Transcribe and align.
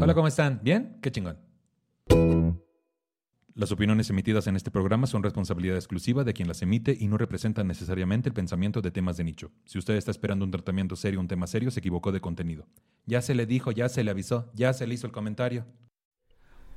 Hola, 0.00 0.14
¿cómo 0.14 0.28
están? 0.28 0.60
¿Bien? 0.62 0.98
Qué 1.02 1.10
chingón. 1.10 1.38
Las 3.54 3.72
opiniones 3.72 4.08
emitidas 4.10 4.46
en 4.46 4.56
este 4.56 4.70
programa 4.70 5.06
son 5.06 5.22
responsabilidad 5.22 5.76
exclusiva 5.76 6.24
de 6.24 6.32
quien 6.32 6.48
las 6.48 6.62
emite 6.62 6.96
y 6.98 7.08
no 7.08 7.18
representan 7.18 7.66
necesariamente 7.66 8.28
el 8.28 8.34
pensamiento 8.34 8.80
de 8.82 8.90
temas 8.90 9.16
de 9.16 9.24
nicho. 9.24 9.50
Si 9.64 9.78
usted 9.78 9.96
está 9.96 10.10
esperando 10.10 10.44
un 10.44 10.50
tratamiento 10.50 10.96
serio 10.96 11.20
un 11.20 11.28
tema 11.28 11.46
serio, 11.46 11.70
se 11.70 11.80
equivocó 11.80 12.12
de 12.12 12.20
contenido. 12.20 12.66
Ya 13.06 13.22
se 13.22 13.34
le 13.34 13.46
dijo, 13.46 13.70
ya 13.72 13.88
se 13.88 14.04
le 14.04 14.10
avisó, 14.10 14.50
ya 14.54 14.72
se 14.72 14.86
le 14.86 14.94
hizo 14.94 15.06
el 15.06 15.12
comentario. 15.12 15.66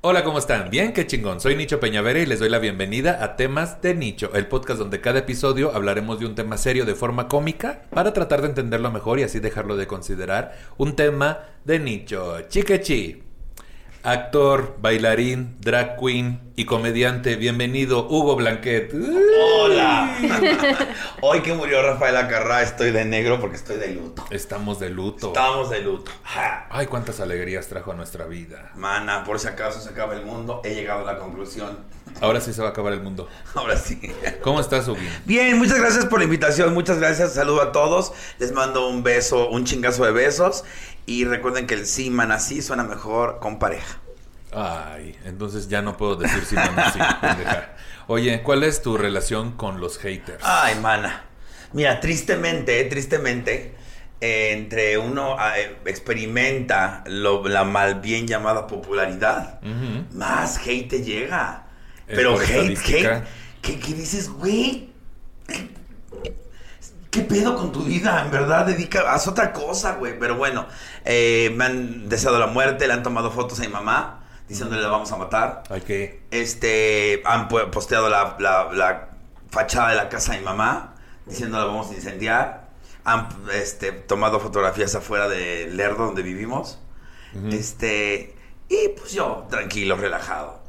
Hola, 0.02 0.24
¿cómo 0.24 0.38
están? 0.38 0.70
Bien, 0.70 0.94
qué 0.94 1.06
chingón. 1.06 1.42
Soy 1.42 1.56
Nicho 1.56 1.78
Peñavera 1.78 2.20
y 2.20 2.24
les 2.24 2.38
doy 2.38 2.48
la 2.48 2.58
bienvenida 2.58 3.22
a 3.22 3.36
Temas 3.36 3.82
de 3.82 3.94
Nicho, 3.94 4.30
el 4.32 4.46
podcast 4.46 4.78
donde 4.78 5.02
cada 5.02 5.18
episodio 5.18 5.72
hablaremos 5.74 6.18
de 6.18 6.24
un 6.24 6.34
tema 6.34 6.56
serio 6.56 6.86
de 6.86 6.94
forma 6.94 7.28
cómica 7.28 7.82
para 7.90 8.14
tratar 8.14 8.40
de 8.40 8.48
entenderlo 8.48 8.90
mejor 8.90 9.18
y 9.20 9.24
así 9.24 9.40
dejarlo 9.40 9.76
de 9.76 9.86
considerar 9.86 10.56
un 10.78 10.96
tema 10.96 11.40
de 11.66 11.80
nicho. 11.80 12.40
Chiquechi. 12.48 13.29
Actor, 14.02 14.76
bailarín, 14.80 15.56
drag 15.60 15.98
queen 16.00 16.40
y 16.56 16.64
comediante, 16.64 17.36
bienvenido 17.36 18.06
Hugo 18.08 18.34
Blanquet. 18.34 18.94
Hola. 19.38 20.16
Hoy 21.20 21.42
que 21.42 21.52
murió 21.52 21.82
Rafael 21.82 22.16
Acarrá 22.16 22.62
estoy 22.62 22.92
de 22.92 23.04
negro 23.04 23.38
porque 23.40 23.56
estoy 23.56 23.76
de 23.76 23.88
luto. 23.88 24.24
Estamos 24.30 24.80
de 24.80 24.88
luto. 24.88 25.26
Estamos 25.28 25.68
de 25.68 25.82
luto. 25.82 26.10
Ay, 26.70 26.86
cuántas 26.86 27.20
alegrías 27.20 27.68
trajo 27.68 27.92
a 27.92 27.94
nuestra 27.94 28.24
vida. 28.24 28.70
Mana, 28.74 29.22
por 29.22 29.38
si 29.38 29.48
acaso 29.48 29.80
se 29.80 29.90
acaba 29.90 30.14
el 30.14 30.24
mundo, 30.24 30.62
he 30.64 30.74
llegado 30.74 31.06
a 31.06 31.12
la 31.12 31.18
conclusión. 31.18 31.80
Ahora 32.20 32.40
sí 32.40 32.52
se 32.52 32.60
va 32.60 32.68
a 32.68 32.70
acabar 32.70 32.92
el 32.92 33.00
mundo. 33.00 33.28
Ahora 33.54 33.76
sí. 33.76 34.00
¿Cómo 34.42 34.60
estás, 34.60 34.86
Hugo? 34.88 34.98
Bien, 35.24 35.58
muchas 35.58 35.78
gracias 35.78 36.06
por 36.06 36.18
la 36.18 36.24
invitación, 36.24 36.74
muchas 36.74 36.98
gracias, 36.98 37.34
saludo 37.34 37.62
a 37.62 37.72
todos, 37.72 38.12
les 38.38 38.52
mando 38.52 38.88
un 38.88 39.02
beso, 39.02 39.48
un 39.50 39.64
chingazo 39.64 40.04
de 40.04 40.12
besos 40.12 40.64
y 41.06 41.24
recuerden 41.24 41.66
que 41.66 41.74
el 41.74 41.86
sí, 41.86 42.10
man, 42.10 42.30
así 42.32 42.62
suena 42.62 42.84
mejor 42.84 43.38
con 43.40 43.58
pareja. 43.58 43.98
Ay, 44.52 45.16
entonces 45.24 45.68
ya 45.68 45.80
no 45.80 45.96
puedo 45.96 46.16
decir 46.16 46.44
sí, 46.44 46.56
pendeja. 46.56 47.70
Oye, 48.08 48.42
¿cuál 48.42 48.64
es 48.64 48.82
tu 48.82 48.96
relación 48.98 49.52
con 49.52 49.80
los 49.80 49.98
haters? 49.98 50.42
Ay, 50.42 50.74
mana. 50.80 51.24
Mira, 51.72 52.00
tristemente, 52.00 52.82
tristemente, 52.84 53.76
eh, 54.20 54.50
entre 54.52 54.98
uno 54.98 55.36
eh, 55.56 55.76
experimenta 55.86 57.04
lo- 57.06 57.46
la 57.48 57.62
mal 57.64 58.00
bien 58.00 58.26
llamada 58.26 58.66
popularidad, 58.66 59.60
más 60.12 60.58
hate 60.66 60.88
te 60.88 61.02
llega. 61.02 61.66
Eh, 62.10 62.16
Pero 62.16 62.36
hate, 62.38 62.76
hate, 62.78 63.24
¿qué, 63.62 63.78
qué 63.78 63.94
dices, 63.94 64.28
güey? 64.28 64.90
¿Qué 67.10 67.22
pedo 67.22 67.56
con 67.56 67.72
tu 67.72 67.82
vida? 67.82 68.22
En 68.24 68.30
verdad, 68.30 68.66
dedica, 68.66 69.12
haz 69.12 69.26
otra 69.26 69.52
cosa, 69.52 69.94
güey. 69.94 70.16
Pero 70.18 70.36
bueno, 70.36 70.66
eh, 71.04 71.52
me 71.56 71.64
han 71.64 72.08
deseado 72.08 72.38
la 72.38 72.46
muerte, 72.46 72.86
le 72.86 72.92
han 72.92 73.02
tomado 73.02 73.32
fotos 73.32 73.58
a 73.58 73.62
mi 73.62 73.68
mamá, 73.68 74.24
diciéndole 74.48 74.80
la 74.82 74.88
vamos 74.88 75.10
a 75.10 75.16
matar. 75.16 75.62
¿qué? 75.84 76.22
Este, 76.30 77.22
han 77.24 77.48
posteado 77.48 78.08
la, 78.08 78.36
la- 78.38 78.72
la 78.72 79.08
fachada 79.50 79.90
de 79.90 79.96
la 79.96 80.08
casa 80.08 80.32
de 80.32 80.38
mi 80.38 80.44
mamá, 80.44 80.94
diciendo 81.26 81.58
la 81.58 81.64
vamos 81.64 81.90
a 81.90 81.94
incendiar. 81.94 82.68
Han 83.04 83.28
este, 83.54 83.90
tomado 83.92 84.38
fotografías 84.38 84.94
afuera 84.94 85.28
de 85.28 85.66
Lerdo, 85.68 86.06
donde 86.06 86.22
vivimos. 86.22 86.78
Este, 87.50 88.36
y 88.68 88.88
pues 88.96 89.12
yo, 89.12 89.46
tranquilo, 89.50 89.96
relajado. 89.96 90.60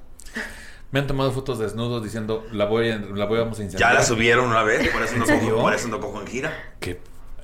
Me 0.91 0.99
han 0.99 1.07
tomado 1.07 1.31
fotos 1.31 1.57
desnudos 1.59 2.03
diciendo, 2.03 2.45
la 2.51 2.65
voy 2.65 2.89
a, 2.91 2.97
la 2.97 3.25
voy 3.25 3.39
vamos 3.39 3.57
a 3.57 3.61
Ya 3.61 3.63
incendiar. 3.65 3.93
la 3.93 4.03
subieron 4.03 4.45
una 4.49 4.63
vez, 4.63 4.89
por 4.89 5.01
eso 5.01 5.15
no, 5.15 5.25
cojo, 5.25 5.61
por 5.61 5.73
eso 5.73 5.87
no 5.87 5.99
cojo 6.01 6.19
en 6.21 6.27
gira. 6.27 6.51
Qué, 6.81 6.99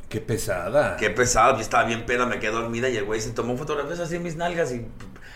qué 0.10 0.20
pesada. 0.20 0.98
Qué 0.98 1.10
pesado, 1.12 1.56
yo 1.56 1.62
estaba 1.62 1.86
bien 1.86 2.06
peda, 2.06 2.26
me 2.26 2.40
quedé 2.40 2.52
dormida 2.52 2.90
y 2.90 2.98
el 2.98 3.06
güey 3.06 3.22
se 3.22 3.32
tomó 3.32 3.56
fotografías 3.56 4.00
así 4.00 4.18
en 4.18 4.24
mis 4.24 4.36
nalgas 4.36 4.74
y 4.74 4.86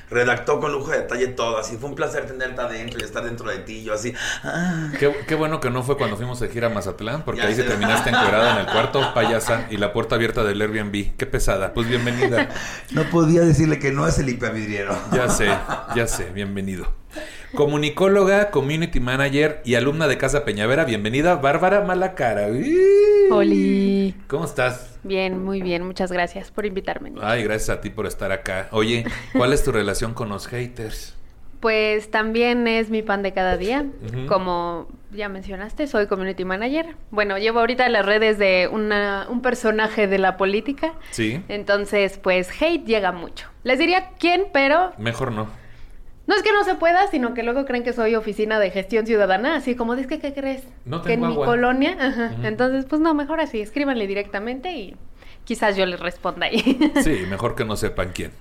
redactó 0.10 0.60
con 0.60 0.74
lujo 0.74 0.92
de 0.92 0.98
detalle 1.00 1.28
todo. 1.28 1.58
Así 1.58 1.78
fue 1.78 1.88
un 1.88 1.96
placer 1.96 2.26
tenerte 2.28 2.60
adentro 2.60 3.00
y 3.00 3.04
estar 3.04 3.24
dentro 3.24 3.50
de 3.50 3.60
ti. 3.60 3.82
Yo 3.86 3.94
así, 3.94 4.14
ah. 4.44 4.90
Qué, 5.00 5.16
qué 5.26 5.36
bueno 5.36 5.62
que 5.62 5.70
no 5.70 5.82
fue 5.82 5.96
cuando 5.96 6.18
fuimos 6.18 6.38
de 6.42 6.50
gira 6.50 6.68
a 6.68 6.70
Mazatlán, 6.70 7.24
porque 7.24 7.40
Ya 7.44 7.48
ahí 7.48 7.56
se 7.56 7.64
terminaste 7.64 8.10
encuerada 8.10 8.60
en 8.60 8.66
el 8.66 8.66
cuarto, 8.74 9.14
payasa, 9.14 9.68
y 9.70 9.78
la 9.78 9.94
puerta 9.94 10.16
abierta 10.16 10.44
del 10.44 10.62
Airbnb. 10.62 11.16
Qué 11.16 11.26
pesada. 11.28 11.74
Pues 11.74 11.88
bienvenida. 11.88 12.50
No 12.92 13.04
podía 13.06 13.40
decirle 13.40 13.80
que 13.80 13.92
no 13.94 14.06
es 14.06 14.20
el 14.20 14.26
vidriero. 14.26 14.98
Ya 15.14 15.30
sé, 15.30 15.48
ya 15.96 16.08
sé, 16.08 16.26
bienvenido. 16.32 16.94
Comunicóloga, 17.56 18.50
community 18.50 19.00
manager 19.02 19.62
y 19.66 19.76
alumna 19.76 20.08
de 20.08 20.18
Casa 20.18 20.46
Peñavera, 20.46 20.86
bienvenida, 20.86 21.36
Bárbara 21.36 21.82
Malacara. 21.82 22.48
Oli. 23.30 24.16
¿Cómo 24.28 24.46
estás? 24.46 24.98
Bien, 25.04 25.44
muy 25.44 25.62
bien. 25.62 25.84
Muchas 25.86 26.12
gracias 26.14 26.50
por 26.50 26.66
invitarme. 26.66 27.12
Ay, 27.22 27.44
gracias 27.44 27.70
a 27.78 27.82
ti 27.82 27.90
por 27.90 28.06
estar 28.08 28.32
acá. 28.32 28.70
Oye, 28.72 29.06
¿cuál 29.38 29.52
es 29.52 29.64
tu 29.66 29.72
relación 29.74 30.14
con 30.14 30.30
los 30.30 30.48
haters? 30.48 31.16
Pues 31.60 32.10
también 32.10 32.68
es 32.68 32.90
mi 32.90 33.02
pan 33.02 33.22
de 33.22 33.34
cada 33.34 33.58
día. 33.58 33.86
Como 34.28 34.88
ya 35.12 35.28
mencionaste, 35.28 35.88
soy 35.88 36.08
community 36.08 36.46
manager. 36.46 36.96
Bueno, 37.12 37.38
llevo 37.38 37.60
ahorita 37.60 37.88
las 37.90 38.06
redes 38.06 38.40
de 38.40 38.70
una- 38.72 39.28
un 39.30 39.42
personaje 39.42 40.08
de 40.08 40.18
la 40.18 40.38
política. 40.38 40.94
Sí, 41.12 41.44
Entonces, 41.50 42.18
pues 42.18 42.50
hate 42.62 42.86
llega 42.86 43.12
mucho. 43.12 43.48
Les 43.64 43.78
diría 43.78 44.12
quién, 44.20 44.46
pero 44.54 44.94
mejor 44.98 45.32
no. 45.34 45.48
No 46.32 46.38
es 46.38 46.44
que 46.44 46.54
no 46.54 46.64
se 46.64 46.76
pueda, 46.76 47.08
sino 47.08 47.34
que 47.34 47.44
luego 47.44 47.66
creen 47.66 47.84
que 47.84 47.92
soy 47.92 48.16
oficina 48.16 48.58
de 48.58 48.72
gestión 48.72 49.06
ciudadana, 49.06 49.58
así 49.58 49.76
como, 49.76 49.96
es 49.96 50.08
que, 50.08 50.20
¿qué 50.20 50.34
crees? 50.34 50.64
No 50.86 51.02
que 51.02 51.12
en 51.14 51.20
mi 51.20 51.34
agua". 51.34 51.46
colonia, 51.46 51.98
ajá. 52.00 52.34
Entonces, 52.44 52.86
pues 52.86 53.02
no, 53.02 53.14
mejor 53.14 53.42
así, 53.42 53.60
escríbanle 53.60 54.08
directamente 54.08 54.72
y 54.72 54.96
quizás 55.44 55.76
yo 55.76 55.86
les 55.86 56.00
responda 56.00 56.46
ahí. 56.46 56.80
Sí, 57.04 57.26
mejor 57.30 57.56
que 57.56 57.66
no 57.66 57.76
sepan 57.76 58.12
quién. 58.14 58.32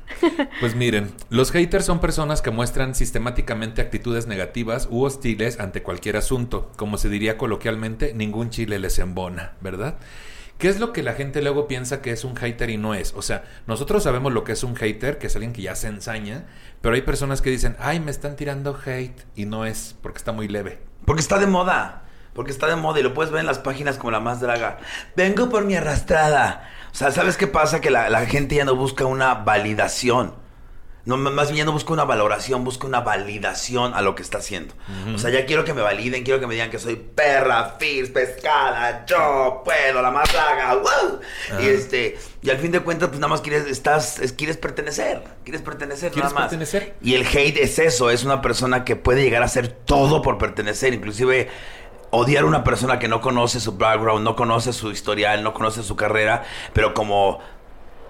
Pues 0.60 0.76
miren, 0.76 1.10
los 1.30 1.50
haters 1.50 1.84
son 1.84 1.98
personas 1.98 2.42
que 2.42 2.52
muestran 2.52 2.94
sistemáticamente 2.94 3.82
actitudes 3.82 4.28
negativas 4.28 4.86
u 4.88 5.02
hostiles 5.02 5.58
ante 5.58 5.82
cualquier 5.82 6.16
asunto. 6.16 6.70
Como 6.76 6.96
se 6.96 7.08
diría 7.08 7.36
coloquialmente, 7.38 8.14
ningún 8.14 8.50
chile 8.50 8.78
les 8.78 9.00
embona, 9.00 9.54
¿verdad? 9.60 9.96
¿Qué 10.60 10.69
es 10.69 10.78
lo 10.78 10.93
que 10.93 11.03
la 11.03 11.15
gente 11.15 11.41
luego 11.41 11.66
piensa 11.66 12.03
que 12.03 12.10
es 12.12 12.22
un 12.22 12.37
hater 12.37 12.69
y 12.69 12.76
no 12.76 12.93
es? 12.93 13.15
O 13.16 13.22
sea, 13.22 13.44
nosotros 13.66 14.03
sabemos 14.03 14.34
lo 14.34 14.44
que 14.44 14.53
es 14.53 14.62
un 14.62 14.76
hater, 14.76 15.16
que 15.16 15.28
es 15.28 15.34
alguien 15.34 15.54
que 15.54 15.62
ya 15.62 15.75
se 15.75 15.88
ensaña, 15.88 16.44
pero 16.82 16.94
hay 16.94 17.00
personas 17.00 17.41
que 17.41 17.48
dicen, 17.48 17.76
ay, 17.81 17.98
me 17.98 18.10
están 18.10 18.37
tirando 18.37 18.78
hate 18.84 19.25
y 19.34 19.47
no 19.47 19.65
es, 19.65 19.97
porque 20.03 20.19
está 20.19 20.32
muy 20.32 20.48
leve. 20.48 20.82
Porque 21.06 21.22
está 21.22 21.38
de 21.38 21.47
moda. 21.47 22.03
Porque 22.34 22.50
está 22.50 22.66
de 22.66 22.76
moda 22.76 23.00
y 23.00 23.03
lo 23.03 23.15
puedes 23.15 23.32
ver 23.32 23.41
en 23.41 23.47
las 23.47 23.59
páginas 23.59 23.97
como 23.97 24.10
la 24.10 24.21
más 24.21 24.41
draga. 24.41 24.76
Vengo 25.16 25.48
por 25.48 25.65
mi 25.65 25.76
arrastrada. 25.76 26.69
O 26.92 26.94
sea, 26.94 27.10
¿sabes 27.10 27.38
qué 27.38 27.47
pasa? 27.47 27.81
Que 27.81 27.91
la, 27.91 28.10
la 28.10 28.27
gente 28.27 28.56
ya 28.56 28.66
no 28.66 28.77
busca 28.77 29.06
una 29.06 29.32
validación. 29.32 30.34
No, 31.06 31.16
más 31.16 31.48
bien 31.48 31.58
ya 31.58 31.64
no 31.64 31.72
busca 31.72 31.92
una 31.94 32.04
valoración, 32.04 32.62
busca 32.62 32.86
una 32.86 33.00
validación 33.00 33.94
a 33.94 34.02
lo 34.02 34.14
que 34.14 34.22
está 34.22 34.38
haciendo. 34.38 34.74
O 35.14 35.18
sea, 35.18 35.30
ya 35.30 35.46
quiero 35.46 35.64
que 35.64 35.72
me 35.72 35.80
validen, 35.80 36.24
quiero 36.24 36.40
que 36.40 36.46
me 36.46 36.54
digan 36.54 36.68
que 36.70 36.78
soy 36.78 36.96
perra, 36.96 37.76
fierce, 37.78 38.12
pescada, 38.12 39.04
yo 39.06 39.62
puedo, 39.64 40.02
la 40.02 40.10
más 40.10 40.30
draga, 40.32 40.74
¡wow! 40.74 41.20
Y 41.60 41.66
este, 41.68 42.18
y 42.42 42.50
al 42.50 42.58
fin 42.58 42.70
de 42.72 42.80
cuentas, 42.80 43.08
pues 43.08 43.18
nada 43.20 43.30
más 43.30 43.40
quieres, 43.40 43.66
estás, 43.66 44.18
es- 44.18 44.32
quieres 44.34 44.56
pertenecer, 44.58 45.22
quieres 45.44 45.62
pertenecer, 45.62 46.12
¿Quieres 46.12 46.30
nada 46.32 46.34
más. 46.34 46.50
pertenecer? 46.50 46.94
Y 47.00 47.14
el 47.14 47.26
hate 47.26 47.56
es 47.58 47.78
eso, 47.78 48.10
es 48.10 48.24
una 48.24 48.42
persona 48.42 48.84
que 48.84 48.94
puede 48.96 49.22
llegar 49.22 49.42
a 49.42 49.46
hacer 49.46 49.68
todo 49.68 50.20
por 50.22 50.36
pertenecer, 50.38 50.92
inclusive 50.92 51.48
odiar 52.10 52.42
a 52.44 52.46
una 52.46 52.64
persona 52.64 52.98
que 52.98 53.08
no 53.08 53.20
conoce 53.20 53.60
su 53.60 53.76
background, 53.78 54.24
no 54.24 54.36
conoce 54.36 54.72
su 54.72 54.91
historial, 54.91 55.42
no 55.44 55.54
conoce 55.54 55.82
su 55.82 55.96
carrera, 55.96 56.42
pero 56.72 56.92
como 56.92 57.38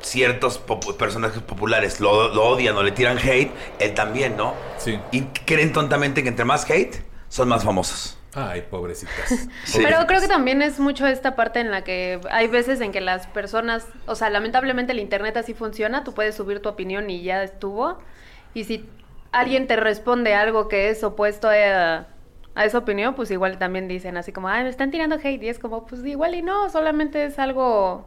ciertos 0.02 0.58
personajes 0.98 1.42
populares 1.42 2.00
lo, 2.00 2.32
lo 2.34 2.44
odian 2.44 2.76
o 2.76 2.82
le 2.82 2.92
tiran 2.92 3.18
hate, 3.18 3.50
él 3.78 3.94
también, 3.94 4.36
¿no? 4.36 4.54
Sí. 4.78 4.98
Y 5.12 5.22
creen 5.22 5.72
tontamente 5.72 6.22
que 6.22 6.28
entre 6.28 6.44
más 6.44 6.68
hate, 6.68 6.96
son 7.28 7.48
más 7.48 7.64
famosos. 7.64 8.16
Ay, 8.34 8.62
pobrecitas. 8.70 9.48
Sí. 9.64 9.80
Pero 9.82 10.06
creo 10.06 10.20
que 10.20 10.28
también 10.28 10.62
es 10.62 10.78
mucho 10.78 11.06
esta 11.06 11.36
parte 11.36 11.60
en 11.60 11.70
la 11.70 11.82
que 11.82 12.20
hay 12.30 12.46
veces 12.48 12.80
en 12.80 12.92
que 12.92 13.00
las 13.00 13.26
personas, 13.26 13.86
o 14.06 14.14
sea, 14.14 14.30
lamentablemente 14.30 14.92
el 14.92 15.00
internet 15.00 15.36
así 15.36 15.54
funciona, 15.54 16.04
tú 16.04 16.14
puedes 16.14 16.34
subir 16.34 16.60
tu 16.60 16.68
opinión 16.68 17.10
y 17.10 17.22
ya 17.22 17.42
estuvo. 17.42 17.98
Y 18.54 18.64
si 18.64 18.88
alguien 19.32 19.66
te 19.66 19.76
responde 19.76 20.34
algo 20.34 20.68
que 20.68 20.90
es 20.90 21.02
opuesto 21.04 21.48
a, 21.48 22.06
a 22.54 22.64
esa 22.64 22.78
opinión, 22.78 23.14
pues 23.14 23.30
igual 23.30 23.58
también 23.58 23.88
dicen 23.88 24.16
así 24.16 24.32
como, 24.32 24.48
ay, 24.48 24.64
me 24.64 24.70
están 24.70 24.90
tirando 24.90 25.16
hate. 25.16 25.42
Y 25.42 25.48
es 25.48 25.58
como, 25.58 25.86
pues 25.86 26.04
igual 26.04 26.34
y 26.34 26.42
no, 26.42 26.70
solamente 26.70 27.24
es 27.24 27.38
algo 27.38 28.06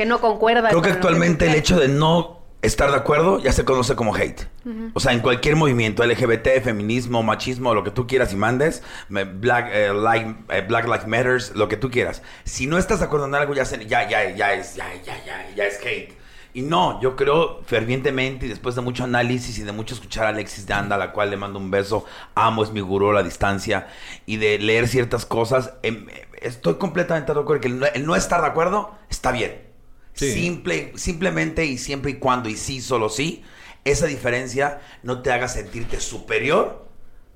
que 0.00 0.06
no 0.06 0.18
concuerda. 0.18 0.70
Creo 0.70 0.80
que 0.80 0.88
actualmente 0.92 1.46
el 1.46 1.54
hecho 1.54 1.78
de 1.78 1.88
no 1.88 2.40
estar 2.62 2.90
de 2.90 2.96
acuerdo 2.96 3.38
ya 3.38 3.52
se 3.52 3.66
conoce 3.66 3.94
como 3.96 4.14
hate. 4.16 4.46
O 4.94 5.00
sea, 5.00 5.12
en 5.12 5.20
cualquier 5.20 5.56
movimiento 5.56 6.02
LGBT, 6.02 6.62
feminismo, 6.64 7.22
machismo, 7.22 7.74
lo 7.74 7.84
que 7.84 7.90
tú 7.90 8.06
quieras 8.06 8.32
y 8.32 8.36
mandes, 8.36 8.82
Black, 9.10 9.68
eh, 9.70 9.92
like, 9.92 10.36
eh, 10.48 10.64
Black 10.66 10.86
Lives 10.86 11.06
Matters, 11.06 11.54
lo 11.54 11.68
que 11.68 11.76
tú 11.76 11.90
quieras. 11.90 12.22
Si 12.44 12.66
no 12.66 12.78
estás 12.78 13.00
de 13.00 13.04
acuerdo 13.04 13.26
en 13.26 13.34
algo, 13.34 13.52
ya, 13.52 13.66
se- 13.66 13.84
ya, 13.84 14.08
ya, 14.08 14.34
ya, 14.34 14.54
es, 14.54 14.74
ya, 14.74 14.86
ya, 15.04 15.22
ya, 15.26 15.54
ya 15.54 15.64
es 15.66 15.78
hate. 15.84 16.14
Y 16.54 16.62
no, 16.62 16.98
yo 17.02 17.14
creo 17.14 17.60
fervientemente 17.66 18.46
y 18.46 18.48
después 18.48 18.74
de 18.76 18.80
mucho 18.80 19.04
análisis 19.04 19.58
y 19.58 19.64
de 19.64 19.72
mucho 19.72 19.92
escuchar 19.94 20.24
a 20.24 20.28
Alexis 20.30 20.66
de 20.66 20.72
Anda, 20.72 20.96
a 20.96 20.98
la 20.98 21.12
cual 21.12 21.28
le 21.28 21.36
mando 21.36 21.58
un 21.58 21.70
beso, 21.70 22.06
amo, 22.34 22.62
es 22.62 22.72
mi 22.72 22.80
gurú 22.80 23.10
a 23.10 23.12
la 23.14 23.22
distancia, 23.22 23.88
y 24.24 24.38
de 24.38 24.58
leer 24.58 24.88
ciertas 24.88 25.26
cosas, 25.26 25.74
em, 25.82 26.08
eh, 26.08 26.26
estoy 26.40 26.76
completamente 26.76 27.34
de 27.34 27.38
acuerdo 27.38 27.60
que 27.60 27.68
el 27.68 27.78
no, 27.80 27.86
el 27.86 28.06
no 28.06 28.16
estar 28.16 28.40
de 28.40 28.46
acuerdo 28.46 28.92
está 29.10 29.30
bien. 29.30 29.68
Sí. 30.14 30.32
Simple, 30.32 30.92
simplemente 30.96 31.64
y 31.64 31.78
siempre 31.78 32.12
y 32.12 32.14
cuando, 32.14 32.48
y 32.48 32.56
sí, 32.56 32.80
solo 32.80 33.08
sí, 33.08 33.42
esa 33.84 34.06
diferencia 34.06 34.80
no 35.02 35.22
te 35.22 35.32
haga 35.32 35.48
sentirte 35.48 36.00
superior 36.00 36.86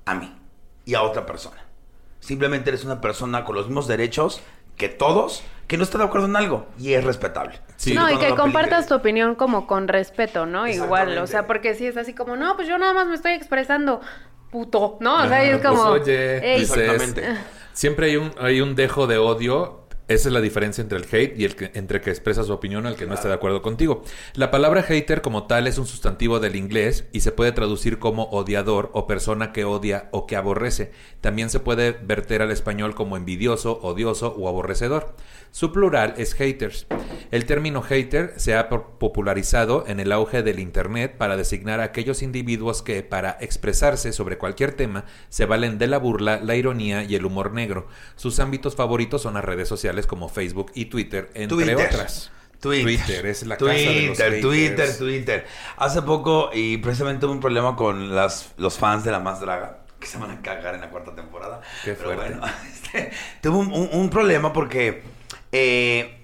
a 0.05 0.13
mí 0.15 0.35
y 0.85 0.93
a 0.93 1.01
otra 1.01 1.25
persona. 1.25 1.65
Simplemente 2.19 2.69
eres 2.69 2.83
una 2.83 3.01
persona 3.01 3.43
con 3.43 3.55
los 3.55 3.67
mismos 3.67 3.87
derechos 3.87 4.41
que 4.77 4.89
todos, 4.89 5.43
que 5.67 5.77
no 5.77 5.83
está 5.83 5.97
de 5.97 6.03
acuerdo 6.03 6.27
en 6.27 6.35
algo 6.35 6.67
y 6.77 6.93
es 6.93 7.03
respetable. 7.03 7.59
Sí. 7.77 7.93
No, 7.93 8.09
y 8.11 8.17
que 8.17 8.29
no 8.29 8.35
compartas 8.35 8.87
tu 8.87 8.95
opinión 8.95 9.35
como 9.35 9.67
con 9.67 9.87
respeto, 9.87 10.45
¿no? 10.45 10.67
Igual, 10.67 11.17
o 11.17 11.27
sea, 11.27 11.47
porque 11.47 11.73
si 11.75 11.87
es 11.87 11.97
así 11.97 12.13
como, 12.13 12.35
no, 12.35 12.55
pues 12.55 12.67
yo 12.67 12.77
nada 12.77 12.93
más 12.93 13.07
me 13.07 13.15
estoy 13.15 13.33
expresando, 13.33 14.01
puto, 14.51 14.97
¿no? 14.99 15.23
O 15.23 15.27
sea, 15.27 15.43
es 15.43 15.57
pues, 15.57 15.67
como, 15.67 15.83
oye, 15.83 16.53
"Ey, 16.53 16.59
dices, 16.61 16.77
Exactamente. 16.77 17.37
siempre 17.73 18.07
hay 18.07 18.17
un, 18.17 18.31
hay 18.39 18.61
un 18.61 18.75
dejo 18.75 19.07
de 19.07 19.17
odio. 19.17 19.84
Esa 20.07 20.29
es 20.29 20.33
la 20.33 20.41
diferencia 20.41 20.83
entre 20.83 20.99
el 20.99 21.05
hate 21.11 21.35
y 21.35 21.45
el 21.45 21.55
que, 21.55 21.71
entre 21.73 21.99
que 21.99 22.11
expresa 22.11 22.43
su 22.43 22.53
opinión 22.53 22.85
al 22.85 22.95
que 22.95 23.07
no 23.07 23.15
está 23.15 23.27
de 23.27 23.33
acuerdo 23.33 23.63
contigo. 23.63 24.03
La 24.35 24.51
palabra 24.51 24.83
hater 24.83 25.23
como 25.23 25.47
tal 25.47 25.65
es 25.65 25.79
un 25.79 25.87
sustantivo 25.87 26.39
del 26.39 26.55
inglés 26.55 27.05
y 27.11 27.21
se 27.21 27.31
puede 27.31 27.51
traducir 27.53 27.97
como 27.97 28.25
odiador 28.25 28.91
o 28.93 29.07
persona 29.07 29.51
que 29.51 29.65
odia 29.65 30.09
o 30.11 30.27
que 30.27 30.35
aborrece. 30.35 30.91
También 31.21 31.49
se 31.49 31.59
puede 31.59 31.91
verter 31.91 32.43
al 32.43 32.51
español 32.51 32.93
como 32.93 33.17
envidioso, 33.17 33.79
odioso 33.81 34.35
o 34.37 34.47
aborrecedor. 34.47 35.15
Su 35.55 35.71
plural 35.71 36.15
es 36.17 36.33
haters. 36.33 36.85
El 37.31 37.45
término 37.45 37.81
hater 37.81 38.33
se 38.35 38.57
ha 38.57 38.67
po- 38.67 38.97
popularizado 38.99 39.85
en 39.87 40.01
el 40.01 40.11
auge 40.11 40.43
del 40.43 40.59
Internet 40.59 41.15
para 41.17 41.37
designar 41.37 41.79
a 41.79 41.85
aquellos 41.85 42.21
individuos 42.23 42.81
que, 42.81 43.03
para 43.03 43.37
expresarse 43.39 44.11
sobre 44.11 44.37
cualquier 44.37 44.73
tema, 44.73 45.05
se 45.29 45.45
valen 45.45 45.77
de 45.77 45.87
la 45.87 45.97
burla, 45.97 46.41
la 46.43 46.57
ironía 46.57 47.03
y 47.03 47.15
el 47.15 47.25
humor 47.25 47.53
negro. 47.53 47.87
Sus 48.17 48.41
ámbitos 48.41 48.75
favoritos 48.75 49.21
son 49.21 49.35
las 49.35 49.45
redes 49.45 49.69
sociales 49.69 50.07
como 50.07 50.27
Facebook 50.27 50.73
y 50.75 50.87
Twitter, 50.87 51.31
entre 51.35 51.55
Twitter. 51.55 51.75
otras. 51.77 52.31
Twitter. 52.59 53.25
es 53.25 53.45
la 53.47 53.55
casa 53.55 53.71
de 53.71 54.07
los 54.07 54.17
Twitter, 54.17 54.25
haters. 54.33 54.41
Twitter, 54.41 54.97
Twitter. 54.97 55.45
Hace 55.77 56.01
poco, 56.01 56.49
y 56.53 56.79
precisamente 56.79 57.27
hubo 57.27 57.31
un 57.33 57.39
problema 57.39 57.77
con 57.77 58.13
las, 58.13 58.51
los 58.57 58.77
fans 58.77 59.05
de 59.05 59.11
La 59.11 59.21
Más 59.21 59.39
Draga, 59.39 59.85
que 60.01 60.07
se 60.07 60.17
van 60.17 60.31
a 60.31 60.41
cagar 60.41 60.75
en 60.75 60.81
la 60.81 60.89
cuarta 60.89 61.15
temporada. 61.15 61.61
Qué 61.85 61.93
Pero 61.93 62.13
bueno, 62.13 62.41
este, 62.73 63.11
tuvo 63.41 63.59
un, 63.59 63.71
un- 63.71 63.89
un 63.93 64.09
problema 64.09 64.51
porque 64.51 65.14
eh, 65.57 66.17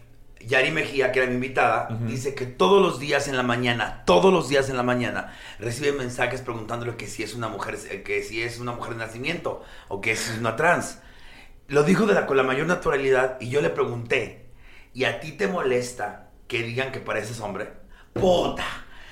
Yari 0.46 0.72
Mejía, 0.72 1.14
que 1.14 1.20
era 1.20 1.28
mi 1.30 1.36
invitada, 1.36 1.88
dice 2.02 2.36
que 2.36 2.46
todos 2.46 2.82
los 2.82 3.00
días 3.00 3.30
en 3.30 3.38
la 3.38 3.44
mañana, 3.44 4.04
todos 4.06 4.34
los 4.34 4.50
días 4.50 4.70
en 4.70 4.76
la 4.76 4.84
mañana, 4.84 5.34
recibe 5.58 5.94
mensajes 5.94 6.42
preguntándole 6.42 6.98
que 6.98 7.08
si 7.08 7.24
es 7.24 7.34
una 7.34 7.48
mujer, 7.48 7.78
eh, 7.90 8.04
que 8.04 8.24
si 8.24 8.42
es 8.42 8.60
una 8.60 8.74
mujer 8.74 8.96
de 8.96 9.06
nacimiento 9.06 9.64
o 9.88 10.02
que 10.02 10.18
si 10.18 10.34
es 10.34 10.38
una 10.38 10.58
trans. 10.58 11.00
Lo 11.70 11.84
dijo 11.84 12.06
de 12.08 12.14
la, 12.14 12.26
con 12.26 12.36
la 12.36 12.44
mayor 12.44 12.68
naturalidad 12.68 13.38
y 13.40 13.50
yo 13.50 13.62
le 13.62 13.70
pregunté, 13.70 14.50
¿y 14.94 15.06
a 15.06 15.22
ti 15.22 15.32
te 15.32 15.48
molesta 15.48 16.32
que 16.50 16.64
digan 16.64 16.92
que 16.92 17.00
pareces 17.00 17.40
hombre? 17.40 17.70
¡Puta! 18.12 18.66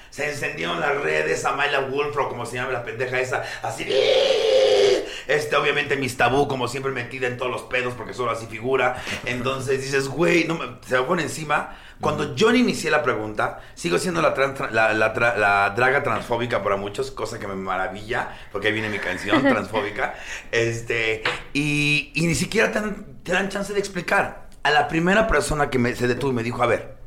Se 0.10 0.30
encendieron 0.30 0.81
las 0.81 0.98
redes 0.98 1.45
a 1.45 1.54
Myla 1.54 1.81
Wolf 1.89 2.18
o 2.18 2.27
como 2.27 2.45
se 2.45 2.56
llama 2.57 2.74
la 2.74 2.83
pendeja 2.83 3.21
esa, 3.21 3.45
así. 3.62 3.86
Este, 5.29 5.55
obviamente, 5.55 5.95
mis 5.95 6.17
tabú, 6.17 6.47
como 6.47 6.67
siempre, 6.67 6.91
metida 6.91 7.27
en 7.27 7.37
todos 7.37 7.51
los 7.51 7.61
pedos 7.63 7.93
porque 7.93 8.13
solo 8.13 8.31
así 8.31 8.47
figura. 8.47 9.01
Entonces 9.25 9.81
dices, 9.81 10.07
güey, 10.09 10.45
no 10.45 10.55
me- 10.57 10.77
se 10.85 10.97
me 10.97 11.03
pone 11.03 11.21
encima. 11.23 11.77
Cuando 12.01 12.33
yo 12.35 12.49
no 12.49 12.55
inicié 12.55 12.89
la 12.89 13.03
pregunta, 13.03 13.59
sigo 13.75 13.99
siendo 13.99 14.21
la, 14.21 14.33
tran- 14.33 14.55
tra- 14.55 14.71
la, 14.71 14.93
la 14.93 15.13
tra- 15.13 15.35
la 15.37 15.69
draga 15.75 16.01
transfóbica 16.01 16.63
para 16.63 16.77
muchos, 16.77 17.11
cosa 17.11 17.37
que 17.39 17.47
me 17.47 17.55
maravilla, 17.55 18.29
porque 18.51 18.67
ahí 18.69 18.73
viene 18.73 18.89
mi 18.89 18.99
canción, 18.99 19.41
transfóbica. 19.47 20.15
Este, 20.51 21.23
y, 21.53 22.11
y 22.15 22.25
ni 22.27 22.35
siquiera 22.35 22.71
te 22.71 22.79
dan, 22.79 23.05
te 23.23 23.31
dan 23.33 23.49
chance 23.49 23.71
de 23.73 23.79
explicar. 23.79 24.49
A 24.63 24.71
la 24.71 24.87
primera 24.87 25.27
persona 25.27 25.69
que 25.69 25.77
me, 25.79 25.95
se 25.95 26.07
detuvo 26.07 26.31
y 26.31 26.35
me 26.35 26.43
dijo, 26.43 26.63
a 26.63 26.67
ver, 26.67 26.97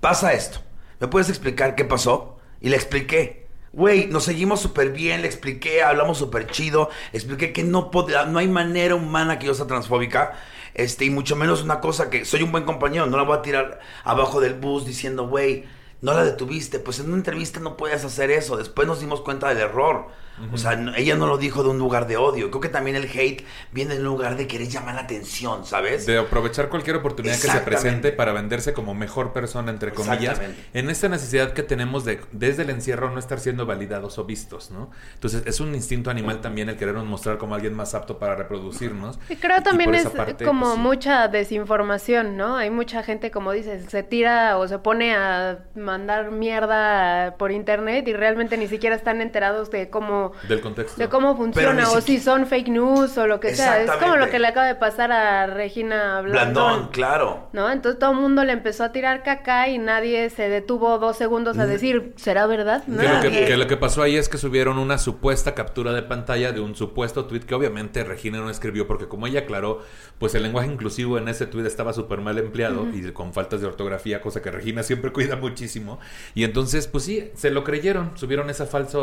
pasa 0.00 0.32
esto. 0.32 0.60
¿Me 1.00 1.08
puedes 1.08 1.28
explicar 1.28 1.74
qué 1.74 1.84
pasó? 1.84 2.38
Y 2.60 2.68
le 2.68 2.76
expliqué. 2.76 3.43
Güey, 3.76 4.06
nos 4.06 4.22
seguimos 4.24 4.60
súper 4.60 4.90
bien, 4.92 5.22
le 5.22 5.26
expliqué, 5.26 5.82
hablamos 5.82 6.18
súper 6.18 6.46
chido, 6.46 6.90
expliqué 7.12 7.52
que 7.52 7.64
no, 7.64 7.90
pod- 7.90 8.26
no 8.28 8.38
hay 8.38 8.46
manera 8.46 8.94
humana 8.94 9.40
que 9.40 9.46
yo 9.46 9.54
sea 9.54 9.66
transfóbica, 9.66 10.34
este, 10.74 11.06
y 11.06 11.10
mucho 11.10 11.34
menos 11.34 11.62
una 11.64 11.80
cosa 11.80 12.08
que 12.08 12.24
soy 12.24 12.42
un 12.44 12.52
buen 12.52 12.64
compañero, 12.64 13.06
no 13.06 13.16
la 13.16 13.24
voy 13.24 13.36
a 13.36 13.42
tirar 13.42 13.80
abajo 14.04 14.40
del 14.40 14.54
bus 14.54 14.86
diciendo, 14.86 15.26
güey, 15.26 15.64
no 16.02 16.12
la 16.14 16.22
detuviste, 16.24 16.78
pues 16.78 17.00
en 17.00 17.06
una 17.06 17.16
entrevista 17.16 17.58
no 17.58 17.76
puedes 17.76 18.04
hacer 18.04 18.30
eso, 18.30 18.56
después 18.56 18.86
nos 18.86 19.00
dimos 19.00 19.22
cuenta 19.22 19.48
del 19.48 19.58
error. 19.58 20.06
O 20.52 20.58
sea, 20.58 20.76
no- 20.76 20.94
ella 20.94 21.14
no 21.14 21.26
lo 21.26 21.38
dijo 21.38 21.62
de 21.62 21.68
un 21.68 21.78
lugar 21.78 22.06
de 22.06 22.16
odio, 22.16 22.50
creo 22.50 22.60
que 22.60 22.68
también 22.68 22.96
el 22.96 23.04
hate 23.04 23.44
viene 23.72 23.94
de 23.94 24.00
un 24.00 24.06
lugar 24.06 24.36
de 24.36 24.46
querer 24.46 24.68
llamar 24.68 24.94
la 24.96 25.02
atención, 25.02 25.64
¿sabes? 25.64 26.06
De 26.06 26.18
aprovechar 26.18 26.68
cualquier 26.68 26.96
oportunidad 26.96 27.34
que 27.34 27.48
se 27.48 27.60
presente 27.60 28.12
para 28.12 28.32
venderse 28.32 28.72
como 28.72 28.94
mejor 28.94 29.32
persona, 29.32 29.70
entre 29.70 29.92
comillas, 29.92 30.40
en 30.72 30.90
esta 30.90 31.08
necesidad 31.08 31.52
que 31.52 31.62
tenemos 31.62 32.04
de, 32.04 32.20
desde 32.32 32.62
el 32.62 32.70
encierro, 32.70 33.10
no 33.10 33.18
estar 33.18 33.38
siendo 33.38 33.66
validados 33.66 34.18
o 34.18 34.24
vistos, 34.24 34.70
¿no? 34.70 34.90
Entonces, 35.14 35.42
es 35.46 35.60
un 35.60 35.74
instinto 35.74 36.10
animal 36.10 36.40
también 36.40 36.68
el 36.68 36.76
querernos 36.76 37.04
mostrar 37.04 37.38
como 37.38 37.54
alguien 37.54 37.74
más 37.74 37.94
apto 37.94 38.18
para 38.18 38.34
reproducirnos. 38.34 39.18
Y 39.28 39.36
creo 39.36 39.62
también 39.62 39.94
es 39.94 40.08
parte, 40.08 40.44
como 40.44 40.66
pues, 40.66 40.74
sí. 40.74 40.80
mucha 40.80 41.28
desinformación, 41.28 42.36
¿no? 42.36 42.56
Hay 42.56 42.70
mucha 42.70 43.02
gente, 43.02 43.30
como 43.30 43.52
dices, 43.52 43.86
se 43.88 44.02
tira 44.02 44.58
o 44.58 44.66
se 44.68 44.78
pone 44.78 45.14
a 45.14 45.64
mandar 45.74 46.30
mierda 46.30 47.36
por 47.38 47.52
internet 47.52 48.06
y 48.08 48.12
realmente 48.12 48.56
ni 48.56 48.66
siquiera 48.66 48.96
están 48.96 49.20
enterados 49.20 49.70
de 49.70 49.90
cómo 49.90 50.23
Del 50.48 50.60
contexto. 50.60 51.00
de 51.00 51.08
cómo 51.08 51.36
funciona 51.36 51.90
o 51.90 52.00
si 52.00 52.18
son 52.20 52.46
fake 52.46 52.68
news 52.68 53.16
o 53.18 53.26
lo 53.26 53.40
que 53.40 53.54
sea. 53.54 53.80
Es 53.82 53.90
como 53.92 54.16
lo 54.16 54.28
que 54.30 54.38
le 54.38 54.48
acaba 54.48 54.66
de 54.66 54.74
pasar 54.74 55.12
a 55.12 55.46
Regina 55.46 56.20
Blandón. 56.20 56.54
Blandón, 56.54 56.88
claro. 56.88 57.48
¿No? 57.52 57.70
Entonces 57.70 57.98
todo 57.98 58.12
el 58.12 58.16
mundo 58.18 58.44
le 58.44 58.52
empezó 58.52 58.84
a 58.84 58.92
tirar 58.92 59.22
caca 59.22 59.68
y 59.68 59.78
nadie 59.78 60.30
se 60.30 60.48
detuvo 60.48 60.98
dos 60.98 61.16
segundos 61.16 61.56
Mm. 61.56 61.60
a 61.60 61.66
decir, 61.66 62.12
¿será 62.16 62.46
verdad? 62.46 62.82
No. 62.86 63.00
Que 63.02 63.08
lo 63.08 63.20
que, 63.20 63.30
Nadie. 63.30 63.46
que 63.46 63.56
lo 63.56 63.66
que 63.66 63.76
pasó 63.76 64.02
ahí 64.02 64.16
es 64.16 64.28
que 64.28 64.38
subieron 64.38 64.78
una 64.78 64.98
supuesta 64.98 65.54
captura 65.54 65.92
de 65.92 66.02
pantalla 66.02 66.52
de 66.52 66.60
un 66.60 66.74
supuesto 66.74 67.24
tweet 67.26 67.40
que 67.40 67.54
obviamente 67.54 68.02
Regina 68.04 68.38
no 68.38 68.50
escribió 68.50 68.86
porque 68.86 69.08
como 69.08 69.26
ella 69.26 69.40
aclaró, 69.40 69.82
pues 70.18 70.34
el 70.34 70.42
lenguaje 70.42 70.70
inclusivo 70.72 71.18
en 71.18 71.28
ese 71.28 71.46
tweet 71.46 71.66
estaba 71.66 71.92
súper 71.92 72.20
mal 72.20 72.38
empleado 72.38 72.86
y 72.92 73.10
con 73.12 73.32
faltas 73.32 73.60
de 73.60 73.66
ortografía, 73.66 74.20
cosa 74.20 74.40
que 74.42 74.50
Regina 74.50 74.82
siempre 74.82 75.12
cuida 75.12 75.36
muchísimo. 75.36 75.98
Y 76.34 76.44
entonces, 76.44 76.86
pues 76.86 77.04
sí, 77.04 77.30
se 77.34 77.50
lo 77.50 77.64
creyeron, 77.64 78.12
subieron 78.16 78.48
esa 78.50 78.66
falsa 78.66 78.98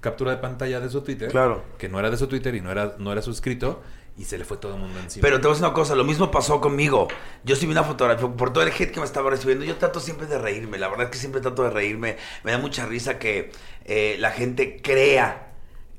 captura 0.00 0.30
de 0.32 0.38
pantalla 0.38 0.63
de 0.64 0.90
su 0.90 1.00
Twitter, 1.02 1.30
Claro. 1.30 1.62
que 1.78 1.88
no 1.88 1.98
era 1.98 2.10
de 2.10 2.16
su 2.16 2.26
Twitter 2.26 2.54
y 2.54 2.60
no 2.60 2.70
era, 2.70 2.94
no 2.98 3.12
era 3.12 3.22
su 3.22 3.30
escrito, 3.30 3.82
y 4.16 4.24
se 4.24 4.38
le 4.38 4.44
fue 4.44 4.56
todo 4.58 4.74
el 4.74 4.80
mundo 4.80 4.98
encima. 5.00 5.22
Pero 5.22 5.36
te 5.40 5.42
voy 5.48 5.52
a 5.52 5.54
decir 5.54 5.66
una 5.66 5.74
cosa, 5.74 5.94
lo 5.96 6.04
mismo 6.04 6.30
pasó 6.30 6.60
conmigo. 6.60 7.08
Yo 7.42 7.56
subí 7.56 7.72
una 7.72 7.82
fotografía 7.84 8.28
por 8.28 8.52
todo 8.52 8.62
el 8.62 8.70
hate 8.70 8.92
que 8.92 9.00
me 9.00 9.06
estaba 9.06 9.28
recibiendo. 9.30 9.64
Yo 9.64 9.76
trato 9.76 9.98
siempre 9.98 10.26
de 10.26 10.38
reírme, 10.38 10.78
la 10.78 10.88
verdad 10.88 11.06
es 11.06 11.10
que 11.10 11.18
siempre 11.18 11.40
trato 11.40 11.64
de 11.64 11.70
reírme. 11.70 12.16
Me 12.44 12.52
da 12.52 12.58
mucha 12.58 12.86
risa 12.86 13.18
que 13.18 13.50
eh, 13.84 14.16
la 14.20 14.30
gente 14.30 14.80
crea, 14.80 15.48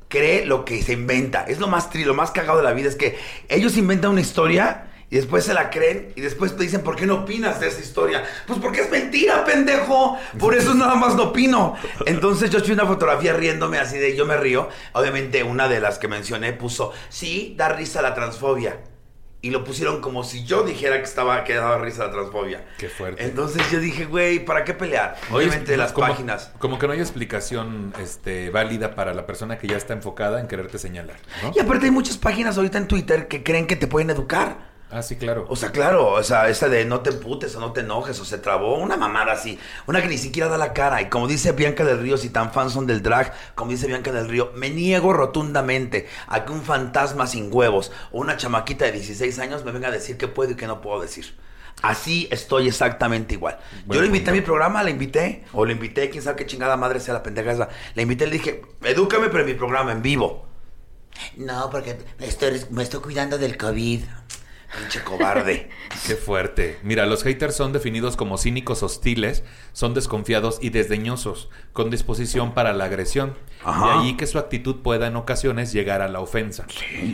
cree 0.08 0.46
lo 0.46 0.64
que 0.64 0.82
se 0.82 0.94
inventa. 0.94 1.44
Es 1.44 1.60
lo 1.60 1.68
más 1.68 1.90
tri, 1.90 2.06
lo 2.06 2.14
más 2.14 2.32
cagado 2.32 2.58
de 2.60 2.64
la 2.64 2.72
vida, 2.72 2.88
es 2.88 2.96
que 2.96 3.18
ellos 3.50 3.76
inventan 3.76 4.12
una 4.12 4.22
historia 4.22 4.92
y 5.10 5.18
después 5.18 5.44
se 5.46 5.54
la 5.54 5.70
creen 5.70 6.12
y 6.16 6.22
después 6.22 6.56
te 6.56 6.64
dicen, 6.64 6.82
¿por 6.82 6.96
qué 6.96 7.06
no 7.06 7.16
opinas 7.16 7.60
de 7.60 7.68
esa 7.68 7.80
historia? 7.80 8.24
Pues 8.48 8.60
porque 8.60 8.82
es 8.82 8.90
mentira, 8.90 9.46
pendejo. 9.46 10.18
Por 10.40 10.56
eso 10.56 10.74
nada 10.76 10.96
más 10.96 11.16
no 11.16 11.24
opino. 11.26 11.76
Entonces 12.06 12.50
yo 12.50 12.60
subí 12.60 12.72
una 12.74 12.86
fotografía 12.86 13.34
riéndome 13.34 13.78
así 13.78 13.98
de 13.98 14.16
yo 14.16 14.26
me 14.26 14.36
río. 14.38 14.70
Obviamente 14.94 15.44
una 15.44 15.68
de 15.68 15.80
las 15.80 16.00
que 16.00 16.08
mencioné 16.08 16.54
puso, 16.54 16.92
sí, 17.10 17.54
da 17.58 17.70
risa 17.70 18.02
la 18.02 18.14
transfobia 18.16 18.78
y 19.42 19.52
lo 19.52 19.64
pusieron 19.64 20.02
como 20.02 20.24
si 20.24 20.44
yo 20.44 20.64
dijera 20.64 20.98
que 20.98 21.04
estaba 21.04 21.44
que 21.44 21.54
daba 21.54 21.78
risa 21.78 22.08
la 22.08 22.12
transfobia. 22.12 22.66
Qué 22.80 22.90
fuerte. 22.90 23.24
Entonces 23.24 23.62
yo 23.72 23.80
dije, 23.80 24.06
güey, 24.06 24.44
¿para 24.44 24.64
qué 24.64 24.74
pelear? 24.74 25.18
Obviamente 25.32 25.78
las 25.78 25.92
como- 25.94 26.08
páginas. 26.08 26.52
Como 26.58 26.80
que 26.80 26.88
no 26.88 26.94
hay 26.94 27.00
explicación 27.00 27.94
este, 28.02 28.50
válida 28.50 28.96
para 28.96 29.14
la 29.14 29.28
persona 29.28 29.60
que 29.60 29.68
ya 29.68 29.78
está 29.78 29.94
enfocada 29.94 30.40
en 30.40 30.48
quererte 30.48 30.80
señalar, 30.80 31.18
¿no? 31.44 31.52
Y 31.56 31.60
aparte 31.60 31.86
hay 31.86 31.92
muchas 31.92 32.18
páginas 32.18 32.58
ahorita 32.58 32.80
en 32.80 32.88
Twitter 32.88 33.28
que 33.28 33.44
creen 33.44 33.68
que 33.68 33.76
te 33.76 33.86
pueden 33.86 34.10
educar. 34.10 34.74
Ah, 34.92 35.02
sí, 35.02 35.16
claro. 35.16 35.46
O 35.50 35.56
sea, 35.56 35.72
claro, 35.72 36.12
o 36.12 36.24
sea, 36.24 36.48
esa 36.48 36.70
de 36.70 36.86
no 36.86 37.02
te 37.02 37.10
emputes 37.10 37.56
o 37.56 37.60
no 37.60 37.74
te 37.74 37.82
enojes 37.82 38.20
o 38.20 38.26
se 38.26 38.38
trabó, 38.38 38.78
una 38.78 38.98
mamada 38.98 39.34
así, 39.34 39.60
una 39.88 40.02
que 40.02 40.08
ni 40.08 40.18
siquiera 40.18 40.48
da 40.48 40.58
la 40.58 40.74
cara. 40.74 41.02
Y 41.02 41.10
como 41.10 41.28
dice 41.28 41.52
Bianca 41.54 41.84
del 41.84 42.00
Río, 42.00 42.18
si 42.18 42.30
tan 42.30 42.54
fans 42.54 42.74
son 42.74 42.86
del 42.86 43.02
drag, 43.02 43.34
como 43.56 43.72
dice 43.72 43.88
Bianca 43.88 44.12
del 44.12 44.30
Río, 44.30 44.52
me 44.56 44.70
niego 44.70 45.12
rotundamente 45.12 46.08
a 46.28 46.46
que 46.46 46.52
un 46.52 46.62
fantasma 46.62 47.26
sin 47.28 47.54
huevos 47.54 47.92
o 48.12 48.20
una 48.20 48.38
chamaquita 48.38 48.86
de 48.86 48.94
16 48.94 49.40
años 49.40 49.66
me 49.66 49.72
venga 49.72 49.88
a 49.88 49.92
decir 49.92 50.18
qué 50.18 50.28
puedo 50.28 50.52
y 50.52 50.56
qué 50.56 50.68
no 50.68 50.82
puedo 50.82 51.02
decir. 51.02 51.36
Así 51.82 52.28
estoy 52.32 52.68
exactamente 52.68 53.34
igual. 53.34 53.60
Yo 53.88 54.00
le 54.00 54.08
invité 54.08 54.30
a 54.30 54.34
mi 54.34 54.42
programa, 54.42 54.82
la 54.82 54.92
invité, 54.92 55.44
o 55.52 55.66
le 55.66 55.74
invité, 55.74 56.10
quién 56.10 56.24
sabe 56.24 56.38
qué 56.38 56.46
chingada 56.46 56.78
madre 56.78 57.00
sea 57.00 57.14
la 57.14 57.24
pendeja 57.24 57.52
esa. 57.52 57.70
Le 57.96 58.02
invité, 58.02 58.26
le 58.28 58.34
dije, 58.34 58.62
edúcame, 58.84 59.28
pero 59.28 59.42
en 59.42 59.48
mi 59.48 59.54
programa, 59.56 59.92
en 59.92 60.02
vivo. 60.02 60.46
No, 61.38 61.70
porque 61.70 61.98
me 62.18 62.28
estoy, 62.28 62.66
me 62.72 62.84
estoy 62.84 63.02
cuidando 63.02 63.38
del 63.38 63.58
COVID. 63.58 64.02
Pinche 64.78 65.04
cobarde. 65.04 65.70
Qué 66.08 66.16
fuerte. 66.16 66.78
Mira, 66.84 67.06
los 67.06 67.24
haters 67.24 67.56
son 67.56 67.74
definidos 67.74 68.16
como 68.18 68.38
cínicos 68.38 68.84
hostiles, 68.84 69.44
son 69.74 69.94
desconfiados 69.94 70.60
y 70.62 70.70
desdeñosos, 70.70 71.50
con 71.74 71.90
disposición 71.90 72.54
para 72.54 72.74
la 72.74 72.86
agresión. 72.86 73.36
Ajá. 73.64 73.86
De 73.86 73.92
ahí 73.94 74.18
que 74.18 74.28
su 74.28 74.38
actitud 74.38 74.82
pueda 74.82 75.08
en 75.08 75.16
ocasiones 75.16 75.72
llegar 75.72 76.02
a 76.02 76.08
la 76.08 76.20
ofensa. 76.20 76.68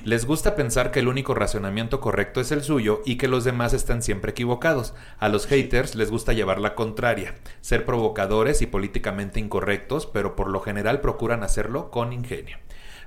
Les 0.03 0.25
gusta 0.25 0.55
pensar 0.55 0.91
que 0.91 0.99
el 0.99 1.07
único 1.07 1.33
razonamiento 1.33 2.01
correcto 2.01 2.41
es 2.41 2.51
el 2.51 2.63
suyo 2.63 3.01
y 3.05 3.17
que 3.17 3.27
los 3.27 3.43
demás 3.43 3.73
están 3.73 4.01
siempre 4.01 4.31
equivocados. 4.31 4.93
A 5.19 5.29
los 5.29 5.47
haters 5.47 5.95
les 5.95 6.11
gusta 6.11 6.33
llevar 6.33 6.59
la 6.59 6.75
contraria, 6.75 7.35
ser 7.61 7.85
provocadores 7.85 8.61
y 8.61 8.67
políticamente 8.67 9.39
incorrectos, 9.39 10.07
pero 10.07 10.35
por 10.35 10.49
lo 10.49 10.61
general 10.61 11.01
procuran 11.01 11.43
hacerlo 11.43 11.91
con 11.91 12.13
ingenio. 12.13 12.57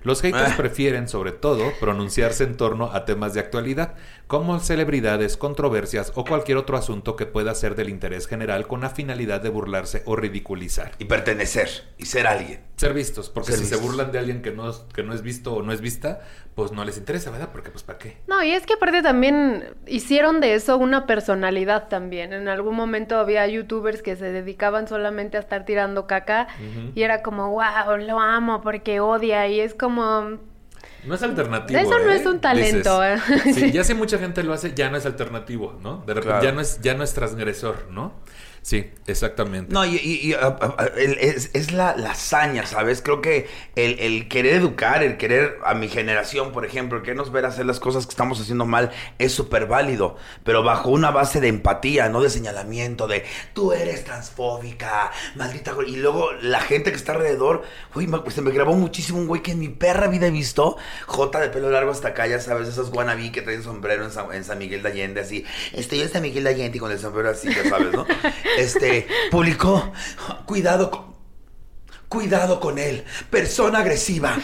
Los 0.05 0.21
haters 0.23 0.53
Ah. 0.53 0.57
prefieren, 0.57 1.09
sobre 1.09 1.33
todo, 1.33 1.73
pronunciarse 1.81 2.45
en 2.45 2.57
torno 2.57 2.93
a 2.93 3.05
temas 3.05 3.35
de 3.35 3.41
actualidad, 3.41 3.95
como 4.27 4.61
celebridades, 4.61 5.37
controversias 5.37 6.13
o 6.15 6.25
cualquier 6.25 6.59
otro 6.59 6.77
asunto 6.77 7.17
que 7.17 7.27
pueda 7.27 7.55
ser 7.55 7.75
del 7.75 7.89
interés 7.89 8.27
general 8.27 8.67
con 8.67 8.83
la 8.83 8.91
finalidad 8.91 9.41
de 9.41 9.49
burlarse 9.49 10.03
o 10.05 10.15
ridiculizar. 10.17 10.93
Y 10.99 11.07
pertenecer. 11.07 11.69
Y 11.99 12.07
ser 12.07 12.27
alguien. 12.27 12.61
Ser 12.77 12.93
vistos, 12.93 13.31
porque 13.31 13.53
Ser 13.53 13.61
si 13.61 13.67
se 13.67 13.77
burlan 13.77 14.13
de 14.13 14.19
alguien 14.19 14.43
que 14.43 14.51
no, 14.51 14.73
que 14.95 15.03
no 15.03 15.15
es 15.15 15.23
visto 15.23 15.55
o 15.55 15.63
no 15.63 15.73
es 15.73 15.81
vista, 15.81 16.21
pues 16.55 16.71
no 16.71 16.85
les 16.85 16.97
interesa, 16.99 17.31
¿verdad? 17.31 17.49
Porque 17.53 17.71
pues 17.71 17.83
¿para 17.83 17.99
qué? 17.99 18.17
No, 18.29 18.43
y 18.43 18.53
es 18.53 18.65
que 18.65 18.75
aparte 18.75 19.03
también 19.03 19.65
hicieron 19.87 20.41
de 20.41 20.55
eso 20.55 20.77
una 20.77 21.05
personalidad 21.07 21.89
también. 21.89 22.33
En 22.33 22.49
algún 22.49 22.77
momento 22.77 23.19
había 23.19 23.47
youtubers 23.49 24.03
que 24.03 24.15
se 24.17 24.31
dedicaban 24.31 24.87
solamente 24.87 25.37
a 25.37 25.41
estar 25.41 25.65
tirando 25.65 26.07
caca 26.07 26.47
y 26.95 27.03
era 27.03 27.23
como, 27.23 27.51
wow, 27.51 27.97
lo 27.99 28.21
amo 28.21 28.61
porque 28.61 29.01
odia 29.01 29.49
y 29.49 29.61
es 29.61 29.75
como... 29.75 30.39
No 31.05 31.15
es 31.15 31.23
alternativo. 31.23 31.79
Eso 31.79 31.99
no 31.99 32.11
¿eh? 32.11 32.17
es 32.17 32.25
un 32.25 32.41
talento, 32.41 33.03
Dices, 33.03 33.47
¿eh? 33.47 33.53
sí, 33.55 33.73
ya 33.73 33.85
si 33.85 33.93
mucha 33.95 34.19
gente 34.19 34.43
lo 34.43 34.53
hace, 34.55 34.73
ya 34.75 34.89
no 34.91 34.97
es 34.97 35.05
alternativo, 35.05 35.79
¿no? 35.83 35.99
De 36.07 36.15
repente 36.15 36.29
Claro. 36.29 36.45
ya 36.45 36.53
no 36.53 36.61
es, 36.61 36.81
ya 36.81 36.95
no 36.95 37.03
es 37.05 37.13
transgresor, 37.13 37.89
¿no? 37.91 38.15
Sí, 38.67 38.91
exactamente. 39.07 39.75
No, 39.75 39.85
y, 39.85 39.97
y- 39.97 40.31
y, 40.31 40.33
el- 40.97 41.19
es, 41.21 41.51
es 41.53 41.71
la, 41.73 41.95
la 41.99 42.13
hazaña, 42.13 42.65
¿sabes? 42.65 43.03
Creo 43.03 43.21
que 43.21 43.47
el, 43.77 43.99
el 44.01 44.27
querer 44.27 44.55
educar, 44.55 45.03
el 45.03 45.19
querer 45.19 45.59
a 45.67 45.75
mi 45.75 45.91
generación, 45.91 46.51
por 46.51 46.65
ejemplo, 46.65 46.97
el 46.97 47.03
querernos 47.05 47.31
ver 47.31 47.45
hacer 47.45 47.67
las 47.67 47.79
cosas 47.79 48.07
que 48.07 48.11
estamos 48.13 48.41
haciendo 48.41 48.65
mal 48.65 48.91
es 49.19 49.33
súper 49.35 49.67
válido, 49.67 50.17
pero 50.45 50.63
bajo 50.63 50.89
una 50.89 51.11
base 51.11 51.43
de 51.43 51.49
empatía, 51.49 52.09
no 52.09 52.23
de 52.23 52.31
señalamiento, 52.31 53.07
de 53.07 53.27
tú 53.53 53.73
eres 53.75 54.03
transfóbica, 54.05 55.11
maldita. 55.35 55.73
güey". 55.73 55.91
Y 55.93 55.97
luego 55.97 56.33
la 56.41 56.61
gente 56.61 56.91
que 56.91 56.97
está 56.97 57.13
alrededor, 57.13 57.65
uy, 57.95 58.07
me, 58.07 58.19
se 58.31 58.41
me 58.41 58.51
grabó 58.51 58.73
muchísimo 58.73 59.19
un 59.19 59.27
güey 59.27 59.43
que 59.43 59.51
en 59.53 59.59
mi 59.59 59.69
perra 59.69 60.07
vida 60.09 60.29
he 60.29 60.31
visto, 60.31 60.79
J 61.07 61.39
de 61.39 61.51
pelo 61.51 61.69
largo 61.69 61.91
hasta 61.91 62.09
acá, 62.09 62.27
ya 62.27 62.41
sabes, 62.41 62.67
esos 62.67 62.89
wannabe 62.89 63.31
que 63.31 63.43
traen 63.43 63.63
sombrero 63.63 64.05
en 64.07 64.11
San, 64.11 64.33
en 64.33 64.43
San 64.43 64.57
Miguel 64.57 64.83
de 64.83 64.89
Allende, 64.89 65.21
así. 65.21 65.45
Estoy 65.75 66.01
en 66.01 66.09
San 66.09 66.23
Miguel 66.23 66.45
de 66.45 66.51
Allende 66.51 66.79
y 66.79 66.81
con 66.81 66.91
el 66.91 66.99
sombrero 66.99 67.29
así, 67.29 67.49
ya 67.55 67.69
sabes, 67.69 67.93
¿no? 67.93 68.07
Este, 68.59 69.07
publicó, 69.31 69.93
cuidado 70.47 70.91
con... 70.91 71.15
Cuidado 72.07 72.61
con 72.61 72.79
él, 72.79 73.03
persona 73.29 73.81
agresiva. 73.81 74.37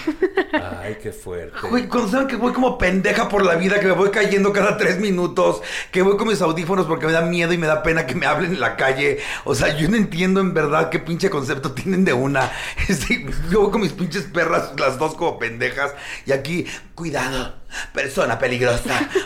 Ay, 0.82 0.96
qué 1.00 1.12
fuerte. 1.12 1.68
Güey, 1.68 1.86
cuando 1.86 2.10
saben 2.10 2.26
que 2.26 2.34
voy 2.34 2.52
como 2.52 2.76
pendeja 2.76 3.28
por 3.28 3.44
la 3.44 3.54
vida, 3.54 3.78
que 3.78 3.86
me 3.86 3.92
voy 3.92 4.10
cayendo 4.10 4.52
cada 4.52 4.76
tres 4.76 4.98
minutos, 4.98 5.62
que 5.92 6.02
voy 6.02 6.16
con 6.16 6.26
mis 6.26 6.40
audífonos 6.40 6.86
porque 6.86 7.06
me 7.06 7.12
da 7.12 7.20
miedo 7.20 7.52
y 7.52 7.58
me 7.58 7.68
da 7.68 7.84
pena 7.84 8.06
que 8.06 8.16
me 8.16 8.26
hablen 8.26 8.54
en 8.54 8.60
la 8.60 8.74
calle. 8.74 9.20
O 9.44 9.54
sea, 9.54 9.76
yo 9.76 9.88
no 9.88 9.96
entiendo 9.96 10.40
en 10.40 10.52
verdad 10.52 10.90
qué 10.90 10.98
pinche 10.98 11.30
concepto 11.30 11.70
tienen 11.74 12.04
de 12.04 12.12
una. 12.12 12.50
Este, 12.88 13.24
yo 13.52 13.60
voy 13.60 13.70
con 13.70 13.82
mis 13.82 13.92
pinches 13.92 14.24
perras, 14.24 14.72
las 14.76 14.98
dos 14.98 15.14
como 15.14 15.38
pendejas, 15.38 15.94
y 16.26 16.32
aquí, 16.32 16.66
cuidado, 16.96 17.54
persona 17.92 18.36
peligrosa. 18.40 19.08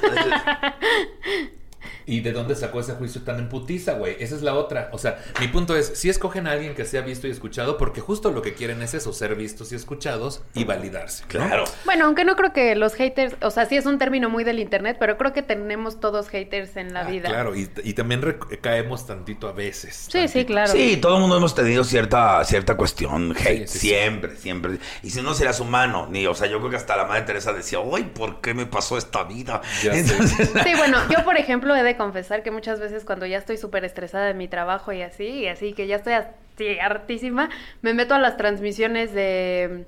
¿Y 2.06 2.20
de 2.20 2.32
dónde 2.32 2.54
sacó 2.54 2.80
ese 2.80 2.92
juicio 2.94 3.22
tan 3.22 3.38
en 3.38 3.48
putiza, 3.48 3.92
güey? 3.94 4.16
Esa 4.20 4.34
es 4.36 4.42
la 4.42 4.54
otra. 4.54 4.90
O 4.92 4.98
sea, 4.98 5.18
mi 5.40 5.48
punto 5.48 5.76
es, 5.76 5.86
si 5.94 6.08
escogen 6.10 6.46
a 6.46 6.52
alguien 6.52 6.74
que 6.74 6.84
sea 6.84 7.00
visto 7.00 7.26
y 7.26 7.30
escuchado, 7.30 7.78
porque 7.78 8.00
justo 8.00 8.30
lo 8.30 8.42
que 8.42 8.54
quieren 8.54 8.82
es 8.82 8.94
eso, 8.94 9.12
ser 9.12 9.34
vistos 9.34 9.72
y 9.72 9.74
escuchados 9.76 10.42
y 10.54 10.64
validarse. 10.64 11.22
¿no? 11.24 11.28
Claro. 11.28 11.64
Bueno, 11.84 12.04
aunque 12.06 12.24
no 12.24 12.36
creo 12.36 12.52
que 12.52 12.74
los 12.74 12.94
haters, 12.94 13.34
o 13.42 13.50
sea, 13.50 13.66
sí 13.66 13.76
es 13.76 13.86
un 13.86 13.98
término 13.98 14.28
muy 14.28 14.44
del 14.44 14.58
internet, 14.58 14.96
pero 15.00 15.16
creo 15.16 15.32
que 15.32 15.42
tenemos 15.42 16.00
todos 16.00 16.28
haters 16.28 16.76
en 16.76 16.92
la 16.92 17.00
Ah, 17.00 17.04
vida. 17.10 17.28
Claro, 17.28 17.54
y, 17.54 17.70
y 17.82 17.94
también 17.94 18.38
caemos 18.60 19.06
tantito 19.06 19.48
a 19.48 19.52
veces. 19.52 20.08
Sí, 20.10 20.28
sí, 20.28 20.44
claro. 20.44 20.72
Sí, 20.72 20.96
todo 20.96 21.14
el 21.16 21.20
mundo 21.20 21.36
hemos 21.36 21.54
tenido 21.54 21.84
cierta, 21.84 22.44
cierta 22.44 22.76
cuestión, 22.76 23.32
hate, 23.36 23.66
sí, 23.66 23.78
sí. 23.78 23.88
siempre, 23.88 24.36
siempre. 24.36 24.78
Y 25.02 25.10
si 25.10 25.20
no 25.22 25.34
serás 25.34 25.60
humano, 25.60 26.06
ni, 26.10 26.26
o 26.26 26.34
sea, 26.34 26.46
yo 26.48 26.58
creo 26.58 26.70
que 26.70 26.76
hasta 26.76 26.96
la 26.96 27.04
madre 27.04 27.22
Teresa 27.22 27.52
decía, 27.52 27.80
uy, 27.80 28.02
¿por 28.04 28.40
qué 28.40 28.54
me 28.54 28.66
pasó 28.66 28.96
esta 28.98 29.24
vida? 29.24 29.60
Ya 29.82 29.92
sé. 29.92 30.00
Entonces, 30.00 30.50
Sí, 30.64 30.70
bueno, 30.76 30.98
yo 31.10 31.24
por 31.24 31.36
ejemplo 31.36 31.74
he 31.76 31.82
de 31.82 31.93
confesar 31.96 32.42
que 32.42 32.50
muchas 32.50 32.80
veces 32.80 33.04
cuando 33.04 33.26
ya 33.26 33.38
estoy 33.38 33.56
súper 33.56 33.84
estresada 33.84 34.26
de 34.26 34.34
mi 34.34 34.48
trabajo 34.48 34.92
y 34.92 35.02
así, 35.02 35.24
y 35.26 35.46
así 35.48 35.72
que 35.72 35.86
ya 35.86 35.96
estoy 35.96 36.12
así 36.14 36.78
hartísima, 36.80 37.50
me 37.82 37.94
meto 37.94 38.14
a 38.14 38.18
las 38.18 38.36
transmisiones 38.36 39.12
de 39.12 39.86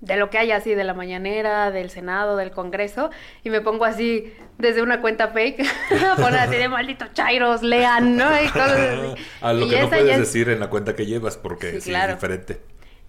de 0.00 0.16
lo 0.16 0.30
que 0.30 0.38
hay 0.38 0.52
así 0.52 0.76
de 0.76 0.84
la 0.84 0.94
mañanera, 0.94 1.72
del 1.72 1.90
Senado, 1.90 2.36
del 2.36 2.52
Congreso, 2.52 3.10
y 3.42 3.50
me 3.50 3.60
pongo 3.60 3.84
así 3.84 4.32
desde 4.56 4.80
una 4.80 5.00
cuenta 5.00 5.26
fake, 5.26 5.56
poner 6.16 6.38
así 6.38 6.54
de 6.56 6.68
malditos 6.68 7.12
chairos, 7.14 7.62
lean, 7.64 8.16
¿no? 8.16 8.30
Y 8.40 8.46
cosas 8.46 8.78
así. 8.78 9.22
A 9.40 9.52
lo 9.52 9.66
Y 9.66 9.70
que 9.70 9.80
no 9.80 9.88
puedes 9.88 10.08
es- 10.12 10.18
decir 10.20 10.50
en 10.50 10.60
la 10.60 10.70
cuenta 10.70 10.94
que 10.94 11.04
llevas, 11.04 11.36
porque 11.36 11.72
Sí, 11.72 11.80
sí, 11.80 11.90
claro. 11.90 12.12
es 12.12 12.20
diferente. 12.20 12.60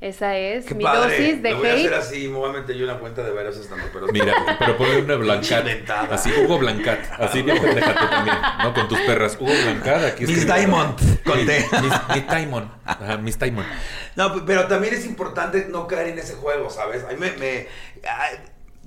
Esa 0.01 0.37
es 0.37 0.65
qué 0.65 0.75
mi 0.75 0.83
padre. 0.85 1.17
dosis 1.19 1.43
de 1.43 1.51
Lo 1.51 1.57
voy 1.57 1.67
a 1.67 1.73
hacer 1.73 1.93
hate. 1.93 1.99
así, 1.99 2.27
me 2.29 2.37
voy 2.37 2.49
a 2.49 2.53
meter 2.53 2.73
yo 2.75 2.85
una 2.85 2.99
cuenta 2.99 3.21
de 3.21 3.31
varios 3.31 3.57
estando, 3.57 3.83
pero 3.91 4.07
Mira, 4.07 4.33
pero 4.57 4.77
ponle 4.77 5.01
una 5.01 5.15
Blancat. 5.15 5.59
Inventada. 5.59 6.15
Así, 6.15 6.31
Hugo 6.31 6.57
Blancat. 6.57 6.99
Así 7.19 7.41
bien 7.41 7.61
pendeja 7.61 7.93
tú 7.99 8.07
también, 8.09 8.37
¿no? 8.63 8.73
Con 8.73 8.87
tus 8.87 8.99
perras. 9.01 9.35
Hugo 9.37 9.51
Blancat, 9.51 10.03
aquí 10.05 10.25
Miss 10.25 10.45
Diamond, 10.45 10.95
conté. 11.25 11.65
Miss, 11.81 11.93
Miss 12.15 12.27
Diamond. 12.29 12.71
Ajá, 12.85 13.17
Miss 13.17 13.37
Diamond. 13.37 13.67
No, 14.15 14.45
pero 14.45 14.67
también 14.67 14.93
es 14.93 15.05
importante 15.05 15.67
no 15.69 15.85
caer 15.85 16.07
en 16.09 16.19
ese 16.19 16.35
juego, 16.35 16.69
¿sabes? 16.69 17.03
A 17.03 17.09
mí 17.09 17.15
me, 17.19 17.31
me- 17.33 17.67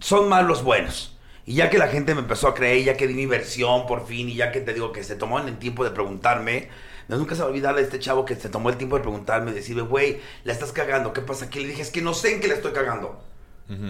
son 0.00 0.28
más 0.30 0.44
los 0.44 0.62
buenos. 0.64 1.18
Y 1.44 1.54
ya 1.56 1.68
que 1.70 1.76
la 1.76 1.88
gente 1.88 2.14
me 2.14 2.20
empezó 2.20 2.48
a 2.48 2.54
creer, 2.54 2.84
ya 2.84 2.96
que 2.96 3.06
di 3.06 3.14
mi 3.14 3.26
versión 3.26 3.86
por 3.86 4.06
fin, 4.06 4.28
y 4.28 4.34
ya 4.36 4.50
que 4.52 4.60
te 4.60 4.72
digo 4.72 4.92
que 4.92 5.02
se 5.04 5.16
tomó 5.16 5.40
el 5.40 5.58
tiempo 5.58 5.84
de 5.84 5.90
preguntarme, 5.90 6.68
nunca 7.08 7.34
se 7.34 7.40
va 7.40 7.46
a 7.46 7.50
olvidar 7.50 7.74
de 7.74 7.82
este 7.82 7.98
chavo 7.98 8.24
que 8.24 8.36
se 8.36 8.48
tomó 8.48 8.70
el 8.70 8.76
tiempo 8.76 8.96
de 8.96 9.02
preguntarme, 9.02 9.52
decirme, 9.52 9.82
güey, 9.82 10.20
la 10.44 10.52
estás 10.52 10.72
cagando, 10.72 11.12
¿qué 11.12 11.20
pasa 11.20 11.46
aquí? 11.46 11.60
Le 11.60 11.68
dije, 11.68 11.82
es 11.82 11.90
que 11.90 12.02
no 12.02 12.14
sé 12.14 12.34
en 12.34 12.40
qué 12.40 12.48
la 12.48 12.54
estoy 12.54 12.72
cagando. 12.72 13.22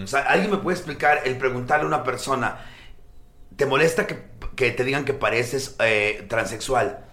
O 0.05 0.07
sea, 0.07 0.21
¿alguien 0.21 0.51
me 0.51 0.59
puede 0.59 0.77
explicar 0.77 1.23
el 1.25 1.37
preguntarle 1.39 1.85
a 1.85 1.89
una 1.89 2.05
persona, 2.05 2.61
¿te 3.57 3.67
molesta 3.67 4.07
que, 4.07 4.23
que 4.55 4.71
te 4.71 4.85
digan 4.85 5.05
que 5.05 5.13
pareces 5.13 5.75
eh, 5.81 6.25
transexual? 6.29 7.05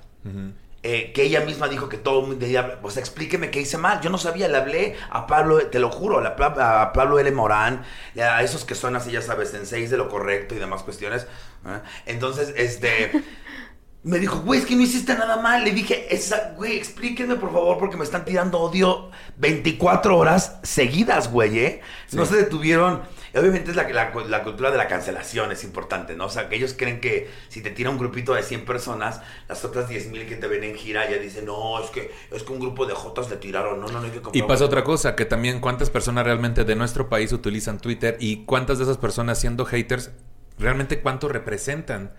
Eh, 0.81 1.11
que 1.11 1.23
ella 1.23 1.41
misma 1.41 1.67
dijo 1.67 1.89
que 1.89 1.97
todo 1.97 2.21
el 2.21 2.27
mundo 2.27 2.45
o 2.83 2.89
sea, 2.89 3.01
explíqueme 3.01 3.51
qué 3.51 3.59
hice 3.59 3.77
mal. 3.77 3.99
Yo 3.99 4.09
no 4.09 4.17
sabía, 4.17 4.47
le 4.47 4.57
hablé 4.57 4.95
a 5.09 5.27
Pablo, 5.27 5.57
te 5.67 5.77
lo 5.77 5.91
juro, 5.91 6.25
a 6.25 6.93
Pablo 6.93 7.19
L. 7.19 7.29
Morán, 7.31 7.83
a 8.17 8.43
esos 8.43 8.63
que 8.63 8.75
son 8.75 8.95
así, 8.95 9.11
ya 9.11 9.21
sabes, 9.21 9.53
en 9.53 9.65
seis 9.65 9.89
de 9.89 9.97
lo 9.97 10.07
correcto 10.07 10.55
y 10.55 10.59
demás 10.59 10.83
cuestiones. 10.83 11.23
¿eh? 11.65 11.79
Entonces, 12.05 12.53
este, 12.55 13.11
me 14.03 14.17
dijo, 14.19 14.39
güey, 14.41 14.61
es 14.61 14.65
que 14.65 14.75
no 14.75 14.81
hiciste 14.81 15.13
nada 15.15 15.37
mal. 15.41 15.63
Le 15.63 15.71
dije, 15.71 16.13
esa, 16.13 16.53
güey, 16.55 16.77
explíquenme 16.77 17.35
por 17.35 17.51
favor, 17.51 17.77
porque 17.77 17.97
me 17.97 18.03
están 18.05 18.23
tirando 18.25 18.59
odio 18.59 19.11
24 19.37 20.17
horas 20.17 20.57
seguidas, 20.63 21.31
güey, 21.31 21.59
¿eh? 21.59 21.81
No 22.13 22.25
se 22.25 22.37
detuvieron. 22.37 23.01
Obviamente 23.35 23.69
es 23.71 23.75
la, 23.75 23.87
la- 23.89 24.11
la 24.27 24.43
cultura 24.43 24.71
de 24.71 24.77
la 24.77 24.87
cancelación, 24.87 25.51
es 25.51 25.63
importante, 25.63 26.15
¿no? 26.15 26.25
O 26.25 26.29
sea, 26.29 26.49
que 26.49 26.55
ellos 26.55 26.73
creen 26.75 26.99
que 26.99 27.29
si 27.49 27.61
te 27.61 27.69
tira 27.69 27.89
un 27.91 27.97
grupito 27.99 28.33
de 28.33 28.41
100 28.41 28.65
personas, 28.65 29.21
las 29.47 29.63
otras 29.65 29.87
10 29.87 30.07
mil 30.09 30.25
que 30.25 30.35
te 30.35 30.47
ven 30.47 30.63
en 30.63 30.75
gira 30.75 31.07
ya 31.09 31.17
dicen, 31.17 31.45
no, 31.45 31.79
es 31.83 31.91
que, 31.91 32.11
es 32.31 32.41
que 32.41 32.51
un 32.53 32.59
grupo 32.59 32.85
de 32.87 32.95
jotas 32.95 33.29
le 33.29 33.35
tiraron, 33.37 33.79
no, 33.81 33.87
no, 33.87 33.99
no 33.99 34.05
hay 34.05 34.11
que 34.11 34.17
Y 34.17 34.21
comprar. 34.21 34.47
pasa 34.47 34.65
otra 34.65 34.83
cosa, 34.83 35.15
que 35.15 35.25
también 35.25 35.59
cuántas 35.59 35.91
personas 35.91 36.23
realmente 36.25 36.63
de 36.63 36.75
nuestro 36.75 37.07
país 37.07 37.31
utilizan 37.31 37.79
Twitter 37.79 38.17
y 38.19 38.45
cuántas 38.45 38.79
de 38.79 38.85
esas 38.85 38.97
personas 38.97 39.39
siendo 39.39 39.63
haters, 39.65 40.09
realmente 40.57 41.01
cuánto 41.01 41.27
representan 41.27 42.13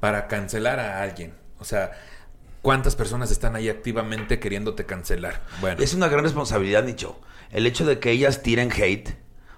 para 0.00 0.26
cancelar 0.26 0.80
a 0.80 1.02
alguien. 1.02 1.34
O 1.58 1.64
sea, 1.64 1.92
cuántas 2.62 2.96
personas 2.96 3.30
están 3.30 3.54
ahí 3.54 3.68
activamente 3.68 4.38
queriéndote 4.40 4.86
cancelar. 4.86 5.42
Bueno, 5.60 5.82
Es 5.82 5.94
una 5.94 6.08
gran 6.08 6.24
responsabilidad, 6.24 6.84
Nicho. 6.84 7.20
El 7.50 7.66
hecho 7.66 7.84
de 7.84 7.98
que 7.98 8.10
ellas 8.10 8.42
tiren 8.42 8.70
hate, 8.72 9.10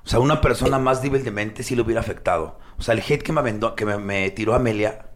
o 0.05 0.09
sea, 0.09 0.19
una 0.19 0.41
persona 0.41 0.79
más 0.79 1.03
débil 1.03 1.25
de 1.25 1.31
mente 1.31 1.63
sí 1.63 1.77
le 1.77 1.83
hubiera 1.83 2.01
afectado. 2.01 2.59
O 2.79 2.83
sea, 2.83 2.95
el 2.95 3.01
hate 3.01 3.23
que 3.23 3.33
me, 3.33 3.61
que 3.77 3.85
me, 3.85 3.99
me 3.99 4.31
tiró 4.31 4.55
Amelia 4.55 5.07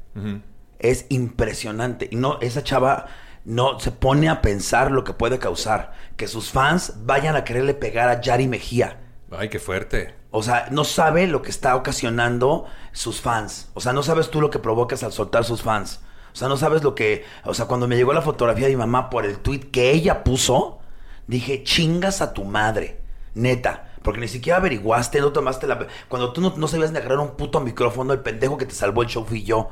es 0.79 1.07
impresionante. 1.09 2.09
Y 2.11 2.17
no, 2.17 2.39
esa 2.41 2.63
chava 2.63 3.07
no 3.45 3.81
se 3.81 3.93
pone 3.93 4.29
a 4.29 4.43
pensar 4.43 4.91
lo 4.91 5.05
que 5.05 5.13
puede 5.13 5.39
causar. 5.39 5.93
Que 6.17 6.29
sus 6.29 6.51
fans 6.51 6.95
vayan 7.05 7.35
a 7.35 7.45
quererle 7.45 7.75
pegar 7.75 8.09
a 8.09 8.21
Yari 8.21 8.47
Mejía. 8.47 9.01
ay, 9.37 9.49
qué 9.49 9.59
fuerte. 9.59 10.15
O 10.37 10.43
sea, 10.43 10.69
no 10.71 10.85
sabe 10.85 11.27
lo 11.27 11.41
que 11.41 11.49
está 11.49 11.75
ocasionando 11.77 12.67
sus 12.93 13.23
fans. 13.23 13.71
O 13.73 13.81
sea, 13.81 13.95
no 13.95 14.03
sabes 14.03 14.31
tú 14.31 14.43
lo 14.43 14.51
que 14.51 14.59
provocas 14.59 15.03
al 15.03 15.11
soltar 15.11 15.45
sus 15.45 15.63
fans. 15.63 16.01
O 16.35 16.37
sea, 16.37 16.47
no 16.49 16.59
sabes 16.59 16.83
lo 16.83 16.95
que. 16.95 17.25
O 17.45 17.55
sea, 17.55 17.65
cuando 17.65 17.89
me 17.89 17.97
llegó 17.97 18.13
la 18.13 18.21
fotografía 18.21 18.67
de 18.67 18.73
mi 18.73 18.77
mamá 18.77 19.09
por 19.09 19.25
el 19.25 19.39
tweet 19.39 19.71
que 19.73 19.93
ella 19.93 20.25
puso, 20.25 20.79
dije, 21.27 21.65
chingas 21.65 22.21
a 22.21 22.35
tu 22.35 22.45
madre. 22.45 23.01
Neta. 23.33 23.95
Porque 24.03 24.21
ni 24.21 24.29
siquiera 24.29 24.59
averiguaste, 24.59 25.23
no 25.23 25.33
tomaste 25.33 25.67
la. 25.67 25.87
Cuando 26.09 26.35
tú 26.35 26.43
no, 26.43 26.53
no 26.55 26.69
sabías 26.69 26.93
ni 26.93 26.99
agarrar 26.99 27.21
un 27.21 27.37
puto 27.37 27.61
micrófono, 27.61 28.13
el 28.13 28.21
pendejo 28.21 28.59
que 28.59 28.67
te 28.67 28.75
salvó 28.75 29.05
el 29.05 29.09
show 29.09 29.25
fui 29.25 29.43
yo. 29.43 29.71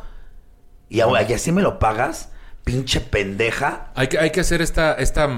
Y, 0.89 1.01
y 1.01 1.33
así 1.35 1.53
me 1.53 1.61
lo 1.61 1.79
pagas, 1.79 2.31
pinche 2.65 3.03
pendeja. 3.03 3.93
Hay 3.97 4.09
que, 4.09 4.19
hay 4.19 4.31
que 4.31 4.41
hacer 4.41 4.63
esta, 4.63 4.95
esta 4.95 5.29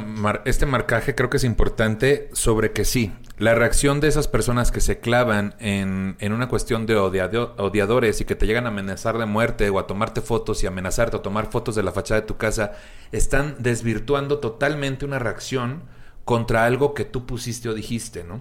este 0.44 0.66
marcaje, 0.66 1.16
creo 1.16 1.30
que 1.30 1.38
es 1.38 1.44
importante, 1.44 2.30
sobre 2.32 2.70
que 2.70 2.84
sí, 2.84 3.12
la 3.38 3.54
reacción 3.54 4.00
de 4.00 4.08
esas 4.08 4.28
personas 4.28 4.70
que 4.70 4.80
se 4.80 4.98
clavan 4.98 5.54
en, 5.58 6.16
en 6.20 6.32
una 6.32 6.48
cuestión 6.48 6.86
de 6.86 6.96
odiado- 6.96 7.54
odiadores 7.58 8.20
y 8.20 8.24
que 8.24 8.34
te 8.34 8.46
llegan 8.46 8.64
a 8.64 8.68
amenazar 8.68 9.18
de 9.18 9.26
muerte 9.26 9.68
o 9.68 9.78
a 9.78 9.86
tomarte 9.86 10.22
fotos 10.22 10.62
y 10.62 10.66
amenazarte 10.66 11.16
o 11.16 11.20
tomar 11.20 11.50
fotos 11.50 11.74
de 11.74 11.82
la 11.82 11.92
fachada 11.92 12.22
de 12.22 12.26
tu 12.26 12.38
casa, 12.38 12.72
están 13.12 13.56
desvirtuando 13.58 14.38
totalmente 14.38 15.04
una 15.04 15.18
reacción 15.18 15.82
contra 16.24 16.64
algo 16.64 16.94
que 16.94 17.04
tú 17.04 17.26
pusiste 17.26 17.68
o 17.68 17.74
dijiste, 17.74 18.24
¿no? 18.24 18.40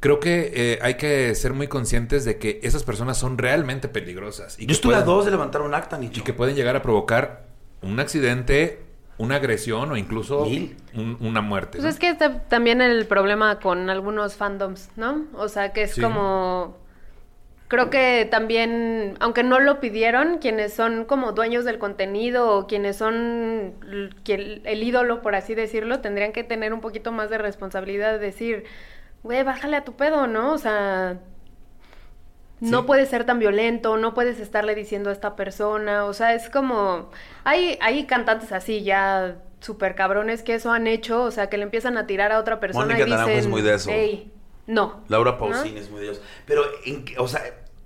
Creo 0.00 0.20
que 0.20 0.52
eh, 0.54 0.78
hay 0.82 0.94
que 0.96 1.34
ser 1.34 1.54
muy 1.54 1.68
conscientes 1.68 2.26
de 2.26 2.36
que 2.38 2.60
esas 2.62 2.84
personas 2.84 3.16
son 3.16 3.38
realmente 3.38 3.88
peligrosas. 3.88 4.58
Y 4.60 4.66
Yo 4.66 4.72
estuve 4.72 4.94
a 4.94 5.00
dos 5.00 5.24
de 5.24 5.30
levantar 5.30 5.62
un 5.62 5.74
acta, 5.74 5.96
Nicho. 5.98 6.20
y 6.20 6.22
que 6.22 6.34
pueden 6.34 6.54
llegar 6.54 6.76
a 6.76 6.82
provocar 6.82 7.46
un 7.80 7.98
accidente, 7.98 8.84
una 9.18 9.36
agresión 9.36 9.90
o 9.90 9.96
incluso 9.96 10.42
un- 10.44 11.16
una 11.20 11.40
muerte. 11.40 11.72
Pues 11.78 11.84
¿no? 11.84 11.88
es 11.90 11.98
que 11.98 12.08
está 12.10 12.40
también 12.48 12.80
el 12.82 13.06
problema 13.06 13.58
con 13.60 13.88
algunos 13.90 14.36
fandoms, 14.36 14.90
¿no? 14.96 15.24
O 15.34 15.48
sea, 15.48 15.72
que 15.72 15.82
es 15.82 15.92
Sí. 15.94 16.00
como... 16.02 16.76
Creo 17.68 17.90
que 17.90 18.28
también, 18.30 19.16
aunque 19.18 19.42
no 19.42 19.58
lo 19.58 19.80
pidieron, 19.80 20.38
quienes 20.38 20.72
son 20.72 21.04
como 21.04 21.32
dueños 21.32 21.64
del 21.64 21.78
contenido 21.78 22.56
o 22.56 22.68
quienes 22.68 22.96
son 22.96 23.74
l- 23.88 24.10
quien- 24.24 24.60
el 24.64 24.82
ídolo, 24.84 25.20
por 25.20 25.34
así 25.34 25.56
decirlo, 25.56 25.98
tendrían 26.00 26.30
que 26.32 26.44
tener 26.44 26.72
un 26.72 26.80
poquito 26.80 27.10
más 27.10 27.28
de 27.28 27.38
responsabilidad 27.38 28.12
de 28.12 28.18
decir, 28.20 28.64
güey, 29.24 29.42
bájale 29.42 29.76
a 29.78 29.84
tu 29.84 29.94
pedo, 29.94 30.28
¿no? 30.28 30.52
O 30.52 30.58
sea, 30.58 31.18
no 32.60 32.80
Sí. 32.80 32.86
puedes 32.86 33.08
ser 33.08 33.24
tan 33.24 33.38
violento, 33.38 33.96
no 33.96 34.14
puedes 34.14 34.40
estarle 34.40 34.74
diciendo 34.74 35.10
a 35.10 35.12
esta 35.12 35.36
persona, 35.36 36.04
o 36.04 36.12
sea, 36.14 36.34
es 36.34 36.48
como, 36.48 37.10
hay, 37.44 37.78
hay 37.80 38.06
cantantes 38.06 38.52
así 38.52 38.82
ya 38.82 39.36
súper 39.60 39.94
cabrones 39.94 40.42
que 40.42 40.54
eso 40.54 40.72
han 40.72 40.86
hecho, 40.86 41.22
o 41.22 41.30
sea, 41.30 41.48
que 41.48 41.56
le 41.58 41.64
empiezan 41.64 41.96
a 41.98 42.06
tirar 42.06 42.32
a 42.32 42.38
otra 42.38 42.60
persona 42.60 42.86
Mónica 42.86 43.06
y 43.06 43.10
dicen, 43.10 43.30
es 43.30 43.46
muy 43.46 43.62
de 43.62 43.74
eso. 43.74 43.90
"Ey, 43.90 44.32
no. 44.66 45.02
Laura 45.08 45.32
¿no? 45.32 45.38
Pausini 45.38 45.78
es 45.78 45.90
muy 45.90 46.00
Dios. 46.02 46.20
Pero, 46.46 46.62
en 46.84 47.04
o 47.18 47.28
sea, 47.28 47.42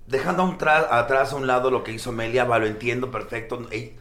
dejando 0.06 0.42
a 0.42 0.46
un 0.46 0.58
atrás 0.90 1.32
a 1.32 1.36
un 1.36 1.46
lado 1.46 1.70
lo 1.70 1.84
que 1.84 1.92
hizo 1.92 2.12
Melia, 2.12 2.44
va, 2.44 2.58
lo 2.58 2.66
entiendo 2.66 3.10
perfecto. 3.10 3.66
Ey, 3.70 3.96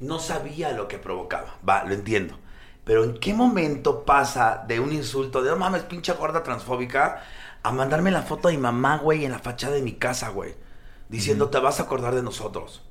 No 0.00 0.18
sabía 0.20 0.70
lo 0.72 0.86
que 0.86 0.98
provocaba, 0.98 1.56
va, 1.68 1.84
lo 1.84 1.92
entiendo. 1.94 2.38
Pero 2.84 3.04
¿en 3.04 3.18
qué 3.18 3.34
momento 3.34 4.04
pasa 4.04 4.64
de 4.66 4.80
un 4.80 4.92
insulto 4.92 5.42
de 5.42 5.50
no 5.50 5.56
mames, 5.56 5.82
pinche 5.82 6.12
gorda 6.12 6.42
transfóbica, 6.42 7.22
a 7.68 7.72
mandarme 7.72 8.10
la 8.10 8.22
foto 8.22 8.48
de 8.48 8.54
mi 8.54 8.62
mamá, 8.62 8.98
güey, 8.98 9.24
en 9.24 9.32
la 9.32 9.38
fachada 9.38 9.74
de 9.74 9.82
mi 9.82 9.94
casa, 9.94 10.30
güey? 10.30 10.54
Diciendo, 11.08 11.48
te 11.48 11.58
vas 11.58 11.80
a 11.80 11.84
acordar 11.84 12.14
de 12.14 12.22
nosotros. 12.22 12.82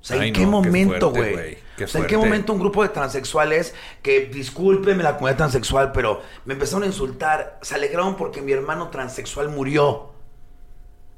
O 0.00 0.04
sea, 0.04 0.24
¿en 0.24 0.32
qué 0.32 0.42
no, 0.42 0.50
momento, 0.50 1.10
güey? 1.10 1.58
O 1.82 1.86
sea, 1.86 2.00
¿en 2.00 2.06
qué 2.06 2.16
momento 2.16 2.52
un 2.52 2.60
grupo 2.60 2.82
de 2.82 2.88
transexuales 2.90 3.74
que, 4.02 4.26
discúlpeme 4.26 5.02
la 5.02 5.14
comunidad 5.14 5.38
transexual, 5.38 5.92
pero 5.92 6.22
me 6.44 6.54
empezaron 6.54 6.84
a 6.84 6.86
insultar, 6.86 7.58
se 7.62 7.74
alegraron 7.74 8.16
porque 8.16 8.40
mi 8.40 8.52
hermano 8.52 8.88
transexual 8.90 9.48
murió? 9.48 10.12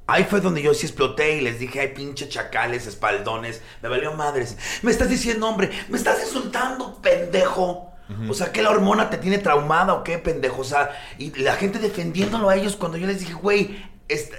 Ahí 0.07 0.25
fue 0.25 0.41
donde 0.41 0.63
yo 0.63 0.75
sí 0.75 0.87
exploté 0.87 1.37
y 1.37 1.41
les 1.41 1.61
dije, 1.61 1.81
ay, 1.81 1.89
pinche 1.95 2.29
chacales, 2.29 2.87
espaldones, 2.87 3.63
me 3.81 3.89
valió 3.89 4.13
madres. 4.15 4.57
Me 4.83 4.91
estás 4.91 5.09
diciendo, 5.09 5.47
hombre, 5.47 5.71
me 5.89 5.97
estás 5.97 6.21
insultando, 6.21 7.01
pendejo. 7.01 7.90
O 8.29 8.35
sea, 8.35 8.53
que 8.53 8.63
la 8.63 8.71
hormona 8.71 9.09
te 9.11 9.19
tiene 9.19 9.39
traumada 9.39 9.95
o 9.95 10.03
qué, 10.05 10.19
pendejo. 10.19 10.63
O 10.63 10.65
sea, 10.65 10.91
y 11.19 11.31
la 11.41 11.55
gente 11.55 11.79
defendiéndolo 11.79 12.49
a 12.49 12.57
ellos 12.57 12.77
cuando 12.77 12.99
yo 12.99 13.07
les 13.07 13.21
dije, 13.21 13.35
güey, 13.35 13.85
est- 14.09 14.35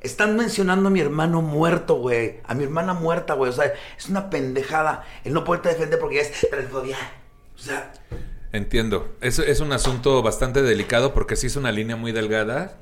están 0.00 0.36
mencionando 0.36 0.88
a 0.88 0.90
mi 0.90 1.00
hermano 1.00 1.40
muerto, 1.40 1.94
güey. 1.94 2.40
A 2.44 2.54
mi 2.54 2.64
hermana 2.64 2.92
muerta, 2.94 3.34
güey. 3.34 3.50
O 3.50 3.54
sea, 3.54 3.72
es 3.96 4.08
una 4.08 4.30
pendejada 4.30 5.04
el 5.24 5.32
no 5.32 5.44
poderte 5.44 5.68
defender 5.70 5.98
porque 5.98 6.16
ya 6.16 6.22
es 6.22 6.48
transfobia. 6.50 6.96
O 7.54 7.58
sea, 7.58 7.92
Entiendo. 8.52 9.16
Es, 9.20 9.38
es 9.38 9.60
un 9.60 9.72
asunto 9.72 10.22
bastante 10.22 10.62
delicado 10.62 11.12
porque 11.14 11.34
sí 11.36 11.46
es 11.48 11.56
una 11.56 11.72
línea 11.72 11.96
muy 11.96 12.12
delgada 12.12 12.76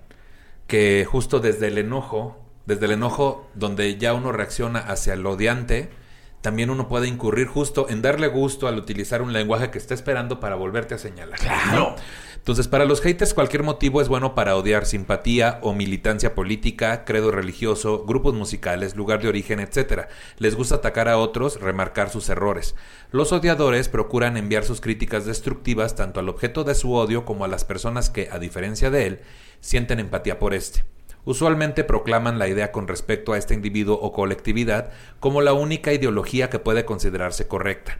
que 0.67 1.07
justo 1.11 1.41
desde 1.41 1.69
el 1.69 1.79
enojo, 1.79 2.39
desde 2.67 2.87
el 2.87 2.93
enojo 2.93 3.49
donde 3.55 3.97
ya 3.97 4.13
uno 4.15 4.33
reacciona 4.33 4.81
hacia 4.81 5.15
el 5.15 5.25
odiante, 5.27 5.91
también 6.43 6.71
uno 6.71 6.89
puede 6.89 7.09
incurrir 7.09 7.47
justo 7.47 7.87
en 7.89 8.03
darle 8.03 8.27
gusto 8.27 8.67
al 8.67 8.77
utilizar 8.77 9.23
un 9.23 9.33
lenguaje 9.33 9.71
que 9.71 9.79
está 9.79 9.95
esperando 9.95 10.41
para 10.41 10.57
volverte 10.57 10.95
a 10.95 10.99
señalar. 10.99 11.39
Claro. 11.39 11.95
Entonces, 12.35 12.67
para 12.67 12.85
los 12.85 13.01
haters 13.01 13.35
cualquier 13.35 13.63
motivo 13.63 14.03
es 14.03 14.09
bueno 14.09 14.35
para 14.35 14.57
odiar 14.57 14.85
simpatía 14.85 15.61
o 15.63 15.73
militancia 15.73 16.35
política, 16.35 17.05
credo 17.05 17.31
religioso, 17.31 18.05
grupos 18.05 18.35
musicales, 18.35 18.97
lugar 18.97 19.23
de 19.23 19.29
origen, 19.29 19.61
etc. 19.61 20.09
Les 20.39 20.57
gusta 20.57 20.75
atacar 20.75 21.09
a 21.09 21.19
otros, 21.19 21.61
remarcar 21.61 22.11
sus 22.11 22.29
errores. 22.29 22.75
Los 23.13 23.31
odiadores 23.31 23.89
procuran 23.89 24.37
enviar 24.37 24.65
sus 24.65 24.81
críticas 24.81 25.25
destructivas 25.25 25.95
tanto 25.95 26.19
al 26.19 26.29
objeto 26.29 26.65
de 26.65 26.75
su 26.75 26.93
odio 26.93 27.25
como 27.25 27.45
a 27.45 27.49
las 27.49 27.65
personas 27.65 28.11
que, 28.11 28.29
a 28.33 28.41
diferencia 28.41 28.91
de 28.91 29.07
él, 29.07 29.21
sienten 29.61 30.01
empatía 30.01 30.41
por 30.41 30.53
este. 30.53 30.83
Usualmente 31.25 31.85
proclaman 31.85 32.39
la 32.39 32.49
idea 32.49 32.73
con 32.73 32.89
respecto 32.89 33.33
a 33.33 33.39
este 33.39 33.55
individuo 33.55 33.99
o 34.01 34.13
colectividad 34.13 34.91
como 35.21 35.41
la 35.41 35.53
única 35.53 35.93
ideología 35.93 36.51
que 36.51 36.59
puede 36.59 36.85
considerarse 36.85 37.47
correcta. 37.47 37.99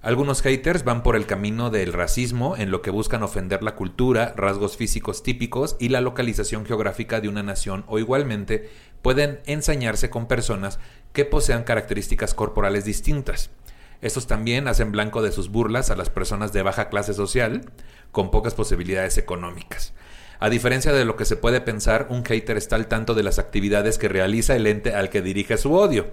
Algunos 0.00 0.42
haters 0.42 0.82
van 0.82 1.04
por 1.04 1.14
el 1.14 1.26
camino 1.26 1.70
del 1.70 1.92
racismo 1.92 2.56
en 2.56 2.72
lo 2.72 2.82
que 2.82 2.90
buscan 2.90 3.22
ofender 3.22 3.62
la 3.62 3.76
cultura, 3.76 4.34
rasgos 4.36 4.76
físicos 4.76 5.22
típicos 5.22 5.76
y 5.78 5.90
la 5.90 6.00
localización 6.00 6.66
geográfica 6.66 7.20
de 7.20 7.28
una 7.28 7.44
nación 7.44 7.84
o 7.86 8.00
igualmente 8.00 8.68
pueden 9.00 9.40
ensañarse 9.46 10.10
con 10.10 10.26
personas 10.26 10.80
que 11.12 11.24
posean 11.24 11.62
características 11.62 12.34
corporales 12.34 12.84
distintas. 12.84 13.50
Estos 14.00 14.26
también 14.26 14.66
hacen 14.66 14.90
blanco 14.90 15.22
de 15.22 15.30
sus 15.30 15.50
burlas 15.50 15.90
a 15.90 15.96
las 15.96 16.10
personas 16.10 16.52
de 16.52 16.62
baja 16.62 16.88
clase 16.88 17.14
social 17.14 17.70
con 18.10 18.32
pocas 18.32 18.54
posibilidades 18.54 19.18
económicas. 19.18 19.94
A 20.42 20.50
diferencia 20.50 20.92
de 20.92 21.04
lo 21.04 21.14
que 21.14 21.24
se 21.24 21.36
puede 21.36 21.60
pensar, 21.60 22.08
un 22.10 22.24
hater 22.24 22.56
está 22.56 22.74
al 22.74 22.88
tanto 22.88 23.14
de 23.14 23.22
las 23.22 23.38
actividades 23.38 23.96
que 23.96 24.08
realiza 24.08 24.56
el 24.56 24.66
ente 24.66 24.92
al 24.92 25.08
que 25.08 25.22
dirige 25.22 25.56
su 25.56 25.72
odio. 25.72 26.10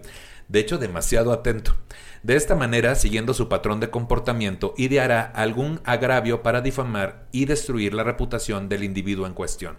De 0.48 0.60
hecho, 0.60 0.78
demasiado 0.78 1.34
atento. 1.34 1.76
De 2.22 2.36
esta 2.36 2.54
manera, 2.54 2.94
siguiendo 2.94 3.34
su 3.34 3.50
patrón 3.50 3.80
de 3.80 3.89
comportamiento, 3.89 4.76
ideará 4.78 5.24
algún 5.24 5.82
agravio 5.84 6.44
para 6.44 6.62
difamar 6.62 7.26
y 7.32 7.46
destruir 7.46 7.96
la 7.96 8.04
reputación 8.04 8.70
del 8.70 8.84
individuo 8.84 9.26
en 9.26 9.34
cuestión. 9.34 9.78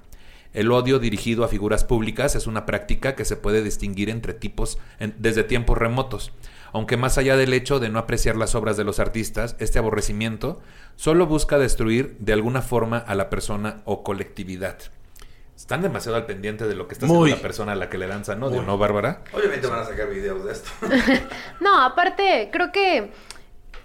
El 0.53 0.73
odio 0.73 0.99
dirigido 0.99 1.45
a 1.45 1.49
figuras 1.49 1.85
públicas 1.85 2.35
es 2.35 2.49
una 2.49 2.67
práctica 2.67 3.15
que 3.15 3.25
se 3.25 3.37
puede 3.37 3.63
distinguir 3.63 4.11
entre 4.11 4.35
tipos 4.35 4.79
desde 5.17 5.45
tiempos 5.45 5.79
remotos. 5.79 6.33
Aunque 6.73 6.97
más 6.97 7.19
allá 7.19 7.37
del 7.37 7.53
hecho 7.53 7.81
de 7.81 7.89
no 7.89 7.99
apreciar 7.99 8.37
las 8.37 8.55
obras 8.55 8.77
de 8.77 8.85
los 8.85 9.01
artistas, 9.01 9.57
este 9.59 9.79
aborrecimiento 9.79 10.61
solo 10.97 11.27
busca 11.27 11.59
destruir 11.59 12.17
de 12.19 12.33
alguna 12.33 12.63
forma 12.63 12.99
a 12.99 13.15
la 13.15 13.29
persona 13.31 13.83
o 13.85 14.03
colectividad. 14.03 14.79
Están 15.57 15.83
demasiado 15.83 16.17
al 16.17 16.25
pendiente 16.27 16.67
de 16.67 16.75
lo 16.75 16.89
que 16.89 16.95
está 16.95 17.07
haciendo 17.07 17.21
Muy. 17.21 17.31
la 17.33 17.37
persona 17.37 17.73
a 17.73 17.75
la 17.75 17.91
que 17.91 17.99
le 17.99 18.09
lanzan 18.09 18.43
odio, 18.43 18.59
Muy. 18.59 18.67
¿no, 18.67 18.79
Bárbara? 18.79 19.23
obviamente 19.33 19.67
van 19.67 19.81
a 19.81 19.85
sacar 19.85 20.09
videos 20.09 20.45
de 20.45 20.53
esto. 20.53 20.71
No, 21.61 21.83
aparte, 21.85 22.49
creo 22.51 22.73
que 22.73 23.13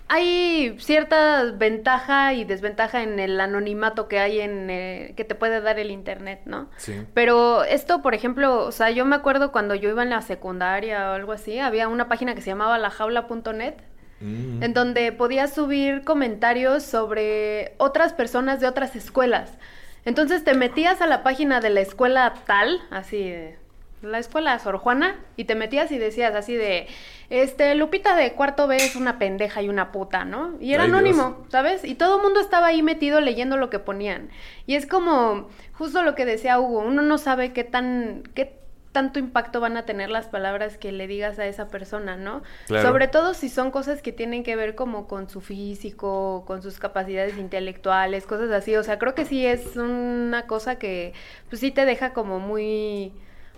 hay 0.08 0.76
cierta 0.80 1.44
ventaja 1.52 2.34
y 2.34 2.46
desventaja 2.46 3.04
en 3.04 3.20
el 3.20 3.40
anonimato 3.40 4.08
que 4.08 4.20
hay 4.20 4.40
en 4.40 4.70
eh, 4.70 5.14
que 5.18 5.24
te 5.24 5.36
puede 5.36 5.62
dar 5.62 5.80
el 5.80 5.92
internet, 5.92 6.42
¿no? 6.46 6.70
Sí. 6.78 7.06
Pero 7.14 7.64
esto, 7.64 8.02
por 8.02 8.14
ejemplo, 8.14 8.66
o 8.66 8.72
sea, 8.72 8.90
yo 8.92 9.06
me 9.06 9.16
acuerdo 9.16 9.52
cuando 9.52 9.76
yo 9.76 9.90
iba 9.90 10.04
en 10.04 10.10
la 10.10 10.22
secundaria 10.22 11.10
o 11.10 11.14
algo 11.14 11.32
así, 11.32 11.60
había 11.60 11.88
una 11.88 12.08
página 12.08 12.36
que 12.36 12.42
se 12.42 12.52
llamaba 12.52 12.78
lajaula.net 12.78 13.76
Mm. 14.22 14.64
en 14.64 14.74
donde 14.74 15.12
podías 15.12 15.54
subir 15.54 16.04
comentarios 16.04 16.84
sobre 16.84 17.74
otras 17.78 18.14
personas 18.14 18.60
de 18.60 18.68
otras 18.68 18.96
escuelas. 18.96 19.58
Entonces 20.06 20.44
te 20.44 20.54
metías 20.54 21.02
a 21.02 21.08
la 21.08 21.22
página 21.24 21.60
de 21.60 21.70
la 21.70 21.82
escuela 21.82 22.34
tal, 22.46 22.82
así 22.92 23.30
de 23.30 23.58
la 24.06 24.20
escuela 24.20 24.58
Sor 24.60 24.78
Juana, 24.78 25.20
y 25.36 25.46
te 25.46 25.56
metías 25.56 25.92
y 25.92 25.98
decías 25.98 26.36
así 26.36 26.56
de, 26.56 26.88
este, 27.30 27.76
Lupita 27.76 28.16
de 28.16 28.34
cuarto 28.34 28.68
B 28.68 28.78
es 28.78 28.96
una 28.96 29.20
pendeja 29.20 29.62
y 29.62 29.70
una 29.70 29.92
puta, 29.92 30.26
¿no? 30.26 30.56
Y 30.60 30.74
era 30.74 30.84
Ay, 30.84 30.90
Dios. 30.90 31.00
anónimo, 31.00 31.46
¿sabes? 31.50 31.84
Y 31.84 31.96
todo 31.96 32.18
el 32.18 32.24
mundo 32.24 32.40
estaba 32.40 32.68
ahí 32.68 32.82
metido 32.82 33.20
leyendo 33.20 33.58
lo 33.58 33.70
que 33.70 33.80
ponían. 33.80 34.30
Y 34.66 34.76
es 34.76 34.86
como 34.86 35.50
justo 35.74 36.04
lo 36.04 36.16
que 36.16 36.26
decía 36.26 36.60
Hugo, 36.60 36.80
uno 36.80 37.02
no 37.02 37.18
sabe 37.18 37.52
qué 37.54 37.64
tan, 37.64 38.24
qué 38.34 38.60
tanto 38.96 39.20
impacto 39.20 39.60
van 39.60 39.76
a 39.76 39.84
tener 39.84 40.10
las 40.10 40.28
palabras 40.28 40.78
que 40.78 40.94
le 40.94 41.06
digas 41.06 41.38
a 41.38 41.46
esa 41.46 41.68
persona, 41.68 42.16
¿no? 42.16 42.44
Claro. 42.68 42.88
Sobre 42.88 43.10
todo 43.10 43.34
si 43.34 43.50
son 43.50 43.70
cosas 43.70 44.02
que 44.02 44.14
tienen 44.14 44.42
que 44.42 44.56
ver 44.56 44.74
como 44.74 45.06
con 45.06 45.30
su 45.30 45.42
físico, 45.42 46.46
con 46.48 46.62
sus 46.62 46.80
capacidades 46.80 47.38
intelectuales, 47.38 48.26
cosas 48.26 48.52
así. 48.52 48.74
O 48.78 48.84
sea, 48.84 48.98
creo 48.98 49.14
que 49.14 49.26
sí 49.26 49.46
es 49.46 49.76
una 49.76 50.48
cosa 50.48 50.80
que 50.80 51.12
pues 51.50 51.60
sí 51.60 51.72
te 51.72 51.84
deja 51.84 52.14
como 52.14 52.40
muy 52.40 53.12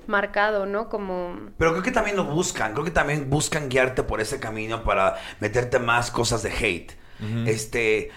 marcado, 0.08 0.65
¿no? 0.65 0.89
Como... 0.89 1.38
Pero 1.58 1.72
creo 1.72 1.84
que 1.84 1.91
también 1.91 2.15
lo 2.15 2.26
buscan, 2.26 2.74
creo 2.74 2.86
que 2.86 2.91
también 2.91 3.30
buscan 3.30 3.70
guiarte 3.70 4.04
por 4.04 4.22
ese 4.22 4.39
camino 4.39 4.84
para 4.84 5.17
meterte 5.39 5.80
más 5.80 6.12
cosas 6.12 6.43
de 6.43 6.52
hate. 6.52 6.91
Este, 7.48 8.12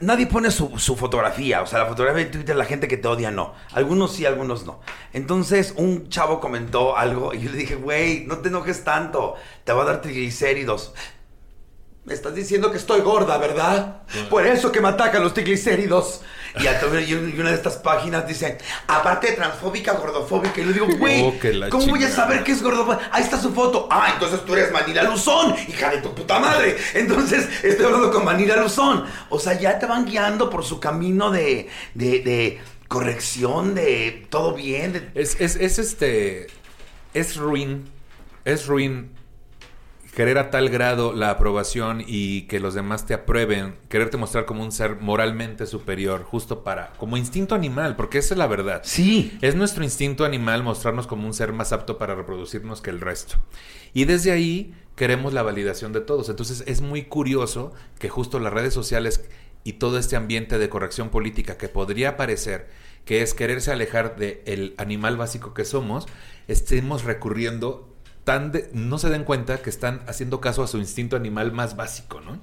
nadie 0.00 0.26
pone 0.26 0.50
su, 0.50 0.78
su, 0.78 0.96
fotografía, 0.96 1.62
o 1.62 1.66
sea, 1.66 1.80
la 1.80 1.86
fotografía 1.86 2.22
en 2.22 2.30
Twitter, 2.30 2.56
la 2.56 2.64
gente 2.64 2.88
que 2.88 2.96
te 2.96 3.06
odia 3.08 3.30
no. 3.30 3.54
Algunos 3.72 4.12
sí, 4.12 4.26
algunos 4.26 4.66
no. 4.66 4.80
Entonces, 5.12 5.74
un 5.76 6.08
chavo 6.08 6.40
comentó 6.40 6.96
algo 6.96 7.32
y 7.32 7.40
yo 7.40 7.50
le 7.50 7.58
dije, 7.58 7.76
güey, 7.76 8.24
no 8.26 8.38
te 8.38 8.48
enojes 8.48 8.84
tanto, 8.84 9.36
te 9.64 9.72
va 9.72 9.82
a 9.82 9.86
dar 9.86 10.00
triglicéridos. 10.00 10.94
Me 12.04 12.12
estás 12.12 12.34
diciendo 12.34 12.70
que 12.70 12.76
estoy 12.76 13.00
gorda, 13.00 13.38
¿verdad? 13.38 14.02
Por 14.28 14.46
eso 14.46 14.70
que 14.70 14.80
me 14.80 14.88
atacan 14.88 15.22
los 15.22 15.32
triglicéridos. 15.32 16.20
Y, 16.60 16.66
a, 16.68 16.80
y 17.00 17.14
una 17.14 17.50
de 17.50 17.56
estas 17.56 17.78
páginas 17.78 18.28
dice, 18.28 18.58
aparte 18.86 19.28
de 19.28 19.32
transfóbica, 19.32 19.92
gordofóbica. 19.94 20.60
Y 20.60 20.64
le 20.64 20.72
digo, 20.72 20.86
güey, 20.98 21.22
oh, 21.22 21.34
¿cómo 21.68 21.86
voy 21.88 22.04
a 22.04 22.10
saber 22.10 22.44
qué 22.44 22.52
es 22.52 22.62
gordofóbica? 22.62 23.08
Ahí 23.10 23.24
está 23.24 23.40
su 23.40 23.52
foto. 23.52 23.88
Ah, 23.90 24.10
entonces 24.12 24.44
tú 24.44 24.54
eres 24.54 24.70
Manila 24.70 25.02
Luzón, 25.02 25.56
hija 25.68 25.90
de 25.90 25.98
tu 25.98 26.14
puta 26.14 26.38
madre. 26.38 26.76
Entonces 26.94 27.48
estoy 27.64 27.86
hablando 27.86 28.12
con 28.12 28.24
Manila 28.24 28.56
Luzón. 28.56 29.04
O 29.30 29.40
sea, 29.40 29.58
ya 29.58 29.78
te 29.78 29.86
van 29.86 30.04
guiando 30.04 30.48
por 30.48 30.64
su 30.64 30.78
camino 30.78 31.30
de, 31.30 31.68
de, 31.94 32.20
de 32.20 32.60
corrección, 32.86 33.74
de 33.74 34.26
todo 34.30 34.54
bien. 34.54 35.10
Es, 35.14 35.40
es, 35.40 35.56
es 35.56 35.78
este. 35.78 36.46
Es 37.14 37.36
ruin. 37.36 37.90
Es 38.44 38.66
ruin 38.66 39.10
querer 40.14 40.38
a 40.38 40.50
tal 40.50 40.68
grado 40.68 41.12
la 41.12 41.30
aprobación 41.30 42.02
y 42.06 42.42
que 42.42 42.60
los 42.60 42.74
demás 42.74 43.04
te 43.06 43.14
aprueben, 43.14 43.76
quererte 43.88 44.16
mostrar 44.16 44.44
como 44.44 44.62
un 44.62 44.72
ser 44.72 44.96
moralmente 45.00 45.66
superior, 45.66 46.22
justo 46.22 46.62
para, 46.62 46.92
como 46.98 47.16
instinto 47.16 47.54
animal, 47.54 47.96
porque 47.96 48.18
esa 48.18 48.34
es 48.34 48.38
la 48.38 48.46
verdad. 48.46 48.82
Sí. 48.84 49.36
Es 49.42 49.54
nuestro 49.54 49.82
instinto 49.84 50.24
animal 50.24 50.62
mostrarnos 50.62 51.06
como 51.06 51.26
un 51.26 51.34
ser 51.34 51.52
más 51.52 51.72
apto 51.72 51.98
para 51.98 52.14
reproducirnos 52.14 52.80
que 52.80 52.90
el 52.90 53.00
resto. 53.00 53.36
Y 53.92 54.04
desde 54.04 54.30
ahí 54.32 54.74
queremos 54.96 55.32
la 55.32 55.42
validación 55.42 55.92
de 55.92 56.00
todos. 56.00 56.28
Entonces 56.28 56.62
es 56.66 56.80
muy 56.80 57.02
curioso 57.02 57.72
que 57.98 58.08
justo 58.08 58.38
las 58.38 58.52
redes 58.52 58.72
sociales 58.72 59.24
y 59.64 59.74
todo 59.74 59.98
este 59.98 60.16
ambiente 60.16 60.58
de 60.58 60.68
corrección 60.68 61.08
política 61.08 61.56
que 61.56 61.68
podría 61.68 62.16
parecer 62.16 62.68
que 63.04 63.22
es 63.22 63.34
quererse 63.34 63.70
alejar 63.70 64.16
del 64.16 64.74
animal 64.78 65.16
básico 65.16 65.52
que 65.54 65.64
somos, 65.64 66.06
estemos 66.48 67.04
recurriendo 67.04 67.93
tan 68.24 68.52
no 68.72 68.98
se 68.98 69.10
den 69.10 69.24
cuenta 69.24 69.58
que 69.58 69.70
están 69.70 70.02
haciendo 70.06 70.40
caso 70.40 70.62
a 70.62 70.66
su 70.66 70.78
instinto 70.78 71.16
animal 71.16 71.52
más 71.52 71.76
básico, 71.76 72.20
¿no? 72.20 72.38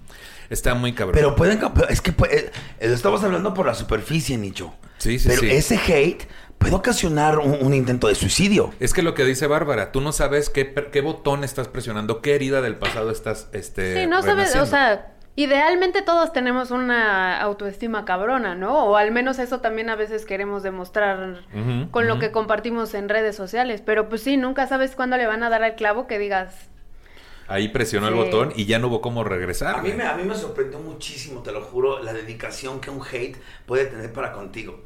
Está 0.49 0.75
muy 0.75 0.93
cabrón. 0.93 1.15
Pero 1.15 1.35
pueden, 1.35 1.59
es 1.89 2.01
que 2.01 2.13
eh, 2.29 2.51
estamos 2.79 3.23
hablando 3.23 3.53
por 3.53 3.65
la 3.65 3.73
superficie, 3.73 4.37
Nicho. 4.37 4.73
Sí, 4.97 5.17
sí, 5.17 5.29
Pero 5.29 5.43
ese 5.43 5.77
hate 5.77 6.27
puede 6.57 6.75
ocasionar 6.75 7.39
un, 7.39 7.73
intento 7.73 8.07
de 8.07 8.15
suicidio. 8.15 8.71
Es 8.79 8.93
que 8.93 9.01
lo 9.01 9.15
que 9.15 9.25
dice 9.25 9.47
Bárbara, 9.47 9.91
tú 9.91 10.01
no 10.01 10.11
sabes 10.11 10.49
qué, 10.49 10.73
qué 10.91 11.01
botón 11.01 11.43
estás 11.43 11.67
presionando, 11.67 12.21
qué 12.21 12.35
herida 12.35 12.61
del 12.61 12.75
pasado 12.75 13.09
estás, 13.09 13.47
este. 13.51 14.01
Sí, 14.01 14.07
no 14.07 14.21
sabes, 14.21 14.55
o 14.55 14.65
sea 14.65 15.11
Idealmente 15.35 16.01
todos 16.01 16.33
tenemos 16.33 16.71
una 16.71 17.39
autoestima 17.39 18.03
cabrona, 18.03 18.53
¿no? 18.53 18.83
O 18.85 18.97
al 18.97 19.11
menos 19.11 19.39
eso 19.39 19.61
también 19.61 19.89
a 19.89 19.95
veces 19.95 20.25
queremos 20.25 20.61
demostrar 20.61 21.45
con 21.89 22.07
lo 22.07 22.19
que 22.19 22.31
compartimos 22.31 22.93
en 22.93 23.07
redes 23.07 23.35
sociales. 23.37 23.81
Pero 23.85 24.09
pues 24.09 24.23
sí, 24.23 24.35
nunca 24.35 24.67
sabes 24.67 24.95
cuándo 24.95 25.15
le 25.17 25.27
van 25.27 25.43
a 25.43 25.49
dar 25.49 25.63
al 25.63 25.75
clavo 25.75 26.05
que 26.05 26.19
digas... 26.19 26.69
Ahí 27.47 27.67
presionó 27.67 28.07
el 28.07 28.13
botón 28.13 28.53
y 28.55 28.65
ya 28.65 28.79
no 28.79 28.87
hubo 28.87 29.01
cómo 29.01 29.23
regresar. 29.23 29.75
A 29.75 29.81
mí, 29.81 29.91
me, 29.91 30.03
a 30.05 30.15
mí 30.15 30.23
me 30.23 30.35
sorprendió 30.35 30.79
muchísimo, 30.79 31.41
te 31.41 31.51
lo 31.51 31.61
juro, 31.61 32.01
la 32.01 32.13
dedicación 32.13 32.79
que 32.79 32.89
un 32.89 33.01
hate 33.01 33.37
puede 33.65 33.85
tener 33.85 34.13
para 34.13 34.31
contigo. 34.31 34.79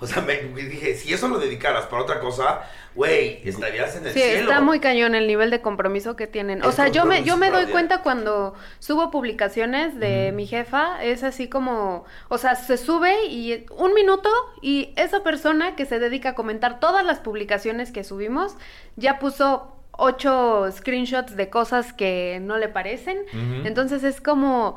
O 0.00 0.06
sea, 0.06 0.22
me, 0.22 0.36
dije, 0.36 0.94
si 0.94 1.12
eso 1.12 1.28
lo 1.28 1.38
dedicaras 1.38 1.84
para 1.86 2.02
otra 2.02 2.20
cosa, 2.20 2.62
güey, 2.94 3.40
estarías 3.44 3.94
en 3.96 4.06
el 4.06 4.12
cielo. 4.12 4.32
Sí, 4.32 4.40
está 4.40 4.60
muy 4.60 4.80
cañón 4.80 5.14
el 5.14 5.26
nivel 5.26 5.50
de 5.50 5.60
compromiso 5.60 6.16
que 6.16 6.26
tienen. 6.26 6.64
o 6.64 6.72
sea, 6.72 6.88
yo 6.88 7.04
me, 7.04 7.22
yo 7.22 7.36
me 7.36 7.50
doy 7.50 7.66
cuenta 7.66 8.02
cuando 8.02 8.54
subo 8.78 9.10
publicaciones 9.10 10.00
de 10.00 10.32
mi 10.32 10.46
jefa, 10.46 11.04
es 11.04 11.22
así 11.22 11.48
como, 11.48 12.06
o 12.28 12.38
sea, 12.38 12.54
se 12.54 12.78
sube 12.78 13.26
y 13.26 13.66
un 13.76 13.92
minuto 13.92 14.30
y 14.62 14.94
esa 14.96 15.22
persona 15.22 15.76
que 15.76 15.84
se 15.84 15.98
dedica 15.98 16.30
a 16.30 16.34
comentar 16.34 16.80
todas 16.80 17.04
las 17.04 17.18
publicaciones 17.18 17.92
que 17.92 18.02
subimos 18.02 18.56
ya 18.96 19.18
puso 19.18 19.76
ocho 19.92 20.66
screenshots 20.72 21.36
de 21.36 21.50
cosas 21.50 21.92
que 21.92 22.38
no 22.40 22.56
le 22.56 22.68
parecen. 22.68 23.18
Entonces 23.64 24.02
es 24.02 24.20
como 24.20 24.76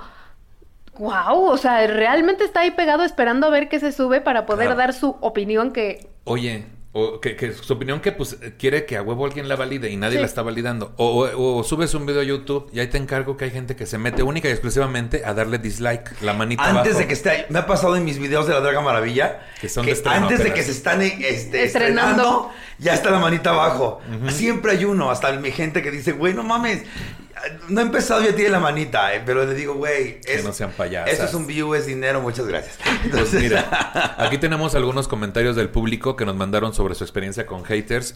Wow, 0.98 1.46
o 1.46 1.58
sea, 1.58 1.86
realmente 1.88 2.44
está 2.44 2.62
ahí 2.62 2.72
pegado 2.72 3.04
esperando 3.04 3.48
a 3.48 3.50
ver 3.50 3.68
qué 3.70 3.80
se 3.80 3.92
sube 3.92 4.22
para 4.22 4.46
poder 4.46 4.76
dar 4.76 4.94
su 4.94 5.16
opinión 5.22 5.72
que... 5.72 6.08
Oye, 6.26 6.66
o 6.96 7.20
que, 7.20 7.54
su 7.54 7.74
opinión 7.74 8.02
que 8.02 8.12
pues 8.12 8.38
quiere 8.60 8.86
que 8.86 8.98
a 8.98 9.02
huevo 9.02 9.26
alguien 9.26 9.48
la 9.48 9.56
valide 9.56 9.90
y 9.90 9.98
nadie 9.98 10.20
la 10.20 10.28
está 10.28 10.44
validando. 10.44 10.94
O, 10.98 11.64
subes 11.64 11.96
un 11.96 12.06
video 12.06 12.22
a 12.22 12.24
YouTube 12.24 12.70
y 12.72 12.80
ahí 12.80 12.88
te 12.88 13.00
encargo 13.00 13.36
que 13.36 13.46
hay 13.46 13.52
gente 13.52 13.76
que 13.76 13.88
se 13.88 13.98
mete 13.98 14.22
única 14.22 14.48
y 14.48 14.52
exclusivamente 14.52 15.26
a 15.26 15.34
darle 15.34 15.58
dislike, 15.58 16.22
la 16.22 16.34
manita 16.34 16.70
Antes 16.70 17.00
de 17.00 17.08
que 17.08 17.14
esté 17.14 17.30
ahí, 17.32 17.46
me 17.50 17.58
ha 17.58 17.66
pasado 17.66 17.96
en 17.96 18.06
mis 18.06 18.20
videos 18.20 18.46
de 18.46 18.54
la 18.54 18.60
Draga 18.60 18.82
Maravilla 18.82 19.40
que 19.60 19.70
son 19.70 19.88
antes 20.06 20.44
de 20.44 20.54
que 20.54 20.62
se 20.62 20.70
están 20.70 21.02
este, 21.02 21.64
estrenando, 21.64 22.52
ya 22.78 22.94
está 22.94 23.10
la 23.10 23.20
manita 23.20 23.50
abajo. 23.50 24.00
Siempre 24.30 24.74
hay 24.74 24.86
uno, 24.86 25.10
hasta 25.10 25.32
mi 25.32 25.50
gente 25.50 25.82
que 25.82 25.90
dice, 25.90 26.12
güey, 26.12 26.36
no 26.36 26.44
mames, 26.44 26.84
no 27.70 27.82
he 27.82 27.84
empezado, 27.84 28.24
ya 28.24 28.36
tiene 28.36 28.52
la 28.52 28.60
manita, 28.60 29.14
eh, 29.14 29.22
pero 29.26 29.46
le 29.46 29.54
digo, 29.54 29.76
güey, 29.76 30.22
que 30.22 30.42
no 30.44 30.54
sean 30.54 30.72
payasos. 30.72 31.14
Eso 31.14 31.26
es 31.26 31.34
un 31.34 31.48
view, 31.48 31.74
es 31.76 31.86
dinero, 31.86 32.22
muchas 32.22 32.48
gracias. 32.48 32.78
Pues 33.12 33.34
mira, 33.34 34.16
aquí 34.18 34.38
tenemos 34.38 34.76
algunos 34.76 35.08
comentarios 35.08 35.56
del 35.56 35.70
público 35.70 36.16
que 36.16 36.26
nos 36.26 36.36
mandaron 36.36 36.74
sobre 36.74 36.96
su 36.96 37.04
experiencia 37.04 37.46
con 37.46 37.64
haters. 37.64 38.16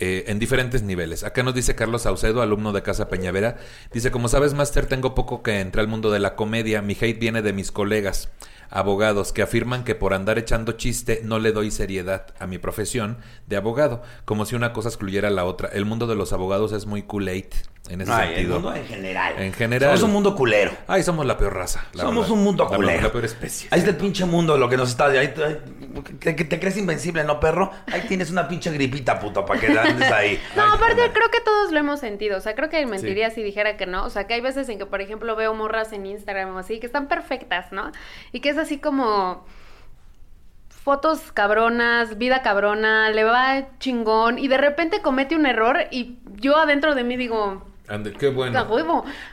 Eh, 0.00 0.30
en 0.30 0.38
diferentes 0.38 0.84
niveles. 0.84 1.24
Acá 1.24 1.42
nos 1.42 1.56
dice 1.56 1.74
Carlos 1.74 2.02
Saucedo, 2.02 2.40
alumno 2.40 2.72
de 2.72 2.82
Casa 2.82 3.08
Peñavera. 3.08 3.56
Dice, 3.92 4.12
como 4.12 4.28
sabes, 4.28 4.54
Master, 4.54 4.86
tengo 4.86 5.12
poco 5.16 5.42
que 5.42 5.58
entré 5.58 5.80
al 5.80 5.88
mundo 5.88 6.12
de 6.12 6.20
la 6.20 6.36
comedia. 6.36 6.82
Mi 6.82 6.96
hate 7.00 7.18
viene 7.18 7.42
de 7.42 7.52
mis 7.52 7.72
colegas 7.72 8.28
abogados 8.70 9.32
que 9.32 9.42
afirman 9.42 9.84
que 9.84 9.94
por 9.94 10.14
andar 10.14 10.38
echando 10.38 10.72
chiste 10.72 11.20
no 11.24 11.38
le 11.38 11.52
doy 11.52 11.70
seriedad 11.70 12.26
a 12.38 12.46
mi 12.46 12.58
profesión 12.58 13.18
de 13.46 13.56
abogado, 13.56 14.02
como 14.24 14.44
si 14.44 14.56
una 14.56 14.72
cosa 14.72 14.88
excluyera 14.88 15.28
a 15.28 15.32
la 15.32 15.44
otra. 15.44 15.68
El 15.68 15.84
mundo 15.84 16.06
de 16.06 16.16
los 16.16 16.32
abogados 16.32 16.72
es 16.72 16.86
muy 16.86 17.02
culate 17.02 17.56
en 17.88 18.02
ese 18.02 18.12
sentido. 18.12 18.56
El 18.56 18.62
mundo 18.62 18.74
en 18.74 18.86
general. 18.86 19.34
En 19.38 19.52
general. 19.52 19.90
Somos 19.90 20.02
un 20.02 20.12
mundo 20.12 20.34
culero. 20.34 20.72
Ay, 20.86 21.02
somos 21.02 21.24
la 21.24 21.38
peor 21.38 21.54
raza. 21.54 21.86
somos 21.94 22.28
un 22.30 22.44
mundo 22.44 22.66
culero. 22.66 23.02
La, 23.02 23.12
peor 23.12 23.24
especie. 23.24 23.68
Ahí 23.70 23.78
está 23.80 23.90
el 23.90 23.96
pinche 23.96 24.24
mundo, 24.24 24.56
lo 24.58 24.68
que 24.68 24.76
nos 24.76 24.90
está. 24.90 25.06
Ahí, 25.06 25.28
te, 25.28 26.32
te, 26.32 26.60
crees 26.60 26.76
invencible, 26.76 27.24
¿no, 27.24 27.40
perro? 27.40 27.70
Ahí 27.86 28.02
tienes 28.02 28.30
una 28.30 28.46
pinche 28.46 28.70
gripita, 28.70 29.18
puto, 29.18 29.44
para 29.46 29.60
que 29.60 29.66
andes 29.66 30.10
ahí. 30.12 30.38
no, 30.56 30.74
aparte, 30.74 31.10
creo 31.12 31.30
que 31.30 31.40
todos 31.40 31.72
lo 31.72 31.78
hemos 31.78 32.00
sentido. 32.00 32.36
O 32.36 32.40
sea, 32.40 32.54
creo 32.54 32.68
que 32.68 32.84
mentiría 32.84 33.30
si 33.30 33.42
dijera 33.42 33.76
que 33.76 33.86
no. 33.86 34.04
O 34.04 34.10
sea, 34.10 34.26
que 34.26 34.34
hay 34.34 34.40
veces 34.40 34.68
en 34.68 34.78
que, 34.78 34.86
por 34.86 35.00
ejemplo, 35.00 35.34
veo 35.34 35.54
morras 35.54 35.92
en 35.92 36.04
Instagram 36.04 36.54
o 36.54 36.58
así, 36.58 36.80
que 36.80 36.86
están 36.86 37.08
perfectas, 37.08 37.72
¿no? 37.72 37.90
Y 38.32 38.40
que 38.40 38.50
es 38.50 38.57
así 38.58 38.78
como 38.78 39.46
fotos 40.88 41.32
cabronas, 41.32 42.16
vida 42.16 42.40
cabrona, 42.40 43.10
le 43.10 43.22
va 43.24 43.78
chingón 43.78 44.38
y 44.38 44.48
de 44.48 44.56
repente 44.56 45.02
comete 45.02 45.36
un 45.36 45.44
error 45.44 45.76
y 45.90 46.18
yo 46.36 46.56
adentro 46.56 46.94
de 46.94 47.04
mí 47.04 47.16
digo... 47.18 47.62
Ande, 47.88 48.12
qué 48.12 48.28
bueno. 48.28 48.66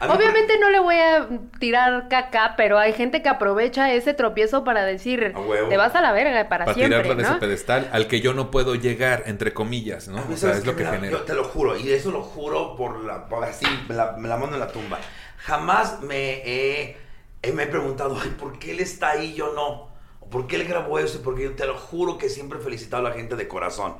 Obviamente 0.02 0.58
no 0.60 0.70
le 0.70 0.80
voy 0.80 0.96
a 0.96 1.28
tirar 1.60 2.08
caca, 2.10 2.56
pero 2.58 2.78
hay 2.78 2.92
gente 2.92 3.22
que 3.22 3.30
aprovecha 3.30 3.94
ese 3.94 4.14
tropiezo 4.14 4.64
para 4.64 4.86
decir, 4.86 5.34
te 5.70 5.78
vas 5.78 5.96
a 5.96 6.02
la 6.02 6.12
verga 6.12 6.48
para, 6.50 6.74
siempre. 6.74 6.98
Para 6.98 7.04
tirarla 7.04 7.24
de 7.24 7.30
ese 7.30 7.40
pedestal 7.40 7.90
al 7.92 8.08
que 8.08 8.22
yo 8.22 8.34
no 8.34 8.52
puedo 8.52 8.76
llegar, 8.76 9.24
entre 9.26 9.54
comillas, 9.54 10.08
¿no? 10.08 10.24
O 10.32 10.38
sea, 10.38 10.52
es 10.52 10.66
lo 10.66 10.76
que 10.76 10.86
genera. 10.86 11.12
Yo 11.12 11.24
te 11.24 11.34
lo 11.34 11.46
juro, 11.46 11.78
y 11.78 11.92
eso 11.92 12.12
lo 12.12 12.22
juro 12.22 12.76
por 12.76 13.04
la, 13.04 13.28
por 13.28 13.44
así, 13.44 13.66
me 13.88 13.96
la, 13.96 14.14
me 14.14 14.28
la 14.28 14.38
mando 14.38 14.56
en 14.56 14.62
la 14.62 14.68
tumba. 14.68 15.00
Jamás 15.38 16.02
me 16.02 16.42
he 16.46 17.05
y 17.48 17.52
me 17.52 17.64
he 17.64 17.68
preguntado, 17.68 18.18
Ay, 18.22 18.36
¿por 18.40 18.60
qué 18.60 18.72
él 18.72 18.80
está 18.80 19.12
ahí 19.12 19.32
y 19.32 19.34
yo 19.36 19.54
no? 19.54 19.90
¿Por 20.30 20.48
qué 20.48 20.56
él 20.56 20.68
grabó 20.68 21.00
eso? 21.00 21.22
Porque 21.22 21.44
yo 21.44 21.56
te 21.56 21.66
lo 21.66 21.78
juro 21.78 22.18
que 22.18 22.30
siempre 22.30 22.60
he 22.60 22.62
felicitado 22.62 23.06
a 23.06 23.10
la 23.10 23.16
gente 23.16 23.36
de 23.36 23.48
corazón. 23.48 23.98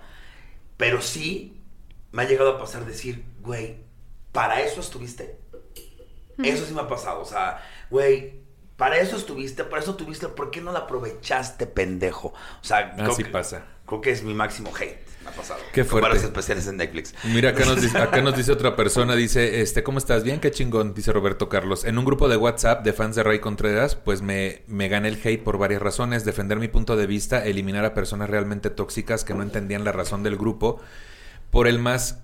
Pero 0.78 1.02
sí, 1.02 1.62
me 2.12 2.24
ha 2.24 2.28
llegado 2.28 2.52
a 2.52 2.60
pasar 2.60 2.86
decir, 2.86 3.26
güey, 3.42 3.78
¿para 4.32 4.62
eso 4.62 4.82
estuviste? 4.82 5.40
Eso 6.38 6.66
sí 6.66 6.74
me 6.74 6.82
ha 6.82 6.88
pasado. 6.88 7.22
O 7.22 7.26
sea, 7.26 7.64
güey, 7.90 8.42
para 8.76 8.98
eso 8.98 9.16
estuviste, 9.16 9.64
para 9.64 9.82
eso 9.82 9.96
tuviste, 9.96 10.28
¿por 10.28 10.52
qué 10.52 10.62
no 10.62 10.72
la 10.72 10.80
aprovechaste, 10.80 11.68
pendejo? 11.68 12.30
O 12.62 12.64
sea, 12.64 12.96
así 13.00 13.24
pasa. 13.26 13.66
Creo 13.86 14.02
que 14.02 14.12
es 14.12 14.24
mi 14.24 14.34
máximo 14.34 14.72
hate. 14.76 15.06
Me 15.24 15.30
ha 15.30 15.34
pasado. 15.34 15.60
Qué 15.74 15.84
fuerte. 15.84 16.18
especiales 16.18 16.68
en 16.68 16.78
Netflix. 16.78 17.14
Mira, 17.24 17.50
acá 17.50 17.66
nos, 17.66 17.82
dice, 17.82 17.98
acá 18.02 18.22
nos 18.22 18.36
dice 18.36 18.52
otra 18.52 18.76
persona, 18.76 19.16
dice, 19.16 19.62
este, 19.62 19.84
¿cómo 19.84 19.98
estás? 19.98 20.24
Bien, 20.24 20.40
qué 20.40 20.52
chingón, 20.52 20.94
dice 20.94 21.12
Roberto 21.12 21.50
Carlos. 21.50 21.84
En 21.84 21.98
un 21.98 22.06
grupo 22.06 22.28
de 22.30 22.38
WhatsApp 22.38 22.84
de 22.84 22.94
fans 22.94 23.16
de 23.16 23.24
Ray 23.24 23.40
Contreras, 23.40 23.96
pues 23.96 24.22
me, 24.22 24.62
me 24.68 24.88
gané 24.88 25.10
el 25.10 25.20
hate 25.24 25.44
por 25.44 25.58
varias 25.58 25.82
razones. 25.82 26.26
Defender 26.26 26.60
mi 26.60 26.68
punto 26.68 26.96
de 26.96 27.08
vista, 27.08 27.46
eliminar 27.46 27.86
a 27.86 27.94
personas 27.94 28.30
realmente 28.30 28.70
tóxicas 28.70 29.24
que 29.24 29.34
no 29.34 29.44
entendían 29.44 29.84
la 29.84 29.92
razón 29.92 30.24
del 30.24 30.38
grupo. 30.38 30.80
Por 31.50 31.68
el 31.68 31.80
más, 31.80 32.20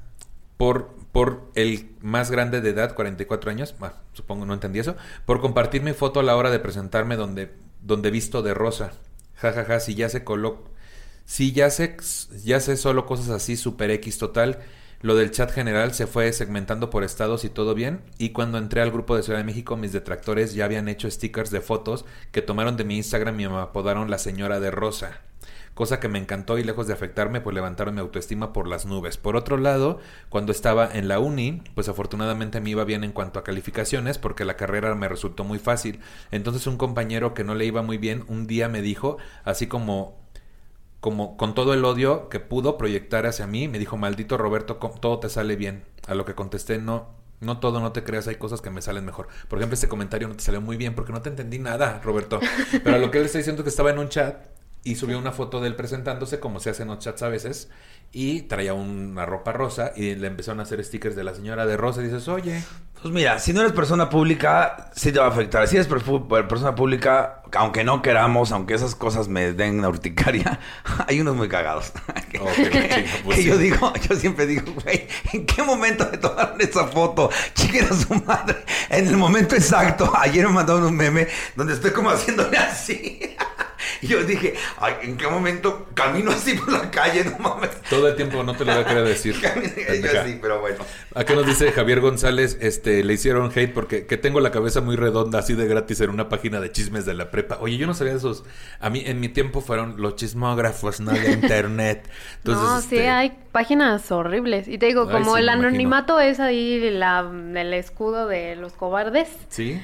por, 0.58 0.94
por 1.12 1.50
el 1.56 1.90
más 2.02 2.30
grande 2.30 2.62
de 2.62 2.70
edad, 2.70 2.94
44 2.96 3.52
años, 3.52 3.76
supongo 4.14 4.46
no 4.46 4.54
entendí 4.54 4.80
eso, 4.80 4.96
por 5.26 5.42
compartir 5.42 5.82
mi 5.82 5.94
foto 5.94 6.20
a 6.20 6.24
la 6.24 6.36
hora 6.36 6.52
de 6.52 6.60
presentarme 6.60 7.16
donde, 7.16 7.52
donde 7.82 8.12
visto 8.12 8.42
de 8.42 8.54
rosa. 8.54 8.92
Ja, 9.36 9.54
ja, 9.54 9.66
ja, 9.66 9.80
si 9.80 9.96
ya 9.96 10.08
se 10.08 10.24
coló 10.24 10.71
Sí, 11.32 11.54
ya 11.54 11.70
sé, 11.70 11.96
ya 12.44 12.60
sé 12.60 12.76
solo 12.76 13.06
cosas 13.06 13.30
así, 13.30 13.56
super 13.56 13.90
X 13.90 14.18
total. 14.18 14.60
Lo 15.00 15.16
del 15.16 15.32
chat 15.32 15.50
general 15.50 15.94
se 15.94 16.06
fue 16.06 16.34
segmentando 16.34 16.90
por 16.90 17.06
estados 17.06 17.46
y 17.46 17.50
todo 17.50 17.74
bien. 17.74 18.02
Y 18.18 18.32
cuando 18.32 18.58
entré 18.58 18.82
al 18.82 18.92
grupo 18.92 19.16
de 19.16 19.24
Ciudad 19.24 19.40
de 19.40 19.46
México, 19.46 19.78
mis 19.78 19.94
detractores 19.94 20.54
ya 20.54 20.66
habían 20.66 20.90
hecho 20.90 21.10
stickers 21.10 21.50
de 21.50 21.62
fotos 21.62 22.04
que 22.34 22.42
tomaron 22.42 22.76
de 22.76 22.84
mi 22.84 22.98
Instagram 22.98 23.40
y 23.40 23.48
me 23.48 23.60
apodaron 23.60 24.10
la 24.12 24.18
señora 24.18 24.60
de 24.60 24.72
Rosa. 24.72 25.22
Cosa 25.74 26.02
que 26.02 26.10
me 26.10 26.20
encantó 26.20 26.58
y 26.58 26.66
lejos 26.66 26.88
de 26.88 26.94
afectarme, 26.94 27.40
pues 27.40 27.54
levantaron 27.54 27.96
mi 27.96 28.02
autoestima 28.02 28.52
por 28.52 28.68
las 28.68 28.86
nubes. 28.86 29.16
Por 29.16 29.38
otro 29.38 29.56
lado, 29.56 30.02
cuando 30.28 30.52
estaba 30.52 30.90
en 30.92 31.08
la 31.08 31.20
uni, 31.20 31.64
pues 31.76 31.88
afortunadamente 31.88 32.60
me 32.60 32.72
iba 32.72 32.84
bien 32.84 33.06
en 33.06 33.14
cuanto 33.14 33.40
a 33.40 33.46
calificaciones, 33.46 34.18
porque 34.18 34.44
la 34.44 34.58
carrera 34.58 34.94
me 34.96 35.08
resultó 35.08 35.46
muy 35.46 35.60
fácil. 35.60 36.02
Entonces 36.30 36.68
un 36.68 36.76
compañero 36.76 37.34
que 37.34 37.46
no 37.46 37.56
le 37.56 37.64
iba 37.64 37.82
muy 37.84 37.98
bien, 37.98 38.26
un 38.28 38.48
día 38.48 38.68
me 38.68 38.82
dijo, 38.82 39.16
así 39.46 39.68
como 39.68 40.21
como 41.02 41.36
con 41.36 41.56
todo 41.56 41.74
el 41.74 41.84
odio 41.84 42.30
que 42.30 42.40
pudo 42.40 42.78
proyectar 42.78 43.26
hacia 43.26 43.48
mí, 43.48 43.68
me 43.68 43.80
dijo, 43.80 43.98
maldito 43.98 44.38
Roberto, 44.38 44.76
todo 44.78 45.20
te 45.20 45.30
sale 45.30 45.56
bien. 45.56 45.84
A 46.08 46.14
lo 46.16 46.26
que 46.26 46.36
contesté, 46.36 46.78
no, 46.78 47.10
no 47.42 47.60
todo, 47.60 47.80
no 47.80 47.92
te 47.92 48.04
creas, 48.04 48.28
hay 48.28 48.36
cosas 48.36 48.62
que 48.62 48.70
me 48.70 48.84
salen 48.84 49.04
mejor. 49.04 49.28
Por 49.48 49.58
ejemplo, 49.58 49.74
este 49.74 49.88
comentario 49.88 50.28
no 50.28 50.36
te 50.36 50.44
salió 50.44 50.62
muy 50.62 50.78
bien 50.78 50.94
porque 50.94 51.12
no 51.12 51.22
te 51.22 51.30
entendí 51.30 51.58
nada, 51.58 52.00
Roberto. 52.04 52.40
Pero 52.84 52.96
a 52.96 53.00
lo 53.00 53.10
que 53.10 53.18
él 53.18 53.26
está 53.26 53.40
diciendo 53.40 53.64
que 53.64 53.70
estaba 53.70 53.90
en 53.90 53.98
un 53.98 54.10
chat 54.10 54.46
y 54.84 54.96
subió 54.96 55.18
una 55.20 55.32
foto 55.32 55.62
de 55.62 55.68
él 55.68 55.76
presentándose, 55.76 56.40
como 56.40 56.60
se 56.60 56.72
hace 56.72 56.84
en 56.84 56.90
los 56.90 57.00
chats 57.00 57.22
a 57.22 57.30
veces, 57.30 57.70
y 58.12 58.44
traía 58.44 58.74
una 58.74 59.26
ropa 59.26 59.52
rosa 59.54 59.94
y 59.96 60.16
le 60.16 60.28
empezaron 60.28 60.60
a 60.60 60.64
hacer 60.64 60.84
stickers 60.84 61.16
de 61.16 61.24
la 61.24 61.34
señora 61.34 61.66
de 61.66 61.78
rosa 61.78 62.02
y 62.02 62.06
dices, 62.06 62.28
oye. 62.28 62.62
Pues 63.02 63.14
mira, 63.14 63.40
si 63.40 63.54
no 63.54 63.62
eres 63.62 63.72
persona 63.72 64.10
pública, 64.10 64.92
sí 64.96 65.12
te 65.12 65.20
va 65.20 65.26
a 65.26 65.30
afectar. 65.30 65.68
Si 65.68 65.76
eres 65.76 65.88
persona 65.88 66.76
pública, 66.76 67.42
aunque 67.54 67.84
no 67.84 68.02
queramos, 68.02 68.52
aunque 68.52 68.74
esas 68.76 68.96
cosas 68.96 69.28
me 69.28 69.54
den 69.54 69.80
una 69.80 69.90
urticaria, 69.90 70.60
hay 71.08 71.22
unos 71.22 71.36
muy 71.36 71.50
cagados. 71.50 71.94
Oh, 72.40 72.46
pues 73.26 73.38
que 73.38 73.44
yo 73.44 73.58
digo, 73.58 73.94
yo 74.10 74.16
siempre 74.16 74.48
digo, 74.48 74.74
güey, 74.82 75.06
¿en 75.32 75.46
qué 75.46 75.62
momento 75.62 76.08
me 76.10 76.18
tomaron 76.18 76.60
esa 76.60 76.88
foto? 76.88 77.30
Chiquen 77.54 77.86
a 77.86 77.94
su 77.94 78.16
madre. 78.16 78.64
En 78.90 79.06
el 79.06 79.18
momento 79.18 79.54
exacto, 79.56 80.12
ayer 80.18 80.48
me 80.48 80.54
mandaron 80.54 80.86
un 80.86 80.96
meme 80.96 81.28
donde 81.56 81.74
estoy 81.74 81.92
como 81.92 82.10
haciéndole 82.10 82.58
así. 82.58 83.36
Y 84.02 84.08
yo 84.08 84.24
dije, 84.24 84.56
Ay, 84.78 84.96
¿en 85.04 85.18
qué 85.18 85.28
momento 85.28 85.88
camino 85.94 86.32
así 86.32 86.54
por 86.54 86.72
la 86.72 86.90
calle? 86.90 87.24
No 87.26 87.38
mames. 87.38 87.70
Todo 87.90 88.08
el 88.08 88.16
tiempo 88.16 88.44
no 88.44 88.54
te 88.56 88.66
lo 88.66 88.74
voy 88.74 88.84
a 88.84 88.86
querer 88.86 89.08
decir. 89.08 89.36
yo 89.42 90.24
sí, 90.26 90.40
pero 90.42 90.60
bueno. 90.60 90.78
Acá 91.14 91.36
nos 91.36 91.46
dice 91.46 91.72
Javier 91.72 92.00
González, 92.00 92.58
este, 92.62 93.04
le 93.04 93.14
hicieron 93.14 93.52
hate 93.54 93.74
porque 93.74 94.06
que 94.06 94.18
tengo 94.18 94.40
la 94.40 94.52
cabeza 94.52 94.82
muy 94.82 94.96
redonda 94.96 95.40
así 95.40 95.54
de 95.54 95.68
gratis 95.68 96.02
en 96.02 96.10
una 96.10 96.30
página 96.30 96.60
de 96.60 96.72
chismes 96.72 97.06
de 97.06 97.14
la 97.14 97.32
prepa. 97.32 97.58
Oye, 97.60 97.78
yo 97.78 97.88
no 97.88 97.94
sabía 97.94 98.14
de 98.14 98.20
esos. 98.20 98.44
A 98.80 98.90
mí, 98.90 99.04
en 99.06 99.20
mi 99.20 99.30
tiempo 99.30 99.62
fueron 99.62 100.02
los 100.02 100.16
chismógrafos, 100.16 101.00
no 101.00 101.12
de 101.12 101.32
internet. 101.34 102.10
Entonces, 102.38 102.64
no, 102.64 102.82
sí, 102.82 102.96
este, 102.96 103.10
hay 103.10 103.38
páginas 103.52 104.12
horribles. 104.12 104.68
Y 104.68 104.78
te 104.78 104.88
digo, 104.88 105.10
como 105.10 105.38
el 105.38 105.50
anonimato 105.50 106.20
es 106.20 106.40
ahí 106.40 106.90
la, 106.90 107.30
el 107.56 107.74
escudo 107.74 108.28
de 108.28 108.56
los 108.56 108.74
cobardes. 108.74 109.30
Sí 109.50 109.82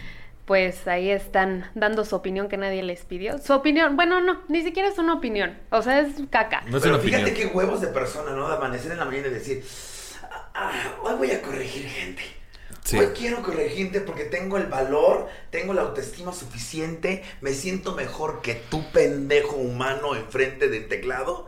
pues 0.48 0.88
ahí 0.88 1.12
están 1.12 1.70
dando 1.76 2.06
su 2.06 2.16
opinión 2.16 2.48
que 2.48 2.56
nadie 2.56 2.82
les 2.82 3.02
pidió. 3.02 3.38
Su 3.38 3.52
opinión, 3.52 3.98
bueno, 3.98 4.22
no, 4.22 4.44
ni 4.48 4.64
siquiera 4.64 4.88
es 4.88 4.98
una 4.98 5.14
opinión. 5.14 5.58
O 5.72 5.82
sea, 5.82 6.00
es 6.00 6.16
caca. 6.30 6.64
No 6.68 6.80
Pero 6.80 7.00
fíjate 7.00 7.34
qué 7.34 7.48
huevos 7.48 7.82
de 7.82 7.88
persona, 7.88 8.32
¿no? 8.32 8.48
De 8.48 8.56
amanecer 8.56 8.94
en 8.94 8.98
la 8.98 9.04
mañana 9.04 9.28
y 9.28 9.32
decir, 9.32 9.62
ah, 10.56 10.72
hoy 11.04 11.16
voy 11.16 11.32
a 11.32 11.42
corregir 11.42 11.86
gente. 11.90 12.24
Hoy 12.98 13.08
quiero 13.08 13.44
corregir 13.44 13.88
gente 13.88 14.00
porque 14.00 14.24
tengo 14.24 14.56
el 14.56 14.68
valor, 14.68 15.28
tengo 15.50 15.74
la 15.74 15.82
autoestima 15.82 16.32
suficiente, 16.32 17.26
me 17.42 17.52
siento 17.52 17.94
mejor 17.94 18.42
que 18.42 18.54
tu 18.54 18.90
pendejo 18.94 19.58
humano 19.58 20.16
enfrente 20.16 20.70
del 20.70 20.88
teclado 20.88 21.48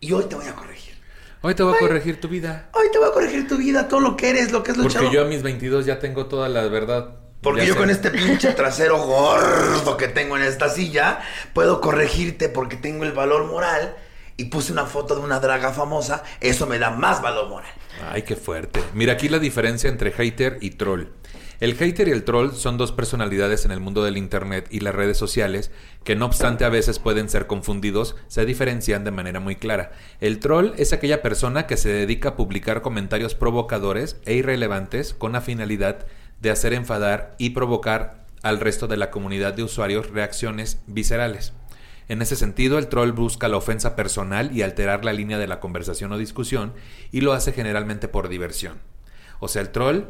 y 0.00 0.12
hoy 0.12 0.24
te 0.24 0.34
voy 0.34 0.46
a 0.46 0.54
corregir. 0.54 0.92
Hoy 1.40 1.54
te 1.54 1.62
voy 1.62 1.76
a 1.76 1.78
corregir 1.78 2.20
tu 2.20 2.28
vida. 2.28 2.68
Hoy 2.72 2.88
te 2.92 2.98
voy 2.98 3.08
a 3.08 3.12
corregir 3.12 3.48
tu 3.48 3.56
vida, 3.56 3.88
todo 3.88 4.00
lo 4.00 4.18
que 4.18 4.28
eres, 4.28 4.52
lo 4.52 4.62
que 4.62 4.72
es 4.72 4.76
luchado. 4.76 5.04
Porque 5.04 5.16
yo 5.16 5.22
a 5.22 5.28
mis 5.28 5.42
22 5.42 5.86
ya 5.86 5.98
tengo 5.98 6.26
toda 6.26 6.50
la 6.50 6.68
verdad 6.68 7.23
porque 7.44 7.66
yo 7.66 7.76
con 7.76 7.90
este 7.90 8.10
pinche 8.10 8.52
trasero 8.54 9.04
gordo 9.04 9.96
que 9.96 10.08
tengo 10.08 10.36
en 10.36 10.42
esta 10.42 10.68
silla, 10.70 11.20
puedo 11.52 11.80
corregirte 11.80 12.48
porque 12.48 12.76
tengo 12.76 13.04
el 13.04 13.12
valor 13.12 13.44
moral 13.44 13.94
y 14.36 14.46
puse 14.46 14.72
una 14.72 14.86
foto 14.86 15.14
de 15.14 15.20
una 15.20 15.38
draga 15.38 15.72
famosa, 15.72 16.24
eso 16.40 16.66
me 16.66 16.78
da 16.78 16.90
más 16.90 17.22
valor 17.22 17.48
moral. 17.48 17.70
Ay, 18.10 18.22
qué 18.22 18.34
fuerte. 18.34 18.80
Mira 18.94 19.12
aquí 19.12 19.28
la 19.28 19.38
diferencia 19.38 19.88
entre 19.88 20.10
hater 20.10 20.58
y 20.60 20.70
troll. 20.70 21.08
El 21.60 21.76
hater 21.76 22.08
y 22.08 22.10
el 22.10 22.24
troll 22.24 22.52
son 22.52 22.78
dos 22.78 22.90
personalidades 22.90 23.64
en 23.64 23.70
el 23.70 23.78
mundo 23.78 24.02
del 24.02 24.16
Internet 24.16 24.66
y 24.70 24.80
las 24.80 24.94
redes 24.94 25.16
sociales 25.16 25.70
que 26.02 26.16
no 26.16 26.26
obstante 26.26 26.64
a 26.64 26.68
veces 26.68 26.98
pueden 26.98 27.28
ser 27.28 27.46
confundidos, 27.46 28.16
se 28.26 28.44
diferencian 28.44 29.04
de 29.04 29.12
manera 29.12 29.38
muy 29.38 29.54
clara. 29.56 29.92
El 30.20 30.40
troll 30.40 30.72
es 30.76 30.92
aquella 30.92 31.22
persona 31.22 31.66
que 31.66 31.76
se 31.76 31.90
dedica 31.90 32.30
a 32.30 32.36
publicar 32.36 32.82
comentarios 32.82 33.34
provocadores 33.34 34.16
e 34.26 34.34
irrelevantes 34.34 35.14
con 35.14 35.32
la 35.32 35.40
finalidad 35.40 35.98
de 36.00 36.06
hacer 36.50 36.72
enfadar 36.72 37.34
y 37.38 37.50
provocar 37.50 38.24
al 38.42 38.60
resto 38.60 38.86
de 38.86 38.96
la 38.96 39.10
comunidad 39.10 39.54
de 39.54 39.62
usuarios 39.62 40.10
reacciones 40.10 40.80
viscerales. 40.86 41.52
En 42.08 42.20
ese 42.20 42.36
sentido, 42.36 42.78
el 42.78 42.88
troll 42.88 43.12
busca 43.12 43.48
la 43.48 43.56
ofensa 43.56 43.96
personal 43.96 44.54
y 44.54 44.62
alterar 44.62 45.04
la 45.04 45.14
línea 45.14 45.38
de 45.38 45.46
la 45.46 45.60
conversación 45.60 46.12
o 46.12 46.18
discusión 46.18 46.74
y 47.10 47.22
lo 47.22 47.32
hace 47.32 47.52
generalmente 47.52 48.08
por 48.08 48.28
diversión. 48.28 48.78
O 49.40 49.48
sea, 49.48 49.62
el 49.62 49.70
troll 49.70 50.02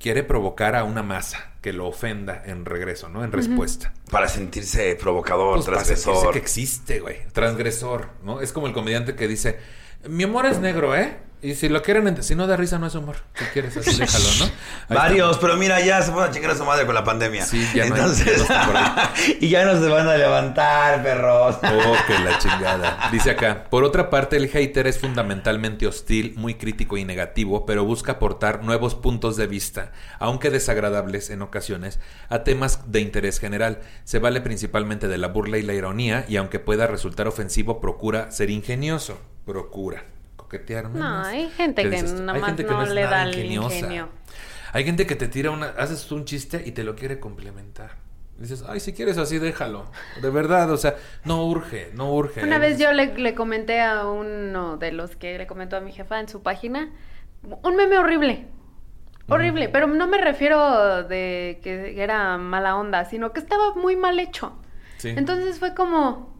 quiere 0.00 0.24
provocar 0.24 0.74
a 0.74 0.84
una 0.84 1.02
masa 1.02 1.52
que 1.60 1.72
lo 1.72 1.86
ofenda 1.86 2.42
en 2.44 2.64
regreso, 2.64 3.08
¿no? 3.08 3.24
En 3.24 3.32
respuesta. 3.32 3.92
Para 4.10 4.28
sentirse 4.28 4.96
provocador, 4.96 5.54
pues 5.54 5.66
transgresor. 5.66 6.20
Para 6.20 6.32
que 6.32 6.38
existe, 6.38 7.00
güey. 7.00 7.18
Transgresor, 7.32 8.10
¿no? 8.24 8.40
Es 8.40 8.52
como 8.52 8.66
el 8.66 8.72
comediante 8.72 9.14
que 9.14 9.28
dice, 9.28 9.58
mi 10.08 10.24
amor 10.24 10.46
es 10.46 10.58
negro, 10.58 10.96
¿eh? 10.96 11.18
Y 11.40 11.54
si 11.54 11.68
lo 11.68 11.82
quieren, 11.82 12.20
si 12.22 12.34
no 12.34 12.48
da 12.48 12.56
risa, 12.56 12.80
no 12.80 12.88
es 12.88 12.94
humor. 12.96 13.16
Si 13.34 13.44
quieres, 13.46 13.76
así 13.76 13.96
déjalo, 13.98 14.28
¿no? 14.40 14.94
Varios, 14.94 15.38
pero 15.38 15.56
mira, 15.56 15.80
ya 15.80 16.02
se 16.02 16.10
fueron 16.10 16.30
a 16.30 16.34
chingar 16.34 16.50
a 16.50 16.56
su 16.56 16.64
madre 16.64 16.84
con 16.84 16.96
la 16.96 17.04
pandemia. 17.04 17.46
Sí, 17.46 17.64
ya 17.72 17.84
Entonces, 17.84 18.44
y 19.40 19.48
ya 19.48 19.64
no 19.64 19.80
se 19.80 19.88
van 19.88 20.08
a 20.08 20.16
levantar, 20.16 21.00
perros. 21.02 21.58
Oh, 21.62 21.96
que 22.08 22.18
la 22.18 22.38
chingada. 22.38 23.08
Dice 23.12 23.30
acá, 23.30 23.66
por 23.70 23.84
otra 23.84 24.10
parte, 24.10 24.36
el 24.36 24.48
hater 24.48 24.88
es 24.88 24.98
fundamentalmente 24.98 25.86
hostil, 25.86 26.34
muy 26.36 26.54
crítico 26.54 26.96
y 26.96 27.04
negativo, 27.04 27.66
pero 27.66 27.84
busca 27.84 28.12
aportar 28.12 28.64
nuevos 28.64 28.96
puntos 28.96 29.36
de 29.36 29.46
vista, 29.46 29.92
aunque 30.18 30.50
desagradables 30.50 31.30
en 31.30 31.42
ocasiones, 31.42 32.00
a 32.30 32.42
temas 32.42 32.90
de 32.90 33.00
interés 33.00 33.38
general. 33.38 33.78
Se 34.02 34.18
vale 34.18 34.40
principalmente 34.40 35.06
de 35.06 35.18
la 35.18 35.28
burla 35.28 35.58
y 35.58 35.62
la 35.62 35.74
ironía, 35.74 36.24
y 36.28 36.36
aunque 36.36 36.58
pueda 36.58 36.88
resultar 36.88 37.28
ofensivo, 37.28 37.80
procura 37.80 38.32
ser 38.32 38.50
ingenioso. 38.50 39.20
Procura 39.46 40.17
No, 40.94 41.22
hay 41.24 41.48
gente 41.50 41.88
que, 41.88 42.02
nada 42.02 42.38
más 42.38 42.58
no, 42.58 42.86
le 42.86 43.02
da 43.02 43.24
el 43.24 43.52
ingenio. 43.52 44.08
Hay 44.72 44.84
gente 44.84 45.06
que 45.06 45.16
te 45.16 45.28
tira 45.28 45.50
una, 45.50 45.68
haces 45.78 46.10
un 46.12 46.24
chiste 46.24 46.62
y 46.64 46.72
te 46.72 46.84
lo 46.84 46.94
quiere 46.94 47.18
complementar. 47.18 47.96
Dices, 48.38 48.64
ay, 48.68 48.78
si 48.78 48.92
quieres 48.92 49.18
así, 49.18 49.38
déjalo. 49.38 49.90
De 50.22 50.30
verdad, 50.30 50.70
o 50.70 50.76
sea, 50.76 50.94
no 51.24 51.44
urge, 51.46 51.90
no 51.94 52.14
urge. 52.14 52.44
Una 52.44 52.58
vez 52.58 52.78
yo 52.78 52.92
le, 52.92 53.14
le, 53.18 53.34
comenté 53.34 53.80
a 53.80 54.06
uno 54.06 54.76
de 54.76 54.92
los 54.92 55.16
que 55.16 55.38
le 55.38 55.46
comentó 55.46 55.76
a 55.76 55.80
mi 55.80 55.92
jefa 55.92 56.20
en 56.20 56.28
su 56.28 56.42
página, 56.42 56.90
un 57.62 57.76
meme 57.76 57.98
horrible. 57.98 58.46
Horrible, 59.30 59.68
pero 59.68 59.86
no 59.86 60.06
me 60.06 60.18
refiero 60.18 61.02
de 61.04 61.60
que 61.62 62.02
era 62.02 62.38
mala 62.38 62.76
onda, 62.76 63.04
sino 63.04 63.32
que 63.32 63.40
estaba 63.40 63.74
muy 63.74 63.94
mal 63.94 64.18
hecho. 64.18 64.56
Entonces 65.04 65.58
fue 65.58 65.74
como, 65.74 66.37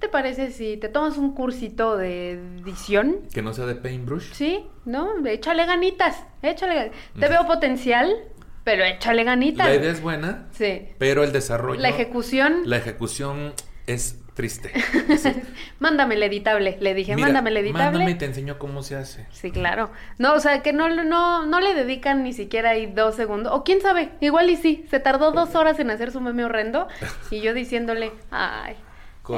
te 0.00 0.08
parece 0.08 0.50
si 0.50 0.76
te 0.78 0.88
tomas 0.88 1.18
un 1.18 1.34
cursito 1.34 1.96
de 1.96 2.32
edición? 2.32 3.18
Que 3.32 3.42
no 3.42 3.52
sea 3.52 3.66
de 3.66 3.74
paintbrush. 3.74 4.32
Sí, 4.32 4.66
¿no? 4.86 5.24
Échale 5.26 5.66
ganitas, 5.66 6.24
échale 6.42 6.90
Te 7.18 7.28
veo 7.28 7.46
potencial, 7.46 8.10
pero 8.64 8.82
échale 8.84 9.24
ganitas. 9.24 9.68
La 9.68 9.74
idea 9.74 9.92
es 9.92 10.00
buena. 10.00 10.46
Sí. 10.52 10.88
Pero 10.98 11.22
el 11.22 11.32
desarrollo. 11.32 11.80
La 11.80 11.90
ejecución. 11.90 12.62
La 12.64 12.78
ejecución 12.78 13.52
es 13.86 14.18
triste. 14.34 14.72
mándame 15.80 16.14
el 16.14 16.22
editable, 16.22 16.78
le 16.80 16.94
dije, 16.94 17.14
mándame 17.16 17.50
el 17.50 17.58
editable. 17.58 17.98
Mándame 17.98 18.10
y 18.12 18.14
te 18.14 18.24
enseño 18.24 18.58
cómo 18.58 18.82
se 18.82 18.96
hace. 18.96 19.26
Sí, 19.32 19.50
claro. 19.50 19.90
No, 20.16 20.32
o 20.32 20.40
sea, 20.40 20.62
que 20.62 20.72
no, 20.72 20.88
no, 20.88 21.44
no 21.44 21.60
le 21.60 21.74
dedican 21.74 22.22
ni 22.22 22.32
siquiera 22.32 22.70
ahí 22.70 22.86
dos 22.86 23.16
segundos. 23.16 23.52
O 23.54 23.64
quién 23.64 23.82
sabe, 23.82 24.12
igual 24.20 24.48
y 24.48 24.56
sí, 24.56 24.86
se 24.88 24.98
tardó 24.98 25.32
dos 25.32 25.54
horas 25.56 25.78
en 25.78 25.90
hacer 25.90 26.10
su 26.10 26.22
meme 26.22 26.44
horrendo 26.44 26.88
y 27.30 27.42
yo 27.42 27.52
diciéndole, 27.52 28.12
ay, 28.30 28.76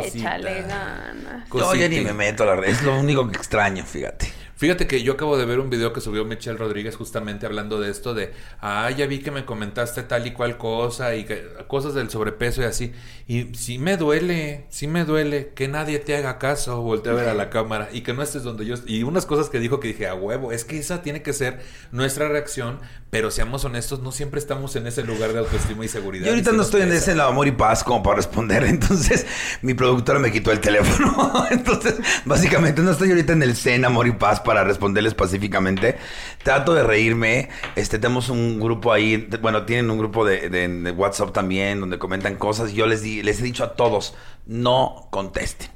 Échale 0.01 0.63
ganas. 0.63 1.49
Yo 1.53 1.75
ya 1.75 1.89
ni 1.89 2.01
me 2.01 2.13
meto, 2.13 2.45
la 2.45 2.55
verdad. 2.55 2.71
Es 2.71 2.83
lo 2.83 2.99
único 2.99 3.31
que 3.31 3.37
extraño, 3.37 3.85
fíjate. 3.85 4.33
Fíjate 4.63 4.87
que 4.87 5.03
yo 5.03 5.15
acabo 5.15 5.37
de 5.37 5.45
ver 5.45 5.59
un 5.59 5.71
video 5.71 5.93
que 5.93 6.01
subió 6.01 6.25
Michelle 6.25 6.57
Rodríguez 6.57 6.95
justamente 6.95 7.47
hablando 7.47 7.81
de 7.81 7.91
esto 7.91 8.15
de, 8.15 8.33
ah, 8.61 8.89
ya 8.97 9.07
vi 9.07 9.19
que 9.19 9.33
me 9.33 9.45
comentaste 9.45 10.05
tal 10.05 10.25
y 10.25 10.31
cual 10.31 10.57
cosa 10.57 11.17
y 11.17 11.25
que, 11.25 11.49
cosas 11.67 11.95
del 11.95 12.11
sobrepeso 12.11 12.63
y 12.63 12.67
así. 12.67 12.93
Y 13.27 13.57
sí 13.57 13.79
me 13.79 13.97
duele, 13.97 14.67
sí 14.69 14.87
me 14.87 15.05
duele 15.05 15.51
que 15.57 15.67
nadie 15.67 15.99
te 15.99 16.15
haga 16.15 16.39
caso, 16.39 16.81
voltea 16.81 17.13
a 17.13 17.17
ver 17.17 17.29
a 17.29 17.35
la 17.35 17.51
cámara 17.51 17.89
y 17.93 18.03
que 18.03 18.13
no 18.13 18.23
estés 18.23 18.45
donde 18.45 18.65
yo 18.65 18.77
Y 18.87 19.03
unas 19.03 19.27
cosas 19.27 19.51
que 19.51 19.59
dijo 19.59 19.81
que 19.81 19.89
dije, 19.89 20.07
a 20.07 20.15
huevo, 20.15 20.53
es 20.53 20.65
que 20.65 20.79
esa 20.79 21.03
tiene 21.03 21.23
que 21.23 21.33
ser 21.33 21.59
nuestra 21.91 22.29
reacción, 22.29 22.79
pero 23.11 23.33
seamos 23.33 23.65
honestos, 23.65 24.01
no 24.01 24.13
siempre 24.13 24.39
estamos 24.39 24.77
en 24.77 24.87
ese 24.87 25.03
lugar 25.03 25.33
de 25.33 25.41
autoestima 25.41 25.85
y 25.85 25.89
seguridad. 25.89 26.27
Yo 26.27 26.31
ahorita 26.31 26.53
no 26.53 26.63
estoy 26.63 26.83
en 26.83 26.93
ese 26.93 27.21
amor 27.21 27.49
y 27.49 27.51
paz 27.51 27.83
como 27.83 28.05
para 28.05 28.15
responder, 28.15 28.63
entonces 28.69 29.27
mi 29.61 29.75
productora 29.75 30.21
me 30.21 30.31
quitó 30.31 30.53
el 30.53 30.61
teléfono. 30.61 31.47
entonces, 31.51 31.97
básicamente 32.25 32.81
no 32.81 32.93
estoy 32.93 33.11
ahorita 33.11 33.33
en 33.33 33.43
el 33.43 33.57
zen 33.57 33.85
amor 33.85 34.07
y 34.07 34.13
paz 34.13 34.39
para 34.39 34.52
responderles 34.65 35.15
pacíficamente. 35.15 35.97
Trato 36.43 36.75
de 36.75 36.83
reírme. 36.83 37.49
Este, 37.77 37.99
tenemos 37.99 38.29
un 38.29 38.61
grupo 38.61 38.93
ahí, 38.93 39.29
bueno, 39.41 39.65
tienen 39.65 39.91
un 39.91 39.99
grupo 39.99 40.25
de 40.25 40.95
WhatsApp 40.97 41.33
también 41.33 41.81
donde 41.81 41.99
comentan 41.99 42.37
cosas. 42.37 42.73
Yo 42.73 42.87
les, 42.87 43.03
di, 43.03 43.23
les 43.23 43.41
he 43.41 43.45
dicho 43.45 43.65
a 43.65 43.75
todos, 43.75 44.15
no 44.47 45.09
contesten. 45.11 45.71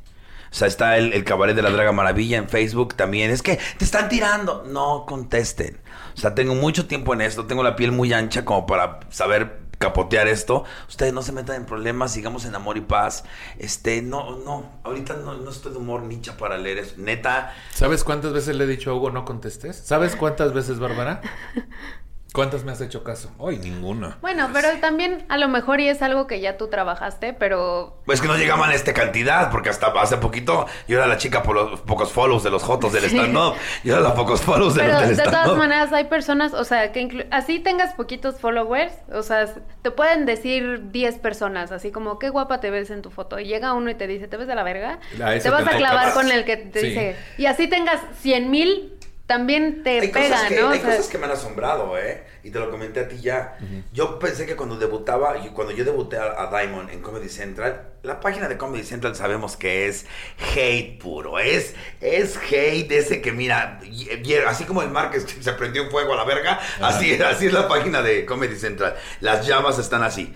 O 0.51 0.59
sea, 0.59 0.69
está 0.69 0.97
el, 0.97 1.13
el 1.13 1.25
cabaret 1.25 1.55
de 1.55 1.63
la 1.63 1.71
Draga 1.71 1.93
Maravilla 1.93 2.39
en 2.39 2.49
Facebook 2.49 2.95
también. 2.95 3.31
Es 3.31 3.43
que 3.43 3.59
te 3.77 3.85
están 3.85 4.09
tirando. 4.09 4.65
No 4.67 5.05
contesten. 5.07 5.79
O 6.15 6.19
sea, 6.19 6.35
tengo 6.35 6.55
mucho 6.55 6.87
tiempo 6.87 7.13
en 7.13 7.21
esto. 7.21 7.45
Tengo 7.47 7.63
la 7.63 7.77
piel 7.77 7.93
muy 7.93 8.13
ancha 8.13 8.45
como 8.45 8.65
para 8.65 9.01
saber 9.11 9.66
capotear 9.79 10.29
esto. 10.29 10.65
Ustedes 10.89 11.13
no 11.13 11.23
se 11.23 11.33
metan 11.33 11.57
en 11.57 11.67
problemas. 11.67 12.13
Sigamos 12.13 12.45
en 12.45 12.55
amor 12.55 12.77
y 12.77 12.83
paz. 12.83 13.25
Este, 13.59 14.03
no, 14.03 14.39
no. 14.39 14.71
Ahorita 14.85 15.15
no, 15.15 15.35
no 15.35 15.51
estoy 15.51 15.73
de 15.73 15.79
humor 15.79 16.03
nicha 16.03 16.37
para 16.37 16.59
leer 16.59 16.79
eso. 16.79 16.95
Neta. 16.97 17.55
¿Sabes 17.73 18.05
cuántas 18.05 18.33
veces 18.33 18.57
le 18.57 18.65
he 18.65 18.67
dicho 18.67 18.91
a 18.91 18.95
Hugo 18.95 19.11
no 19.11 19.25
contestes? 19.25 19.77
¿Sabes 19.77 20.17
cuántas 20.17 20.53
veces, 20.53 20.79
Bárbara? 20.79 21.21
¿Cuántas 22.37 22.65
me 22.65 22.73
has 22.73 22.81
hecho 22.83 23.03
caso? 23.03 23.31
Hoy 23.39 23.57
ninguna. 23.57 24.19
Bueno, 24.21 24.51
pero 24.53 24.69
también 24.79 25.25
a 25.31 25.39
lo 25.39 25.49
mejor 25.49 25.81
y 25.81 25.89
es 25.89 26.03
algo 26.03 26.27
que 26.27 26.39
ya 26.43 26.59
tú 26.59 26.69
trabajaste, 26.69 27.33
pero 27.33 28.03
Pues 28.05 28.21
que 28.21 28.29
no 28.29 28.37
llegaban 28.37 28.69
a 28.69 28.75
esta 28.75 28.93
cantidad, 28.93 29.51
porque 29.51 29.71
hasta 29.71 29.87
hace 29.99 30.19
poquito 30.19 30.67
yo 30.87 30.99
era 30.99 31.07
la 31.07 31.17
chica 31.17 31.43
por 31.43 31.55
los 31.57 31.81
pocos 31.81 32.13
follows 32.13 32.43
de 32.43 32.51
los 32.51 32.63
jotos 32.63 32.93
del 32.93 33.05
Sí. 33.09 33.17
stand-up. 33.17 33.55
Yo 33.85 33.95
era 33.95 34.03
la 34.03 34.15
pocos 34.15 34.43
follows 34.43 34.75
de 34.75 34.83
Pero 34.83 34.93
los 34.93 35.03
del 35.09 35.17
de 35.17 35.23
todas 35.23 35.39
stand-up. 35.41 35.57
maneras 35.59 35.93
hay 35.95 36.05
personas, 36.05 36.53
o 36.53 36.65
sea, 36.65 36.93
que 36.93 37.01
inclu- 37.09 37.27
así 37.31 37.59
tengas 37.59 37.95
poquitos 37.95 38.39
followers, 38.39 38.93
o 39.11 39.23
sea, 39.23 39.47
te 39.81 39.91
pueden 39.91 40.27
decir 40.27 40.91
10 40.93 41.19
personas, 41.19 41.73
así 41.73 41.91
como, 41.91 42.19
qué 42.19 42.29
guapa 42.29 42.61
te 42.61 42.69
ves 42.71 42.91
en 42.91 43.01
tu 43.01 43.11
foto. 43.11 43.41
Y 43.41 43.47
llega 43.47 43.73
uno 43.73 43.89
y 43.89 43.95
te 43.95 44.07
dice, 44.07 44.29
¿te 44.29 44.37
ves 44.37 44.47
de 44.47 44.55
la 44.55 44.63
verga? 44.63 44.99
Te 45.17 45.23
vas 45.23 45.43
te 45.43 45.49
a 45.75 45.77
clavar 45.79 46.13
con 46.13 46.31
el 46.31 46.45
que 46.45 46.59
te 46.59 46.81
Sí. 46.81 46.87
dice. 46.89 47.17
Y 47.39 47.47
así 47.47 47.67
tengas 47.67 47.99
100 48.21 48.51
mil, 48.51 48.93
también 49.27 49.83
te 49.83 50.01
Hay 50.01 50.09
pega, 50.09 50.29
cosas, 50.37 50.49
que, 50.49 50.61
¿no? 50.61 50.69
O 50.69 50.71
hay 50.71 50.81
sea, 50.81 50.91
cosas 50.97 51.09
que 51.09 51.19
me 51.19 51.25
han 51.25 51.33
asombrado, 51.33 51.99
¿eh? 51.99 52.25
Y 52.45 52.51
te 52.51 52.61
lo 52.61 52.71
comenté 52.71 53.01
a 53.01 53.09
ti 53.09 53.19
ya. 53.21 53.59
Yo 53.93 54.19
pensé 54.21 54.47
que 54.47 54.55
cuando 54.55 54.77
debutaba, 54.79 55.39
y 55.45 55.49
cuando 55.51 55.73
yo 55.75 55.85
debuté 55.85 56.17
a, 56.17 56.43
a 56.43 56.47
Diamond 56.51 56.91
en 56.91 57.03
Comedy 57.03 57.29
Central, 57.29 57.89
la 58.05 58.21
página 58.21 58.47
de 58.49 58.57
Comedy 58.57 58.85
Central 58.85 59.17
sabemos 59.17 59.57
que 59.57 59.89
es 59.89 60.07
hate 60.55 61.01
puro. 61.03 61.41
Es, 61.41 61.75
es 62.01 62.37
hate 62.37 62.91
ese 62.93 63.21
que, 63.21 63.33
mira, 63.33 63.81
y- 63.83 64.09
y- 64.13 64.35
así 64.47 64.65
como 64.65 64.83
el 64.83 64.91
Márquez 64.91 65.25
que 65.25 65.43
se 65.43 65.53
prendió 65.55 65.83
en 65.83 65.91
fuego 65.91 66.13
a 66.13 66.17
la 66.17 66.25
verga, 66.25 66.61
así, 66.81 67.15
así 67.21 67.47
es 67.47 67.53
la 67.53 67.67
página 67.67 68.03
de 68.03 68.25
Comedy 68.27 68.57
Central. 68.57 68.95
Las 69.21 69.47
llamas 69.47 69.79
están 69.81 70.05
así. 70.05 70.33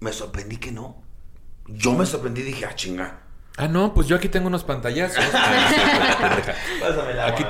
Me 0.00 0.12
sorprendí 0.12 0.58
que 0.58 0.70
no. 0.70 1.02
Yo 1.66 1.92
me 1.94 2.06
sorprendí 2.06 2.42
y 2.42 2.44
dije, 2.44 2.64
ah, 2.64 2.74
chinga. 2.76 3.22
Ah, 3.58 3.66
no, 3.66 3.92
pues 3.92 4.06
yo 4.06 4.14
aquí 4.14 4.28
tengo 4.28 4.46
unos 4.46 4.62
pantallazos. 4.62 5.18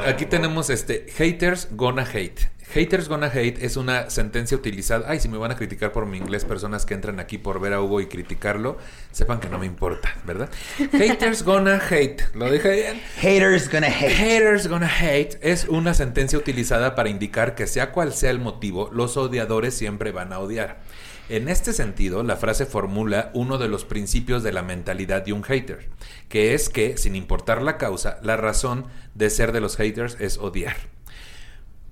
Aquí, 0.06 0.24
tenemos 0.24 0.70
este 0.70 1.04
haters 1.14 1.68
gonna 1.72 2.02
hate. 2.02 2.48
Haters 2.72 3.08
gonna 3.08 3.26
hate 3.26 3.62
es 3.62 3.76
una 3.76 4.08
sentencia 4.08 4.56
utilizada. 4.56 5.04
Ay, 5.08 5.20
si 5.20 5.28
me 5.28 5.36
van 5.36 5.50
a 5.50 5.56
criticar 5.56 5.92
por 5.92 6.06
mi 6.06 6.16
inglés, 6.16 6.46
personas 6.46 6.86
que 6.86 6.94
entran 6.94 7.20
aquí 7.20 7.36
por 7.36 7.60
ver 7.60 7.74
a 7.74 7.82
Hugo 7.82 8.00
y 8.00 8.06
criticarlo, 8.06 8.78
sepan 9.12 9.38
que 9.38 9.50
no 9.50 9.58
me 9.58 9.66
importa, 9.66 10.14
¿verdad? 10.24 10.48
Haters 10.92 11.42
gonna 11.42 11.78
hate. 11.90 12.22
Lo 12.34 12.50
dije 12.50 12.70
bien. 12.70 13.02
Haters 13.20 13.70
gonna 13.70 13.88
hate. 13.88 14.14
Haters 14.14 14.66
gonna 14.66 14.90
hate 14.90 15.38
es 15.42 15.66
una 15.68 15.92
sentencia 15.92 16.38
utilizada 16.38 16.94
para 16.94 17.10
indicar 17.10 17.54
que 17.54 17.66
sea 17.66 17.92
cual 17.92 18.14
sea 18.14 18.30
el 18.30 18.38
motivo, 18.38 18.88
los 18.94 19.18
odiadores 19.18 19.74
siempre 19.74 20.10
van 20.10 20.32
a 20.32 20.38
odiar. 20.38 20.78
En 21.28 21.48
este 21.48 21.74
sentido, 21.74 22.22
la 22.22 22.36
frase 22.36 22.64
formula 22.64 23.30
uno 23.34 23.58
de 23.58 23.68
los 23.68 23.84
principios 23.84 24.42
de 24.42 24.50
la 24.50 24.62
mentalidad 24.62 25.20
de 25.20 25.34
un 25.34 25.42
hater, 25.42 25.90
que 26.30 26.54
es 26.54 26.70
que, 26.70 26.96
sin 26.96 27.14
importar 27.16 27.60
la 27.60 27.76
causa, 27.76 28.18
la 28.22 28.38
razón 28.38 28.86
de 29.14 29.28
ser 29.28 29.52
de 29.52 29.60
los 29.60 29.76
haters 29.76 30.16
es 30.20 30.38
odiar. 30.38 30.76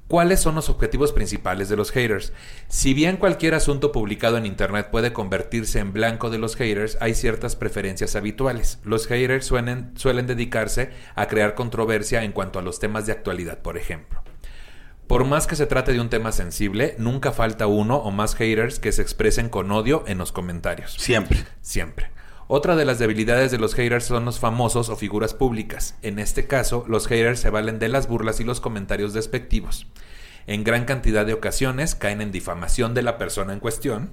¿Cuáles 0.09 0.41
son 0.41 0.55
los 0.55 0.71
objetivos 0.71 1.13
principales 1.13 1.69
de 1.69 1.77
los 1.77 1.91
haters? 1.91 2.33
Si 2.69 2.95
bien 2.95 3.19
cualquier 3.19 3.55
asunto 3.55 3.93
publicado 3.93 4.39
en 4.39 4.47
Internet 4.47 4.89
puede 4.91 5.13
convertirse 5.13 5.81
en 5.81 5.93
blanco 5.93 6.31
de 6.31 6.39
los 6.39 6.57
haters, 6.57 6.97
hay 7.01 7.13
ciertas 7.15 7.57
preferencias 7.57 8.17
habituales. 8.17 8.79
Los 8.85 9.07
haters 9.07 9.45
suelen, 9.45 9.93
suelen 9.97 10.27
dedicarse 10.27 10.93
a 11.15 11.27
crear 11.27 11.55
controversia 11.55 12.23
en 12.23 12.33
cuanto 12.33 12.59
a 12.59 12.63
los 12.63 12.79
temas 12.79 13.05
de 13.05 13.13
actualidad, 13.13 13.59
por 13.59 13.77
ejemplo. 13.77 14.23
Por 15.07 15.25
más 15.25 15.47
que 15.47 15.55
se 15.55 15.67
trate 15.67 15.93
de 15.93 16.01
un 16.01 16.09
tema 16.09 16.33
sensible, 16.33 16.97
nunca 16.99 17.31
falta 17.31 17.69
uno 17.69 17.97
o 17.97 18.11
más 18.11 18.35
haters 18.35 18.81
que 18.81 18.91
se 18.91 19.03
expresen 19.03 19.49
con 19.49 19.71
odio 19.71 20.03
en 20.09 20.19
los 20.19 20.33
comentarios. 20.33 20.95
Siempre. 20.99 21.45
Siempre. 21.61 22.11
Otra 22.49 22.77
de 22.77 22.85
las 22.85 22.99
debilidades 22.99 23.51
de 23.51 23.59
los 23.59 23.75
haters 23.75 24.05
son 24.05 24.25
los 24.25 24.41
famosos 24.41 24.89
o 24.89 24.97
figuras 24.97 25.35
públicas. 25.35 25.97
En 26.03 26.19
este 26.19 26.47
caso, 26.47 26.85
los 26.89 27.07
haters 27.07 27.41
se 27.41 27.51
valen 27.51 27.79
de 27.79 27.89
las 27.89 28.09
burlas 28.09 28.41
y 28.41 28.45
los 28.45 28.61
comentarios 28.61 29.13
despectivos. 29.13 29.87
En 30.47 30.65
gran 30.65 30.85
cantidad 30.85 31.27
de 31.27 31.35
ocasiones 31.35 31.95
caen 31.95 32.21
en 32.21 32.33
difamación 32.33 32.95
de 32.95 33.03
la 33.03 33.19
persona 33.19 33.53
en 33.53 33.61
cuestión. 33.61 34.11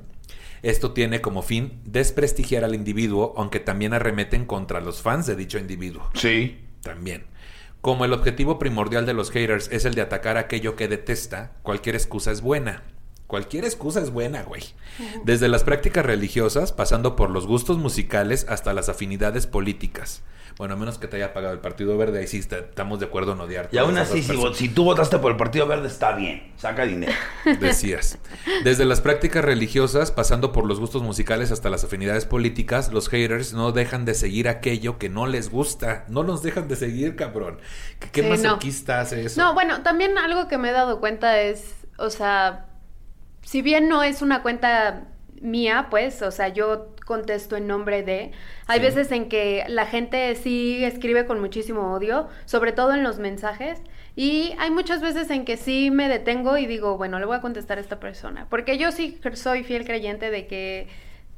Esto 0.63 0.93
tiene 0.93 1.21
como 1.21 1.41
fin 1.41 1.79
desprestigiar 1.85 2.63
al 2.63 2.73
individuo, 2.73 3.33
aunque 3.37 3.59
también 3.59 3.93
arremeten 3.93 4.45
contra 4.45 4.79
los 4.79 5.01
fans 5.01 5.25
de 5.25 5.35
dicho 5.35 5.59
individuo. 5.59 6.09
Sí. 6.15 6.59
También. 6.81 7.25
Como 7.83 8.05
el 8.05 8.13
objetivo 8.13 8.59
primordial 8.59 9.05
de 9.05 9.13
los 9.13 9.29
haters 9.29 9.67
es 9.69 9.83
el 9.83 9.93
de 9.93 9.99
atacar 9.99 10.37
aquello 10.37 10.77
que 10.77 10.87
detesta, 10.87 11.51
cualquier 11.63 11.95
excusa 11.95 12.31
es 12.31 12.39
buena. 12.39 12.81
Cualquier 13.33 13.65
excusa 13.65 13.99
es 13.99 14.11
buena, 14.11 14.43
güey. 14.43 14.61
Desde 15.23 15.47
las 15.47 15.63
prácticas 15.63 16.05
religiosas, 16.05 16.71
pasando 16.71 17.15
por 17.15 17.31
los 17.31 17.47
gustos 17.47 17.79
musicales 17.79 18.45
hasta 18.47 18.73
las 18.73 18.89
afinidades 18.89 19.47
políticas. 19.47 20.21
Bueno, 20.59 20.75
a 20.75 20.77
menos 20.77 20.99
que 20.99 21.07
te 21.07 21.15
haya 21.15 21.33
pagado 21.33 21.51
el 21.51 21.59
Partido 21.59 21.97
Verde, 21.97 22.19
ahí 22.19 22.27
sí 22.27 22.37
está- 22.37 22.59
estamos 22.59 22.99
de 22.99 23.07
acuerdo 23.07 23.31
en 23.31 23.39
odiar. 23.41 23.69
Y 23.71 23.79
aún 23.79 23.97
así, 23.97 24.21
si, 24.21 24.69
tú 24.69 24.83
votaste 24.83 25.17
por 25.17 25.31
el 25.31 25.37
Partido 25.37 25.65
Verde, 25.65 25.87
está 25.87 26.15
bien. 26.15 26.53
Saca 26.57 26.85
dinero. 26.85 27.11
Decías. 27.59 28.19
Desde 28.63 28.85
las 28.85 29.01
prácticas 29.01 29.43
religiosas, 29.43 30.11
pasando 30.11 30.51
por 30.51 30.67
los 30.67 30.79
gustos 30.79 31.01
musicales 31.01 31.51
hasta 31.51 31.71
las 31.71 31.83
afinidades 31.83 32.25
políticas, 32.25 32.93
los 32.93 33.09
haters 33.09 33.53
no 33.53 33.71
dejan 33.71 34.05
de 34.05 34.13
seguir 34.13 34.47
aquello 34.47 34.99
que 34.99 35.09
no 35.09 35.25
les 35.25 35.49
gusta. 35.49 36.05
No 36.07 36.21
los 36.21 36.43
dejan 36.43 36.67
de 36.67 36.75
seguir, 36.75 37.15
cabrón. 37.15 37.57
¿Qué, 37.99 38.11
qué 38.11 38.21
Sí, 38.21 38.27
no. 38.29 38.35
masoquista 38.35 39.01
hace 39.01 39.25
eso? 39.25 39.41
No, 39.41 39.55
bueno, 39.55 39.81
también 39.81 40.19
algo 40.19 40.47
que 40.47 40.59
me 40.59 40.69
he 40.69 40.71
dado 40.71 40.99
cuenta 40.99 41.41
es, 41.41 41.73
o 41.97 42.11
sea, 42.11 42.67
si 43.43 43.61
bien 43.61 43.87
no 43.87 44.03
es 44.03 44.21
una 44.21 44.41
cuenta 44.41 45.03
mía, 45.41 45.87
pues, 45.89 46.21
o 46.21 46.31
sea, 46.31 46.47
yo 46.47 46.95
contesto 47.05 47.57
en 47.57 47.67
nombre 47.67 48.01
de, 48.01 48.31
hay 48.67 48.79
Sí. 48.79 48.85
veces 48.85 49.11
en 49.11 49.27
que 49.27 49.65
la 49.67 49.85
gente 49.85 50.33
sí 50.35 50.83
escribe 50.85 51.25
con 51.25 51.39
muchísimo 51.41 51.93
odio, 51.93 52.29
sobre 52.45 52.71
todo 52.71 52.93
en 52.93 53.03
los 53.03 53.19
mensajes, 53.19 53.79
y 54.15 54.53
hay 54.57 54.71
muchas 54.71 55.01
veces 55.01 55.29
en 55.31 55.43
que 55.43 55.57
sí 55.57 55.91
me 55.91 56.07
detengo 56.07 56.57
y 56.57 56.65
digo, 56.65 56.97
bueno, 56.97 57.19
le 57.19 57.25
voy 57.25 57.35
a 57.35 57.41
contestar 57.41 57.77
a 57.77 57.81
esta 57.81 57.99
persona, 57.99 58.47
porque 58.49 58.77
yo 58.77 58.91
sí 58.93 59.19
soy 59.33 59.63
fiel 59.63 59.83
creyente 59.85 60.31
de 60.31 60.47
que 60.47 60.87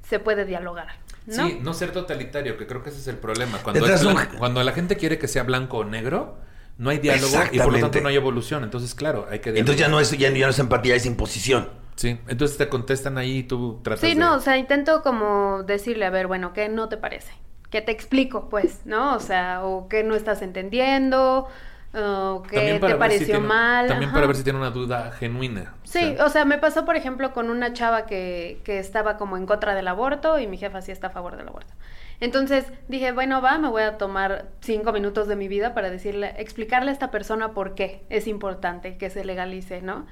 se 0.07 0.19
puede 0.19 0.45
dialogar, 0.45 0.87
¿no? 1.25 1.47
Sí, 1.47 1.57
no 1.63 1.73
ser 1.73 1.91
totalitario, 1.91 2.57
que 2.57 2.67
creo 2.67 2.83
que 2.83 2.89
ese 2.91 2.99
es 2.99 3.07
el 3.07 3.17
problema. 3.17 3.57
Cuando, 3.63 3.87
es 3.87 4.03
un- 4.03 4.15
cuando 4.37 4.61
la 4.61 4.71
gente 4.73 4.97
quiere 4.97 5.17
que 5.17 5.27
sea 5.27 5.41
blanco 5.41 5.77
o 5.79 5.83
negro, 5.83 6.37
no 6.77 6.91
hay 6.91 6.99
diálogo 6.99 7.37
y 7.51 7.57
por 7.57 7.73
lo 7.73 7.79
tanto 7.79 8.01
no 8.01 8.09
hay 8.09 8.15
evolución. 8.17 8.63
Entonces, 8.63 8.93
claro, 8.93 9.25
hay 9.31 9.39
que 9.39 9.49
Entonces 9.49 9.77
ya 9.77 9.87
no 9.87 9.99
es, 9.99 10.11
ya, 10.11 10.29
ya 10.29 10.45
no 10.45 10.51
es 10.51 10.59
empatía, 10.59 10.93
es 10.95 11.07
imposición. 11.07 11.69
Sí, 11.95 12.19
entonces 12.27 12.57
te 12.57 12.67
contestan 12.69 13.17
ahí 13.17 13.37
y 13.39 13.43
tú 13.43 13.79
tratas 13.83 14.01
Sí, 14.01 14.09
de... 14.09 14.15
no, 14.15 14.35
o 14.35 14.39
sea, 14.39 14.57
intento 14.57 15.01
como 15.01 15.63
decirle, 15.63 16.05
a 16.05 16.09
ver, 16.09 16.27
bueno, 16.27 16.51
¿qué 16.53 16.67
no 16.69 16.89
te 16.89 16.97
parece? 16.97 17.31
¿Qué 17.69 17.81
te 17.81 17.91
explico, 17.91 18.49
pues, 18.49 18.81
no? 18.85 19.15
O 19.15 19.19
sea, 19.19 19.63
o 19.65 19.87
qué 19.87 20.03
no 20.03 20.15
estás 20.15 20.41
entendiendo, 20.41 21.47
o 21.93 22.43
qué 22.49 22.79
te 22.79 22.87
si 22.89 22.93
pareció 22.95 23.25
tiene- 23.27 23.39
mal. 23.47 23.87
También 23.87 24.09
ajá. 24.09 24.15
para 24.15 24.27
ver 24.27 24.35
si 24.35 24.43
tiene 24.43 24.59
una 24.59 24.71
duda 24.71 25.11
genuina. 25.13 25.73
O 25.83 25.87
Sí, 25.87 25.99
sea, 26.15 26.25
o 26.25 26.29
sea, 26.29 26.45
me 26.45 26.57
pasó, 26.57 26.85
por 26.85 26.95
ejemplo, 26.97 27.31
con 27.33 27.49
una 27.49 27.73
chava 27.73 28.05
que, 28.05 28.61
que 28.65 28.79
estaba 28.79 29.17
como 29.17 29.37
en 29.37 29.45
contra 29.45 29.73
del 29.75 29.87
aborto 29.87 30.37
y 30.39 30.47
mi 30.47 30.57
jefa 30.57 30.81
sí 30.81 30.91
está 30.91 31.07
a 31.07 31.09
favor 31.11 31.37
del 31.37 31.47
aborto. 31.47 31.73
Entonces 32.21 32.65
dije, 32.87 33.11
bueno, 33.11 33.41
va, 33.41 33.57
me 33.57 33.67
voy 33.69 33.83
a 33.83 33.97
tomar 33.97 34.45
cinco 34.61 34.93
minutos 34.93 35.27
de 35.27 35.35
mi 35.35 35.47
vida 35.49 35.73
para 35.73 35.89
decirle, 35.89 36.33
explicarle 36.37 36.91
a 36.91 36.93
esta 36.93 37.11
persona 37.11 37.53
por 37.53 37.75
qué 37.75 38.05
es 38.09 38.27
importante 38.27 38.97
que 38.97 39.09
se 39.09 39.25
legalice, 39.25 39.81
¿no? 39.81 40.05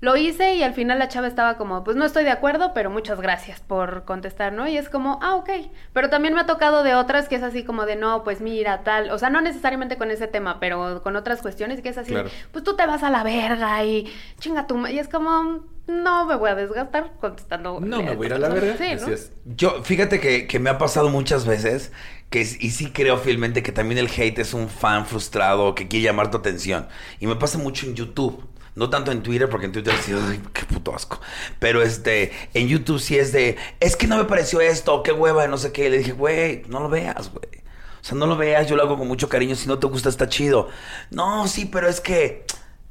Lo 0.00 0.16
hice 0.16 0.54
y 0.54 0.62
al 0.62 0.74
final 0.74 0.98
la 0.98 1.08
chava 1.08 1.26
estaba 1.26 1.56
como, 1.56 1.82
pues 1.82 1.96
no 1.96 2.04
estoy 2.04 2.22
de 2.24 2.30
acuerdo, 2.30 2.72
pero 2.74 2.90
muchas 2.90 3.20
gracias 3.20 3.60
por 3.60 4.04
contestar, 4.04 4.52
¿no? 4.52 4.68
Y 4.68 4.76
es 4.76 4.90
como, 4.90 5.18
ah, 5.22 5.36
ok. 5.36 5.48
Pero 5.94 6.10
también 6.10 6.34
me 6.34 6.40
ha 6.40 6.46
tocado 6.46 6.82
de 6.82 6.94
otras 6.94 7.28
que 7.28 7.36
es 7.36 7.42
así 7.42 7.64
como 7.64 7.86
de, 7.86 7.96
no, 7.96 8.22
pues 8.22 8.40
mira, 8.42 8.82
tal. 8.84 9.10
O 9.10 9.18
sea, 9.18 9.30
no 9.30 9.40
necesariamente 9.40 9.96
con 9.96 10.10
ese 10.10 10.26
tema, 10.28 10.60
pero 10.60 11.02
con 11.02 11.16
otras 11.16 11.40
cuestiones 11.40 11.80
que 11.80 11.88
es 11.88 11.98
así, 11.98 12.12
Claro. 12.12 12.28
pues 12.52 12.62
tú 12.62 12.76
te 12.76 12.86
vas 12.86 13.02
a 13.02 13.10
la 13.10 13.22
verga 13.24 13.82
y 13.84 14.12
chinga 14.38 14.66
tu... 14.66 14.76
ma-". 14.76 14.90
Y 14.90 14.98
es 14.98 15.08
como, 15.08 15.64
no 15.86 16.26
me 16.26 16.36
voy 16.36 16.50
a 16.50 16.54
desgastar 16.54 17.12
contestando. 17.18 17.80
No 17.80 18.02
me 18.02 18.14
voy 18.14 18.26
a 18.26 18.28
ir 18.28 18.34
a 18.34 18.38
la 18.38 18.48
verga. 18.50 18.76
Sí, 18.76 18.94
¿no? 19.00 19.08
Es. 19.08 19.32
Yo, 19.46 19.82
fíjate 19.82 20.20
que, 20.20 20.46
que 20.46 20.58
me 20.58 20.68
ha 20.68 20.76
pasado 20.76 21.08
muchas 21.08 21.46
veces 21.46 21.90
que, 22.28 22.40
y 22.42 22.70
sí 22.70 22.90
creo 22.92 23.16
fielmente 23.16 23.62
que 23.62 23.72
también 23.72 23.98
el 23.98 24.08
hate 24.14 24.40
es 24.40 24.52
un 24.52 24.68
fan 24.68 25.06
frustrado 25.06 25.74
que 25.74 25.88
quiere 25.88 26.04
llamar 26.04 26.30
tu 26.30 26.36
atención. 26.36 26.86
Y 27.18 27.26
me 27.26 27.36
pasa 27.36 27.56
mucho 27.58 27.86
en 27.86 27.94
YouTube. 27.94 28.44
No 28.76 28.88
tanto 28.90 29.10
en 29.10 29.22
Twitter, 29.22 29.48
porque 29.48 29.66
en 29.66 29.72
Twitter 29.72 29.94
sí, 30.02 30.12
ay, 30.12 30.40
qué 30.52 30.62
puto 30.66 30.94
asco. 30.94 31.20
Pero 31.58 31.82
este, 31.82 32.30
en 32.54 32.68
YouTube 32.68 33.00
sí 33.00 33.16
es 33.18 33.32
de, 33.32 33.56
es 33.80 33.96
que 33.96 34.06
no 34.06 34.16
me 34.18 34.24
pareció 34.24 34.60
esto, 34.60 35.02
qué 35.02 35.10
hueva, 35.12 35.48
no 35.48 35.56
sé 35.58 35.72
qué. 35.72 35.90
Le 35.90 35.98
dije, 35.98 36.12
güey, 36.12 36.62
no 36.68 36.80
lo 36.80 36.88
veas, 36.88 37.30
güey. 37.32 37.62
O 38.00 38.04
sea, 38.08 38.16
no 38.16 38.26
lo 38.26 38.36
veas, 38.36 38.68
yo 38.68 38.76
lo 38.76 38.82
hago 38.82 38.96
con 38.98 39.08
mucho 39.08 39.28
cariño. 39.28 39.56
Si 39.56 39.66
no 39.66 39.78
te 39.80 39.86
gusta, 39.88 40.08
está 40.10 40.28
chido. 40.28 40.68
No, 41.10 41.48
sí, 41.48 41.64
pero 41.64 41.88
es 41.88 42.00
que, 42.00 42.44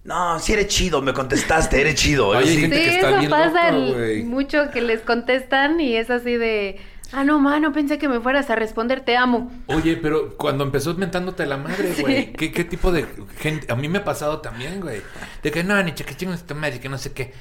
no, 0.04 0.40
sí 0.40 0.54
eres 0.54 0.68
chido, 0.68 1.02
me 1.02 1.14
contestaste, 1.14 1.80
eres 1.80 1.96
chido. 1.96 2.30
Oye, 2.30 2.40
hay 2.40 2.48
Sí. 2.56 2.62
gente 2.62 2.78
Sí, 2.78 2.84
que 2.84 2.96
está 2.96 3.10
eso 3.12 3.20
bien 3.20 3.30
pasa 3.32 3.48
loca, 3.48 3.70
el- 3.70 3.94
güey. 3.94 4.24
mucho 4.24 4.72
que 4.72 4.82
les 4.82 5.02
contestan 5.02 5.80
y 5.80 5.96
es 5.96 6.10
así 6.10 6.36
de, 6.36 6.80
ah, 7.14 7.24
no, 7.24 7.39
mano, 7.39 7.72
pensé 7.72 7.97
que 7.97 8.08
me 8.10 8.20
fueras 8.20 8.49
a 8.49 8.56
responder, 8.56 9.01
te 9.01 9.18
amo. 9.18 9.51
Oye, 9.68 9.97
pero 9.97 10.36
cuando 10.38 10.64
empezó 10.64 10.93
mentándote 10.95 11.45
la 11.45 11.58
madre, 11.58 11.93
güey, 11.99 12.34
¿qué, 12.34 12.51
qué 12.51 12.64
tipo 12.64 12.91
de 12.91 13.06
gente? 13.38 13.72
A 13.72 13.76
mí 13.76 13.88
me 13.89 13.99
ha 13.99 14.03
pasado 14.03 14.39
también, 14.39 14.82
güey. 14.82 15.01
De 15.43 15.51
que 15.51 15.64
no, 15.64 15.82
ni 15.84 15.93
que 15.93 16.16
chingas 16.16 16.45
tu 16.45 16.56
madre, 16.56 16.80
que 16.80 16.89
no 16.89 16.97
sé 16.97 17.14
qué. 17.14 17.34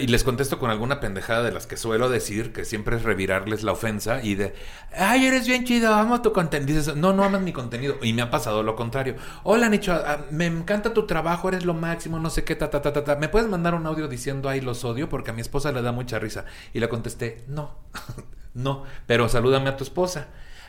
Y 0.00 0.06
les 0.06 0.22
contesto 0.22 0.58
con 0.60 0.70
alguna 0.70 1.00
pendejada 1.00 1.42
de 1.42 1.50
las 1.50 1.66
que 1.66 1.76
suelo 1.76 2.08
decir, 2.08 2.52
que 2.52 2.64
siempre 2.64 2.96
es 2.96 3.02
revirarles 3.02 3.64
la 3.64 3.72
ofensa 3.72 4.22
y 4.22 4.36
de, 4.36 4.54
ay, 4.96 5.26
eres 5.26 5.48
bien 5.48 5.64
chido, 5.64 5.92
amo 5.92 6.22
tu 6.22 6.32
contenido. 6.32 6.78
Dices, 6.78 6.96
no, 6.96 7.12
no 7.12 7.24
amas 7.24 7.42
mi 7.42 7.52
contenido. 7.52 7.98
Y 8.02 8.12
me 8.12 8.22
ha 8.22 8.30
pasado 8.30 8.62
lo 8.62 8.76
contrario. 8.76 9.16
Hola, 9.42 9.68
Nicho, 9.68 9.92
ah, 9.92 10.20
me 10.30 10.46
encanta 10.46 10.94
tu 10.94 11.06
trabajo, 11.06 11.48
eres 11.48 11.64
lo 11.64 11.74
máximo, 11.74 12.20
no 12.20 12.30
sé 12.30 12.44
qué, 12.44 12.54
ta, 12.54 12.70
ta, 12.70 12.80
ta, 12.80 12.92
ta, 12.92 13.02
ta. 13.04 13.16
¿Me 13.16 13.28
puedes 13.28 13.48
mandar 13.48 13.74
un 13.74 13.84
audio 13.84 14.06
diciendo, 14.06 14.48
ay, 14.48 14.60
los 14.60 14.84
odio? 14.84 15.08
Porque 15.08 15.32
a 15.32 15.34
mi 15.34 15.40
esposa 15.40 15.72
le 15.72 15.82
da 15.82 15.90
mucha 15.90 16.20
risa. 16.20 16.44
Y 16.72 16.78
le 16.78 16.88
contesté, 16.88 17.44
no, 17.48 17.76
no, 18.54 18.84
pero 19.06 19.28
salúdame 19.28 19.68
a 19.70 19.76
tu 19.76 19.84
esposa. 19.84 20.28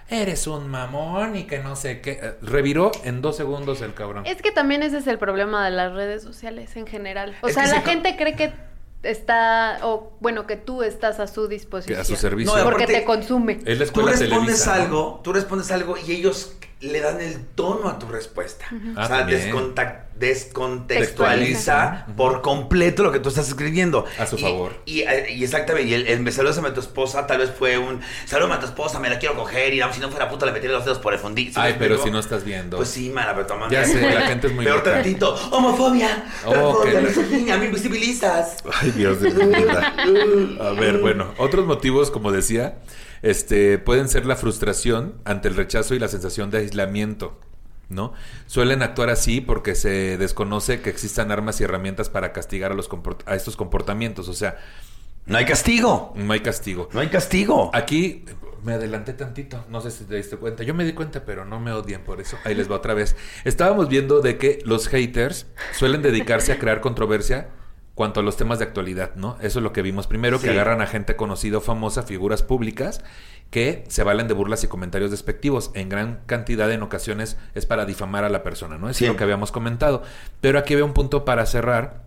Eres 0.10 0.48
un 0.48 0.68
mamón 0.70 1.36
y 1.38 1.44
que 1.46 1.60
no 1.60 1.76
sé 1.76 2.02
qué. 2.02 2.20
Eh, 2.22 2.34
Reviró 2.42 2.92
en 3.04 3.22
dos 3.22 3.38
segundos 3.38 3.82
el 3.82 3.94
cabrón. 3.94 4.26
Es 4.26 4.42
que 4.42 4.52
también 4.52 4.84
ese 4.84 4.98
es 4.98 5.08
el 5.08 5.18
problema 5.18 5.64
de 5.64 5.72
las 5.72 5.94
redes 5.94 6.22
sociales 6.24 6.76
en 6.76 6.86
general. 6.88 7.36
O 7.42 7.48
Es 7.48 7.54
sea, 7.54 7.68
la 7.68 7.76
se 7.76 7.82
gente 7.82 8.16
cree 8.18 8.36
que 8.36 8.54
está, 9.04 9.80
o 9.84 10.12
bueno, 10.20 10.46
que 10.46 10.56
tú 10.58 10.84
estás 10.84 11.20
a 11.20 11.28
su 11.28 11.48
disposición. 11.48 11.96
Que 11.96 12.02
a 12.02 12.06
su 12.06 12.16
servicio. 12.16 12.56
No, 12.58 12.64
Porque 12.64 12.86
te 12.86 13.04
consume. 13.06 13.60
Es 13.66 13.78
la 13.78 13.78
Tú 13.78 13.84
escuela 13.84 14.12
respondes 14.12 14.30
Televisa, 14.30 14.78
¿no? 14.78 14.84
algo, 14.84 15.22
tú 15.24 15.34
respondes 15.34 15.72
algo 15.72 15.96
y 15.98 16.12
ellos 16.12 16.56
le 16.90 17.00
dan 17.02 17.22
el 17.22 17.46
tono 17.56 17.90
a 17.90 17.98
tu 18.00 18.08
respuesta. 18.08 18.66
Ah, 18.96 19.04
o 19.04 19.08
sea, 19.08 19.26
descontextualiza 19.26 20.88
Textualiza. 20.88 22.06
por 22.16 22.42
completo 22.42 23.04
lo 23.04 23.12
que 23.12 23.20
tú 23.20 23.30
estás 23.30 23.48
escribiendo. 23.48 24.06
A 24.20 24.26
su 24.26 24.38
Y- 24.38 24.42
favor. 24.42 24.74
Y, 24.86 25.02
eh, 25.02 25.34
y 25.34 25.44
exactamente, 25.44 25.90
y 25.90 25.94
el, 25.94 26.08
el 26.08 26.20
me 26.20 26.32
salúdame 26.32 26.70
a 26.70 26.74
tu 26.74 26.80
esposa 26.82 27.26
tal 27.28 27.40
vez 27.40 27.52
fue 27.58 27.78
un 27.78 28.02
salúdame 28.26 28.56
a 28.56 28.60
tu 28.60 28.66
esposa, 28.68 29.00
me 29.00 29.10
la 29.10 29.18
quiero 29.20 29.36
coger 29.36 29.74
y 29.74 29.82
si 29.94 30.00
no 30.00 30.10
fuera 30.10 30.30
puta 30.30 30.46
le 30.46 30.52
metería 30.52 30.76
los 30.76 30.86
dedos 30.86 31.00
por 31.00 31.14
el 31.14 31.20
fundillo. 31.20 31.52
¿Sí 31.54 31.60
me 31.60 31.66
Ay, 31.66 31.76
pero 31.80 31.96
explico? 31.96 32.04
si 32.06 32.12
no 32.12 32.20
estás 32.20 32.44
viendo. 32.44 32.78
Pues 32.78 32.90
sí, 32.90 33.10
mala, 33.10 33.34
pero 33.34 33.48
toma. 33.48 33.70
Ya 33.70 33.86
sé, 33.86 34.00
la 34.14 34.22
gente 34.28 34.48
es 34.48 34.54
muy 34.54 34.66
Peor 34.66 34.78
loca. 34.78 34.94
tantito. 34.94 35.34
Homofobia. 35.52 36.26
Oh, 36.46 36.52
Homofobia, 36.52 37.58
me 37.58 37.66
invisibilizas. 37.66 38.58
Ay, 38.82 38.92
Dios 38.92 39.20
de 39.22 39.32
mi 39.32 39.56
vida. 39.56 39.94
A 40.62 40.70
ver, 40.72 41.00
bueno, 41.00 41.34
otros 41.38 41.66
motivos, 41.66 42.12
como 42.12 42.32
decía, 42.32 42.76
este, 43.24 43.80
pueden 43.80 44.08
ser 44.08 44.28
la 44.28 44.36
frustración 44.36 45.16
ante 45.26 45.48
el 45.48 45.56
rechazo 45.56 45.96
y 45.96 46.00
la 46.00 46.08
sensación 46.08 46.52
de 46.52 46.60
aislamiento, 46.60 47.40
¿no? 47.90 48.14
Suelen 48.46 48.84
actuar 48.84 49.10
así 49.10 49.42
porque 49.42 49.74
se 49.76 50.18
desconoce 50.20 50.82
que 50.82 50.92
existan 50.92 51.32
armas 51.32 51.60
y 51.60 51.64
herramientas 51.64 52.10
para 52.10 52.32
castigar 52.34 52.72
a, 52.72 52.76
los 52.76 52.90
comport- 52.90 53.24
a 53.26 53.36
estos 53.36 53.56
comportamientos, 53.56 54.28
o 54.30 54.34
sea, 54.34 54.58
No 55.26 55.38
hay 55.38 55.46
castigo. 55.46 56.14
no 56.16 56.34
hay 56.34 56.42
castigo. 56.42 56.90
No 56.94 57.00
hay 57.00 57.08
castigo. 57.08 57.72
Aquí 57.74 58.26
me 58.64 58.74
adelanté 58.74 59.14
tantito, 59.14 59.66
no 59.70 59.82
sé 59.82 59.92
si 59.92 60.04
te 60.06 60.16
diste 60.16 60.38
cuenta. 60.38 60.64
Yo 60.64 60.74
me 60.74 60.84
di 60.86 60.94
cuenta, 60.94 61.26
pero 61.26 61.44
no 61.46 61.60
me 61.60 61.72
odien 61.72 62.02
por 62.04 62.22
eso. 62.22 62.38
Ahí 62.46 62.56
les 62.56 62.70
va 62.72 62.76
otra 62.76 62.94
vez. 62.94 63.16
Estábamos 63.46 63.90
viendo 63.90 64.22
de 64.22 64.38
que 64.38 64.60
los 64.66 64.88
haters 64.88 65.48
suelen 65.74 66.02
dedicarse 66.02 66.52
a 66.54 66.60
crear 66.60 66.80
controversia 66.82 67.50
cuanto 67.96 68.20
a 68.20 68.24
los 68.24 68.38
temas 68.38 68.60
de 68.60 68.66
actualidad, 68.66 69.16
¿no? 69.16 69.38
Eso 69.42 69.60
es 69.60 69.64
lo 69.64 69.74
que 69.74 69.82
vimos 69.82 70.08
primero, 70.08 70.40
que 70.40 70.50
agarran 70.50 70.82
a 70.82 70.88
gente 70.88 71.16
conocida 71.16 71.62
famosa, 71.62 72.04
figuras 72.04 72.42
públicas, 72.42 73.04
que 73.52 73.84
se 73.88 74.04
valen 74.04 74.28
de 74.28 74.34
burlas 74.34 74.64
y 74.64 74.68
comentarios 74.68 75.12
despectivos. 75.12 75.72
En 75.76 75.90
gran 75.90 76.22
cantidad 76.26 76.72
en 76.72 76.82
ocasiones 76.82 77.38
es 77.54 77.66
para 77.66 77.86
difamar 77.86 78.24
a 78.24 78.30
la 78.30 78.42
persona, 78.42 78.78
¿no? 78.78 78.92
Sí. 78.94 79.06
es 79.06 79.12
lo 79.12 79.18
que 79.18 79.24
habíamos 79.24 79.52
comentado. 79.52 80.02
Pero 80.42 80.58
aquí 80.58 80.74
veo 80.74 80.86
un 80.86 80.94
punto 80.94 81.24
para 81.24 81.46
cerrar 81.46 82.03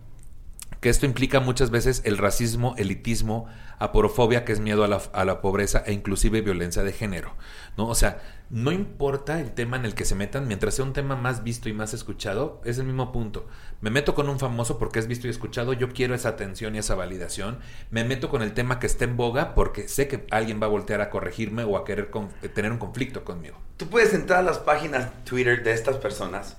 que 0.87 0.91
esto 0.91 1.05
implica 1.05 1.41
muchas 1.41 1.69
veces 1.69 2.01
el 2.05 2.17
racismo, 2.17 2.73
elitismo, 2.77 3.45
aporofobia, 3.77 4.45
que 4.45 4.53
es 4.53 4.61
miedo 4.61 4.85
a 4.85 4.87
la, 4.87 5.01
a 5.11 5.25
la 5.25 5.41
pobreza 5.41 5.83
e 5.85 5.91
inclusive 5.91 6.39
violencia 6.39 6.81
de 6.81 6.93
género, 6.93 7.33
¿no? 7.75 7.89
O 7.89 7.93
sea, 7.93 8.21
no 8.49 8.71
importa 8.71 9.41
el 9.41 9.51
tema 9.51 9.75
en 9.75 9.83
el 9.83 9.95
que 9.95 10.05
se 10.05 10.15
metan, 10.15 10.47
mientras 10.47 10.75
sea 10.75 10.85
un 10.85 10.93
tema 10.93 11.17
más 11.17 11.43
visto 11.43 11.67
y 11.67 11.73
más 11.73 11.93
escuchado, 11.93 12.61
es 12.63 12.77
el 12.77 12.85
mismo 12.85 13.11
punto. 13.11 13.47
Me 13.81 13.89
meto 13.89 14.15
con 14.15 14.29
un 14.29 14.39
famoso 14.39 14.79
porque 14.79 14.99
es 14.99 15.07
visto 15.07 15.27
y 15.27 15.29
escuchado, 15.29 15.73
yo 15.73 15.89
quiero 15.89 16.15
esa 16.15 16.29
atención 16.29 16.73
y 16.73 16.77
esa 16.77 16.95
validación. 16.95 17.59
Me 17.91 18.05
meto 18.05 18.29
con 18.29 18.41
el 18.41 18.53
tema 18.53 18.79
que 18.79 18.87
esté 18.87 19.03
en 19.03 19.17
boga 19.17 19.55
porque 19.55 19.89
sé 19.89 20.07
que 20.07 20.25
alguien 20.31 20.61
va 20.61 20.67
a 20.67 20.69
voltear 20.69 21.01
a 21.01 21.09
corregirme 21.09 21.65
o 21.65 21.75
a 21.75 21.83
querer 21.83 22.09
tener 22.53 22.71
un 22.71 22.77
conflicto 22.77 23.25
conmigo. 23.25 23.57
Tú 23.75 23.89
puedes 23.89 24.13
entrar 24.13 24.39
a 24.39 24.43
las 24.43 24.59
páginas 24.59 25.09
Twitter 25.25 25.65
de 25.65 25.73
estas 25.73 25.97
personas 25.97 26.55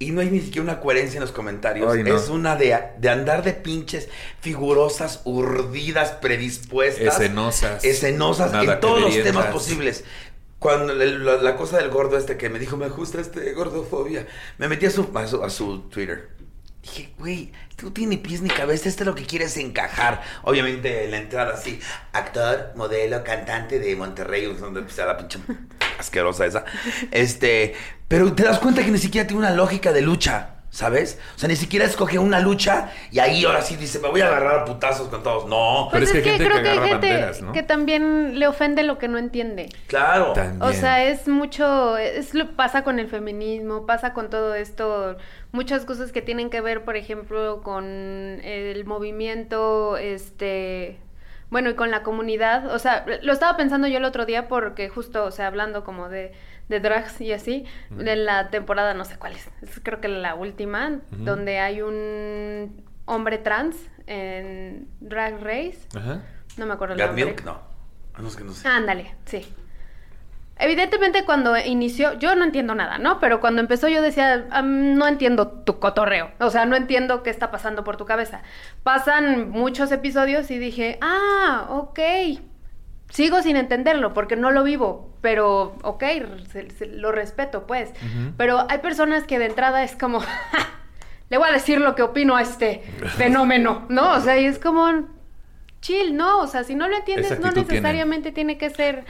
y 0.00 0.12
no 0.12 0.20
hay 0.20 0.30
ni 0.30 0.40
siquiera 0.40 0.62
una 0.62 0.80
coherencia 0.80 1.18
en 1.18 1.22
los 1.22 1.32
comentarios. 1.32 1.92
Ay, 1.92 2.02
no. 2.04 2.16
Es 2.16 2.28
una 2.28 2.54
de, 2.56 2.78
de 2.98 3.08
andar 3.08 3.42
de 3.42 3.52
pinches 3.52 4.08
figurosas, 4.40 5.20
urdidas, 5.24 6.12
predispuestas. 6.12 7.20
Escenosas. 7.20 7.84
Escenosas 7.84 8.52
en 8.62 8.80
todos 8.80 9.00
los 9.00 9.14
temas 9.24 9.46
posibles. 9.52 10.04
Cuando 10.58 10.92
el- 10.92 11.24
la, 11.24 11.36
la 11.36 11.56
cosa 11.56 11.78
del 11.78 11.88
gordo 11.90 12.16
este 12.16 12.36
que 12.36 12.48
me 12.48 12.58
dijo, 12.58 12.76
me 12.76 12.88
gusta 12.88 13.20
este 13.20 13.52
gordofobia, 13.52 14.26
me 14.58 14.68
metí 14.68 14.86
a 14.86 14.90
su, 14.90 15.08
a 15.14 15.26
su, 15.26 15.42
a 15.44 15.50
su 15.50 15.80
Twitter. 15.82 16.28
Dije, 16.90 17.12
güey, 17.18 17.52
tú 17.76 17.90
tienes 17.90 18.18
pies 18.18 18.40
ni 18.40 18.48
cabeza, 18.48 18.88
este 18.88 19.02
es 19.02 19.06
lo 19.06 19.14
que 19.14 19.24
quieres 19.24 19.56
encajar. 19.56 20.22
Obviamente 20.42 21.08
la 21.08 21.18
entrada 21.18 21.54
así, 21.54 21.80
actor, 22.12 22.72
modelo, 22.76 23.22
cantante 23.24 23.78
de 23.78 23.94
Monterrey, 23.96 24.46
donde 24.58 24.82
pues, 24.82 24.96
la 24.96 25.16
pinche 25.16 25.38
asquerosa 25.98 26.46
esa. 26.46 26.64
Este, 27.10 27.74
pero 28.06 28.32
te 28.32 28.44
das 28.44 28.58
cuenta 28.58 28.84
que 28.84 28.90
ni 28.90 28.98
siquiera 28.98 29.26
tiene 29.26 29.40
una 29.40 29.50
lógica 29.50 29.92
de 29.92 30.02
lucha, 30.02 30.57
¿sabes? 30.70 31.18
O 31.34 31.38
sea, 31.38 31.48
ni 31.48 31.56
siquiera 31.56 31.84
escoge 31.86 32.18
una 32.18 32.40
lucha 32.40 32.92
y 33.10 33.18
ahí 33.20 33.44
ahora 33.44 33.62
sí 33.62 33.76
dice, 33.76 33.98
me 34.00 34.08
voy 34.08 34.20
a 34.20 34.26
agarrar 34.28 34.60
a 34.60 34.64
putazos 34.64 35.08
con 35.08 35.22
todos. 35.22 35.46
No, 35.48 35.88
Pero 35.90 36.04
Pues 36.04 36.10
es 36.10 36.16
es 36.16 36.22
que 36.22 36.30
hay 36.30 36.38
que, 36.38 36.44
gente 36.44 36.44
creo 36.44 36.56
que 36.58 36.62
que 36.62 36.68
hay 36.68 36.76
agarra 36.78 36.88
gente 36.88 37.08
banderas, 37.08 37.42
¿no? 37.42 37.52
que 37.52 37.62
también 37.62 38.38
le 38.38 38.46
ofende 38.46 38.82
lo 38.82 38.98
que 38.98 39.08
no 39.08 39.18
entiende. 39.18 39.68
claro. 39.86 40.32
Tan- 40.34 40.60
O 40.62 40.72
sea, 40.72 41.04
es 41.04 41.26
mucho, 41.28 41.96
es 41.96 42.34
lo 42.34 42.54
pasa 42.56 42.84
con 42.84 42.98
el 42.98 43.08
feminismo, 43.08 43.86
pasa 43.86 44.12
con 44.12 44.30
todo 44.30 44.54
esto, 44.54 45.16
muchas 45.52 45.84
cosas 45.84 46.12
que 46.12 46.22
tienen 46.22 46.50
que 46.50 46.60
ver, 46.60 46.84
por 46.84 46.96
ejemplo, 46.96 47.62
con 47.62 47.84
el 48.44 48.84
movimiento, 48.84 49.96
este, 49.96 50.98
bueno, 51.50 51.70
y 51.70 51.74
con 51.74 51.90
la 51.90 52.02
comunidad. 52.02 52.72
O 52.74 52.78
sea, 52.78 53.04
lo 53.22 53.32
estaba 53.32 53.56
pensando 53.56 53.88
yo 53.88 53.98
el 53.98 54.04
otro 54.04 54.26
día 54.26 54.48
porque 54.48 54.88
justo, 54.88 55.24
o 55.24 55.30
sea, 55.30 55.46
hablando 55.46 55.84
como 55.84 56.08
de, 56.08 56.32
de 56.68 56.80
drags 56.80 57.20
y 57.20 57.32
así, 57.32 57.64
en 57.98 58.24
la 58.24 58.50
temporada, 58.50 58.94
no 58.94 59.04
sé 59.04 59.16
cuál 59.18 59.32
es, 59.32 59.48
es 59.62 59.80
creo 59.82 60.00
que 60.00 60.08
la 60.08 60.34
última, 60.34 61.00
donde 61.10 61.58
hay 61.58 61.80
un 61.82 62.84
hombre 63.06 63.38
trans 63.38 63.76
en 64.06 64.88
Drag 65.00 65.40
Race, 65.42 65.78
Ajá. 65.96 66.22
no 66.56 66.66
me 66.66 66.74
acuerdo 66.74 66.94
el 66.94 67.00
Got 67.00 67.08
nombre. 67.08 67.24
Milk, 67.26 67.44
no. 67.44 67.60
Ah, 68.14 68.20
no, 68.22 68.28
es 68.28 68.36
que 68.36 68.44
no 68.44 68.52
sé. 68.52 68.66
Ándale, 68.68 69.14
sí. 69.26 69.46
Evidentemente 70.60 71.24
cuando 71.24 71.56
inició, 71.56 72.14
yo 72.18 72.34
no 72.34 72.44
entiendo 72.44 72.74
nada, 72.74 72.98
¿no? 72.98 73.20
Pero 73.20 73.40
cuando 73.40 73.60
empezó 73.60 73.86
yo 73.88 74.02
decía, 74.02 74.44
"Am, 74.50 74.94
no 74.96 75.06
entiendo 75.06 75.46
tu 75.48 75.78
cotorreo, 75.78 76.32
o 76.40 76.50
sea, 76.50 76.66
no 76.66 76.74
entiendo 76.74 77.22
qué 77.22 77.30
está 77.30 77.52
pasando 77.52 77.84
por 77.84 77.96
tu 77.96 78.06
cabeza. 78.06 78.42
Pasan 78.82 79.50
muchos 79.50 79.92
episodios 79.92 80.50
y 80.50 80.58
dije, 80.58 80.98
ah, 81.00 81.66
ok. 81.70 82.00
Sigo 83.10 83.42
sin 83.42 83.56
entenderlo 83.56 84.12
porque 84.12 84.36
no 84.36 84.50
lo 84.50 84.62
vivo, 84.64 85.14
pero 85.22 85.76
ok, 85.82 86.04
se- 86.52 86.70
se- 86.70 86.86
lo 86.86 87.10
respeto 87.12 87.66
pues. 87.66 87.90
Pero 88.36 88.66
hay 88.68 88.78
personas 88.78 89.24
que 89.24 89.38
de 89.38 89.46
entrada 89.46 89.82
es 89.82 89.96
como, 89.96 90.20
"Ja, 90.52 90.68
le 91.30 91.38
voy 91.38 91.48
a 91.48 91.52
decir 91.52 91.80
lo 91.80 91.94
que 91.94 92.02
opino 92.02 92.36
a 92.36 92.42
este 92.42 92.82
fenómeno, 93.16 93.86
¿no? 93.88 94.12
O 94.14 94.20
sea, 94.20 94.38
y 94.38 94.44
es 94.44 94.58
como, 94.58 95.06
chill, 95.80 96.16
¿no? 96.16 96.40
O 96.40 96.46
sea, 96.46 96.64
si 96.64 96.74
no 96.74 96.86
lo 96.88 96.96
entiendes, 96.96 97.40
no 97.40 97.50
necesariamente 97.50 98.30
tiene 98.32 98.58
que 98.58 98.68
ser 98.70 99.04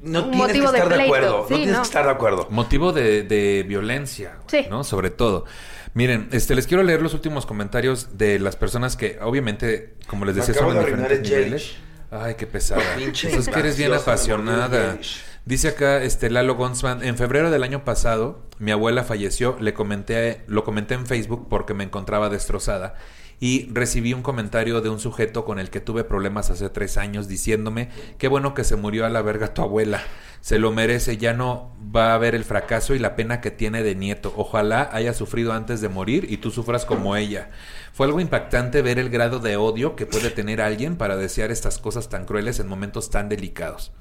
no 0.00 0.24
un 0.24 0.30
tienes 0.32 0.52
que 0.52 0.58
motivo 0.62 0.72
de 0.72 0.78
estar 0.78 0.88
de, 0.90 0.94
pleito. 0.96 1.14
acuerdo. 1.14 1.44
Sí, 1.48 1.52
no 1.52 1.56
tienes 1.56 1.74
no. 1.76 1.80
que 1.82 1.86
estar 1.86 2.04
de 2.04 2.10
acuerdo. 2.10 2.46
Motivo 2.50 2.92
de, 2.92 3.22
de 3.22 3.64
violencia, 3.66 4.36
Sí. 4.46 4.66
¿no? 4.70 4.84
Sobre 4.84 5.10
todo. 5.10 5.46
Miren, 5.94 6.28
este, 6.32 6.54
les 6.54 6.66
quiero 6.66 6.82
leer 6.82 7.00
los 7.02 7.14
últimos 7.14 7.46
comentarios 7.46 8.18
de 8.18 8.38
las 8.38 8.56
personas 8.56 8.96
que, 8.96 9.18
obviamente, 9.22 9.94
como 10.08 10.24
les 10.26 10.34
decía, 10.36 10.54
son 10.54 10.74
de 10.74 10.80
diferentes 10.84 11.18
el 11.30 11.36
niveles. 11.38 11.76
Ay, 12.10 12.34
qué 12.34 12.46
pesada. 12.46 12.82
Pinche 12.96 13.28
Pues 13.28 13.48
es 13.48 13.54
que 13.54 13.60
eres 13.60 13.76
bien 13.76 13.92
apasionada. 13.92 14.98
Dice 15.44 15.68
acá 15.68 16.02
este 16.02 16.30
Lalo 16.30 16.54
Gonsman, 16.54 17.04
en 17.04 17.16
febrero 17.18 17.50
del 17.50 17.62
año 17.62 17.84
pasado, 17.84 18.42
mi 18.58 18.70
abuela 18.70 19.04
falleció, 19.04 19.58
le 19.60 19.74
comenté, 19.74 20.42
lo 20.46 20.64
comenté 20.64 20.94
en 20.94 21.06
Facebook 21.06 21.48
porque 21.50 21.74
me 21.74 21.84
encontraba 21.84 22.30
destrozada 22.30 22.94
y 23.40 23.68
recibí 23.72 24.12
un 24.14 24.22
comentario 24.22 24.80
de 24.80 24.88
un 24.88 25.00
sujeto 25.00 25.44
con 25.44 25.58
el 25.58 25.70
que 25.70 25.80
tuve 25.80 26.04
problemas 26.04 26.50
hace 26.50 26.68
tres 26.70 26.96
años 26.96 27.28
diciéndome 27.28 27.88
qué 28.18 28.28
bueno 28.28 28.54
que 28.54 28.64
se 28.64 28.76
murió 28.76 29.06
a 29.06 29.10
la 29.10 29.22
verga 29.22 29.54
tu 29.54 29.62
abuela, 29.62 30.02
se 30.40 30.58
lo 30.58 30.72
merece, 30.72 31.16
ya 31.16 31.32
no 31.32 31.72
va 31.94 32.14
a 32.14 32.18
ver 32.18 32.34
el 32.34 32.44
fracaso 32.44 32.94
y 32.94 32.98
la 32.98 33.16
pena 33.16 33.40
que 33.40 33.50
tiene 33.50 33.82
de 33.82 33.94
nieto, 33.94 34.32
ojalá 34.36 34.90
haya 34.92 35.14
sufrido 35.14 35.52
antes 35.52 35.80
de 35.80 35.88
morir 35.88 36.26
y 36.28 36.36
tú 36.36 36.50
sufras 36.50 36.84
como 36.84 37.16
ella. 37.16 37.50
Fue 37.92 38.06
algo 38.06 38.20
impactante 38.20 38.82
ver 38.82 38.98
el 38.98 39.08
grado 39.10 39.38
de 39.38 39.56
odio 39.56 39.96
que 39.96 40.06
puede 40.06 40.30
tener 40.30 40.60
alguien 40.60 40.96
para 40.96 41.16
desear 41.16 41.50
estas 41.50 41.78
cosas 41.78 42.08
tan 42.08 42.26
crueles 42.26 42.60
en 42.60 42.68
momentos 42.68 43.10
tan 43.10 43.28
delicados. 43.28 43.92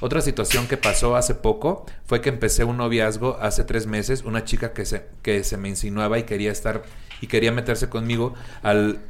Otra 0.00 0.20
situación 0.20 0.68
que 0.68 0.76
pasó 0.76 1.16
hace 1.16 1.34
poco 1.34 1.84
fue 2.04 2.20
que 2.20 2.28
empecé 2.28 2.62
un 2.62 2.76
noviazgo 2.76 3.36
hace 3.40 3.64
tres 3.64 3.88
meses, 3.88 4.22
una 4.22 4.44
chica 4.44 4.72
que 4.72 4.86
se, 4.86 5.06
que 5.22 5.42
se 5.42 5.56
me 5.56 5.68
insinuaba 5.68 6.18
y 6.18 6.22
quería 6.22 6.52
estar 6.52 6.82
y 7.20 7.26
quería 7.26 7.52
meterse 7.52 7.88
conmigo 7.88 8.34
al 8.62 9.00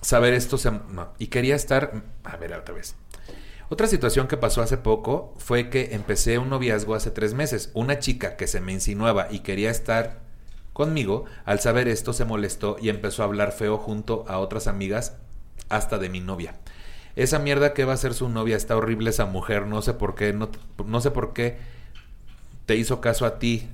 saber 0.00 0.34
esto 0.34 0.58
se, 0.58 0.72
y 1.18 1.28
quería 1.28 1.56
estar 1.56 2.02
a 2.24 2.36
ver 2.36 2.52
otra 2.52 2.74
vez. 2.74 2.94
Otra 3.70 3.86
situación 3.86 4.28
que 4.28 4.36
pasó 4.36 4.60
hace 4.60 4.76
poco 4.76 5.34
fue 5.38 5.70
que 5.70 5.94
empecé 5.94 6.38
un 6.38 6.50
noviazgo 6.50 6.94
hace 6.94 7.10
tres 7.10 7.32
meses. 7.34 7.70
Una 7.74 7.98
chica 7.98 8.36
que 8.36 8.46
se 8.46 8.60
me 8.60 8.72
insinuaba 8.72 9.28
y 9.30 9.40
quería 9.40 9.70
estar 9.70 10.20
conmigo, 10.74 11.24
al 11.44 11.60
saber 11.60 11.88
esto 11.88 12.12
se 12.12 12.24
molestó 12.24 12.76
y 12.80 12.90
empezó 12.90 13.22
a 13.22 13.26
hablar 13.26 13.52
feo 13.52 13.78
junto 13.78 14.24
a 14.28 14.38
otras 14.38 14.66
amigas 14.66 15.16
hasta 15.70 15.98
de 15.98 16.10
mi 16.10 16.20
novia. 16.20 16.56
Esa 17.16 17.38
mierda 17.38 17.72
que 17.72 17.84
va 17.84 17.94
a 17.94 17.96
ser 17.96 18.12
su 18.12 18.28
novia 18.28 18.56
está 18.56 18.76
horrible 18.76 19.10
esa 19.10 19.24
mujer, 19.24 19.66
no 19.66 19.80
sé 19.82 19.94
por 19.94 20.14
qué, 20.16 20.32
no, 20.32 20.50
no 20.84 21.00
sé 21.00 21.12
por 21.12 21.32
qué 21.32 21.58
te 22.66 22.76
hizo 22.76 23.00
caso 23.00 23.24
a 23.24 23.38
ti. 23.38 23.68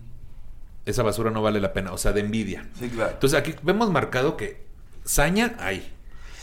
Esa 0.91 1.03
basura 1.03 1.31
no 1.31 1.41
vale 1.43 1.61
la 1.61 1.73
pena, 1.73 1.93
o 1.93 1.99
sea, 1.99 2.13
de 2.13 2.21
envidia. 2.21 2.69
Sí, 2.79 2.89
claro. 2.89 3.13
Entonces 3.13 3.39
aquí 3.39 3.55
vemos 3.63 3.91
marcado 3.91 4.37
que 4.37 4.63
saña 5.05 5.55
hay. 5.59 5.93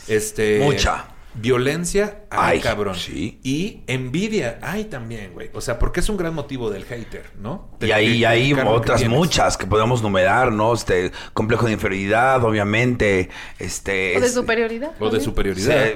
Este 0.08 0.60
Mucha. 0.64 1.06
Violencia 1.34 2.22
hay, 2.30 2.56
Ay, 2.56 2.60
cabrón. 2.60 2.96
sí. 2.96 3.38
Y 3.44 3.82
envidia 3.86 4.58
hay 4.60 4.86
también, 4.86 5.34
güey. 5.34 5.50
O 5.52 5.60
sea, 5.60 5.78
porque 5.78 6.00
es 6.00 6.08
un 6.08 6.16
gran 6.16 6.34
motivo 6.34 6.68
del 6.70 6.84
hater, 6.84 7.30
¿no? 7.40 7.68
Y 7.80 7.92
ahí 7.92 8.24
hay 8.24 8.52
que 8.54 8.62
otras 8.62 9.06
muchas 9.06 9.56
que 9.56 9.66
podemos 9.66 10.02
numerar, 10.02 10.50
¿no? 10.50 10.72
Este, 10.74 11.12
complejo 11.34 11.66
de 11.66 11.72
inferioridad, 11.72 12.42
obviamente. 12.42 13.28
Este. 13.58 14.16
O 14.16 14.20
de 14.20 14.26
es- 14.26 14.34
superioridad. 14.34 14.92
O 14.98 15.10
de 15.10 15.20
superioridad. 15.20 15.86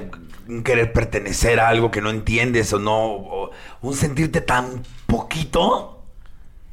un 0.46 0.62
querer 0.62 0.92
pertenecer 0.92 1.58
a 1.58 1.68
algo 1.68 1.90
que 1.90 2.00
no 2.02 2.10
entiendes 2.10 2.72
o 2.72 2.78
no. 2.78 2.94
o 3.14 3.50
un 3.80 3.94
sentirte 3.94 4.42
tan 4.42 4.82
poquito 5.06 6.01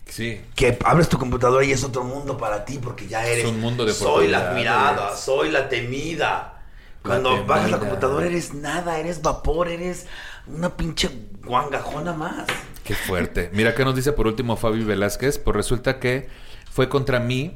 Sí. 0.10 0.42
que 0.56 0.78
abres 0.84 1.08
tu 1.10 1.18
computadora 1.18 1.64
y 1.64 1.72
es 1.72 1.84
otro 1.84 2.04
mundo 2.04 2.38
para 2.38 2.66
ti 2.66 2.80
porque 2.82 3.08
ya 3.08 3.26
eres. 3.26 3.46
un 3.46 3.60
mundo 3.60 3.86
de 3.86 3.94
Soy 3.94 4.28
la 4.28 4.50
admirada, 4.52 5.16
soy 5.16 5.50
la 5.52 5.70
temida. 5.70 6.56
Cuando 7.02 7.30
temida. 7.30 7.46
bajas 7.46 7.72
la 7.72 7.80
computadora 7.80 8.26
eres 8.26 8.54
nada, 8.54 9.00
eres 9.00 9.22
vapor, 9.22 9.70
eres 9.70 10.06
una 10.48 10.76
pinche 10.76 11.10
guangajona 11.46 12.14
más. 12.14 12.46
Qué 12.84 12.96
fuerte. 12.96 13.50
Mira 13.54 13.76
qué 13.76 13.86
nos 13.86 13.96
dice 13.96 14.12
por 14.12 14.28
último 14.28 14.58
Fabi 14.58 14.84
Velázquez. 14.84 15.38
Pues 15.38 15.56
resulta 15.56 16.00
que 16.00 16.28
fue 16.72 16.90
contra 16.90 17.20
mí, 17.20 17.56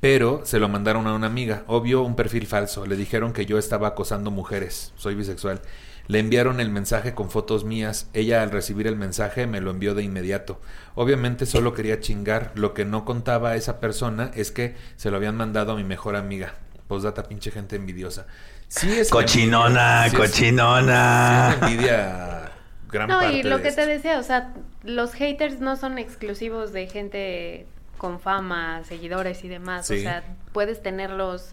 pero 0.00 0.42
se 0.44 0.58
lo 0.58 0.68
mandaron 0.68 1.06
a 1.06 1.14
una 1.14 1.26
amiga. 1.26 1.64
Obvio, 1.66 2.02
un 2.02 2.14
perfil 2.14 2.46
falso. 2.46 2.84
Le 2.86 2.96
dijeron 2.96 3.32
que 3.32 3.46
yo 3.46 3.56
estaba 3.58 3.88
acosando 3.88 4.30
mujeres. 4.30 4.92
Soy 4.96 5.14
bisexual. 5.14 5.62
Le 6.06 6.18
enviaron 6.18 6.60
el 6.60 6.68
mensaje 6.70 7.14
con 7.14 7.30
fotos 7.30 7.64
mías. 7.64 8.08
Ella 8.12 8.42
al 8.42 8.50
recibir 8.50 8.86
el 8.86 8.96
mensaje 8.96 9.46
me 9.46 9.60
lo 9.60 9.70
envió 9.70 9.94
de 9.94 10.02
inmediato. 10.02 10.60
Obviamente 10.94 11.46
solo 11.46 11.72
quería 11.72 12.00
chingar. 12.00 12.52
Lo 12.54 12.74
que 12.74 12.84
no 12.84 13.04
contaba 13.04 13.50
a 13.50 13.56
esa 13.56 13.80
persona 13.80 14.30
es 14.34 14.50
que 14.50 14.74
se 14.96 15.10
lo 15.10 15.16
habían 15.16 15.36
mandado 15.36 15.72
a 15.72 15.76
mi 15.76 15.84
mejor 15.84 16.16
amiga. 16.16 16.54
Postdata, 16.88 17.22
pinche 17.22 17.50
gente 17.50 17.76
envidiosa. 17.76 18.26
Sí 18.68 18.92
es 18.92 19.08
Cochinona, 19.08 20.06
envidia. 20.06 20.10
Sí 20.10 20.22
es- 20.24 20.30
cochinona. 20.32 21.48
sí 21.50 21.56
es 21.64 21.70
envidia 21.72 22.50
gran 22.90 23.08
No, 23.08 23.20
parte 23.20 23.36
y 23.38 23.42
lo 23.42 23.56
de 23.58 23.62
que 23.62 23.72
te 23.72 23.86
decía, 23.86 24.18
o 24.18 24.22
sea, 24.22 24.52
los 24.82 25.14
haters 25.14 25.60
no 25.60 25.76
son 25.76 25.98
exclusivos 25.98 26.72
de 26.72 26.86
gente 26.86 27.66
con 27.98 28.20
fama, 28.20 28.82
seguidores 28.84 29.42
y 29.44 29.48
demás. 29.48 29.86
Sí. 29.86 29.98
O 29.98 30.00
sea, 30.02 30.22
puedes 30.52 30.82
tenerlos 30.82 31.50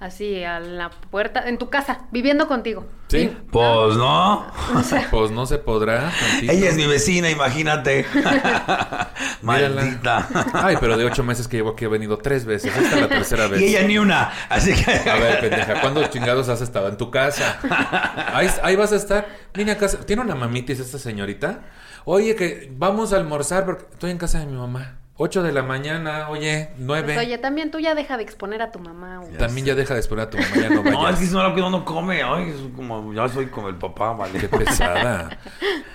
así 0.00 0.44
a 0.44 0.60
la 0.60 0.90
puerta, 0.90 1.48
en 1.48 1.56
tu 1.58 1.70
casa, 1.70 2.02
viviendo 2.10 2.46
contigo. 2.48 2.86
Sí. 3.08 3.18
Y- 3.18 3.26
Pues 3.50 3.96
no. 3.96 4.46
O 4.74 4.82
sea, 4.82 5.06
Pues 5.10 5.30
no 5.30 5.46
se 5.46 5.58
podrá. 5.58 6.10
tantito. 6.18 6.52
Ella 6.52 6.68
es 6.68 6.76
mi 6.76 6.86
vecina, 6.86 7.30
imagínate. 7.30 8.04
Maldita. 9.42 10.28
Ay, 10.52 10.76
pero 10.80 10.96
de 10.96 11.04
ocho 11.04 11.22
meses 11.22 11.48
que 11.48 11.56
llevo 11.58 11.70
aquí 11.70 11.84
he 11.84 11.88
venido 11.88 12.18
tres 12.18 12.44
veces. 12.44 12.74
Esta 12.76 12.94
es 12.96 13.00
la 13.02 13.08
tercera 13.08 13.46
vez. 13.46 13.60
Y 13.60 13.64
ella 13.66 13.86
ni 13.86 13.98
una. 13.98 14.30
Así 14.48 14.72
que. 14.74 15.08
A 15.10 15.16
ver, 15.16 15.40
pendeja, 15.40 15.80
¿cuándo 15.80 16.04
chingados 16.06 16.48
has 16.48 16.60
estado 16.60 16.88
en 16.88 16.96
tu 16.96 17.10
casa? 17.10 17.58
Ahí, 18.34 18.48
ahí 18.62 18.76
vas 18.76 18.92
a 18.92 18.96
estar. 18.96 19.26
Vine 19.54 19.72
a 19.72 19.78
casa. 19.78 19.98
¿Tiene 20.04 20.22
una 20.22 20.34
mamitis 20.34 20.80
esta 20.80 20.98
señorita? 20.98 21.60
Oye, 22.04 22.34
que 22.36 22.70
vamos 22.76 23.12
a 23.12 23.16
almorzar 23.16 23.64
porque 23.64 23.84
estoy 23.92 24.10
en 24.10 24.18
casa 24.18 24.38
de 24.38 24.46
mi 24.46 24.56
mamá. 24.56 24.98
Ocho 25.16 25.44
de 25.44 25.52
la 25.52 25.62
mañana, 25.62 26.28
oye, 26.28 26.70
nueve. 26.76 27.14
pues, 27.14 27.26
oye, 27.26 27.38
también 27.38 27.70
tú 27.70 27.78
ya 27.78 27.94
deja 27.94 28.16
de 28.16 28.24
exponer 28.24 28.60
a 28.62 28.72
tu 28.72 28.80
mamá. 28.80 29.18
güey. 29.18 29.36
También 29.38 29.64
ya 29.64 29.76
deja 29.76 29.94
de 29.94 30.00
esperar 30.00 30.26
a 30.26 30.30
tu 30.30 30.38
mamá, 30.38 30.48
ya 30.56 30.68
no 30.70 30.82
No, 30.82 30.90
es 30.90 31.14
vayas. 31.14 31.20
que 31.20 31.26
no 31.36 31.48
lo 31.48 31.54
que 31.54 31.62
uno 31.62 31.84
come. 31.84 32.22
Ay, 32.24 32.48
es 32.48 32.56
como, 32.74 33.12
ya 33.14 33.28
soy 33.28 33.46
como 33.46 33.68
el 33.68 33.76
papá, 33.76 34.12
vale. 34.14 34.40
Qué 34.40 34.48
pesada. 34.48 35.38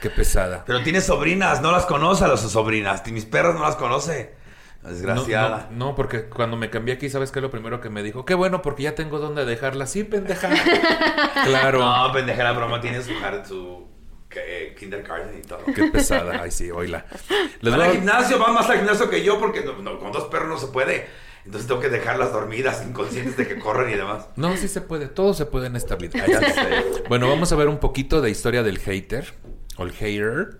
Qué 0.01 0.09
pesada. 0.09 0.63
Pero 0.65 0.81
tiene 0.83 1.01
sobrinas, 1.01 1.61
no 1.61 1.73
las 1.73 1.85
conoce 1.85 2.23
a 2.23 2.29
las 2.29 2.39
sobrinas. 2.39 3.05
Mis 3.11 3.25
perros 3.25 3.55
no 3.55 3.61
las 3.61 3.75
conoce. 3.75 4.35
No, 4.83 4.89
Desgraciada. 4.91 5.67
no, 5.71 5.87
no, 5.87 5.95
porque 5.95 6.29
cuando 6.29 6.55
me 6.55 6.69
cambié 6.69 6.95
aquí, 6.95 7.09
¿sabes 7.09 7.31
qué 7.33 7.39
es 7.39 7.43
lo 7.43 7.51
primero 7.51 7.81
que 7.81 7.89
me 7.89 8.01
dijo? 8.01 8.23
Qué 8.23 8.35
bueno, 8.35 8.61
porque 8.61 8.83
ya 8.83 8.95
tengo 8.95 9.19
dónde 9.19 9.43
dejarla. 9.43 9.85
Sí, 9.85 10.05
pendeja. 10.05 10.49
claro. 11.43 11.79
No, 11.79 12.11
pendeja, 12.13 12.41
la 12.45 12.53
broma 12.53 12.79
tiene 12.79 13.01
su, 13.01 13.11
su 13.45 13.88
que- 14.29 14.75
kindergarten 14.77 15.39
y 15.39 15.41
todo. 15.41 15.59
Qué 15.75 15.85
pesada. 15.85 16.41
Ay, 16.43 16.51
sí, 16.51 16.69
oíla. 16.71 17.05
Les 17.61 17.71
Van 17.71 17.79
voy 17.81 17.89
al 17.89 17.95
gimnasio, 17.95 18.39
van 18.39 18.53
más 18.53 18.69
al 18.69 18.77
gimnasio 18.77 19.09
que 19.09 19.23
yo 19.23 19.39
porque 19.39 19.63
no- 19.63 19.77
no, 19.81 19.99
con 19.99 20.11
dos 20.11 20.25
perros 20.25 20.47
no 20.49 20.57
se 20.57 20.67
puede. 20.67 21.07
Entonces 21.45 21.67
tengo 21.67 21.81
que 21.81 21.89
dejarlas 21.89 22.31
dormidas, 22.31 22.85
inconscientes 22.85 23.35
de 23.37 23.47
que 23.47 23.57
corren 23.57 23.89
y 23.89 23.95
demás. 23.95 24.27
No, 24.35 24.55
sí 24.57 24.67
se 24.67 24.81
puede. 24.81 25.07
Todo 25.07 25.33
se 25.33 25.45
puede 25.45 25.67
en 25.67 25.75
esta 25.75 25.95
vida. 25.95 26.23
Bueno, 27.09 27.27
vamos 27.27 27.51
a 27.51 27.55
ver 27.55 27.67
un 27.69 27.79
poquito 27.79 28.21
de 28.21 28.29
historia 28.29 28.61
del 28.61 28.77
hater. 28.79 29.33
O 29.77 29.83
el 29.83 29.93
hater. 29.93 30.59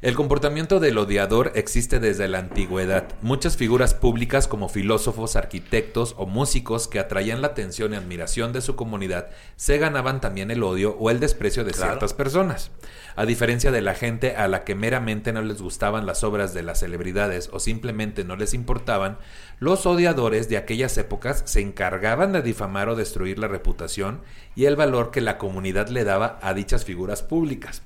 El 0.00 0.14
comportamiento 0.14 0.78
del 0.78 0.96
odiador 0.96 1.50
existe 1.56 1.98
desde 1.98 2.28
la 2.28 2.38
antigüedad. 2.38 3.08
Muchas 3.20 3.56
figuras 3.56 3.94
públicas 3.94 4.46
como 4.46 4.68
filósofos, 4.68 5.34
arquitectos 5.34 6.14
o 6.18 6.24
músicos 6.24 6.86
que 6.86 7.00
atraían 7.00 7.42
la 7.42 7.48
atención 7.48 7.92
y 7.92 7.96
admiración 7.96 8.52
de 8.52 8.60
su 8.60 8.76
comunidad 8.76 9.28
se 9.56 9.76
ganaban 9.78 10.20
también 10.20 10.52
el 10.52 10.62
odio 10.62 10.96
o 11.00 11.10
el 11.10 11.18
desprecio 11.18 11.64
de 11.64 11.72
Claro. 11.72 11.90
ciertas 11.90 12.14
personas. 12.14 12.70
A 13.16 13.26
diferencia 13.26 13.72
de 13.72 13.82
la 13.82 13.94
gente 13.96 14.36
a 14.36 14.46
la 14.46 14.62
que 14.62 14.76
meramente 14.76 15.32
no 15.32 15.42
les 15.42 15.60
gustaban 15.60 16.06
las 16.06 16.22
obras 16.22 16.54
de 16.54 16.62
las 16.62 16.78
celebridades 16.78 17.50
o 17.52 17.58
simplemente 17.58 18.22
no 18.22 18.36
les 18.36 18.54
importaban, 18.54 19.18
los 19.58 19.84
odiadores 19.84 20.48
de 20.48 20.58
aquellas 20.58 20.96
épocas 20.96 21.42
se 21.44 21.60
encargaban 21.60 22.30
de 22.32 22.42
difamar 22.42 22.88
o 22.88 22.94
destruir 22.94 23.40
la 23.40 23.48
reputación 23.48 24.20
y 24.54 24.66
el 24.66 24.76
valor 24.76 25.10
que 25.10 25.22
la 25.22 25.38
comunidad 25.38 25.88
le 25.88 26.04
daba 26.04 26.38
a 26.40 26.54
dichas 26.54 26.84
figuras 26.84 27.24
públicas. 27.24 27.82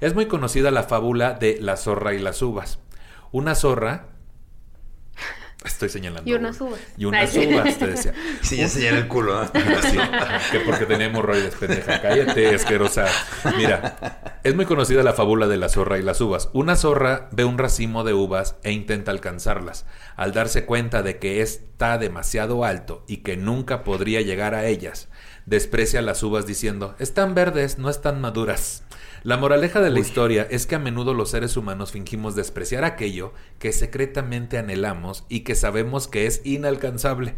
Es 0.00 0.14
muy 0.14 0.26
conocida 0.26 0.70
la 0.70 0.82
fábula 0.82 1.34
de 1.34 1.58
la 1.60 1.76
zorra 1.76 2.14
y 2.14 2.18
las 2.18 2.42
uvas. 2.42 2.78
Una 3.32 3.54
zorra... 3.54 4.08
Estoy 5.64 5.88
señalando. 5.88 6.30
Y 6.30 6.34
unas 6.34 6.60
uvas. 6.60 6.78
Y 6.96 7.06
unas 7.06 7.34
Ay, 7.34 7.52
uvas, 7.52 7.76
te 7.76 7.86
decía. 7.88 8.14
Sí, 8.40 8.56
ya 8.58 8.68
señala 8.68 8.98
el 8.98 9.08
culo, 9.08 9.42
¿no? 9.42 9.50
Sí, 9.82 9.98
que 10.52 10.60
porque 10.60 10.86
tenía 10.86 11.06
hemorroides, 11.06 11.56
pendeja. 11.56 12.00
Cállate, 12.00 12.54
asquerosa. 12.54 13.06
Mira, 13.56 14.38
es 14.44 14.54
muy 14.54 14.64
conocida 14.64 15.02
la 15.02 15.12
fábula 15.12 15.48
de 15.48 15.56
la 15.56 15.68
zorra 15.68 15.98
y 15.98 16.02
las 16.02 16.20
uvas. 16.20 16.50
Una 16.52 16.76
zorra 16.76 17.28
ve 17.32 17.44
un 17.44 17.58
racimo 17.58 18.04
de 18.04 18.14
uvas 18.14 18.54
e 18.62 18.70
intenta 18.70 19.10
alcanzarlas. 19.10 19.86
Al 20.14 20.32
darse 20.32 20.66
cuenta 20.66 21.02
de 21.02 21.18
que 21.18 21.42
está 21.42 21.98
demasiado 21.98 22.64
alto 22.64 23.04
y 23.08 23.18
que 23.18 23.36
nunca 23.36 23.82
podría 23.82 24.20
llegar 24.20 24.54
a 24.54 24.66
ellas, 24.66 25.08
desprecia 25.46 26.02
las 26.02 26.22
uvas 26.22 26.46
diciendo, 26.46 26.94
están 26.98 27.34
verdes, 27.34 27.78
no 27.78 27.88
están 27.88 28.20
maduras. 28.20 28.82
La 29.22 29.36
moraleja 29.36 29.80
de 29.80 29.90
la 29.90 29.98
historia 30.00 30.46
es 30.50 30.66
que 30.66 30.74
a 30.76 30.78
menudo 30.78 31.14
los 31.14 31.30
seres 31.30 31.56
humanos 31.56 31.90
fingimos 31.90 32.36
despreciar 32.36 32.84
aquello 32.84 33.32
que 33.58 33.72
secretamente 33.72 34.58
anhelamos 34.58 35.24
y 35.28 35.40
que 35.40 35.54
sabemos 35.54 36.06
que 36.06 36.26
es 36.26 36.42
inalcanzable. 36.44 37.36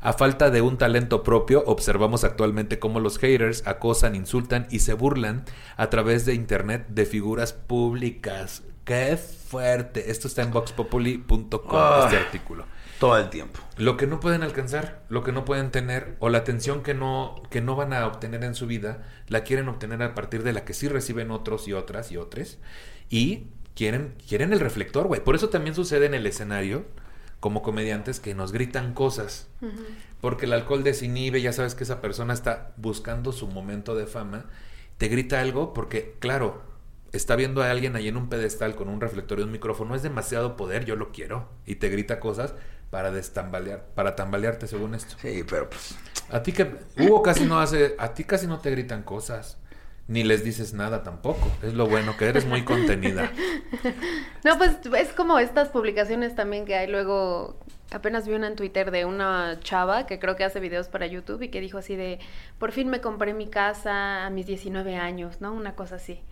A 0.00 0.12
falta 0.12 0.50
de 0.50 0.62
un 0.62 0.78
talento 0.78 1.24
propio, 1.24 1.64
observamos 1.66 2.22
actualmente 2.22 2.78
cómo 2.78 3.00
los 3.00 3.18
haters 3.18 3.66
acosan, 3.66 4.14
insultan 4.14 4.66
y 4.70 4.78
se 4.78 4.94
burlan 4.94 5.44
a 5.76 5.90
través 5.90 6.24
de 6.24 6.34
internet 6.34 6.86
de 6.88 7.04
figuras 7.04 7.52
públicas. 7.52 8.62
¡Qué 8.84 9.16
fuerte! 9.18 10.10
Esto 10.10 10.28
está 10.28 10.42
en 10.42 10.52
voxpopuli.com, 10.52 11.60
Ah. 11.72 12.02
este 12.04 12.16
artículo. 12.16 12.64
Todo 12.98 13.16
el 13.16 13.30
tiempo. 13.30 13.60
Lo 13.76 13.96
que 13.96 14.08
no 14.08 14.18
pueden 14.18 14.42
alcanzar, 14.42 15.02
lo 15.08 15.22
que 15.22 15.30
no 15.30 15.44
pueden 15.44 15.70
tener, 15.70 16.16
o 16.18 16.30
la 16.30 16.38
atención 16.38 16.82
que 16.82 16.94
no, 16.94 17.40
que 17.48 17.60
no 17.60 17.76
van 17.76 17.92
a 17.92 18.06
obtener 18.06 18.42
en 18.42 18.56
su 18.56 18.66
vida, 18.66 19.06
la 19.28 19.44
quieren 19.44 19.68
obtener 19.68 20.02
a 20.02 20.14
partir 20.16 20.42
de 20.42 20.52
la 20.52 20.64
que 20.64 20.74
sí 20.74 20.88
reciben 20.88 21.30
otros 21.30 21.68
y 21.68 21.72
otras 21.72 22.10
y 22.10 22.16
otros. 22.16 22.58
Y 23.08 23.46
quieren, 23.76 24.16
quieren 24.28 24.52
el 24.52 24.58
reflector, 24.58 25.06
güey. 25.06 25.22
Por 25.22 25.36
eso 25.36 25.48
también 25.48 25.76
sucede 25.76 26.06
en 26.06 26.14
el 26.14 26.26
escenario, 26.26 26.86
como 27.38 27.62
comediantes, 27.62 28.18
que 28.18 28.34
nos 28.34 28.50
gritan 28.50 28.94
cosas. 28.94 29.46
Porque 30.20 30.46
el 30.46 30.52
alcohol 30.52 30.82
desinhibe, 30.82 31.40
ya 31.40 31.52
sabes 31.52 31.76
que 31.76 31.84
esa 31.84 32.00
persona 32.00 32.34
está 32.34 32.72
buscando 32.76 33.30
su 33.30 33.46
momento 33.46 33.94
de 33.94 34.06
fama. 34.06 34.46
Te 34.96 35.06
grita 35.06 35.40
algo 35.40 35.72
porque, 35.72 36.16
claro, 36.18 36.62
está 37.12 37.36
viendo 37.36 37.62
a 37.62 37.70
alguien 37.70 37.94
ahí 37.94 38.08
en 38.08 38.16
un 38.16 38.28
pedestal 38.28 38.74
con 38.74 38.88
un 38.88 39.00
reflector 39.00 39.38
y 39.38 39.42
un 39.42 39.52
micrófono. 39.52 39.94
Es 39.94 40.02
demasiado 40.02 40.56
poder, 40.56 40.84
yo 40.84 40.96
lo 40.96 41.12
quiero. 41.12 41.48
Y 41.64 41.76
te 41.76 41.90
grita 41.90 42.18
cosas 42.18 42.54
para 42.90 43.10
destambalear, 43.10 43.84
para 43.94 44.16
tambalearte 44.16 44.66
según 44.66 44.94
esto. 44.94 45.16
Sí, 45.20 45.44
pero 45.48 45.68
pues. 45.68 45.96
A 46.30 46.42
ti 46.42 46.52
que 46.52 46.70
Hugo 46.98 47.22
casi 47.22 47.44
no 47.44 47.58
hace, 47.60 47.94
a 47.98 48.12
ti 48.14 48.24
casi 48.24 48.46
no 48.46 48.58
te 48.60 48.70
gritan 48.70 49.02
cosas. 49.02 49.58
Ni 50.08 50.24
les 50.24 50.42
dices 50.42 50.72
nada 50.72 51.02
tampoco. 51.02 51.50
Es 51.62 51.74
lo 51.74 51.86
bueno, 51.86 52.16
que 52.16 52.26
eres 52.26 52.46
muy 52.46 52.64
contenida. 52.64 53.30
No, 54.44 54.56
pues 54.56 54.78
es 54.96 55.12
como 55.12 55.38
estas 55.38 55.68
publicaciones 55.68 56.34
también 56.34 56.64
que 56.64 56.76
hay 56.76 56.86
luego. 56.86 57.58
Apenas 57.90 58.26
vi 58.26 58.34
una 58.34 58.46
en 58.46 58.56
Twitter 58.56 58.90
de 58.90 59.04
una 59.04 59.58
chava 59.60 60.06
que 60.06 60.18
creo 60.18 60.36
que 60.36 60.44
hace 60.44 60.60
videos 60.60 60.88
para 60.88 61.06
YouTube 61.06 61.42
y 61.42 61.48
que 61.48 61.60
dijo 61.60 61.76
así 61.76 61.96
de, 61.96 62.20
por 62.58 62.72
fin 62.72 62.88
me 62.88 63.00
compré 63.00 63.34
mi 63.34 63.48
casa 63.48 64.24
a 64.24 64.30
mis 64.30 64.46
19 64.46 64.96
años, 64.96 65.40
¿no? 65.40 65.52
Una 65.52 65.74
cosa 65.74 65.96
así. 65.96 66.22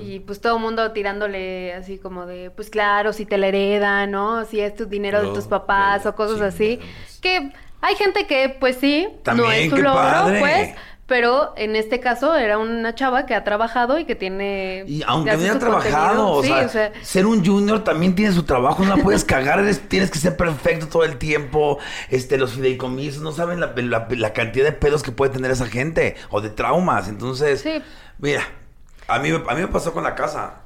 Y 0.00 0.20
pues 0.20 0.40
todo 0.40 0.56
el 0.56 0.62
mundo 0.62 0.92
tirándole 0.92 1.74
así 1.74 1.98
como 1.98 2.26
de, 2.26 2.50
pues 2.50 2.70
claro, 2.70 3.12
si 3.12 3.26
te 3.26 3.38
la 3.38 3.48
heredan, 3.48 4.10
¿no? 4.12 4.44
Si 4.44 4.60
es 4.60 4.74
tu 4.76 4.86
dinero 4.86 5.20
de 5.22 5.34
tus 5.34 5.46
papás 5.46 6.06
o 6.06 6.14
cosas 6.14 6.40
así. 6.40 6.78
chingados. 6.78 7.18
Que 7.20 7.52
hay 7.80 7.94
gente 7.96 8.26
que 8.26 8.56
pues 8.60 8.76
sí, 8.76 9.08
no 9.34 9.50
es 9.50 9.70
su 9.70 9.76
logro, 9.76 9.94
padre. 9.94 10.38
pues, 10.40 10.70
pero 11.06 11.52
en 11.56 11.76
este 11.76 12.00
caso 12.00 12.34
era 12.36 12.56
una 12.56 12.94
chava 12.94 13.26
que 13.26 13.34
ha 13.34 13.44
trabajado 13.44 13.98
y 13.98 14.04
que 14.06 14.14
tiene... 14.14 14.84
Y 14.86 15.00
que 15.00 15.04
aunque 15.06 15.32
haya 15.32 15.58
trabajado, 15.58 16.30
o, 16.30 16.42
sea, 16.42 16.92
ser 17.02 17.26
un 17.26 17.44
junior 17.44 17.84
también 17.84 18.14
tiene 18.14 18.32
su 18.32 18.44
trabajo, 18.44 18.84
no 18.84 18.96
la 18.96 19.02
puedes 19.02 19.22
cagar, 19.26 19.58
eres- 19.58 19.86
tienes 19.88 20.10
que 20.10 20.18
ser 20.18 20.36
perfecto 20.36 20.86
todo 20.88 21.04
el 21.04 21.18
tiempo. 21.18 21.78
Este, 22.08 22.38
los 22.38 22.52
fideicomisos, 22.54 23.22
no 23.22 23.32
saben 23.32 23.60
la, 23.60 23.74
la- 23.76 24.06
la 24.08 24.32
cantidad 24.32 24.64
de 24.64 24.72
pedos 24.72 25.02
que 25.02 25.12
puede 25.12 25.32
tener 25.32 25.50
esa 25.50 25.66
gente, 25.66 26.14
o 26.30 26.40
de 26.40 26.48
traumas. 26.48 27.08
Entonces, 27.08 27.60
Sí. 27.60 27.82
mira, 28.18 28.42
a 29.08 29.18
mí, 29.18 29.30
a 29.30 29.54
mí 29.54 29.60
me 29.60 29.68
pasó 29.68 29.92
con 29.92 30.04
la 30.04 30.14
casa. 30.14 30.62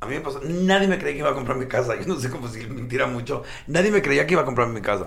A 0.00 0.06
mí 0.06 0.14
me 0.14 0.20
pasó, 0.22 0.40
nadie 0.42 0.88
me 0.88 0.98
creía 0.98 1.12
que 1.12 1.18
iba 1.18 1.30
a 1.30 1.34
comprar 1.34 1.58
mi 1.58 1.66
casa. 1.66 1.94
Yo 2.00 2.06
no 2.06 2.18
sé 2.18 2.30
cómo 2.30 2.48
si 2.48 2.66
mentira 2.66 3.06
mucho. 3.06 3.42
Nadie 3.66 3.90
me 3.90 4.02
creía 4.02 4.26
que 4.26 4.34
iba 4.34 4.42
a 4.42 4.46
comprar 4.46 4.68
mi 4.68 4.80
casa. 4.80 5.06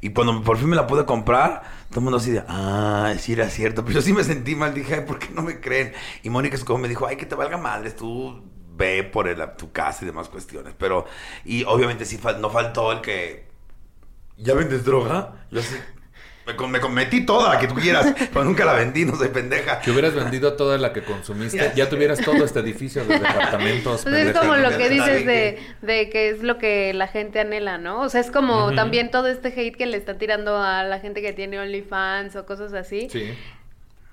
Y 0.00 0.10
cuando 0.10 0.42
por 0.42 0.58
fin 0.58 0.68
me 0.68 0.76
la 0.76 0.86
pude 0.86 1.04
comprar, 1.04 1.62
todo 1.88 2.00
el 2.00 2.04
mundo 2.04 2.18
así 2.18 2.30
de, 2.30 2.44
ah, 2.46 3.12
sí 3.18 3.32
era 3.32 3.50
cierto. 3.50 3.84
Pero 3.84 3.96
yo 3.96 4.02
sí 4.02 4.12
me 4.12 4.22
sentí 4.22 4.54
mal, 4.54 4.72
dije, 4.74 4.94
ay, 4.94 5.00
¿por 5.00 5.18
qué 5.18 5.28
no 5.30 5.42
me 5.42 5.60
creen? 5.60 5.92
Y 6.22 6.30
Mónica 6.30 6.54
Escobar 6.54 6.80
me 6.80 6.88
dijo, 6.88 7.06
ay, 7.06 7.16
que 7.16 7.26
te 7.26 7.34
valga 7.34 7.56
madres, 7.56 7.96
tú 7.96 8.44
ve 8.76 9.02
por 9.02 9.28
tu 9.56 9.72
casa 9.72 10.04
y 10.04 10.06
demás 10.06 10.28
cuestiones. 10.28 10.74
Pero, 10.78 11.06
y 11.44 11.64
obviamente 11.64 12.04
sí 12.04 12.20
no 12.40 12.48
faltó 12.48 12.92
el 12.92 13.00
que, 13.00 13.48
¿ya 14.36 14.54
vendes 14.54 14.84
droga? 14.84 15.46
Yo 15.50 15.58
así, 15.60 15.74
me, 16.48 16.56
com- 16.56 16.70
me 16.70 17.04
metí 17.04 17.24
toda 17.26 17.54
la 17.54 17.60
que 17.60 17.66
tú 17.68 17.74
quieras, 17.74 18.12
pero 18.32 18.44
nunca 18.44 18.64
la 18.64 18.72
vendí, 18.72 19.04
no 19.04 19.14
soy 19.16 19.28
pendeja. 19.28 19.82
Si 19.82 19.90
hubieras 19.90 20.14
vendido 20.14 20.54
toda 20.54 20.78
la 20.78 20.92
que 20.92 21.02
consumiste, 21.02 21.72
Ya 21.76 21.88
tuvieras 21.88 22.20
todo 22.20 22.44
este 22.44 22.60
edificio 22.60 23.04
de 23.04 23.18
departamentos. 23.18 24.02
Pues 24.08 24.28
es 24.28 24.36
como 24.38 24.56
lo 24.56 24.76
que 24.76 24.88
dices 24.88 25.26
de, 25.26 25.58
de 25.82 26.10
que 26.10 26.30
es 26.30 26.42
lo 26.42 26.58
que 26.58 26.92
la 26.94 27.06
gente 27.08 27.40
anhela, 27.40 27.78
¿no? 27.78 28.00
O 28.00 28.08
sea, 28.08 28.20
es 28.20 28.30
como 28.30 28.72
también 28.74 29.10
todo 29.10 29.28
este 29.28 29.48
hate 29.48 29.76
que 29.76 29.86
le 29.86 29.96
están 29.96 30.18
tirando 30.18 30.56
a 30.56 30.82
la 30.84 30.98
gente 31.00 31.20
que 31.20 31.32
tiene 31.32 31.58
OnlyFans 31.60 32.36
o 32.36 32.46
cosas 32.46 32.72
así. 32.72 33.08
Sí. 33.10 33.34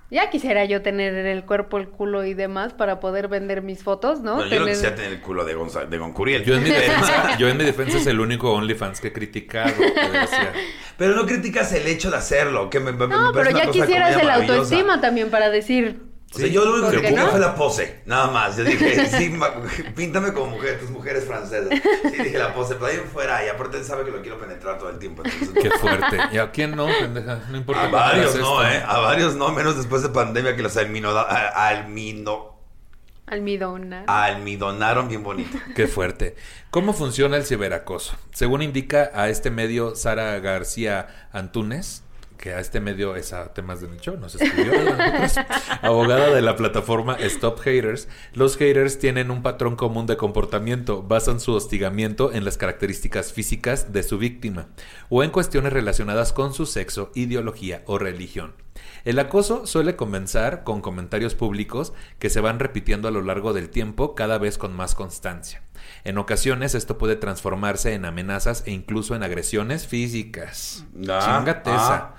Ya 0.08 0.30
quisiera 0.30 0.64
yo 0.64 0.82
tener 0.82 1.14
el 1.14 1.44
cuerpo, 1.44 1.78
el 1.78 1.88
culo 1.88 2.24
y 2.24 2.32
demás 2.34 2.72
para 2.72 3.00
poder 3.00 3.26
vender 3.26 3.62
mis 3.62 3.82
fotos, 3.82 4.20
¿no? 4.20 4.36
No, 4.36 4.46
yo 4.46 4.60
no 4.60 4.66
quisiera 4.66 4.94
tener 4.94 5.12
el 5.12 5.20
culo 5.20 5.44
de, 5.44 5.56
Gonza- 5.56 5.84
de 5.86 5.98
Goncuriel. 5.98 6.44
Yo 6.44 6.54
en, 6.54 6.62
mi 6.62 6.70
defensa, 6.70 7.36
yo 7.38 7.48
en 7.48 7.56
mi 7.56 7.64
defensa 7.64 7.98
es 7.98 8.06
el 8.06 8.20
único 8.20 8.52
OnlyFans 8.52 9.00
que 9.00 9.08
he 9.08 9.12
criticado. 9.12 9.72
Pero 10.96 11.14
no 11.14 11.26
criticas 11.26 11.72
el 11.72 11.86
hecho 11.88 12.10
de 12.10 12.16
hacerlo, 12.18 12.70
que 12.70 12.78
me, 12.80 12.92
me- 12.92 13.08
No, 13.08 13.32
pero 13.32 13.50
ya 13.50 13.70
quisieras 13.70 14.16
el 14.22 14.30
autoestima 14.30 15.00
también 15.00 15.28
para 15.30 15.50
decir... 15.50 16.05
O 16.36 16.38
sea, 16.38 16.48
yo 16.48 16.64
lo 16.64 16.72
único 16.72 16.86
¿Por 16.90 17.00
que 17.00 17.08
pude 17.08 17.20
no? 17.20 17.28
fue 17.30 17.40
la 17.40 17.54
pose, 17.54 18.00
nada 18.06 18.26
más. 18.30 18.56
Yo 18.56 18.64
dije, 18.64 19.06
sí, 19.18 19.38
píntame 19.94 20.32
como 20.32 20.52
mujer, 20.52 20.78
tus 20.78 20.90
mujeres 20.90 21.24
francesas. 21.24 21.68
Sí, 22.02 22.22
dije 22.22 22.38
la 22.38 22.54
pose, 22.54 22.74
pero 22.74 22.86
ahí 22.86 22.96
en 22.96 23.08
fuera, 23.08 23.44
y 23.44 23.48
aparte 23.48 23.78
él 23.78 23.84
sabe 23.84 24.04
que 24.04 24.10
lo 24.10 24.20
quiero 24.22 24.38
penetrar 24.38 24.78
todo 24.78 24.90
el 24.90 24.98
tiempo. 24.98 25.22
Entonces, 25.24 25.50
Qué 25.62 25.70
fuerte. 25.70 26.18
¿Y 26.32 26.38
a 26.38 26.50
quién 26.50 26.76
no, 26.76 26.86
pendeja? 26.86 27.40
No 27.50 27.56
importa. 27.56 27.84
a 27.84 27.88
varios 27.88 28.36
no, 28.36 28.62
esto. 28.62 28.76
¿eh? 28.76 28.82
A 28.86 28.98
varios 29.00 29.34
no, 29.36 29.48
menos 29.50 29.76
después 29.76 30.02
de 30.02 30.10
pandemia 30.10 30.54
que 30.54 30.62
los 30.62 30.76
almino, 30.76 31.10
a- 31.10 31.68
almino, 31.68 32.54
Almidona. 33.26 34.04
almidonaron 34.06 35.08
bien 35.08 35.22
bonito. 35.24 35.58
Qué 35.74 35.88
fuerte. 35.88 36.36
¿Cómo 36.70 36.92
funciona 36.92 37.36
el 37.36 37.44
ciberacoso? 37.44 38.16
Según 38.32 38.62
indica 38.62 39.10
a 39.14 39.28
este 39.28 39.50
medio 39.50 39.96
Sara 39.96 40.38
García 40.38 41.28
Antunes, 41.32 42.04
que 42.36 42.52
a 42.52 42.60
este 42.60 42.80
medio 42.80 43.16
es 43.16 43.32
a 43.32 43.52
temas 43.52 43.80
de 43.80 43.88
nicho, 43.88 44.16
nos 44.16 44.34
escribió, 44.34 44.72
abogada 45.82 46.34
de 46.34 46.42
la 46.42 46.56
plataforma 46.56 47.14
Stop 47.14 47.60
Haters, 47.60 48.08
los 48.32 48.56
haters 48.56 48.98
tienen 48.98 49.30
un 49.30 49.42
patrón 49.42 49.76
común 49.76 50.06
de 50.06 50.16
comportamiento, 50.16 51.02
basan 51.02 51.40
su 51.40 51.52
hostigamiento 51.52 52.32
en 52.32 52.44
las 52.44 52.56
características 52.56 53.32
físicas 53.32 53.92
de 53.92 54.02
su 54.02 54.18
víctima 54.18 54.68
o 55.08 55.22
en 55.22 55.30
cuestiones 55.30 55.72
relacionadas 55.72 56.32
con 56.32 56.52
su 56.52 56.66
sexo, 56.66 57.10
ideología 57.14 57.82
o 57.86 57.98
religión. 57.98 58.54
El 59.04 59.18
acoso 59.18 59.66
suele 59.66 59.96
comenzar 59.96 60.64
con 60.64 60.80
comentarios 60.80 61.34
públicos 61.34 61.92
que 62.18 62.30
se 62.30 62.40
van 62.40 62.58
repitiendo 62.58 63.08
a 63.08 63.10
lo 63.10 63.22
largo 63.22 63.52
del 63.52 63.70
tiempo 63.70 64.14
cada 64.14 64.38
vez 64.38 64.58
con 64.58 64.74
más 64.74 64.94
constancia. 64.94 65.62
En 66.06 66.18
ocasiones 66.18 66.76
esto 66.76 66.98
puede 66.98 67.16
transformarse 67.16 67.92
en 67.92 68.04
amenazas 68.04 68.62
e 68.64 68.70
incluso 68.70 69.16
en 69.16 69.24
agresiones 69.24 69.88
físicas. 69.88 70.84
Ah, 71.08 71.38
Chíngate 71.40 71.70
esa. 71.70 71.94
ah. 71.96 72.14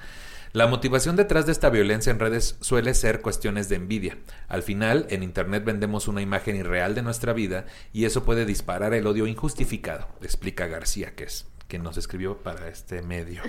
La 0.52 0.68
motivación 0.68 1.16
detrás 1.16 1.46
de 1.46 1.54
esta 1.54 1.70
violencia 1.70 2.12
en 2.12 2.20
redes 2.20 2.58
suele 2.60 2.94
ser 2.94 3.22
cuestiones 3.22 3.70
de 3.70 3.78
envidia. 3.78 4.18
Al 4.50 4.62
final, 4.62 5.06
en 5.10 5.24
Internet 5.24 5.64
vendemos 5.64 6.10
una 6.10 6.22
imagen 6.22 6.58
irreal 6.58 6.96
de 6.96 7.02
nuestra 7.02 7.32
vida 7.32 7.66
y 7.94 8.04
eso 8.04 8.26
puede 8.26 8.46
disparar 8.46 8.94
el 8.94 9.08
odio 9.08 9.26
injustificado, 9.26 10.10
explica 10.22 10.68
García, 10.68 11.16
que 11.16 11.24
es 11.24 11.46
quien 11.68 11.84
nos 11.84 11.98
escribió 11.98 12.38
para 12.38 12.68
este 12.68 13.02
medio. 13.02 13.42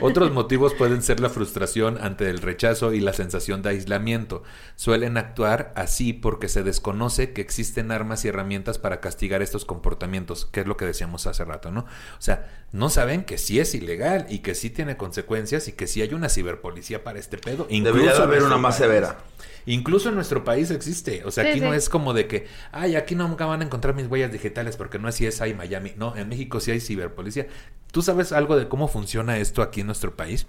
Otros 0.00 0.32
motivos 0.32 0.74
pueden 0.74 1.02
ser 1.02 1.20
la 1.20 1.28
frustración 1.28 1.98
ante 2.00 2.30
el 2.30 2.38
rechazo 2.38 2.92
y 2.92 3.00
la 3.00 3.12
sensación 3.12 3.62
de 3.62 3.70
aislamiento. 3.70 4.42
Suelen 4.76 5.16
actuar 5.16 5.72
así 5.76 6.12
porque 6.12 6.48
se 6.48 6.62
desconoce 6.62 7.32
que 7.32 7.40
existen 7.40 7.90
armas 7.90 8.24
y 8.24 8.28
herramientas 8.28 8.78
para 8.78 9.00
castigar 9.00 9.42
estos 9.42 9.64
comportamientos, 9.64 10.46
que 10.46 10.60
es 10.60 10.66
lo 10.66 10.76
que 10.76 10.86
decíamos 10.86 11.26
hace 11.26 11.44
rato, 11.44 11.70
¿no? 11.70 11.80
O 11.80 12.20
sea, 12.20 12.66
no 12.72 12.88
saben 12.88 13.24
que 13.24 13.38
sí 13.38 13.60
es 13.60 13.74
ilegal 13.74 14.26
y 14.28 14.38
que 14.38 14.54
sí 14.54 14.70
tiene 14.70 14.96
consecuencias 14.96 15.68
y 15.68 15.72
que 15.72 15.86
sí 15.86 16.00
hay 16.02 16.14
una 16.14 16.28
ciberpolicía 16.28 17.04
para 17.04 17.18
este 17.18 17.38
pedo. 17.38 17.66
Debería 17.68 18.12
de 18.12 18.16
en 18.16 18.22
haber 18.22 18.38
nuestro 18.38 18.46
una 18.46 18.56
más 18.58 18.76
severa. 18.76 19.18
Incluso 19.66 20.08
en 20.08 20.14
nuestro 20.16 20.44
país 20.44 20.70
existe. 20.70 21.22
O 21.24 21.30
sea, 21.30 21.44
Sí, 21.44 21.50
aquí 21.50 21.60
no 21.60 21.72
es 21.74 21.88
como 21.88 22.14
de 22.14 22.26
que, 22.26 22.46
ay, 22.72 22.96
aquí 22.96 23.14
nunca 23.14 23.46
van 23.46 23.60
a 23.62 23.64
encontrar 23.64 23.94
mis 23.94 24.06
huellas 24.08 24.32
digitales 24.32 24.76
porque 24.76 24.98
no 24.98 25.08
así 25.08 25.26
es 25.26 25.40
ahí 25.40 25.54
Miami. 25.54 25.92
No, 25.96 26.16
en 26.16 26.28
México 26.28 26.58
sí 26.60 26.70
hay 26.72 26.80
ciberpolicía. 26.80 27.46
¿Tú 27.92 28.02
sabes 28.02 28.32
algo 28.32 28.56
de 28.56 28.68
cómo 28.68 28.88
funciona 28.88 29.38
esto 29.38 29.62
aquí 29.62 29.80
en 29.80 29.86
nuestro 29.86 30.16
país? 30.16 30.46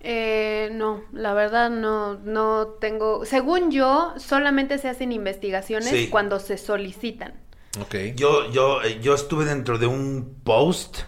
Eh, 0.00 0.68
no, 0.72 1.02
la 1.12 1.32
verdad 1.32 1.70
no, 1.70 2.14
no 2.18 2.66
tengo... 2.80 3.24
Según 3.24 3.70
yo, 3.70 4.12
solamente 4.18 4.76
se 4.78 4.88
hacen 4.88 5.12
investigaciones 5.12 5.88
Sí. 5.88 6.08
cuando 6.08 6.38
se 6.40 6.58
solicitan. 6.58 7.32
Ok. 7.80 7.94
Yo, 8.14 8.50
yo, 8.52 8.82
eh, 8.82 9.00
yo 9.00 9.14
estuve 9.14 9.46
dentro 9.46 9.78
de 9.78 9.86
un 9.86 10.36
post 10.44 10.98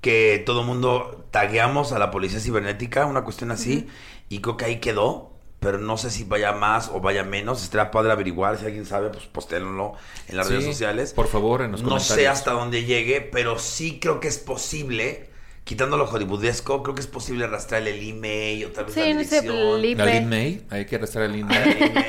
que 0.00 0.42
todo 0.46 0.62
el 0.62 0.66
mundo 0.66 1.26
tagueamos 1.30 1.92
a 1.92 1.98
la 1.98 2.10
policía 2.10 2.40
cibernética, 2.40 3.04
una 3.06 3.22
cuestión 3.24 3.50
así, 3.50 3.86
y 4.30 4.40
creo 4.40 4.56
que 4.56 4.64
ahí 4.64 4.80
quedó, 4.80 5.29
pero 5.60 5.78
no 5.78 5.96
sé 5.98 6.10
si 6.10 6.24
vaya 6.24 6.52
más 6.52 6.88
o 6.92 7.00
vaya 7.00 7.22
menos. 7.22 7.62
Estaría 7.62 7.90
padre 7.90 8.12
averiguar, 8.12 8.58
si 8.58 8.64
alguien 8.66 8.86
sabe, 8.86 9.10
pues 9.10 9.26
postélenlo 9.26 9.92
en 10.28 10.36
las 10.36 10.46
Sí, 10.46 10.54
redes 10.54 10.66
sociales. 10.66 11.12
Por 11.12 11.28
favor, 11.28 11.62
en 11.62 11.72
los 11.72 11.82
no 11.82 11.90
comentarios. 11.90 12.16
sé 12.18 12.28
hasta 12.28 12.52
dónde 12.52 12.84
llegue, 12.84 13.20
pero 13.20 13.58
sí 13.58 13.98
creo 14.00 14.20
que 14.20 14.28
es 14.28 14.38
posible, 14.38 15.28
quitando 15.64 15.96
lo 15.98 16.06
hollywoodesco, 16.06 16.82
creo 16.82 16.94
que 16.94 17.02
es 17.02 17.06
posible 17.06 17.44
arrastrar 17.44 17.86
el 17.86 18.02
email 18.08 18.64
o 18.64 18.68
tal 18.70 18.86
vez 18.86 18.94
Sí, 18.94 19.00
la 19.00 19.06
no 19.14 19.24
sé, 19.24 19.40
dirección. 19.42 20.32
el 20.32 20.64
hay 20.70 20.86
que 20.86 20.96
arrastrar 20.96 21.24
a 21.24 21.28
Lin 21.28 21.46
El, 21.50 21.72
email, 21.72 22.04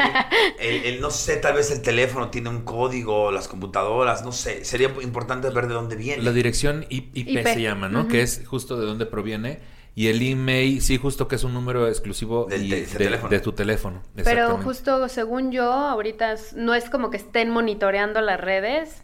el- 0.59 0.85
el- 0.85 1.01
no 1.01 1.11
sé, 1.11 1.35
tal 1.37 1.55
vez 1.55 1.69
el 1.71 1.81
teléfono 1.81 2.29
tiene 2.29 2.49
un 2.49 2.61
código, 2.61 3.31
las 3.31 3.47
computadoras, 3.49 4.23
no 4.23 4.31
sé. 4.31 4.63
Sería 4.65 4.87
importante 5.01 5.49
ver 5.49 5.67
de 5.67 5.73
dónde 5.73 5.95
viene. 5.97 6.23
La 6.23 6.31
dirección 6.31 6.85
IP, 6.89 7.17
IP. 7.17 7.43
se 7.43 7.61
llama, 7.61 7.89
¿no? 7.89 8.07
Que 8.07 8.21
es 8.21 8.41
justo 8.45 8.79
de 8.79 8.85
dónde 8.85 9.05
proviene. 9.05 9.59
Y 9.93 10.07
el 10.07 10.21
email, 10.21 10.81
sí, 10.81 10.97
justo 10.97 11.27
que 11.27 11.35
es 11.35 11.43
un 11.43 11.53
número 11.53 11.87
exclusivo 11.87 12.45
Del 12.49 12.65
y 12.65 12.69
te- 12.69 12.75
de, 12.77 12.81
ese 12.83 12.97
teléfono. 12.97 13.29
de 13.29 13.39
tu 13.41 13.51
teléfono. 13.51 14.01
Pero 14.23 14.57
justo 14.59 15.07
según 15.09 15.51
yo, 15.51 15.71
ahorita 15.71 16.31
es- 16.33 16.53
no 16.53 16.73
es 16.73 16.89
como 16.89 17.09
que 17.09 17.17
estén 17.17 17.49
monitoreando 17.49 18.21
las 18.21 18.39
redes, 18.39 19.03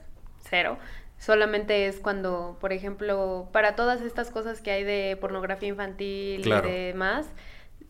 cero. 0.49 0.77
Solamente 1.19 1.87
es 1.87 1.97
cuando, 1.99 2.57
por 2.61 2.71
ejemplo, 2.71 3.49
para 3.51 3.75
todas 3.75 4.01
estas 4.01 4.29
cosas 4.29 4.61
que 4.61 4.71
hay 4.71 4.83
de 4.83 5.17
pornografía 5.19 5.67
infantil 5.69 6.41
Claro. 6.43 6.69
y 6.69 6.71
demás, 6.71 7.25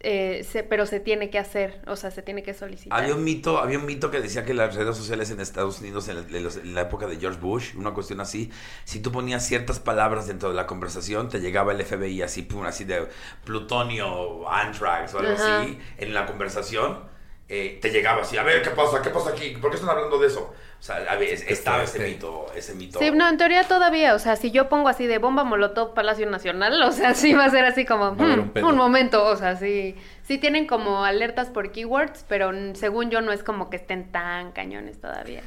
eh, 0.09 0.43
se- 0.49 0.63
pero 0.63 0.85
se 0.85 0.99
tiene 1.01 1.29
que 1.29 1.37
hacer, 1.37 1.81
o 1.85 1.95
sea, 1.97 2.11
se 2.11 2.21
tiene 2.21 2.41
que 2.41 2.53
solicitar. 2.53 2.97
Había 2.97 3.13
un 3.15 3.23
mito, 3.25 3.57
había 3.59 3.77
un 3.77 3.85
mito 3.85 4.09
que 4.09 4.21
decía 4.21 4.45
que 4.45 4.53
las 4.53 4.73
redes 4.73 4.95
sociales 4.95 5.29
en 5.31 5.41
Estados 5.41 5.81
Unidos 5.81 6.07
en, 6.07 6.15
la- 6.15 6.37
en 6.37 6.43
los- 6.43 6.55
en 6.57 6.73
la 6.73 6.81
época 6.81 7.07
de 7.07 7.17
George 7.17 7.39
Bush, 7.39 7.75
una 7.75 7.93
cuestión 7.93 8.21
así, 8.21 8.49
si 8.85 9.01
tú 9.01 9.11
ponías 9.11 9.45
ciertas 9.45 9.79
palabras 9.79 10.25
dentro 10.27 10.47
de 10.49 10.55
la 10.55 10.65
conversación, 10.65 11.27
te 11.29 11.39
llegaba 11.41 11.73
el 11.73 11.81
FBI 11.81 12.21
así, 12.21 12.43
pum, 12.43 12.63
así 12.65 12.85
de 12.85 13.07
plutonio, 13.45 14.49
anthrax 14.49 15.13
o 15.13 15.19
algo 15.19 15.33
Ajá. 15.33 15.61
así, 15.63 15.79
en 15.97 16.13
la 16.13 16.25
conversación, 16.25 16.99
eh, 17.49 17.79
te 17.81 17.89
llegaba 17.91 18.21
así, 18.21 18.37
a 18.37 18.43
ver, 18.43 18.61
¿qué 18.61 18.69
pasa? 18.71 19.01
¿Qué 19.01 19.09
pasa 19.09 19.31
aquí? 19.31 19.51
¿Por 19.61 19.69
qué 19.71 19.75
están 19.77 19.89
hablando 19.91 20.19
de 20.19 20.27
eso? 20.27 20.53
O 20.79 20.83
sea, 20.83 20.97
a 21.09 21.15
ver, 21.15 21.29
estaba 21.29 21.83
ese 21.83 21.97
fuerte. 21.97 22.13
mito, 22.13 22.45
ese 22.55 22.75
mito. 22.75 22.99
Sí, 22.99 23.09
no, 23.11 23.27
en 23.27 23.37
teoría 23.37 23.63
todavía, 23.63 24.13
o 24.13 24.19
sea, 24.19 24.35
si 24.35 24.51
yo 24.51 24.69
pongo 24.69 24.89
así 24.89 25.07
de 25.07 25.17
bomba 25.17 25.43
molotov 25.43 25.93
Palacio 25.93 26.29
Nacional, 26.29 26.81
o 26.83 26.91
sea, 26.91 27.13
sí 27.15 27.33
va 27.33 27.45
a 27.45 27.49
ser 27.49 27.65
así 27.65 27.83
como, 27.85 28.11
"Hmm, 28.11 28.39
un 28.39 28.49
pedo". 28.51 28.67
un 28.67 28.77
momento, 28.77 29.25
o 29.25 29.35
sea, 29.35 29.55
sí, 29.55 29.95
sí 30.23 30.37
tienen 30.37 30.67
como 30.67 31.03
alertas 31.03 31.49
por 31.49 31.71
keywords, 31.71 32.25
pero 32.27 32.51
según 32.75 33.09
yo 33.09 33.21
no 33.21 33.31
es 33.31 33.43
como 33.43 33.69
que 33.69 33.77
estén 33.77 34.11
tan 34.11 34.51
cañones 34.51 35.01
todavía. 35.01 35.41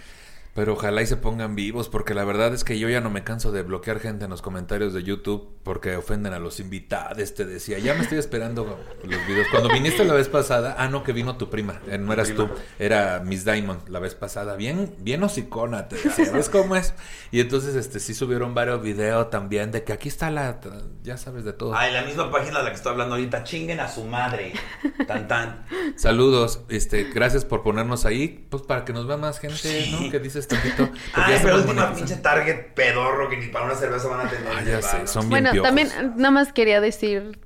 Pero 0.60 0.74
ojalá 0.74 1.00
y 1.00 1.06
se 1.06 1.16
pongan 1.16 1.54
vivos, 1.54 1.88
porque 1.88 2.12
la 2.12 2.22
verdad 2.22 2.52
es 2.52 2.64
que 2.64 2.78
yo 2.78 2.90
ya 2.90 3.00
no 3.00 3.08
me 3.08 3.24
canso 3.24 3.50
de 3.50 3.62
bloquear 3.62 3.98
gente 3.98 4.26
en 4.26 4.30
los 4.30 4.42
comentarios 4.42 4.92
de 4.92 5.02
YouTube 5.02 5.56
porque 5.62 5.96
ofenden 5.96 6.34
a 6.34 6.38
los 6.38 6.60
invitados. 6.60 7.32
Te 7.32 7.46
decía, 7.46 7.78
ya 7.78 7.94
me 7.94 8.02
estoy 8.02 8.18
esperando 8.18 8.78
los 9.02 9.26
videos. 9.26 9.46
Cuando 9.50 9.70
viniste 9.70 10.04
la 10.04 10.12
vez 10.12 10.28
pasada, 10.28 10.76
ah, 10.76 10.86
no, 10.88 11.02
que 11.02 11.14
vino 11.14 11.38
tu 11.38 11.48
prima, 11.48 11.80
eh, 11.88 11.96
no 11.96 12.12
eras 12.12 12.34
tú, 12.34 12.46
era 12.78 13.20
Miss 13.24 13.46
Diamond 13.46 13.88
la 13.88 14.00
vez 14.00 14.14
pasada. 14.14 14.54
Bien, 14.56 14.94
bien 14.98 15.22
hocicona, 15.22 15.88
te 15.88 15.96
decía, 16.04 16.30
¿ves 16.30 16.50
cómo 16.50 16.76
es? 16.76 16.92
Y 17.30 17.40
entonces, 17.40 17.74
este, 17.74 17.98
sí 17.98 18.12
subieron 18.12 18.52
varios 18.52 18.82
videos 18.82 19.30
también 19.30 19.72
de 19.72 19.82
que 19.82 19.94
aquí 19.94 20.10
está 20.10 20.30
la, 20.30 20.60
ya 21.02 21.16
sabes 21.16 21.46
de 21.46 21.54
todo. 21.54 21.74
Ay, 21.74 21.90
la 21.94 22.02
misma 22.02 22.30
página 22.30 22.58
de 22.58 22.64
la 22.64 22.70
que 22.70 22.76
estoy 22.76 22.92
hablando 22.92 23.14
ahorita, 23.14 23.44
chinguen 23.44 23.80
a 23.80 23.88
su 23.88 24.04
madre. 24.04 24.52
Tan 25.06 25.26
tan. 25.26 25.64
Saludos, 25.96 26.64
este, 26.68 27.04
gracias 27.04 27.46
por 27.46 27.62
ponernos 27.62 28.04
ahí, 28.04 28.46
pues 28.50 28.62
para 28.62 28.84
que 28.84 28.92
nos 28.92 29.06
vea 29.06 29.16
más 29.16 29.38
gente, 29.40 29.56
Sí. 29.56 29.96
¿no? 29.98 30.10
Que 30.10 30.18
dices 30.18 30.49
tantito. 30.50 30.90
Ay, 31.14 31.34
ya 31.36 31.42
pero 31.42 31.56
última 31.56 31.94
pinche 31.94 32.16
Target 32.16 32.74
pedorro 32.74 33.28
que 33.28 33.36
ni 33.38 33.46
para 33.48 33.64
una 33.64 33.74
cerveza 33.74 34.08
van 34.08 34.26
a 34.26 34.30
tener. 34.30 34.46
Ah, 34.54 34.62
ya 34.62 34.82
sé, 34.82 34.98
¿no? 35.00 35.06
son 35.06 35.22
bien 35.22 35.30
Bueno, 35.30 35.52
piojos. 35.52 35.68
también 35.68 35.88
nada 36.16 36.30
más 36.30 36.52
quería 36.52 36.80
decir 36.80 37.38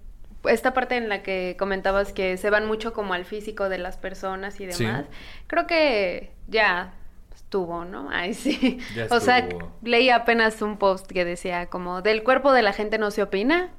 esta 0.45 0.75
parte 0.75 0.97
en 0.97 1.09
la 1.09 1.23
que 1.23 1.57
comentabas 1.59 2.13
que 2.13 2.37
se 2.37 2.51
van 2.51 2.67
mucho 2.67 2.93
como 2.93 3.15
al 3.15 3.25
físico 3.25 3.69
de 3.69 3.79
las 3.79 3.97
personas 3.97 4.61
y 4.61 4.71
Sí. 4.73 4.85
demás. 4.85 5.07
Creo 5.47 5.67
que 5.67 6.33
ya 6.49 6.93
estuvo, 7.35 7.85
¿no? 7.85 8.09
Ay, 8.11 8.35
sí. 8.35 8.79
Ya 8.95 9.07
O 9.11 9.21
sea, 9.21 9.49
leí 9.83 10.11
apenas 10.11 10.61
un 10.63 10.77
post 10.79 11.11
que 11.11 11.25
decía 11.25 11.67
como 11.67 12.03
del 12.03 12.23
cuerpo 12.25 12.53
de 12.53 12.63
la 12.63 12.73
gente 12.73 12.99
no 12.99 13.11
se 13.11 13.23
opina. 13.23 13.71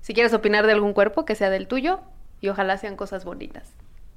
Si 0.00 0.14
quieres 0.14 0.32
opinar 0.32 0.66
de 0.66 0.72
algún 0.72 0.92
cuerpo, 0.94 1.24
que 1.24 1.34
sea 1.34 1.50
del 1.50 1.68
tuyo 1.68 2.00
y 2.40 2.48
ojalá 2.48 2.78
sean 2.78 2.96
cosas 2.96 3.24
bonitas. 3.24 3.68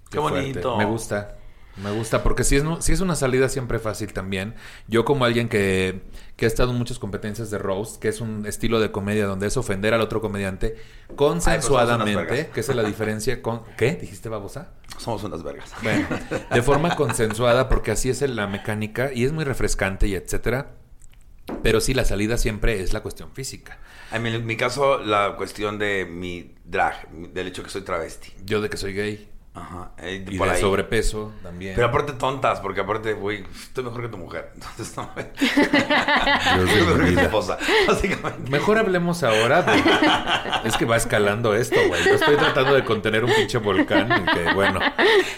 Qué 0.09 0.17
fuerte. 0.19 0.39
bonito. 0.39 0.77
Me 0.77 0.85
gusta. 0.85 1.35
Me 1.77 1.91
gusta, 1.91 2.21
porque 2.21 2.43
si 2.43 2.55
es, 2.55 2.63
no- 2.63 2.81
si 2.81 2.91
es 2.93 2.99
una 2.99 3.15
salida 3.15 3.49
siempre 3.49 3.79
fácil 3.79 4.13
también. 4.13 4.53
Yo 4.87 5.05
como 5.05 5.25
alguien 5.25 5.49
que, 5.49 6.03
que 6.35 6.45
ha 6.45 6.47
estado 6.47 6.71
en 6.71 6.77
muchas 6.77 6.99
competencias 6.99 7.49
de 7.49 7.57
roast, 7.57 7.99
que 7.99 8.09
es 8.09 8.21
un 8.21 8.45
estilo 8.45 8.79
de 8.79 8.91
comedia 8.91 9.25
donde 9.25 9.47
es 9.47 9.57
ofender 9.57 9.93
al 9.95 10.01
otro 10.01 10.21
comediante 10.21 10.75
Ay, 10.75 10.75
pues 11.07 11.15
consensuadamente, 11.17 12.49
que 12.53 12.59
esa 12.59 12.71
es 12.73 12.75
la 12.75 12.83
diferencia 12.83 13.41
con... 13.41 13.63
¿Qué? 13.77 13.93
¿Dijiste 13.95 14.29
babosa? 14.29 14.73
Somos 14.99 15.23
unas 15.23 15.41
vergas. 15.41 15.71
Bueno, 15.81 16.07
de 16.53 16.61
forma 16.61 16.95
consensuada, 16.95 17.69
porque 17.69 17.91
así 17.91 18.09
es 18.09 18.21
la 18.21 18.45
mecánica 18.45 19.11
y 19.13 19.25
es 19.25 19.31
muy 19.31 19.43
refrescante 19.43 20.07
y 20.07 20.13
etcétera. 20.15 20.75
Pero 21.61 21.81
sí, 21.81 21.93
la 21.93 22.05
salida 22.05 22.37
siempre 22.37 22.81
es 22.81 22.93
la 22.93 23.01
cuestión 23.01 23.31
física. 23.33 23.79
A 24.11 24.19
mí, 24.19 24.29
en 24.29 24.45
mi 24.45 24.55
caso, 24.55 24.99
la 24.99 25.35
cuestión 25.37 25.77
de 25.79 26.05
mi 26.05 26.55
drag, 26.63 27.09
del 27.33 27.47
hecho 27.47 27.63
que 27.63 27.69
soy 27.69 27.81
travesti. 27.81 28.31
Yo 28.45 28.61
de 28.61 28.69
que 28.69 28.77
soy 28.77 28.93
gay 28.93 29.29
Ajá. 29.55 29.91
eh, 29.99 30.25
y 30.27 30.37
por 30.37 30.47
de 30.47 30.55
ahí. 30.55 30.61
sobrepeso 30.61 31.31
también. 31.43 31.73
Pero 31.75 31.87
aparte 31.87 32.13
tontas, 32.13 32.59
porque 32.59 32.81
aparte, 32.81 33.13
güey, 33.13 33.43
estoy 33.61 33.83
mejor 33.83 34.01
que 34.01 34.07
tu 34.07 34.17
mujer. 34.17 34.51
Entonces, 34.55 34.97
no 34.97 35.11
me... 35.15 35.21
Estoy 35.31 36.81
mejor 36.81 37.05
que 37.05 37.11
tu 37.11 37.19
esposa, 37.19 37.57
básicamente. 37.87 38.49
Mejor 38.49 38.77
hablemos 38.79 39.23
ahora. 39.23 39.63
Es 40.63 40.77
que 40.77 40.85
va 40.85 40.95
escalando 40.95 41.53
esto, 41.53 41.75
güey. 41.87 42.03
Yo 42.05 42.13
estoy 42.13 42.37
tratando 42.37 42.73
de 42.73 42.85
contener 42.85 43.25
un 43.25 43.33
pinche 43.33 43.57
volcán 43.57 44.23
y 44.23 44.33
que, 44.33 44.53
bueno... 44.53 44.79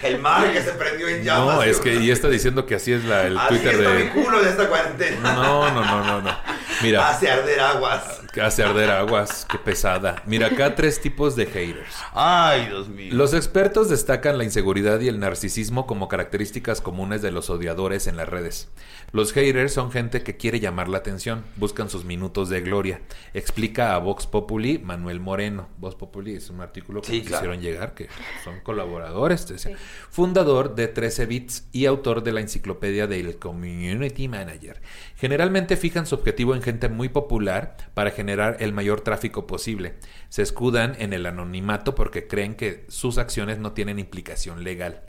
El 0.04 0.20
mar 0.20 0.52
que 0.54 0.62
se 0.62 0.72
prendió 0.74 1.08
en 1.08 1.24
llamas. 1.24 1.56
No, 1.56 1.64
es 1.64 1.80
que... 1.80 1.96
Y 1.96 2.12
está 2.12 2.30
diciendo 2.30 2.66
que 2.68 2.76
así 2.76 2.94
es 2.94 3.04
la, 3.06 3.24
el 3.24 3.36
Así 3.38 3.48
Twitter 3.50 3.74
está 3.74 3.90
de... 3.90 4.04
mi 4.04 4.10
culo 4.12 4.42
de 4.44 4.50
esta 4.50 4.68
cuarentena. 4.70 5.34
No, 5.34 5.72
no, 5.72 5.84
no, 5.84 6.04
no, 6.06 6.22
no. 6.22 6.38
Mira, 6.84 7.10
Hace 7.10 7.32
arder 7.32 7.60
aguas. 7.60 8.22
Que 8.36 8.42
hace 8.42 8.64
arder 8.64 8.92
aguas. 8.92 9.48
Qué 9.50 9.58
pesada. 9.58 10.22
Mira, 10.26 10.48
acá 10.48 10.76
tres 10.76 11.00
tipos 11.00 11.38
de 11.38 11.46
haters. 11.46 11.96
Ay, 12.12 12.66
Dios 12.66 12.90
mío. 12.90 13.14
Los 13.14 13.34
expertos 13.34 13.90
destacan 13.90 14.38
la 14.38 14.44
inseguridad 14.44 15.00
y 15.00 15.08
el 15.08 15.20
narcisismo 15.22 15.88
como 15.88 16.10
características 16.10 16.82
comunes 16.82 17.22
de 17.22 17.32
los 17.32 17.50
odiadores 17.50 18.08
en 18.08 18.18
las 18.18 18.28
redes. 18.28 18.68
Los 19.14 19.32
haters 19.32 19.72
son 19.72 19.90
gente 19.90 20.22
que 20.22 20.36
quiere 20.36 20.60
llamar 20.60 20.90
la 20.90 20.98
atención, 20.98 21.46
buscan 21.56 21.90
sus 21.90 22.04
minutos 22.04 22.50
de 22.50 22.60
gloria. 22.60 23.00
Explica 23.34 23.96
a 23.96 24.00
Vox 24.00 24.28
Populi 24.28 24.80
Manuel 24.80 25.22
Moreno. 25.22 25.70
Vox 25.78 25.96
Populi 25.96 26.36
es 26.36 26.50
un 26.50 26.60
artículo 26.60 27.00
que 27.02 27.08
Sí, 27.08 27.20
nos 27.20 27.28
claro. 27.28 27.46
hicieron 27.46 27.62
llegar, 27.62 27.94
que 27.94 28.10
son 28.44 28.60
colaboradores, 28.60 29.48
dice. 29.48 29.78
fundador 30.10 30.76
de 30.76 30.90
13 30.90 31.26
Bits 31.26 31.68
y 31.72 31.86
autor 31.86 32.22
de 32.22 32.34
la 32.34 32.42
enciclopedia 32.42 33.08
del 33.08 33.38
Community 33.38 34.28
Manager. 34.28 34.82
Generalmente 35.16 35.78
fijan 35.78 36.06
su 36.06 36.16
objetivo 36.16 36.54
en 36.54 36.62
gente 36.62 36.90
muy 36.90 37.08
popular 37.08 37.78
para 37.94 38.12
generar 38.12 38.25
el 38.30 38.74
mayor 38.74 39.02
tráfico 39.02 39.48
posible. 39.48 39.96
Se 40.30 40.42
escudan 40.42 40.96
en 41.00 41.14
el 41.14 41.26
anonimato 41.26 41.96
porque 41.96 42.28
creen 42.28 42.56
que 42.56 42.86
sus 42.88 43.18
acciones 43.18 43.60
no 43.60 43.74
tienen 43.74 44.00
implicación 44.00 44.64
legal. 44.64 45.02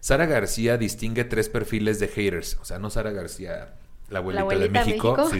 Sara 0.00 0.26
García 0.26 0.76
distingue 0.78 1.24
tres 1.24 1.48
perfiles 1.48 2.00
de 2.00 2.08
haters. 2.08 2.58
O 2.60 2.64
sea, 2.64 2.78
no 2.78 2.90
Sara 2.90 3.12
García, 3.12 3.74
la 4.08 4.18
abuelita, 4.18 4.42
abuelita 4.42 4.64
de 4.84 4.86
México, 4.86 5.16
México. 5.16 5.30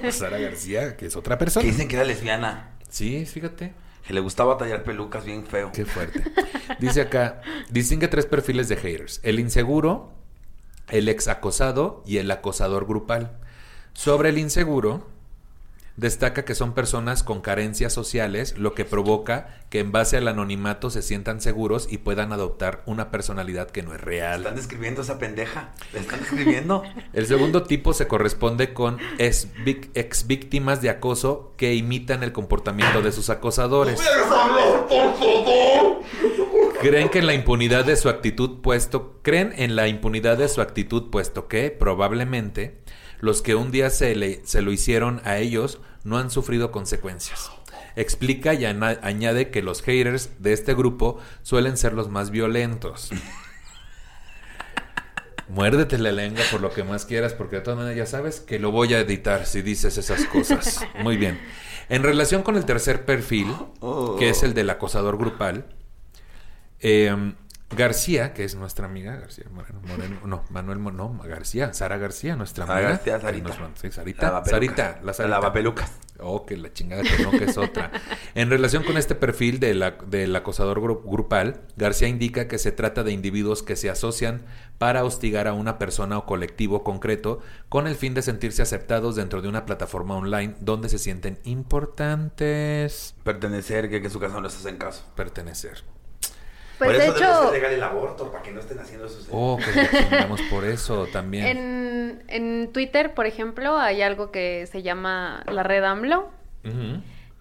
sino 0.00 0.12
Sara 0.12 0.38
García, 0.38 0.96
que 0.96 1.06
es 1.06 1.16
otra 1.16 1.36
Que 1.36 1.40
persona. 1.44 1.66
dicen 1.66 1.88
que 1.88 1.96
era 1.96 2.04
lesbiana. 2.04 2.70
Sí, 2.88 3.26
fíjate. 3.26 3.72
Que 4.06 4.12
le 4.14 4.20
gustaba 4.20 4.58
tallar 4.58 4.82
pelucas 4.82 5.24
bien 5.24 5.46
feo. 5.46 5.70
Qué 5.72 5.84
fuerte. 5.84 6.22
Dice 6.80 7.00
acá, 7.02 7.40
distingue 7.70 8.08
tres 8.08 8.26
perfiles 8.26 8.68
de 8.68 8.76
haters. 8.76 9.20
El 9.22 9.38
inseguro, 9.38 10.12
el 10.88 11.08
ex 11.08 11.28
acosado 11.28 12.02
y 12.06 12.18
el 12.18 12.30
acosador 12.30 12.86
grupal. 12.86 13.38
Sobre 13.92 14.30
el 14.30 14.38
inseguro, 14.38 15.06
destaca 15.96 16.44
que 16.44 16.54
son 16.54 16.74
personas 16.74 17.22
con 17.22 17.40
carencias 17.40 17.92
sociales, 17.92 18.56
lo 18.56 18.74
que 18.74 18.84
provoca 18.84 19.60
que 19.70 19.80
en 19.80 19.92
base 19.92 20.16
al 20.16 20.28
anonimato 20.28 20.90
se 20.90 21.02
sientan 21.02 21.40
seguros 21.40 21.88
y 21.90 21.98
puedan 21.98 22.32
adoptar 22.32 22.82
una 22.86 23.10
personalidad 23.10 23.70
que 23.70 23.82
no 23.82 23.94
es 23.94 24.00
real. 24.00 24.40
Están 24.40 24.56
describiendo 24.56 25.02
esa 25.02 25.18
pendeja. 25.18 25.72
Le 25.92 26.00
están 26.00 26.20
describiendo. 26.20 26.82
El 27.12 27.26
segundo 27.26 27.62
tipo 27.62 27.92
se 27.92 28.06
corresponde 28.06 28.72
con 28.72 28.98
ex, 29.18 29.48
víctimas 30.26 30.82
de 30.82 30.90
acoso 30.90 31.52
que 31.56 31.74
imitan 31.74 32.22
el 32.22 32.32
comportamiento 32.32 33.02
de 33.02 33.12
sus 33.12 33.30
acosadores. 33.30 34.00
Creen 36.80 37.08
que 37.08 37.18
en 37.18 37.26
la 37.26 37.34
impunidad 37.34 37.84
de 37.84 37.96
su 37.96 38.08
actitud 38.08 38.60
puesto, 38.60 39.20
creen 39.22 39.52
en 39.56 39.76
la 39.76 39.88
impunidad 39.88 40.36
de 40.36 40.48
su 40.48 40.60
actitud 40.60 41.10
puesto 41.10 41.46
que 41.48 41.70
probablemente 41.70 42.82
los 43.22 43.40
que 43.40 43.54
un 43.54 43.70
día 43.70 43.88
se, 43.88 44.14
le- 44.14 44.42
se 44.44 44.60
lo 44.60 44.70
hicieron 44.72 45.22
a 45.24 45.38
ellos 45.38 45.80
no 46.04 46.18
han 46.18 46.30
sufrido 46.30 46.70
consecuencias. 46.70 47.50
Explica 47.96 48.52
y 48.54 48.64
añade 48.66 49.50
que 49.50 49.62
los 49.62 49.80
haters 49.82 50.30
de 50.38 50.52
este 50.52 50.74
grupo 50.74 51.18
suelen 51.42 51.76
ser 51.78 51.92
los 51.94 52.08
más 52.10 52.30
violentos. 52.30 53.10
Muérdete 55.48 55.98
la 55.98 56.12
lengua 56.12 56.42
por 56.50 56.60
lo 56.60 56.70
que 56.72 56.82
más 56.84 57.04
quieras, 57.04 57.34
porque 57.34 57.56
de 57.56 57.62
todas 57.62 57.78
maneras 57.78 57.96
ya 57.98 58.06
sabes 58.06 58.40
que 58.40 58.58
lo 58.58 58.70
voy 58.70 58.94
a 58.94 59.00
editar 59.00 59.44
si 59.44 59.60
dices 59.60 59.98
esas 59.98 60.24
cosas. 60.26 60.80
Muy 61.02 61.16
bien. 61.16 61.38
En 61.88 62.02
relación 62.02 62.42
con 62.42 62.56
el 62.56 62.64
tercer 62.64 63.04
perfil, 63.04 63.52
que 64.18 64.30
es 64.30 64.42
el 64.42 64.54
del 64.54 64.70
acosador 64.70 65.18
grupal, 65.18 65.66
eh, 66.80 67.14
García, 67.76 68.32
que 68.34 68.44
es 68.44 68.54
nuestra 68.54 68.86
amiga, 68.86 69.16
García 69.16 69.44
Moreno, 69.50 69.80
Moreno, 69.86 70.20
no, 70.26 70.44
Manuel, 70.50 70.78
Mo- 70.78 70.90
no, 70.92 71.18
García, 71.24 71.72
Sara 71.72 71.96
García, 71.96 72.36
nuestra 72.36 72.66
Sara 72.66 72.78
amiga. 72.78 72.90
García, 72.96 73.20
Sarita. 73.20 73.48
nos 73.48 73.78
sí, 73.80 73.90
Sarita, 73.90 74.26
Lavapelucas. 74.26 74.50
Sarita, 74.50 75.00
la 75.02 75.12
Sarita. 75.14 75.36
Lavapelucas. 75.36 75.92
Oh, 76.24 76.46
que 76.46 76.56
la 76.56 76.72
chingada 76.72 77.02
que 77.02 77.22
no, 77.22 77.30
que 77.32 77.44
es 77.44 77.58
otra. 77.58 77.90
En 78.34 78.48
relación 78.50 78.84
con 78.84 78.96
este 78.96 79.14
perfil 79.16 79.58
de 79.58 79.74
la- 79.74 79.92
del 80.06 80.36
acosador 80.36 80.80
gru- 80.80 81.02
grupal, 81.04 81.62
García 81.76 82.06
indica 82.06 82.46
que 82.46 82.58
se 82.58 82.70
trata 82.70 83.02
de 83.02 83.10
individuos 83.12 83.62
que 83.64 83.74
se 83.74 83.90
asocian 83.90 84.42
para 84.78 85.02
hostigar 85.04 85.48
a 85.48 85.52
una 85.52 85.78
persona 85.78 86.18
o 86.18 86.26
colectivo 86.26 86.84
concreto 86.84 87.40
con 87.68 87.86
el 87.88 87.96
fin 87.96 88.14
de 88.14 88.22
sentirse 88.22 88.62
aceptados 88.62 89.16
dentro 89.16 89.42
de 89.42 89.48
una 89.48 89.64
plataforma 89.66 90.14
online 90.16 90.54
donde 90.60 90.88
se 90.88 90.98
sienten 90.98 91.38
importantes. 91.44 93.14
Pertenecer, 93.24 93.88
que, 93.90 94.00
que 94.00 94.06
en 94.06 94.12
su 94.12 94.20
casa 94.20 94.34
no 94.34 94.40
les 94.42 94.54
hacen 94.56 94.76
caso. 94.76 95.04
Pertenecer. 95.16 95.82
Pues 96.84 96.96
por 96.96 96.98
de 96.98 97.08
eso 97.08 97.16
hecho, 97.16 97.42
ser 97.44 97.52
legal 97.52 97.72
el 97.72 97.82
aborto, 97.82 98.30
para 98.30 98.42
que 98.42 98.50
no 98.52 98.60
estén 98.60 98.78
haciendo 98.78 99.06
eso. 99.06 99.18
Oh, 99.30 99.58
que 99.58 99.82
la 99.82 99.90
chingamos 99.90 100.40
por 100.42 100.64
eso 100.64 101.06
también. 101.12 101.46
en, 101.46 102.24
en 102.28 102.72
Twitter, 102.72 103.14
por 103.14 103.26
ejemplo, 103.26 103.78
hay 103.78 104.02
algo 104.02 104.30
que 104.30 104.66
se 104.70 104.82
llama 104.82 105.44
la 105.50 105.62
red 105.62 105.84
AMLO. 105.84 106.30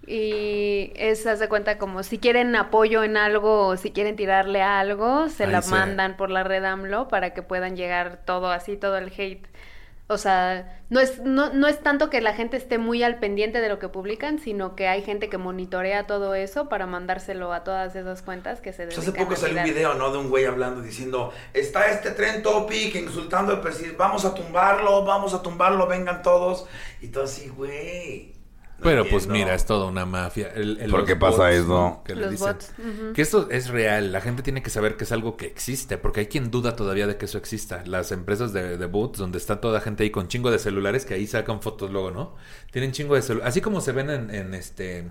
Y 0.07 0.91
es, 0.95 1.27
haz 1.27 1.39
de 1.39 1.47
cuenta, 1.47 1.77
como 1.77 2.01
si 2.03 2.17
quieren 2.17 2.55
apoyo 2.55 3.03
en 3.03 3.17
algo 3.17 3.67
o 3.67 3.77
si 3.77 3.91
quieren 3.91 4.15
tirarle 4.15 4.61
a 4.61 4.79
algo, 4.79 5.29
se 5.29 5.45
Ahí 5.45 5.51
la 5.51 5.61
mandan 5.61 6.17
por 6.17 6.31
la 6.31 6.43
red 6.43 6.65
AMLO 6.65 7.07
para 7.07 7.33
que 7.33 7.43
puedan 7.43 7.75
llegar 7.75 8.21
todo 8.25 8.49
así, 8.51 8.77
todo 8.77 8.97
el 8.97 9.13
hate. 9.15 9.47
O 10.11 10.17
sea, 10.17 10.83
no 10.89 10.99
es, 10.99 11.19
no, 11.21 11.53
no 11.53 11.67
es 11.67 11.79
tanto 11.79 12.09
que 12.09 12.19
la 12.19 12.33
gente 12.33 12.57
esté 12.57 12.77
muy 12.77 13.01
al 13.01 13.19
pendiente 13.19 13.61
de 13.61 13.69
lo 13.69 13.79
que 13.79 13.87
publican, 13.87 14.39
sino 14.39 14.75
que 14.75 14.89
hay 14.89 15.03
gente 15.03 15.29
que 15.29 15.37
monitorea 15.37 16.05
todo 16.05 16.35
eso 16.35 16.67
para 16.67 16.85
mandárselo 16.85 17.53
a 17.53 17.63
todas 17.63 17.95
esas 17.95 18.21
cuentas 18.21 18.59
que 18.59 18.73
se 18.73 18.83
Pues 18.83 18.97
dedican 18.97 19.13
hace 19.13 19.23
poco 19.23 19.33
a 19.33 19.37
salió 19.37 19.59
un 19.59 19.63
video, 19.63 19.93
¿no? 19.93 20.11
De 20.11 20.17
un 20.17 20.29
güey 20.29 20.43
hablando, 20.43 20.81
diciendo, 20.81 21.31
está 21.53 21.87
este 21.87 22.11
tren 22.11 22.43
topic 22.43 22.93
insultando 22.95 23.53
al 23.53 23.61
presidente, 23.61 23.95
vamos 23.97 24.25
a 24.25 24.35
tumbarlo, 24.35 25.05
vamos 25.05 25.33
a 25.33 25.41
tumbarlo, 25.41 25.87
vengan 25.87 26.21
todos. 26.21 26.65
Y 26.99 27.07
todo 27.07 27.23
así, 27.23 27.47
güey. 27.47 28.40
Pero 28.81 29.05
pues 29.07 29.27
mira, 29.27 29.53
es 29.53 29.65
toda 29.65 29.85
una 29.87 30.05
mafia. 30.05 30.51
El- 30.55 30.79
el- 30.79 30.89
¿Por 30.89 31.01
los 31.01 31.07
qué 31.09 31.15
pasa 31.15 31.43
bots, 31.43 31.55
eso? 31.55 32.01
Que 32.05 32.15
le 32.15 32.21
Los 32.21 32.31
dicen. 32.31 32.47
bots. 32.47 32.71
Que 33.13 33.21
esto 33.21 33.47
es 33.51 33.69
real. 33.69 34.11
La 34.11 34.21
gente 34.21 34.41
tiene 34.43 34.61
que 34.63 34.69
saber 34.69 34.97
que 34.97 35.03
es 35.03 35.11
algo 35.11 35.37
que 35.37 35.45
existe. 35.45 35.97
Porque 35.97 36.21
hay 36.21 36.25
quien 36.27 36.51
duda 36.51 36.75
todavía 36.75 37.07
de 37.07 37.17
que 37.17 37.25
eso 37.25 37.37
exista. 37.37 37.83
Las 37.85 38.11
empresas 38.11 38.53
de, 38.53 38.77
de 38.77 38.85
bots, 38.87 39.19
donde 39.19 39.37
está 39.37 39.61
toda 39.61 39.81
gente 39.81 40.03
ahí 40.03 40.09
con 40.09 40.27
chingo 40.27 40.51
de 40.51 40.59
celulares, 40.59 41.05
que 41.05 41.13
ahí 41.13 41.27
sacan 41.27 41.61
fotos 41.61 41.91
luego, 41.91 42.11
¿no? 42.11 42.35
Tienen 42.71 42.91
chingo 42.91 43.15
de 43.15 43.21
celulares. 43.21 43.49
Así 43.49 43.61
como 43.61 43.81
se 43.81 43.91
ven 43.91 44.09
en, 44.09 44.33
en 44.33 44.53
este... 44.53 45.09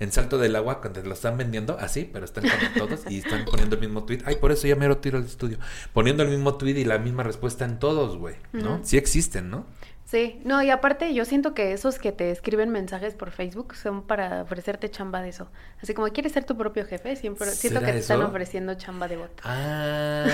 En 0.00 0.12
Salto 0.12 0.38
del 0.38 0.54
Agua, 0.54 0.80
cuando 0.80 1.02
lo 1.02 1.12
están 1.12 1.36
vendiendo, 1.36 1.76
así, 1.80 2.08
pero 2.12 2.24
están 2.24 2.44
como 2.44 2.86
todos 2.88 3.00
y 3.10 3.18
están 3.18 3.44
poniendo 3.44 3.74
el 3.74 3.80
mismo 3.80 4.04
tweet. 4.04 4.20
Ay, 4.26 4.36
por 4.36 4.52
eso 4.52 4.68
ya 4.68 4.76
mero 4.76 4.98
tiro 4.98 5.18
al 5.18 5.24
estudio. 5.24 5.58
Poniendo 5.92 6.22
el 6.22 6.28
mismo 6.28 6.54
tweet 6.54 6.76
y 6.78 6.84
la 6.84 6.98
misma 6.98 7.24
respuesta 7.24 7.64
en 7.64 7.80
todos, 7.80 8.16
güey, 8.16 8.36
¿no? 8.52 8.78
Sí 8.84 8.96
existen, 8.96 9.50
¿no? 9.50 9.66
Sí, 10.10 10.40
no, 10.42 10.62
y 10.62 10.70
aparte 10.70 11.12
yo 11.12 11.26
siento 11.26 11.52
que 11.52 11.74
esos 11.74 11.98
que 11.98 12.12
te 12.12 12.30
escriben 12.30 12.70
mensajes 12.70 13.12
por 13.14 13.30
Facebook 13.30 13.74
son 13.74 14.06
para 14.06 14.40
ofrecerte 14.40 14.90
chamba 14.90 15.20
de 15.20 15.28
eso. 15.28 15.50
Así 15.82 15.92
como 15.92 16.08
quieres 16.08 16.32
ser 16.32 16.44
tu 16.44 16.56
propio 16.56 16.86
jefe, 16.86 17.14
siempre 17.14 17.46
siento 17.50 17.80
que 17.80 17.86
¿Será 17.86 17.92
te 17.98 18.00
están 18.00 18.22
ofreciendo 18.22 18.74
chamba 18.74 19.06
de 19.06 19.18
bot. 19.18 19.38
Ah, 19.44 20.24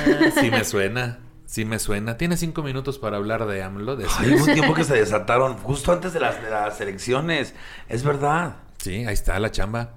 sí 0.41 0.49
me 0.53 0.63
suena. 0.65 1.19
Sí 1.47 1.65
me 1.65 1.81
suena. 1.81 2.17
Tiene 2.17 2.37
cinco 2.37 2.63
minutos 2.63 3.01
para 3.01 3.17
hablar 3.17 3.47
de 3.47 3.65
AMLO. 3.65 3.97
De 3.97 4.07
Ay, 4.19 4.35
hubo 4.35 4.45
un 4.45 4.53
tiempo 4.55 4.75
que 4.75 4.85
se 4.85 4.95
desataron 4.99 5.55
justo 5.59 5.91
antes 5.93 6.13
de 6.13 6.21
las, 6.21 6.41
de 6.41 6.51
las 6.51 6.81
elecciones. 6.81 7.53
Es 7.89 8.05
verdad. 8.05 8.59
Sí, 8.79 9.05
ahí 9.07 9.13
está 9.15 9.41
la 9.41 9.51
chamba. 9.51 9.95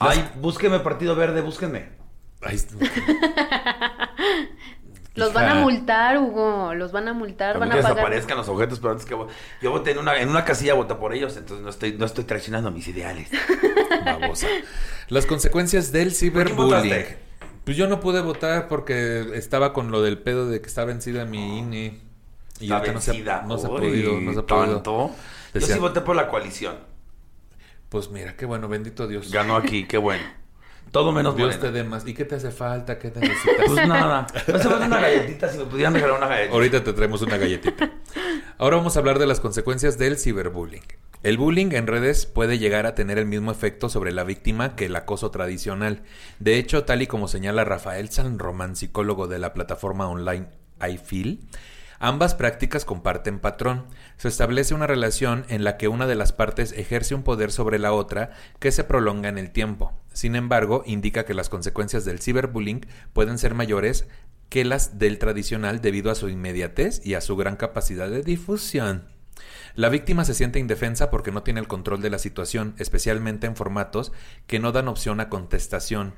Las- 0.00 0.18
Ay, 0.18 0.30
búsqueme 0.36 0.80
Partido 0.80 1.16
Verde, 1.16 1.40
búsquenme. 1.40 1.88
ahí 2.42 2.56
está. 2.56 2.74
Los 5.14 5.32
van 5.32 5.48
a 5.48 5.54
multar, 5.56 6.18
Hugo, 6.18 6.74
los 6.74 6.90
van 6.90 7.06
a 7.08 7.12
multar, 7.12 7.58
van 7.58 7.70
que 7.70 7.78
a 7.78 7.82
pagar. 7.82 7.94
desaparezcan 7.96 8.36
los 8.36 8.48
objetos, 8.48 8.80
pero 8.80 8.92
antes 8.92 9.06
que 9.06 9.16
yo 9.62 9.70
voté 9.70 9.92
en 9.92 9.98
una, 9.98 10.18
en 10.20 10.28
una 10.28 10.44
casilla, 10.44 10.74
voté 10.74 10.94
por 10.96 11.14
ellos, 11.14 11.36
entonces 11.36 11.62
no 11.62 11.70
estoy, 11.70 11.92
no 11.92 12.04
estoy 12.04 12.24
traicionando 12.24 12.70
mis 12.72 12.88
ideales. 12.88 13.28
Babosa. 14.04 14.48
Las 15.08 15.26
consecuencias 15.26 15.92
del 15.92 16.08
¿Por 16.08 16.16
ciberbullying. 16.16 17.04
Pues 17.64 17.76
yo 17.76 17.86
no 17.86 18.00
pude 18.00 18.20
votar 18.20 18.68
porque 18.68 19.24
estaba 19.34 19.72
con 19.72 19.90
lo 19.90 20.02
del 20.02 20.18
pedo 20.18 20.48
de 20.48 20.60
que 20.60 20.66
está 20.66 20.84
vencida 20.84 21.24
mi 21.24 21.58
INE. 21.60 22.00
Y 22.60 22.64
Está 22.64 22.76
ahorita 22.76 22.92
no 22.94 23.00
se, 23.00 23.10
ha- 23.10 23.14
vencida. 23.14 23.42
no 23.46 23.58
se 23.58 23.66
ha 23.66 23.70
podido, 23.70 24.20
no 24.20 24.32
se 24.32 24.38
ha 24.40 24.42
podido. 24.46 24.74
¿Tanto? 24.74 25.10
Yo 25.54 25.60
sí 25.60 25.78
voté 25.78 26.00
por 26.00 26.16
la 26.16 26.28
coalición. 26.28 26.76
Pues 27.88 28.10
mira, 28.10 28.36
qué 28.36 28.44
bueno, 28.46 28.68
bendito 28.68 29.06
Dios. 29.06 29.30
Ganó 29.30 29.56
aquí, 29.56 29.86
qué 29.86 29.98
bueno. 29.98 30.24
Todo 30.90 31.10
menos 31.12 31.36
Dios 31.36 31.56
Morena. 31.56 31.62
te 31.62 31.72
dé 31.72 31.84
más. 31.84 32.06
¿Y 32.06 32.14
qué 32.14 32.24
te 32.24 32.36
hace 32.36 32.50
falta? 32.50 32.98
¿Qué 32.98 33.08
necesitas? 33.14 33.66
Pues 33.66 33.88
nada. 33.88 34.26
No 34.46 34.58
se 34.58 34.68
falta 34.68 34.86
una 34.86 35.00
galletita, 35.00 35.48
si 35.48 35.58
me 35.58 35.64
pudieran 35.64 35.94
regalar 35.94 36.18
una 36.18 36.28
galletita. 36.28 36.54
Ahorita 36.54 36.84
te 36.84 36.92
traemos 36.92 37.22
una 37.22 37.36
galletita. 37.36 37.90
Ahora 38.58 38.76
vamos 38.76 38.96
a 38.96 39.00
hablar 39.00 39.18
de 39.18 39.26
las 39.26 39.40
consecuencias 39.40 39.98
del 39.98 40.18
ciberbullying. 40.18 40.84
El 41.24 41.38
bullying 41.38 41.72
en 41.72 41.86
redes 41.86 42.26
puede 42.26 42.58
llegar 42.58 42.86
a 42.86 42.94
tener 42.94 43.18
el 43.18 43.26
mismo 43.26 43.50
efecto 43.50 43.88
sobre 43.88 44.12
la 44.12 44.24
víctima 44.24 44.76
que 44.76 44.86
el 44.86 44.94
acoso 44.94 45.30
tradicional. 45.30 46.02
De 46.38 46.58
hecho, 46.58 46.84
tal 46.84 47.02
y 47.02 47.06
como 47.06 47.28
señala 47.28 47.64
Rafael 47.64 48.10
San 48.10 48.38
Román, 48.38 48.76
psicólogo 48.76 49.26
de 49.26 49.38
la 49.38 49.54
plataforma 49.54 50.06
online 50.06 50.46
iFeel, 50.86 51.40
ambas 51.98 52.34
prácticas 52.34 52.84
comparten 52.84 53.40
patrón. 53.40 53.86
Se 54.16 54.28
establece 54.28 54.74
una 54.74 54.86
relación 54.86 55.44
en 55.48 55.64
la 55.64 55.76
que 55.76 55.88
una 55.88 56.06
de 56.06 56.14
las 56.14 56.32
partes 56.32 56.72
ejerce 56.72 57.14
un 57.14 57.22
poder 57.22 57.50
sobre 57.50 57.78
la 57.78 57.92
otra 57.92 58.32
que 58.58 58.72
se 58.72 58.84
prolonga 58.84 59.28
en 59.28 59.38
el 59.38 59.50
tiempo. 59.50 59.92
Sin 60.12 60.36
embargo, 60.36 60.82
indica 60.86 61.24
que 61.24 61.34
las 61.34 61.48
consecuencias 61.48 62.04
del 62.04 62.20
ciberbullying 62.20 62.86
pueden 63.12 63.38
ser 63.38 63.54
mayores 63.54 64.06
que 64.48 64.64
las 64.64 64.98
del 64.98 65.18
tradicional 65.18 65.80
debido 65.80 66.10
a 66.10 66.14
su 66.14 66.28
inmediatez 66.28 67.04
y 67.04 67.14
a 67.14 67.20
su 67.20 67.36
gran 67.36 67.56
capacidad 67.56 68.08
de 68.08 68.22
difusión. 68.22 69.08
La 69.74 69.88
víctima 69.88 70.24
se 70.24 70.34
siente 70.34 70.60
indefensa 70.60 71.10
porque 71.10 71.32
no 71.32 71.42
tiene 71.42 71.58
el 71.58 71.66
control 71.66 72.00
de 72.00 72.10
la 72.10 72.20
situación, 72.20 72.74
especialmente 72.78 73.48
en 73.48 73.56
formatos 73.56 74.12
que 74.46 74.60
no 74.60 74.70
dan 74.70 74.86
opción 74.86 75.18
a 75.18 75.28
contestación. 75.28 76.14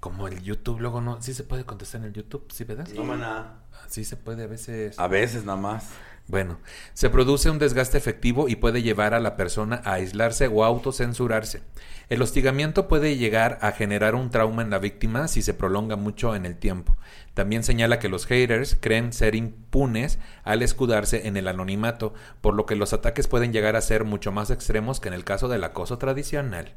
Como 0.00 0.26
el 0.26 0.42
YouTube, 0.42 0.80
luego 0.80 1.00
no. 1.00 1.22
Sí 1.22 1.34
se 1.34 1.44
puede 1.44 1.64
contestar 1.64 2.00
en 2.00 2.08
el 2.08 2.12
YouTube, 2.12 2.46
¿sí, 2.52 2.64
verdad? 2.64 2.88
No, 2.94 3.04
maná. 3.04 3.62
Sí 3.88 4.04
se 4.04 4.16
puede 4.16 4.44
a 4.44 4.46
veces. 4.46 4.98
A 4.98 5.06
veces 5.06 5.44
nada 5.44 5.58
más. 5.58 5.90
Bueno, 6.28 6.58
se 6.92 7.08
produce 7.08 7.48
un 7.48 7.58
desgaste 7.58 7.96
efectivo 7.96 8.48
y 8.48 8.56
puede 8.56 8.82
llevar 8.82 9.14
a 9.14 9.20
la 9.20 9.34
persona 9.34 9.80
a 9.84 9.94
aislarse 9.94 10.46
o 10.46 10.62
autocensurarse. 10.62 11.62
El 12.10 12.20
hostigamiento 12.20 12.86
puede 12.86 13.16
llegar 13.16 13.58
a 13.62 13.72
generar 13.72 14.14
un 14.14 14.30
trauma 14.30 14.60
en 14.60 14.68
la 14.68 14.78
víctima 14.78 15.26
si 15.26 15.40
se 15.40 15.54
prolonga 15.54 15.96
mucho 15.96 16.36
en 16.36 16.44
el 16.44 16.56
tiempo. 16.56 16.98
También 17.32 17.64
señala 17.64 17.98
que 17.98 18.10
los 18.10 18.26
haters 18.26 18.76
creen 18.78 19.14
ser 19.14 19.34
impunes 19.34 20.18
al 20.44 20.60
escudarse 20.60 21.26
en 21.28 21.38
el 21.38 21.48
anonimato, 21.48 22.12
por 22.42 22.54
lo 22.54 22.66
que 22.66 22.76
los 22.76 22.92
ataques 22.92 23.26
pueden 23.26 23.52
llegar 23.52 23.74
a 23.74 23.80
ser 23.80 24.04
mucho 24.04 24.30
más 24.30 24.50
extremos 24.50 25.00
que 25.00 25.08
en 25.08 25.14
el 25.14 25.24
caso 25.24 25.48
del 25.48 25.64
acoso 25.64 25.96
tradicional. 25.96 26.74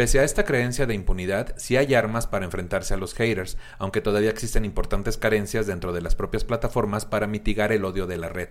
Pese 0.00 0.18
a 0.18 0.24
esta 0.24 0.46
creencia 0.46 0.86
de 0.86 0.94
impunidad, 0.94 1.54
sí 1.58 1.76
hay 1.76 1.92
armas 1.92 2.26
para 2.26 2.46
enfrentarse 2.46 2.94
a 2.94 2.96
los 2.96 3.12
haters, 3.12 3.58
aunque 3.78 4.00
todavía 4.00 4.30
existen 4.30 4.64
importantes 4.64 5.18
carencias 5.18 5.66
dentro 5.66 5.92
de 5.92 6.00
las 6.00 6.14
propias 6.14 6.42
plataformas 6.42 7.04
para 7.04 7.26
mitigar 7.26 7.70
el 7.70 7.84
odio 7.84 8.06
de 8.06 8.16
la 8.16 8.30
red. 8.30 8.48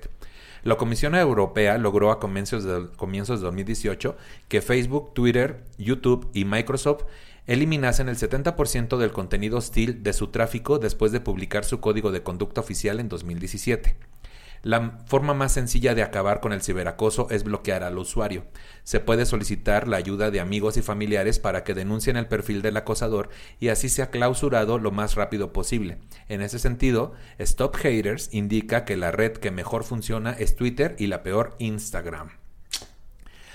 La 0.61 0.75
Comisión 0.75 1.15
Europea 1.15 1.79
logró 1.79 2.11
a 2.11 2.19
comienzos 2.19 2.65
de, 2.65 2.89
comienzos 2.95 3.39
de 3.39 3.45
2018 3.47 4.15
que 4.47 4.61
Facebook, 4.61 5.15
Twitter, 5.15 5.63
YouTube 5.79 6.29
y 6.35 6.45
Microsoft 6.45 7.05
eliminasen 7.47 8.09
el 8.09 8.17
70% 8.17 8.97
del 8.97 9.11
contenido 9.11 9.57
hostil 9.57 10.03
de 10.03 10.13
su 10.13 10.27
tráfico 10.27 10.77
después 10.77 11.11
de 11.11 11.19
publicar 11.19 11.65
su 11.65 11.79
código 11.79 12.11
de 12.11 12.21
conducta 12.21 12.61
oficial 12.61 12.99
en 12.99 13.09
2017. 13.09 13.95
La 14.61 14.99
forma 15.05 15.33
más 15.33 15.53
sencilla 15.53 15.95
de 15.95 16.03
acabar 16.03 16.41
con 16.41 16.51
el 16.51 16.61
ciberacoso 16.61 17.29
es 17.29 17.43
bloquear 17.43 17.83
al 17.83 17.97
usuario. 17.97 18.45
Se 18.83 18.99
puede 18.99 19.25
solicitar 19.25 19.87
la 19.87 19.97
ayuda 19.97 20.31
de 20.31 20.39
amigos 20.39 20.75
y 20.77 20.81
familiares 20.81 21.39
para 21.39 21.63
que 21.63 21.73
denuncien 21.73 22.17
el 22.17 22.27
perfil 22.27 22.61
del 22.61 22.77
acosador 22.77 23.29
y 23.59 23.69
así 23.69 23.87
sea 23.87 24.09
clausurado 24.09 24.77
lo 24.77 24.91
más 24.91 25.15
rápido 25.15 25.53
posible. 25.53 25.99
En 26.27 26.41
ese 26.41 26.59
sentido, 26.59 27.13
Stop 27.37 27.75
Haters 27.77 28.33
indica 28.33 28.83
que 28.83 28.97
la 28.97 29.11
red 29.11 29.33
que 29.33 29.51
mejor 29.51 29.83
funciona 29.83 30.31
es 30.31 30.55
Twitter 30.55 30.95
y 30.99 31.07
la 31.07 31.23
peor 31.23 31.55
Instagram. 31.59 32.31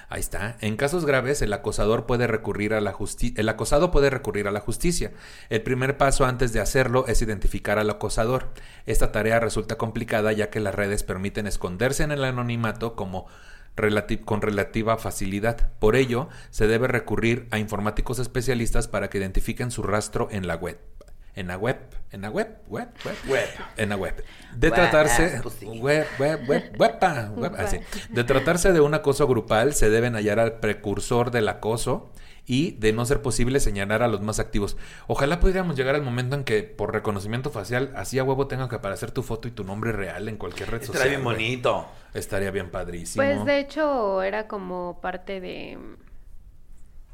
Ahí 0.08 0.20
está. 0.20 0.56
En 0.60 0.76
casos 0.76 1.04
graves, 1.04 1.42
el 1.42 1.52
acosador 1.52 2.06
puede 2.06 2.26
recurrir 2.26 2.74
a 2.74 2.80
la. 2.80 2.94
El 3.36 3.48
acosado 3.48 3.90
puede 3.90 4.10
recurrir 4.10 4.48
a 4.48 4.52
la 4.52 4.60
justicia. 4.60 5.12
El 5.50 5.62
primer 5.62 5.96
paso 5.96 6.24
antes 6.24 6.52
de 6.52 6.60
hacerlo 6.60 7.06
es 7.06 7.22
identificar 7.22 7.78
al 7.78 7.90
acosador. 7.90 8.50
Esta 8.86 9.12
tarea 9.12 9.40
resulta 9.40 9.76
complicada 9.76 10.32
ya 10.32 10.50
que 10.50 10.60
las 10.60 10.74
redes 10.74 11.02
permiten 11.02 11.46
esconderse 11.46 12.02
en 12.02 12.12
el 12.12 12.24
anonimato 12.24 12.94
con 12.96 14.42
relativa 14.42 14.96
facilidad. 14.98 15.72
Por 15.78 15.96
ello, 15.96 16.28
se 16.50 16.66
debe 16.66 16.88
recurrir 16.88 17.48
a 17.50 17.58
informáticos 17.58 18.18
especialistas 18.18 18.88
para 18.88 19.10
que 19.10 19.18
identifiquen 19.18 19.70
su 19.70 19.82
rastro 19.82 20.28
en 20.30 20.46
la 20.46 20.56
web. 20.56 20.93
En 21.36 21.48
la 21.48 21.58
web, 21.58 21.78
en 22.12 22.20
la 22.20 22.30
web, 22.30 22.58
web, 22.68 22.88
web, 23.04 23.16
Web. 23.28 23.48
en 23.76 23.88
la 23.88 23.96
web. 23.96 24.24
De 24.54 24.68
Web, 24.68 24.74
tratarse 24.74 25.40
pues 25.42 25.54
sí. 25.54 25.66
web, 25.66 26.06
web, 26.18 26.48
web, 26.48 26.76
web, 26.78 27.54
así. 27.58 27.78
De 28.08 28.22
tratarse 28.22 28.72
de 28.72 28.80
un 28.80 28.94
acoso 28.94 29.26
grupal, 29.26 29.74
se 29.74 29.90
deben 29.90 30.14
hallar 30.14 30.38
al 30.38 30.60
precursor 30.60 31.32
del 31.32 31.48
acoso 31.48 32.12
y, 32.46 32.72
de 32.72 32.92
no 32.92 33.04
ser 33.06 33.22
posible, 33.22 33.58
señalar 33.58 34.02
a 34.02 34.08
los 34.08 34.20
más 34.20 34.38
activos. 34.38 34.76
Ojalá 35.06 35.40
pudiéramos 35.40 35.76
llegar 35.76 35.94
al 35.94 36.02
momento 36.02 36.36
en 36.36 36.44
que, 36.44 36.62
por 36.62 36.92
reconocimiento 36.92 37.50
facial, 37.50 37.92
así 37.96 38.18
a 38.18 38.24
huevo 38.24 38.46
tenga 38.46 38.68
que 38.68 38.76
aparecer 38.76 39.10
tu 39.10 39.22
foto 39.22 39.48
y 39.48 39.50
tu 39.50 39.64
nombre 39.64 39.92
real 39.92 40.28
en 40.28 40.36
cualquier 40.36 40.70
red 40.70 40.80
social. 40.80 40.96
Estaría 40.96 41.18
bien 41.18 41.24
bonito. 41.24 41.86
Estaría 42.12 42.50
bien 42.50 42.70
padrísimo. 42.70 43.24
Pues 43.24 43.44
de 43.44 43.58
hecho 43.58 44.22
era 44.22 44.46
como 44.46 45.00
parte 45.00 45.40
de 45.40 45.78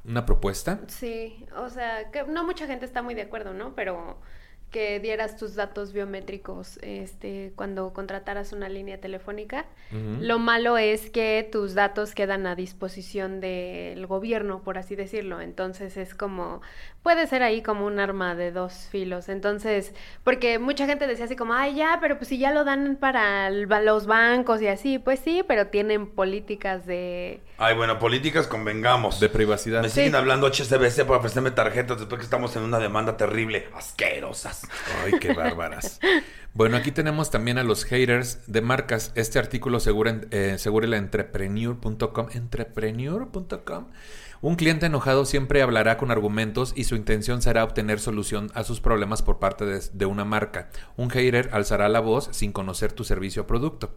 una 0.05 0.27
propuesta. 0.27 0.81
Sí, 0.89 1.45
o 1.57 1.69
sea, 1.69 2.11
que 2.11 2.25
no 2.25 2.45
mucha 2.45 2.67
gente 2.67 2.85
está 2.85 3.03
muy 3.03 3.15
de 3.15 3.23
acuerdo, 3.23 3.53
¿no? 3.55 3.75
Pero 3.75 4.19
que 4.71 5.01
dieras 5.01 5.37
tus 5.37 5.57
datos 5.57 5.93
biométricos 5.93 6.79
este, 6.83 7.53
cuando 7.57 7.93
contrataras 7.93 8.53
una 8.53 8.69
línea 8.69 9.01
telefónica. 9.01 9.67
Lo 9.91 10.39
malo 10.39 10.79
es 10.79 11.11
que 11.11 11.49
tus 11.51 11.75
datos 11.75 12.15
quedan 12.15 12.47
a 12.47 12.55
disposición 12.55 13.41
del 13.41 14.07
gobierno, 14.07 14.63
por 14.63 14.79
así 14.79 14.95
decirlo. 14.95 15.41
Entonces 15.41 15.97
es 15.97 16.15
como, 16.15 16.63
puede 17.03 17.27
ser 17.27 17.43
ahí 17.43 17.63
como 17.63 17.87
un 17.87 17.99
arma 17.99 18.35
de 18.35 18.53
dos 18.53 18.89
filos. 18.91 19.29
Entonces, 19.29 19.95
porque 20.23 20.59
mucha 20.59 20.87
gente 20.87 21.07
decía 21.07 21.25
así 21.25 21.35
como, 21.37 21.55
ay, 21.55 21.75
ya, 21.77 21.99
pero 22.01 22.17
pues 22.19 22.29
si 22.29 22.39
ya 22.39 22.53
lo 22.53 22.65
dan 22.65 22.97
para 23.01 23.49
el- 23.49 23.69
los 23.85 24.07
bancos 24.07 24.61
y 24.61 24.67
así, 24.69 24.99
pues 24.99 25.21
sí, 25.21 25.43
pero 25.47 25.69
tienen 25.69 26.07
políticas 26.09 26.85
de... 26.87 27.41
Ay, 27.57 27.75
bueno, 27.75 27.99
políticas 27.99 28.47
convengamos. 28.47 29.19
De 29.21 29.29
privacidad. 29.29 29.83
Me 29.83 29.89
siguen 29.89 30.15
hablando 30.15 30.47
HSBC 30.47 31.05
para 31.07 31.19
ofrecerme 31.19 31.51
tarjetas 31.51 31.99
después 31.99 32.19
que 32.19 32.25
estamos 32.25 32.55
en 32.57 32.63
una 32.63 32.79
demanda 32.79 33.17
terrible. 33.17 33.69
Asquerosas. 33.75 34.67
Ay, 35.05 35.19
qué 35.19 35.33
bárbaras. 35.33 36.01
Bueno, 36.53 36.77
aquí 36.77 36.91
tenemos 36.91 37.31
también 37.31 37.59
a 37.59 37.63
los 37.65 37.85
haters 37.85 38.41
de 38.51 38.61
marcas. 38.61 39.13
Este 39.15 39.39
artículo 39.39 39.79
segura, 39.79 40.21
eh, 40.33 40.57
segúrela 40.59 40.97
entrepreneur.com. 40.97 42.29
Entrepreneur.com. 42.35 43.87
Un 44.43 44.57
cliente 44.57 44.87
enojado 44.87 45.27
siempre 45.27 45.61
hablará 45.61 45.99
con 45.99 46.11
argumentos 46.11 46.73
y 46.75 46.85
su 46.85 46.97
intención 46.97 47.43
será 47.43 47.63
obtener 47.63 48.01
solución 48.01 48.51
a 48.55 48.65
sus 48.65 48.81
problemas 48.81 49.21
por 49.21 49.39
parte 49.39 49.67
de, 49.67 50.07
una 50.07 50.25
marca. 50.25 50.71
Un 50.97 51.11
hater 51.11 51.51
alzará 51.53 51.91
la 51.91 52.01
voz 52.01 52.31
sin 52.33 52.51
conocer 52.51 52.93
tu 52.93 53.05
servicio 53.05 53.43
o 53.43 53.47
producto. 53.47 53.93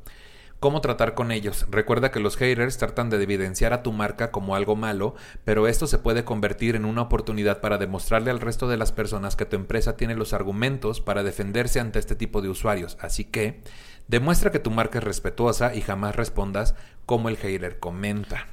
¿Cómo 0.59 0.81
tratar 0.81 1.13
con 1.13 1.31
ellos? 1.31 1.65
Recuerda 1.69 2.11
que 2.11 2.19
los 2.19 2.35
haters 2.35 2.77
tratan 2.77 3.09
de 3.09 3.23
evidenciar 3.23 3.71
a 3.71 3.83
tu 3.83 3.93
marca 3.93 4.31
como 4.31 4.55
algo 4.55 4.75
malo, 4.75 5.15
pero 5.45 5.67
esto 5.69 5.87
se 5.87 5.97
puede 5.97 6.25
convertir 6.25 6.75
en 6.75 6.83
una 6.83 7.03
oportunidad 7.03 7.61
para 7.61 7.77
demostrarle 7.77 8.29
al 8.29 8.41
resto 8.41 8.67
de 8.67 8.75
las 8.77 8.91
personas 8.91 9.37
que 9.37 9.45
tu 9.45 9.55
empresa 9.55 9.95
tiene 9.95 10.15
los 10.15 10.33
argumentos 10.33 10.99
para 10.99 11.23
defenderse 11.23 11.79
ante 11.79 11.99
este 11.99 12.17
tipo 12.17 12.41
de 12.41 12.49
usuarios. 12.49 12.97
Así 12.99 13.23
que, 13.23 13.61
demuestra 14.07 14.51
que 14.51 14.59
tu 14.59 14.71
marca 14.71 14.99
es 14.99 15.03
respetuosa 15.03 15.73
y 15.75 15.81
jamás 15.81 16.15
respondas 16.15 16.75
como 17.05 17.29
el 17.29 17.37
hater 17.37 17.79
comenta. 17.79 18.47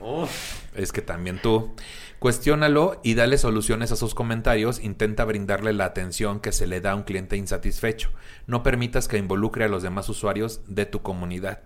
Es 0.74 0.92
que 0.92 1.03
también 1.03 1.40
tú. 1.40 1.74
Cuestiónalo 2.18 3.01
y 3.03 3.14
dale 3.14 3.38
soluciones 3.38 3.92
a 3.92 3.96
sus 3.96 4.14
comentarios. 4.14 4.80
Intenta 4.80 5.24
brindarle 5.24 5.72
la 5.72 5.86
atención 5.86 6.40
que 6.40 6.53
se 6.53 6.66
le 6.66 6.80
da 6.80 6.92
a 6.92 6.94
un 6.94 7.05
cliente 7.05 7.36
insatisfecho. 7.36 8.11
No 8.46 8.62
permitas 8.62 9.09
que 9.09 9.18
involucre 9.18 9.64
a 9.64 9.68
los 9.68 9.82
demás 9.82 10.09
usuarios 10.09 10.61
de 10.66 10.86
tu 10.86 11.03
comunidad. 11.03 11.61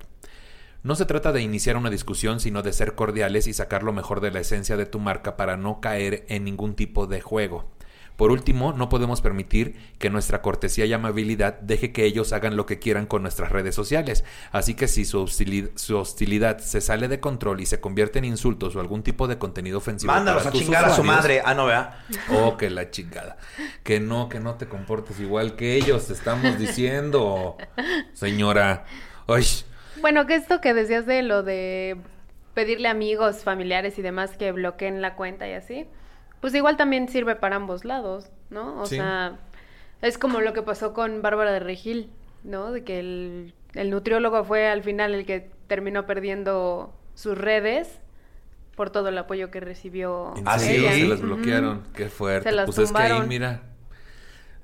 No 0.85 0.95
se 0.97 1.07
trata 1.07 1.33
de 1.33 1.41
iniciar 1.41 1.79
una 1.79 1.89
discusión, 1.89 2.41
sino 2.41 2.63
de 2.63 2.75
ser 2.75 2.95
cordiales 2.95 3.47
y 3.47 3.55
sacar 3.55 3.83
lo 3.83 3.95
mejor 3.95 4.21
de 4.21 4.31
la 4.31 4.41
esencia 4.41 4.77
de 4.77 4.85
tu 4.85 5.01
marca 5.01 5.37
para 5.37 5.57
no 5.57 5.81
caer 5.81 6.27
en 6.29 6.45
ningún 6.45 6.75
tipo 6.75 7.07
de 7.07 7.23
juego. 7.23 7.74
Por 8.17 8.31
último, 8.31 8.73
no 8.73 8.89
podemos 8.89 9.21
permitir 9.21 9.75
que 9.99 10.09
nuestra 10.09 10.41
cortesía 10.41 10.87
y 10.87 10.93
amabilidad 10.93 11.59
deje 11.61 11.93
que 11.93 12.05
ellos 12.05 12.33
hagan 12.33 12.57
lo 12.57 12.65
que 12.65 12.79
quieran 12.79 13.07
con 13.07 13.23
nuestras 13.23 13.51
redes 13.51 13.75
sociales. 13.75 14.25
Así 14.53 14.75
que 14.75 14.87
si 14.87 15.05
su 15.05 15.23
hostilidad, 15.23 15.71
su 15.75 15.99
hostilidad 15.99 16.59
se 16.59 16.81
sale 16.81 17.09
de 17.09 17.19
control 17.19 17.61
y 17.61 17.67
se 17.67 17.81
convierte 17.81 18.21
en 18.21 18.25
insultos 18.25 18.77
o 18.77 18.81
algún 18.81 19.03
tipo 19.03 19.27
de 19.27 19.39
contenido 19.39 19.79
ofensivo, 19.79 20.13
Mándalos 20.13 20.47
a 20.47 20.53
chingar 20.53 20.85
a 20.85 20.91
su 20.91 21.03
madre. 21.03 21.43
Ah, 21.45 21.55
no, 21.55 21.67
vea. 21.67 22.05
Oh, 22.31 22.57
que 22.57 22.71
la 22.71 22.91
chingada. 22.91 23.37
Que 23.83 24.01
no, 24.01 24.29
que 24.29 24.41
no 24.41 24.55
te 24.55 24.67
comportes 24.67 25.21
igual 25.21 25.57
que 25.57 25.75
ellos, 25.75 26.07
te 26.07 26.13
estamos 26.13 26.59
diciendo, 26.59 27.57
señora. 28.13 28.85
Ay, 29.27 29.45
Bueno, 30.01 30.27
que 30.27 30.35
esto 30.37 30.61
que 30.61 30.75
decías 30.75 31.07
de 31.07 31.23
lo 31.23 31.43
de 31.43 31.97
pedirle 32.55 32.89
a 32.89 32.93
amigos, 32.93 33.43
familiares 33.43 33.99
y 33.99 34.03
demás 34.03 34.37
que 34.37 34.53
bloqueen 34.53 35.03
la 35.03 35.17
cuenta 35.17 35.49
y 35.49 35.53
así, 35.53 35.87
pues 36.45 36.55
igual 36.55 36.77
también 36.77 37.09
sirve 37.09 37.37
para 37.37 37.57
ambos 37.57 37.87
lados, 37.87 38.27
¿no? 38.51 38.83
O 38.83 38.87
Sí. 38.87 38.97
sea, 38.97 39.39
es 40.03 40.19
como 40.19 40.43
lo 40.43 40.53
que 40.53 40.61
pasó 40.61 40.93
con 40.93 41.23
Bárbara 41.23 41.53
de 41.53 41.59
Regil, 41.61 42.11
¿no? 42.43 42.71
De 42.71 42.85
que 42.85 42.99
el, 42.99 43.55
el 43.73 43.89
nutriólogo 43.89 44.45
fue 44.45 44.69
al 44.69 44.83
final 44.83 45.15
el 45.15 45.25
que 45.25 45.51
terminó 45.69 46.05
perdiendo 46.05 46.93
sus 47.15 47.39
redes 47.39 47.89
por 48.77 48.91
todo 48.91 49.09
el 49.09 49.17
apoyo 49.17 49.51
que 49.51 49.61
recibió 49.61 50.35
Ah, 50.45 50.59
¿sí? 50.59 50.77
se 50.83 51.07
las 51.09 51.23
bloquearon. 51.23 51.83
Qué 51.95 52.11
fuerte. 52.11 52.51
Se 52.51 52.55
las 52.55 52.67
pues 52.67 52.77
es 52.77 52.93
que 52.93 52.99
ahí, 53.03 53.23
mira. 53.27 53.63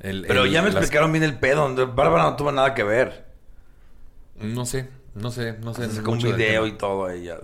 el- 0.00 0.26
Pero 0.28 0.44
el- 0.44 0.50
ya 0.50 0.60
me 0.60 0.66
las- 0.68 0.76
explicaron 0.76 1.12
bien 1.12 1.24
el 1.24 1.38
pedo. 1.38 1.62
donde 1.62 1.86
Bárbara 1.86 2.24
no 2.24 2.36
tuvo 2.36 2.52
nada 2.52 2.74
que 2.74 2.82
ver. 2.82 3.24
No 4.36 4.66
sé, 4.66 4.90
no 5.14 5.30
sé, 5.30 5.54
no 5.62 5.72
sé. 5.72 5.86
Se 5.86 5.96
sacó 5.96 6.10
un 6.10 6.16
mucho 6.18 6.26
del 6.28 6.36
video 6.36 6.66
y 6.66 6.72
todo 6.72 7.08
ella. 7.08 7.38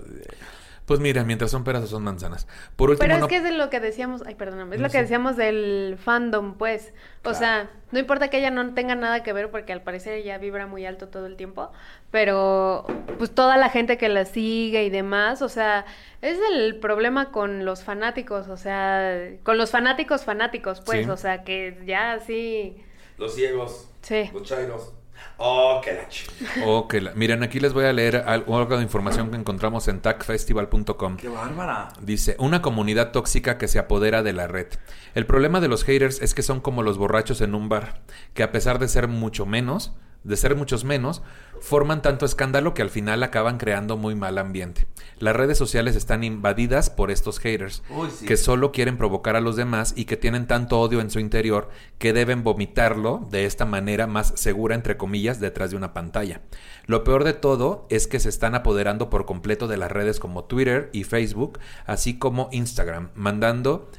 Pues 0.86 1.00
mira, 1.00 1.24
mientras 1.24 1.50
son 1.50 1.64
peras 1.64 1.82
o 1.82 1.86
son 1.88 2.04
manzanas. 2.04 2.46
Por 2.76 2.90
último, 2.90 3.02
Pero 3.04 3.14
es 3.16 3.20
no- 3.20 3.26
que 3.28 3.36
es 3.38 3.42
de 3.42 3.50
lo 3.50 3.70
que 3.70 3.80
decíamos, 3.80 4.22
ay, 4.24 4.36
perdóname, 4.36 4.76
es 4.76 4.80
No 4.80 4.86
lo 4.86 4.92
que 4.92 4.98
decíamos 5.02 5.36
del 5.36 5.98
fandom, 6.00 6.54
pues. 6.56 6.94
O 7.18 7.22
Claro. 7.22 7.38
sea, 7.38 7.70
no 7.90 7.98
importa 7.98 8.28
que 8.30 8.38
ella 8.38 8.52
no 8.52 8.72
tenga 8.72 8.94
nada 8.94 9.24
que 9.24 9.32
ver, 9.32 9.50
porque 9.50 9.72
al 9.72 9.82
parecer 9.82 10.14
ella 10.14 10.38
vibra 10.38 10.68
muy 10.68 10.86
alto 10.86 11.08
todo 11.08 11.26
el 11.26 11.34
tiempo, 11.36 11.72
pero 12.12 12.86
pues 13.18 13.34
toda 13.34 13.56
la 13.56 13.68
gente 13.68 13.98
que 13.98 14.08
la 14.08 14.24
sigue 14.26 14.84
y 14.84 14.90
demás, 14.90 15.42
o 15.42 15.48
sea, 15.48 15.84
es 16.22 16.38
el 16.52 16.76
problema 16.76 17.32
con 17.32 17.64
los 17.64 17.82
fanáticos, 17.82 18.46
o 18.48 18.56
sea, 18.56 19.30
con 19.42 19.58
los 19.58 19.72
fanáticos 19.72 20.24
fanáticos, 20.24 20.80
pues, 20.82 21.04
Sí. 21.04 21.10
o 21.10 21.16
sea, 21.16 21.42
que 21.42 21.78
ya 21.84 22.12
así, 22.12 22.76
Los 23.18 23.34
ciegos. 23.34 23.88
sí. 24.02 24.30
Los 24.32 24.44
chairos. 24.44 24.92
Oh, 25.38 25.80
qué 25.84 25.92
la 25.92 26.08
ch... 26.08 26.26
Ok, 26.64 26.94
la- 26.94 27.12
miren, 27.14 27.42
aquí 27.42 27.60
les 27.60 27.74
voy 27.74 27.84
a 27.84 27.92
leer 27.92 28.16
al- 28.16 28.44
algo 28.48 28.76
de 28.76 28.82
información 28.82 29.30
que 29.30 29.36
encontramos 29.36 29.86
en 29.88 30.00
tacfestival.com. 30.00 31.16
Qué 31.18 31.28
bárbara. 31.28 31.88
Dice, 32.00 32.36
una 32.38 32.62
comunidad 32.62 33.12
tóxica 33.12 33.58
que 33.58 33.68
se 33.68 33.78
apodera 33.78 34.22
de 34.22 34.32
la 34.32 34.46
red. 34.46 34.68
El 35.14 35.26
problema 35.26 35.60
de 35.60 35.68
los 35.68 35.84
haters 35.84 36.22
es 36.22 36.32
que 36.34 36.42
son 36.42 36.60
como 36.60 36.82
los 36.82 36.96
borrachos 36.96 37.40
en 37.42 37.54
un 37.54 37.68
bar, 37.68 38.00
que 38.34 38.42
a 38.42 38.50
pesar 38.52 38.78
de 38.78 38.88
ser 38.88 39.08
mucho 39.08 39.44
menos, 39.44 39.92
de 40.26 40.36
ser 40.36 40.56
muchos 40.56 40.84
menos, 40.84 41.22
forman 41.60 42.02
tanto 42.02 42.26
escándalo 42.26 42.74
que 42.74 42.82
al 42.82 42.90
final 42.90 43.22
acaban 43.22 43.58
creando 43.58 43.96
muy 43.96 44.14
mal 44.14 44.38
ambiente. 44.38 44.86
Las 45.18 45.36
redes 45.36 45.56
sociales 45.56 45.96
están 45.96 46.24
invadidas 46.24 46.90
por 46.90 47.10
estos 47.10 47.38
haters, 47.38 47.82
Uy, 47.90 48.08
sí. 48.10 48.26
que 48.26 48.36
solo 48.36 48.72
quieren 48.72 48.98
provocar 48.98 49.36
a 49.36 49.40
los 49.40 49.56
demás 49.56 49.94
y 49.96 50.04
que 50.04 50.16
tienen 50.16 50.46
tanto 50.46 50.80
odio 50.80 51.00
en 51.00 51.10
su 51.10 51.20
interior 51.20 51.70
que 51.98 52.12
deben 52.12 52.42
vomitarlo 52.42 53.26
de 53.30 53.46
esta 53.46 53.64
manera 53.64 54.06
más 54.06 54.32
segura, 54.36 54.74
entre 54.74 54.96
comillas, 54.96 55.40
detrás 55.40 55.70
de 55.70 55.76
una 55.76 55.94
pantalla. 55.94 56.42
Lo 56.86 57.04
peor 57.04 57.24
de 57.24 57.32
todo 57.32 57.86
es 57.88 58.06
que 58.06 58.20
se 58.20 58.28
están 58.28 58.54
apoderando 58.54 59.08
por 59.08 59.26
completo 59.26 59.68
de 59.68 59.76
las 59.76 59.90
redes 59.90 60.18
como 60.20 60.44
Twitter 60.44 60.90
y 60.92 61.04
Facebook, 61.04 61.58
así 61.86 62.18
como 62.18 62.48
Instagram, 62.52 63.10
mandando, 63.14 63.90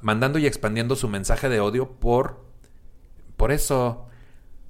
mandando 0.00 0.38
y 0.38 0.46
expandiendo 0.46 0.96
su 0.96 1.08
mensaje 1.08 1.48
de 1.48 1.60
odio 1.60 1.90
por, 1.90 2.40
por 3.36 3.50
eso. 3.52 4.06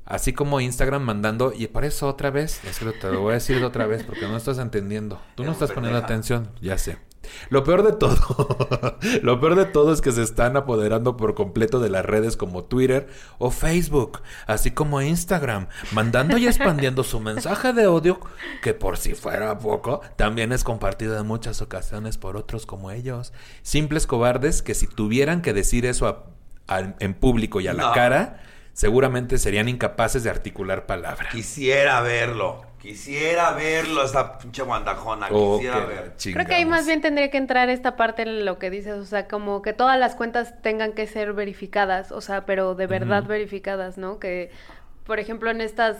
Así 0.06 0.32
como 0.34 0.60
Instagram 0.60 1.02
mandando, 1.02 1.52
y 1.56 1.66
por 1.68 1.84
eso 1.84 2.08
otra 2.08 2.30
vez, 2.30 2.62
es 2.64 2.78
que 2.78 2.86
te 2.92 3.10
lo 3.10 3.20
voy 3.20 3.30
a 3.30 3.34
decir 3.34 3.58
de 3.58 3.64
otra 3.64 3.86
vez 3.86 4.02
porque 4.04 4.28
no 4.28 4.36
estás 4.36 4.58
entendiendo. 4.58 5.20
Tú 5.34 5.44
no 5.44 5.52
estás 5.52 5.72
poniendo 5.72 5.98
atención, 5.98 6.50
ya 6.60 6.76
sé. 6.76 6.98
Lo 7.48 7.64
peor 7.64 7.82
de 7.84 7.92
todo, 7.92 8.58
lo 9.22 9.40
peor 9.40 9.54
de 9.54 9.64
todo 9.64 9.94
es 9.94 10.02
que 10.02 10.12
se 10.12 10.22
están 10.22 10.58
apoderando 10.58 11.16
por 11.16 11.34
completo 11.34 11.80
de 11.80 11.88
las 11.88 12.04
redes 12.04 12.36
como 12.36 12.64
Twitter 12.64 13.08
o 13.38 13.50
Facebook, 13.50 14.20
así 14.46 14.72
como 14.72 15.00
Instagram, 15.00 15.68
mandando 15.92 16.36
y 16.36 16.46
expandiendo 16.46 17.02
su 17.02 17.20
mensaje 17.20 17.72
de 17.72 17.86
odio, 17.86 18.20
que 18.62 18.74
por 18.74 18.98
si 18.98 19.14
fuera 19.14 19.58
poco, 19.58 20.02
también 20.16 20.52
es 20.52 20.64
compartido 20.64 21.18
en 21.18 21.26
muchas 21.26 21.62
ocasiones 21.62 22.18
por 22.18 22.36
otros 22.36 22.66
como 22.66 22.90
ellos. 22.90 23.32
Simples 23.62 24.06
cobardes 24.06 24.60
que 24.60 24.74
si 24.74 24.86
tuvieran 24.86 25.40
que 25.40 25.54
decir 25.54 25.86
eso 25.86 26.06
a- 26.68 26.94
en 26.98 27.14
público 27.14 27.58
y 27.62 27.68
a 27.68 27.72
la 27.72 27.84
No. 27.84 27.92
cara, 27.92 28.42
seguramente 28.74 29.38
serían 29.38 29.68
incapaces 29.68 30.24
de 30.24 30.30
articular 30.30 30.84
palabra. 30.84 31.28
Quisiera 31.30 32.02
verlo. 32.02 32.66
Quisiera 32.78 33.52
verlo, 33.52 34.04
esa 34.04 34.36
pinche 34.36 34.62
guandajona. 34.62 35.28
Oh, 35.30 35.56
Quisiera 35.56 35.86
ver. 35.86 36.12
Creo 36.22 36.44
que 36.44 36.54
ahí 36.54 36.66
más 36.66 36.84
bien 36.84 37.00
tendría 37.00 37.30
que 37.30 37.38
entrar 37.38 37.70
esta 37.70 37.96
parte 37.96 38.22
en 38.22 38.44
lo 38.44 38.58
que 38.58 38.68
dices, 38.68 38.94
o 38.94 39.06
sea, 39.06 39.26
como 39.26 39.62
que 39.62 39.72
todas 39.72 39.98
las 39.98 40.14
cuentas 40.14 40.60
tengan 40.60 40.92
que 40.92 41.06
ser 41.06 41.32
verificadas, 41.32 42.12
o 42.12 42.20
sea, 42.20 42.44
pero 42.44 42.74
de 42.74 42.86
verdad 42.86 43.24
verificadas, 43.24 43.96
¿no? 43.96 44.18
Que, 44.18 44.50
por 45.06 45.18
ejemplo, 45.18 45.50
en 45.50 45.62
estas 45.62 45.96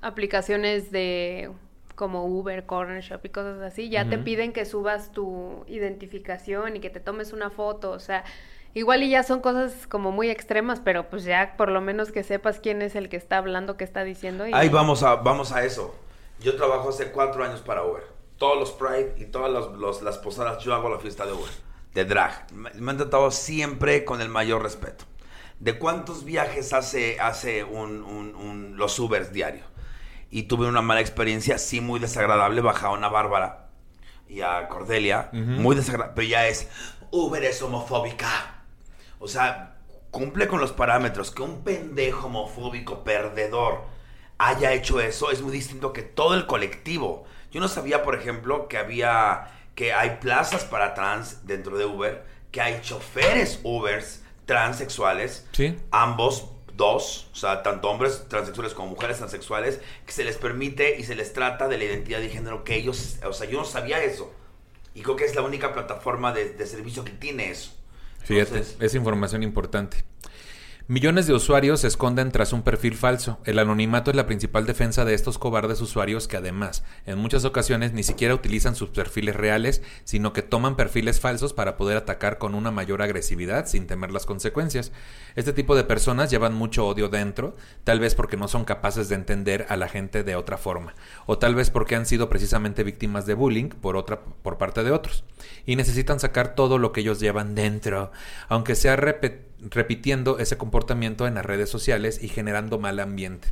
aplicaciones 0.00 0.90
de 0.90 1.50
como 1.94 2.24
Uber, 2.24 2.64
Corner 2.64 3.02
Shop 3.02 3.20
y 3.24 3.28
cosas 3.28 3.60
así, 3.60 3.90
ya 3.90 4.08
te 4.08 4.16
piden 4.16 4.52
que 4.52 4.64
subas 4.64 5.10
tu 5.10 5.64
identificación 5.66 6.76
y 6.76 6.80
que 6.80 6.90
te 6.90 7.00
tomes 7.00 7.32
una 7.32 7.50
foto, 7.50 7.90
o 7.90 7.98
sea, 7.98 8.24
igual 8.78 9.02
y 9.02 9.10
ya 9.10 9.22
son 9.22 9.40
cosas 9.40 9.86
como 9.88 10.10
muy 10.12 10.30
extremas, 10.30 10.80
pero 10.84 11.08
pues 11.10 11.24
ya 11.24 11.54
por 11.56 11.70
lo 11.70 11.80
menos 11.80 12.12
que 12.12 12.22
sepas 12.22 12.60
quién 12.60 12.82
es 12.82 12.94
el 12.96 13.08
que 13.08 13.16
está 13.16 13.38
hablando, 13.38 13.76
qué 13.76 13.84
está 13.84 14.04
diciendo. 14.04 14.46
Y... 14.46 14.52
Ahí 14.54 14.68
vamos 14.68 15.02
a, 15.02 15.16
vamos 15.16 15.52
a 15.52 15.64
eso. 15.64 15.94
Yo 16.40 16.56
trabajo 16.56 16.88
hace 16.90 17.10
cuatro 17.10 17.44
años 17.44 17.60
para 17.60 17.82
Uber. 17.84 18.02
Todos 18.38 18.58
los 18.58 18.70
Pride 18.72 19.14
y 19.18 19.24
todas 19.26 19.50
los- 19.50 19.72
los- 19.78 20.02
las 20.02 20.18
posadas, 20.18 20.62
yo 20.62 20.74
hago 20.74 20.88
la 20.88 20.98
fiesta 21.00 21.26
de 21.26 21.32
Uber. 21.32 21.50
De 21.94 22.04
drag. 22.04 22.46
Me, 22.52 22.70
me 22.74 22.90
han 22.92 22.96
tratado 22.98 23.30
siempre 23.30 24.04
con 24.04 24.20
el 24.20 24.28
mayor 24.28 24.62
respeto. 24.62 25.04
¿De 25.58 25.76
cuántos 25.78 26.24
viajes 26.24 26.72
hace, 26.72 27.18
hace 27.20 27.64
un, 27.64 28.02
un- 28.04 28.36
un- 28.36 28.76
los 28.76 28.96
Ubers 29.00 29.32
diario? 29.32 29.64
Y 30.30 30.44
tuve 30.44 30.68
una 30.68 30.82
mala 30.82 31.00
experiencia, 31.00 31.58
sí, 31.58 31.80
muy 31.80 31.98
desagradable. 31.98 32.60
Bajaron 32.60 33.02
a 33.02 33.08
Bárbara. 33.08 33.64
y 34.28 34.42
a 34.42 34.68
Cordelia, 34.68 35.30
muy 35.32 35.74
desagradable, 35.74 36.12
pero 36.14 36.28
ya 36.28 36.46
es, 36.48 36.68
Uber 37.10 37.42
es 37.42 37.62
homofóbica. 37.62 38.57
O 39.20 39.28
sea, 39.28 39.76
cumple 40.10 40.48
con 40.48 40.60
los 40.60 40.72
parámetros. 40.72 41.30
Que 41.30 41.42
un 41.42 41.62
pendejo 41.62 42.26
homofóbico 42.26 43.04
perdedor 43.04 43.82
haya 44.38 44.72
hecho 44.72 45.00
eso 45.00 45.30
es 45.30 45.42
muy 45.42 45.52
distinto 45.52 45.92
que 45.92 46.02
todo 46.02 46.34
el 46.34 46.46
colectivo. 46.46 47.24
Yo 47.50 47.60
no 47.60 47.68
sabía, 47.68 48.02
por 48.02 48.14
ejemplo, 48.14 48.68
que 48.68 48.78
había, 48.78 49.50
que 49.74 49.92
hay 49.92 50.18
plazas 50.20 50.64
para 50.64 50.94
trans 50.94 51.46
dentro 51.46 51.76
de 51.78 51.86
Uber, 51.86 52.24
que 52.52 52.60
hay 52.60 52.80
choferes 52.82 53.60
Ubers 53.62 54.22
transexuales, 54.46 55.46
Sí. 55.52 55.76
ambos 55.90 56.50
dos, 56.74 57.28
o 57.32 57.36
sea, 57.36 57.62
tanto 57.64 57.90
hombres 57.90 58.26
transexuales 58.28 58.72
como 58.72 58.90
mujeres 58.90 59.18
transexuales, 59.18 59.80
que 60.06 60.12
se 60.12 60.24
les 60.24 60.36
permite 60.36 60.96
y 60.98 61.02
se 61.04 61.16
les 61.16 61.32
trata 61.32 61.66
de 61.68 61.76
la 61.76 61.84
identidad 61.84 62.20
de 62.20 62.28
género 62.28 62.62
que 62.64 62.76
ellos, 62.76 63.16
o 63.26 63.32
sea, 63.32 63.48
yo 63.48 63.58
no 63.58 63.64
sabía 63.64 64.02
eso. 64.04 64.32
Y 64.94 65.02
creo 65.02 65.16
que 65.16 65.24
es 65.24 65.34
la 65.34 65.42
única 65.42 65.72
plataforma 65.72 66.32
de, 66.32 66.50
de 66.50 66.66
servicio 66.66 67.04
que 67.04 67.12
tiene 67.12 67.50
eso. 67.50 67.72
Fíjate, 68.24 68.58
Entonces, 68.58 68.76
es 68.80 68.94
información 68.94 69.42
importante. 69.42 70.04
Millones 70.90 71.26
de 71.26 71.34
usuarios 71.34 71.82
se 71.82 71.86
esconden 71.86 72.32
tras 72.32 72.54
un 72.54 72.62
perfil 72.62 72.94
falso. 72.94 73.40
El 73.44 73.58
anonimato 73.58 74.10
es 74.10 74.16
la 74.16 74.24
principal 74.24 74.64
defensa 74.64 75.04
de 75.04 75.12
estos 75.12 75.36
cobardes 75.36 75.82
usuarios 75.82 76.26
que 76.28 76.38
además, 76.38 76.82
en 77.04 77.18
muchas 77.18 77.44
ocasiones, 77.44 77.92
ni 77.92 78.02
siquiera 78.02 78.34
utilizan 78.34 78.74
sus 78.74 78.88
perfiles 78.88 79.36
reales, 79.36 79.82
sino 80.04 80.32
que 80.32 80.40
toman 80.40 80.76
perfiles 80.76 81.20
falsos 81.20 81.52
para 81.52 81.76
poder 81.76 81.98
atacar 81.98 82.38
con 82.38 82.54
una 82.54 82.70
mayor 82.70 83.02
agresividad 83.02 83.66
sin 83.66 83.86
temer 83.86 84.12
las 84.12 84.24
consecuencias. 84.24 84.90
Este 85.36 85.52
tipo 85.52 85.76
de 85.76 85.84
personas 85.84 86.30
llevan 86.30 86.54
mucho 86.54 86.86
odio 86.86 87.10
dentro, 87.10 87.54
tal 87.84 88.00
vez 88.00 88.14
porque 88.14 88.38
no 88.38 88.48
son 88.48 88.64
capaces 88.64 89.10
de 89.10 89.16
entender 89.16 89.66
a 89.68 89.76
la 89.76 89.88
gente 89.88 90.24
de 90.24 90.36
otra 90.36 90.56
forma, 90.56 90.94
o 91.26 91.36
tal 91.36 91.54
vez 91.54 91.68
porque 91.68 91.96
han 91.96 92.06
sido 92.06 92.30
precisamente 92.30 92.82
víctimas 92.82 93.26
de 93.26 93.34
bullying 93.34 93.68
por 93.68 93.94
otra 93.98 94.20
por 94.20 94.56
parte 94.56 94.82
de 94.84 94.92
otros 94.92 95.24
y 95.66 95.76
necesitan 95.76 96.18
sacar 96.18 96.54
todo 96.54 96.78
lo 96.78 96.92
que 96.92 97.02
ellos 97.02 97.20
llevan 97.20 97.54
dentro, 97.54 98.10
aunque 98.48 98.74
sea 98.74 98.96
repe- 98.96 99.47
repitiendo 99.60 100.38
ese 100.38 100.56
comportamiento 100.56 101.26
en 101.26 101.34
las 101.34 101.46
redes 101.46 101.70
sociales 101.70 102.22
y 102.22 102.28
generando 102.28 102.78
mal 102.78 103.00
ambiente. 103.00 103.48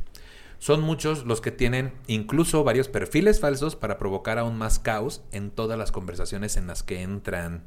Son 0.59 0.81
muchos 0.81 1.25
los 1.25 1.39
que 1.39 1.51
tienen 1.51 1.93
incluso 2.07 2.63
varios 2.63 2.87
perfiles 2.87 3.39
falsos 3.39 3.75
para 3.75 3.97
provocar 3.97 4.39
aún 4.39 4.57
más 4.57 4.79
caos 4.79 5.21
en 5.31 5.51
todas 5.51 5.77
las 5.77 5.91
conversaciones 5.91 6.57
en 6.57 6.67
las 6.67 6.81
que 6.81 7.01
entran. 7.01 7.63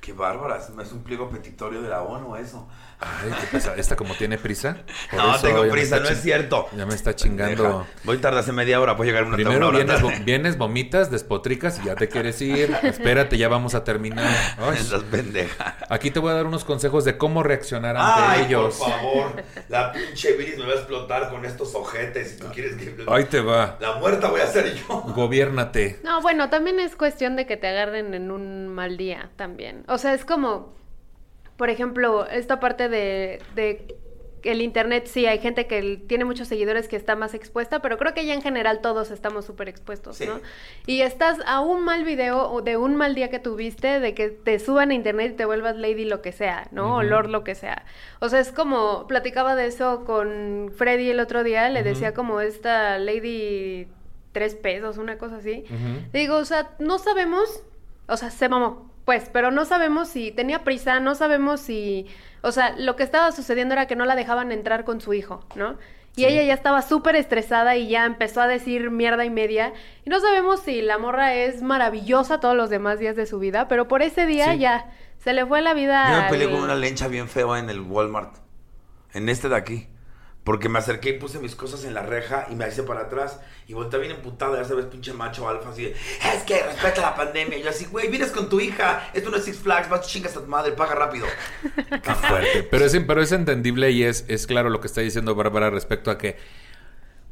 Qué 0.00 0.12
bárbara, 0.12 0.58
es 0.58 0.92
un 0.92 1.02
pliego 1.02 1.28
petitorio 1.28 1.82
de 1.82 1.88
la 1.88 2.02
ONU 2.02 2.36
eso. 2.36 2.68
Ay, 3.00 3.30
qué 3.40 3.46
pesa- 3.46 3.76
Esta 3.76 3.94
como 3.94 4.14
tiene 4.14 4.38
prisa. 4.38 4.78
por 5.10 5.20
no, 5.20 5.34
eso 5.36 5.46
tengo 5.46 5.68
prisa, 5.68 6.00
no 6.00 6.08
es 6.08 6.20
cierto. 6.20 6.68
Ya 6.76 6.84
me 6.84 6.94
está 6.94 7.14
chingando. 7.14 7.62
Deja. 7.62 7.84
Voy 8.04 8.18
tarde 8.18 8.40
hace 8.40 8.50
media 8.52 8.80
hora, 8.80 8.96
puedo 8.96 9.08
llegar 9.08 9.24
una, 9.24 9.36
Primero 9.36 9.56
una 9.56 9.66
hora 9.68 9.78
vienes, 9.84 10.24
vienes, 10.24 10.58
vomitas, 10.58 11.10
despotricas 11.10 11.78
y 11.82 11.86
ya 11.86 11.94
te 11.94 12.08
quieres 12.08 12.40
ir. 12.42 12.76
Espérate, 12.82 13.38
ya 13.38 13.48
vamos 13.48 13.74
a 13.74 13.84
terminar. 13.84 14.26
Estás 14.74 15.04
pendeja. 15.04 15.76
Aquí 15.88 16.10
te 16.10 16.18
voy 16.18 16.32
a 16.32 16.34
dar 16.34 16.46
unos 16.46 16.64
consejos 16.64 17.04
de 17.04 17.16
cómo 17.16 17.44
reaccionar 17.44 17.96
ante 17.96 18.22
Ay, 18.22 18.46
ellos. 18.46 18.76
por 18.76 18.88
favor. 18.90 19.44
La 19.68 19.92
pinche 19.92 20.32
bilis 20.32 20.58
me 20.58 20.64
va 20.66 20.72
a 20.72 20.76
explotar 20.76 21.30
con 21.30 21.44
estos 21.44 21.74
ojetes. 21.76 22.32
Si 22.32 22.38
tú 22.38 22.46
quieres 22.52 22.76
que... 22.76 22.96
Ahí 23.06 23.24
te 23.24 23.40
va. 23.40 23.76
La 23.80 23.92
muerta 23.96 24.28
voy 24.28 24.40
a 24.40 24.46
ser 24.46 24.74
yo. 24.74 25.02
Gobiérnate. 25.14 26.00
No, 26.02 26.20
bueno, 26.20 26.50
también 26.50 26.80
es 26.80 26.96
cuestión 26.96 27.36
de 27.36 27.46
que 27.46 27.56
te 27.56 27.68
agarren 27.68 28.12
en 28.14 28.32
un 28.32 28.66
mal 28.68 28.96
día 28.96 29.30
también. 29.36 29.84
O 29.88 29.98
sea, 29.98 30.14
es 30.14 30.24
como, 30.24 30.72
por 31.56 31.70
ejemplo, 31.70 32.26
esta 32.26 32.60
parte 32.60 32.88
de, 32.88 33.40
de 33.54 33.96
el 34.44 34.62
internet, 34.62 35.06
sí, 35.06 35.26
hay 35.26 35.40
gente 35.40 35.66
que 35.66 36.00
tiene 36.06 36.24
muchos 36.24 36.46
seguidores 36.46 36.86
que 36.86 36.94
está 36.96 37.16
más 37.16 37.34
expuesta, 37.34 37.82
pero 37.82 37.98
creo 37.98 38.14
que 38.14 38.24
ya 38.24 38.34
en 38.34 38.40
general 38.42 38.80
todos 38.80 39.10
estamos 39.10 39.44
súper 39.44 39.68
expuestos, 39.68 40.16
Sí. 40.16 40.26
¿no? 40.26 40.40
Y 40.86 41.00
estás 41.02 41.38
a 41.44 41.60
un 41.60 41.84
mal 41.84 42.04
video 42.04 42.48
o 42.50 42.62
de 42.62 42.76
un 42.76 42.94
mal 42.94 43.14
día 43.16 43.30
que 43.30 43.40
tuviste, 43.40 43.98
de 43.98 44.14
que 44.14 44.28
te 44.28 44.58
suban 44.60 44.90
a 44.90 44.94
internet 44.94 45.32
y 45.32 45.36
te 45.36 45.44
vuelvas 45.44 45.76
lady 45.76 46.04
lo 46.04 46.22
que 46.22 46.30
sea, 46.32 46.68
¿no? 46.70 46.96
O 46.96 47.02
lord 47.02 47.28
lo 47.30 47.42
que 47.42 47.56
sea. 47.56 47.84
O 48.20 48.28
sea, 48.28 48.38
es 48.38 48.52
como, 48.52 49.06
platicaba 49.08 49.56
de 49.56 49.66
eso 49.66 50.04
con 50.04 50.72
Freddy 50.76 51.10
el 51.10 51.18
otro 51.20 51.42
día, 51.42 51.68
le 51.68 51.82
decía 51.82 52.14
como 52.14 52.40
esta 52.40 52.98
lady 52.98 53.88
tres 54.32 54.54
pesos, 54.54 54.98
una 54.98 55.18
cosa 55.18 55.36
así. 55.38 55.64
Digo, 56.12 56.36
o 56.36 56.44
sea, 56.44 56.70
no 56.78 56.98
sabemos, 56.98 57.64
o 58.06 58.16
sea, 58.16 58.30
se 58.30 58.48
mamó, 58.48 58.88
pues, 59.08 59.30
pero 59.32 59.50
no 59.50 59.64
sabemos 59.64 60.08
si 60.08 60.32
tenía 60.32 60.64
prisa, 60.64 61.00
no 61.00 61.14
sabemos 61.14 61.60
si, 61.62 62.04
o 62.42 62.52
sea, 62.52 62.74
lo 62.76 62.94
que 62.94 63.04
estaba 63.04 63.32
sucediendo 63.32 63.72
era 63.72 63.86
que 63.86 63.96
no 63.96 64.04
la 64.04 64.14
dejaban 64.14 64.52
entrar 64.52 64.84
con 64.84 65.00
su 65.00 65.14
hijo, 65.14 65.46
¿no? 65.54 65.78
Y 66.14 66.26
ella 66.26 66.42
ya 66.42 66.52
estaba 66.52 66.82
súper 66.82 67.16
estresada 67.16 67.74
y 67.76 67.88
ya 67.88 68.04
empezó 68.04 68.42
a 68.42 68.46
decir 68.46 68.90
mierda 68.90 69.24
y 69.24 69.30
media. 69.30 69.72
Y 70.04 70.10
no 70.10 70.20
sabemos 70.20 70.60
si 70.60 70.82
la 70.82 70.98
morra 70.98 71.32
es 71.32 71.62
maravillosa 71.62 72.38
todos 72.38 72.54
los 72.54 72.68
demás 72.68 72.98
días 72.98 73.16
de 73.16 73.24
su 73.24 73.38
vida, 73.38 73.66
pero 73.66 73.88
por 73.88 74.02
ese 74.02 74.26
día 74.26 74.52
Sí. 74.52 74.58
ya 74.58 74.84
se 75.16 75.32
le 75.32 75.46
fue 75.46 75.62
la 75.62 75.72
vida. 75.72 76.12
Yo 76.12 76.22
me 76.24 76.28
peleé 76.28 76.46
al- 76.48 76.52
con 76.52 76.64
una 76.64 76.74
lencha 76.74 77.08
bien 77.08 77.28
fea 77.28 77.58
en 77.58 77.70
el 77.70 77.80
Walmart. 77.80 78.34
En 79.14 79.30
este 79.30 79.48
de 79.48 79.56
aquí. 79.56 79.88
Porque 80.48 80.70
me 80.70 80.78
acerqué 80.78 81.10
y 81.10 81.12
puse 81.18 81.38
mis 81.40 81.54
cosas 81.54 81.84
en 81.84 81.92
la 81.92 82.00
reja 82.00 82.46
y 82.48 82.54
me 82.54 82.66
hice 82.66 82.82
para 82.82 83.00
atrás. 83.02 83.38
Y 83.66 83.74
volteé 83.74 84.00
bien 84.00 84.12
emputado, 84.12 84.56
ya 84.56 84.64
sabes, 84.64 84.86
pinche 84.86 85.12
macho 85.12 85.46
alfa, 85.46 85.68
así 85.68 85.82
de, 85.82 85.90
es 85.90 86.42
que 86.46 86.62
respeta 86.62 87.02
la 87.02 87.14
pandemia. 87.14 87.58
Y 87.58 87.62
yo 87.62 87.68
así, 87.68 87.84
güey, 87.84 88.08
vienes 88.08 88.30
con 88.30 88.48
tu 88.48 88.58
hija. 88.58 89.10
Esto 89.12 89.28
no 89.28 89.36
es 89.36 89.44
Six 89.44 89.58
Flags, 89.58 89.90
vas 89.90 90.06
chingas 90.06 90.34
a 90.38 90.40
tu 90.40 90.46
madre, 90.46 90.72
paga 90.72 90.94
rápido. 90.94 91.26
Qué 92.02 92.14
fuerte. 92.14 92.62
Pero 92.62 92.82
es, 92.86 92.96
pero 93.06 93.20
es 93.20 93.32
entendible 93.32 93.90
y 93.90 94.04
es, 94.04 94.24
es 94.28 94.46
claro 94.46 94.70
lo 94.70 94.80
que 94.80 94.86
está 94.86 95.02
diciendo 95.02 95.34
Bárbara 95.34 95.68
respecto 95.68 96.10
a 96.10 96.16
que 96.16 96.38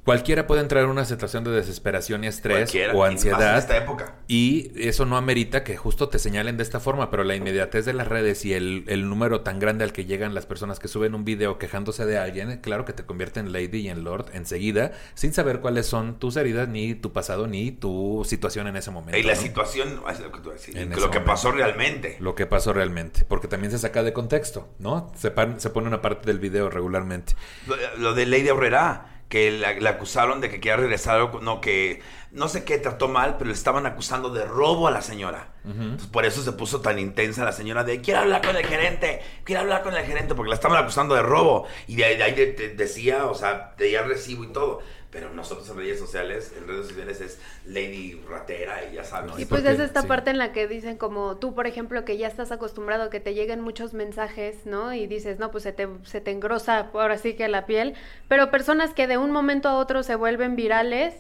cualquiera 0.07 0.47
puede 0.47 0.63
entrar 0.63 0.85
en 0.85 0.89
una 0.91 1.05
situación 1.05 1.45
de 1.45 1.51
desesperación 1.51 2.25
y 2.25 2.29
estrés 2.29 2.71
Cualquiera, 2.71 2.95
o 2.95 2.99
más 3.01 3.09
en 3.09 3.13
ansiedad. 3.17 3.59
esta 3.59 3.77
época. 3.77 4.15
Y 4.29 4.71
eso 4.77 5.05
no 5.05 5.19
amerita 5.19 5.65
que 5.65 5.77
justo 5.77 6.09
te 6.09 6.19
señalen 6.19 6.57
de 6.57 6.63
esta 6.63 6.81
forma, 6.81 7.11
pero 7.11 7.25
la 7.25 7.35
inmediatez 7.37 7.85
de 7.85 7.93
las 7.93 8.09
redes 8.09 8.45
y 8.47 8.55
el, 8.55 8.85
el 8.87 9.09
número 9.09 9.43
tan 9.43 9.59
grande 9.59 9.85
al 9.85 9.93
que 9.93 10.05
llegan 10.07 10.33
las 10.35 10.47
personas 10.47 10.79
que 10.79 10.89
suben 10.89 11.15
un 11.15 11.25
video 11.27 11.59
quejándose 11.59 12.07
de 12.07 12.17
alguien, 12.19 12.59
claro 12.63 12.85
que 12.87 12.95
te 12.95 13.05
convierte 13.05 13.41
en 13.41 13.53
lady 13.53 13.79
y 13.81 13.89
en 13.89 14.05
lord 14.05 14.27
enseguida, 14.33 14.93
sin 15.15 15.35
saber 15.35 15.61
cuáles 15.61 15.87
son 15.87 16.19
tus 16.19 16.37
heridas, 16.37 16.69
ni 16.69 16.95
tu 16.95 17.13
pasado, 17.13 17.47
ni 17.49 17.73
tu 17.73 18.25
situación 18.27 18.69
en 18.69 18.77
ese 18.77 18.91
momento. 18.93 19.19
Y 19.19 19.25
la 19.25 19.35
¿no? 19.35 19.41
situación, 19.41 20.01
es 20.11 20.21
lo 20.21 20.31
que, 20.33 20.41
tú 20.41 20.51
decís, 20.51 20.69
En 20.77 20.89
lo 20.91 20.95
ese 20.97 21.01
que 21.03 21.19
momento. 21.19 21.25
pasó 21.25 21.51
realmente. 21.51 22.17
Lo 22.21 22.35
que 22.37 22.47
pasó 22.47 22.73
realmente, 22.73 23.25
porque 23.29 23.49
también 23.49 23.73
se 23.73 23.79
saca 23.79 24.05
de 24.05 24.13
contexto, 24.13 24.69
¿no? 24.79 25.13
Se, 25.17 25.33
pan- 25.33 25.59
se 25.61 25.71
pone 25.71 25.89
una 25.89 26.01
parte 26.01 26.27
del 26.27 26.39
video 26.39 26.71
regularmente. 26.71 27.35
Lo, 27.67 27.75
lo 27.99 28.15
de 28.15 28.25
Lady 28.27 28.49
Aurrera, 28.49 29.16
que 29.29 29.51
la, 29.51 29.75
la 29.75 29.91
acusaron 29.91 30.41
de 30.41 30.49
que 30.49 30.57
quería 30.61 30.77
regresar, 30.77 31.43
no, 31.43 31.61
que 31.61 32.01
no 32.31 32.49
sé 32.49 32.65
qué 32.65 32.79
trató 32.79 33.09
mal, 33.09 33.37
pero 33.39 33.49
le 33.49 33.55
estaban 33.55 33.87
acusando 33.87 34.31
de 34.31 34.45
robo 34.45 34.87
a 34.89 34.91
la 34.91 35.03
señora. 35.03 35.49
Entonces, 35.65 36.07
por 36.09 36.25
eso 36.25 36.43
se 36.43 36.53
puso 36.53 36.81
tan 36.81 36.99
intensa 37.01 37.45
la 37.45 37.51
señora 37.53 37.83
de, 37.83 38.01
quiero 38.01 38.21
hablar 38.21 38.41
con 38.41 38.55
el 38.57 38.65
gerente, 38.65 39.21
quiero 39.43 39.63
hablar 39.63 39.83
con 39.83 39.97
el 39.97 40.05
gerente, 40.05 40.35
porque 40.37 40.51
la 40.51 40.55
estaban 40.55 40.79
acusando 40.81 41.15
de 41.17 41.23
robo. 41.23 41.67
Y 41.89 41.97
de, 41.97 42.05
ahí- 42.05 42.17
de 42.17 42.33
de- 42.33 42.53
de- 42.53 42.69
decía, 42.77 43.27
o 43.27 43.35
sea, 43.35 43.75
tenía 43.77 44.03
recibo 44.03 44.45
y 44.45 44.49
todo. 44.53 44.81
Pero 45.17 45.33
nosotros 45.33 45.67
en 45.71 45.79
redes 45.79 45.99
sociales, 45.99 46.53
en 46.59 46.69
redes 46.69 46.89
sociales 46.89 47.23
es 47.23 47.39
Lady 47.65 48.21
Ratera 48.29 48.85
y 48.85 48.97
ya 48.97 49.03
sabes. 49.05 49.33
Y 49.39 49.43
¿Y 49.43 49.45
pues 49.47 49.65
es 49.65 49.81
esta 49.81 50.03
Sí. 50.03 50.09
parte 50.09 50.29
en 50.31 50.37
la 50.37 50.53
que 50.53 50.69
dicen 50.69 50.99
como 50.99 51.39
tú, 51.39 51.55
por 51.55 51.67
ejemplo, 51.67 52.05
que 52.05 52.19
ya 52.19 52.29
estás 52.29 52.53
acostumbrado 52.53 53.05
a 53.05 53.11
que 53.11 53.19
te 53.19 53.33
lleguen 53.33 53.63
muchos 53.63 53.95
mensajes, 53.95 54.67
¿no? 54.67 54.93
Y 54.93 55.07
dices, 55.07 55.39
no, 55.39 55.51
pues 55.51 55.65
se 55.65 55.73
te, 55.73 55.89
se 56.03 56.21
te 56.21 56.33
engrosa 56.33 56.91
ahora 56.93 57.17
sí 57.17 57.33
que 57.33 57.49
la 57.49 57.65
piel. 57.65 57.95
Pero 58.29 58.51
personas 58.51 58.93
que 58.93 59.07
de 59.07 59.17
un 59.17 59.31
momento 59.31 59.71
a 59.71 59.79
otro 59.79 60.03
se 60.03 60.17
vuelven 60.17 60.55
virales, 60.55 61.15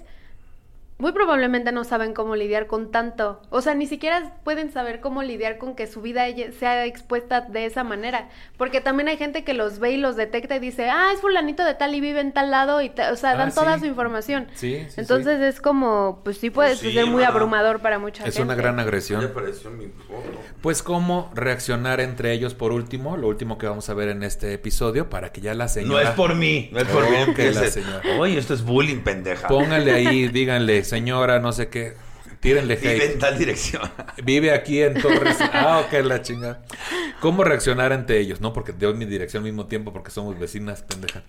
muy 0.98 1.12
probablemente 1.12 1.72
no 1.72 1.84
saben 1.84 2.14
cómo 2.14 2.36
lidiar 2.36 2.66
con 2.66 2.90
tanto. 2.90 3.42
O 3.50 3.60
sea, 3.60 3.74
ni 3.74 3.86
siquiera 3.86 4.36
pueden 4.44 4.72
saber 4.72 5.00
cómo 5.00 5.22
lidiar 5.22 5.58
con 5.58 5.74
que 5.76 5.86
su 5.86 6.00
vida 6.00 6.24
sea 6.58 6.86
expuesta 6.86 7.42
de 7.42 7.66
esa 7.66 7.84
manera. 7.84 8.30
Porque 8.56 8.80
también 8.80 9.08
hay 9.08 9.18
gente 9.18 9.44
que 9.44 9.52
los 9.52 9.78
ve 9.78 9.92
y 9.92 9.96
los 9.98 10.16
detecta 10.16 10.56
y 10.56 10.58
dice, 10.58 10.88
ah, 10.88 11.10
es 11.12 11.20
fulanito 11.20 11.64
de 11.64 11.74
tal 11.74 11.94
y 11.94 12.00
vive 12.00 12.20
en 12.20 12.32
tal 12.32 12.50
lado. 12.50 12.80
y 12.80 12.88
O 13.12 13.16
sea, 13.16 13.32
Ah, 13.32 13.36
dan 13.36 13.54
toda 13.54 13.78
su 13.78 13.84
información. 13.84 14.46
Sí, 14.54 14.86
sí, 14.88 15.00
Entonces 15.00 15.40
es 15.42 15.60
como, 15.60 16.20
pues 16.24 16.38
sí 16.38 16.48
puede 16.50 16.70
Pues 16.70 16.80
sí, 16.80 16.92
ser 16.92 17.06
muy 17.06 17.24
abrumador 17.24 17.80
para 17.80 17.98
mucha 17.98 18.24
Es 18.24 18.34
gente. 18.34 18.42
una 18.42 18.54
gran 18.54 18.80
agresión. 18.80 19.22
apareció 19.24 19.70
mi 19.70 19.86
foto. 19.88 20.22
Pues 20.62 20.82
cómo 20.82 21.30
reaccionar 21.34 22.00
entre 22.00 22.32
ellos 22.32 22.54
por 22.54 22.72
último, 22.72 23.16
lo 23.18 23.28
último 23.28 23.58
que 23.58 23.66
vamos 23.66 23.88
a 23.90 23.94
ver 23.94 24.08
en 24.08 24.22
este 24.22 24.54
episodio, 24.54 25.10
para 25.10 25.30
que 25.30 25.40
ya 25.42 25.52
la 25.54 25.64
No 25.64 25.68
señora... 25.68 26.02
es 26.08 26.10
por 26.10 26.34
mí, 26.34 26.70
no 26.72 26.78
es 26.80 26.88
por 26.88 27.04
Oh, 27.04 27.26
mí. 27.26 27.34
que 27.34 27.50
la 27.52 27.66
señora. 27.70 28.00
Oye, 28.18 28.38
esto 28.38 28.54
es 28.54 28.62
bullying, 28.64 29.00
pendeja. 29.02 29.46
Pónganle 29.48 29.92
ahí, 29.92 30.28
díganle, 30.28 30.85
señora, 30.86 31.38
no 31.40 31.52
sé 31.52 31.68
qué, 31.68 31.94
tírenle 32.40 32.76
Vive 32.76 32.94
hate. 32.96 33.12
en 33.12 33.18
tal 33.18 33.38
dirección. 33.38 33.82
Vive 34.24 34.52
aquí 34.52 34.80
en 34.82 34.94
Torres. 35.00 35.36
Ah, 35.52 35.84
ok, 35.86 35.92
la 36.04 36.22
chinga. 36.22 36.62
¿Cómo 37.20 37.44
reaccionar 37.44 37.92
ante 37.92 38.18
ellos? 38.18 38.40
No, 38.40 38.52
porque 38.52 38.72
doy 38.72 38.94
mi 38.94 39.04
dirección 39.04 39.42
al 39.42 39.50
mismo 39.50 39.66
tiempo 39.66 39.92
porque 39.92 40.10
somos 40.10 40.38
vecinas, 40.38 40.82
pendeja. 40.82 41.22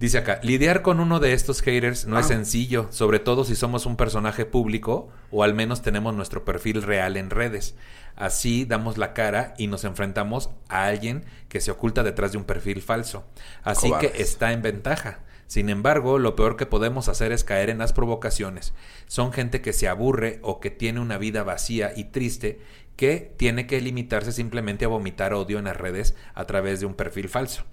Dice 0.00 0.18
acá, 0.18 0.38
lidiar 0.44 0.82
con 0.82 1.00
uno 1.00 1.18
de 1.20 1.32
estos 1.32 1.60
haters 1.60 2.06
no 2.06 2.18
es 2.18 2.26
Ah. 2.26 2.28
sencillo, 2.28 2.86
sobre 2.90 3.18
todo 3.18 3.44
si 3.44 3.56
somos 3.56 3.84
un 3.86 3.96
personaje 3.96 4.44
público 4.44 5.08
o 5.32 5.42
al 5.42 5.54
menos 5.54 5.82
tenemos 5.82 6.14
nuestro 6.14 6.44
perfil 6.44 6.82
real 6.82 7.16
en 7.16 7.30
redes. 7.30 7.74
Así 8.14 8.64
damos 8.64 8.98
la 8.98 9.12
cara 9.14 9.54
y 9.58 9.68
nos 9.68 9.84
enfrentamos 9.84 10.50
a 10.68 10.86
alguien 10.86 11.24
que 11.48 11.60
se 11.60 11.70
oculta 11.70 12.02
detrás 12.02 12.32
de 12.32 12.38
un 12.38 12.44
perfil 12.44 12.82
falso. 12.82 13.24
Así 13.62 13.88
Cobardes. 13.88 14.10
que 14.12 14.22
está 14.22 14.52
en 14.52 14.62
ventaja. 14.62 15.20
Sin 15.48 15.70
embargo, 15.70 16.18
lo 16.18 16.36
peor 16.36 16.56
que 16.56 16.66
podemos 16.66 17.08
hacer 17.08 17.32
es 17.32 17.42
caer 17.42 17.70
en 17.70 17.78
las 17.78 17.94
provocaciones. 17.94 18.74
Son 19.06 19.32
gente 19.32 19.62
que 19.62 19.72
se 19.72 19.88
aburre 19.88 20.38
o 20.42 20.60
que 20.60 20.70
tiene 20.70 21.00
una 21.00 21.16
vida 21.16 21.42
vacía 21.42 21.92
y 21.96 22.04
triste 22.04 22.60
que 22.96 23.34
tiene 23.36 23.66
que 23.66 23.80
limitarse 23.80 24.32
simplemente 24.32 24.84
a 24.84 24.88
vomitar 24.88 25.32
odio 25.32 25.58
en 25.58 25.64
las 25.64 25.76
redes 25.76 26.14
a 26.34 26.44
través 26.44 26.80
de 26.80 26.86
un 26.86 26.94
perfil 26.94 27.30
falso. 27.30 27.64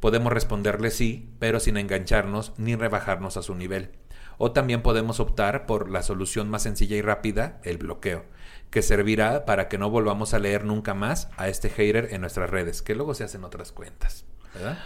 Podemos 0.00 0.32
responderle 0.32 0.90
sí, 0.90 1.28
pero 1.38 1.60
sin 1.60 1.76
engancharnos 1.76 2.54
ni 2.56 2.76
rebajarnos 2.76 3.36
a 3.36 3.42
su 3.42 3.54
nivel. 3.54 3.90
O 4.38 4.52
también 4.52 4.82
podemos 4.82 5.20
optar 5.20 5.66
por 5.66 5.90
la 5.90 6.02
solución 6.02 6.48
más 6.48 6.62
sencilla 6.62 6.96
y 6.96 7.02
rápida, 7.02 7.60
el 7.62 7.76
bloqueo, 7.76 8.24
que 8.70 8.80
servirá 8.80 9.44
para 9.44 9.68
que 9.68 9.76
no 9.76 9.90
volvamos 9.90 10.32
a 10.32 10.38
leer 10.38 10.64
nunca 10.64 10.94
más 10.94 11.28
a 11.36 11.48
este 11.48 11.68
hater 11.68 12.08
en 12.12 12.22
nuestras 12.22 12.48
redes, 12.48 12.80
que 12.80 12.94
luego 12.94 13.12
se 13.14 13.24
hacen 13.24 13.44
otras 13.44 13.72
cuentas, 13.72 14.24
¿verdad? 14.54 14.78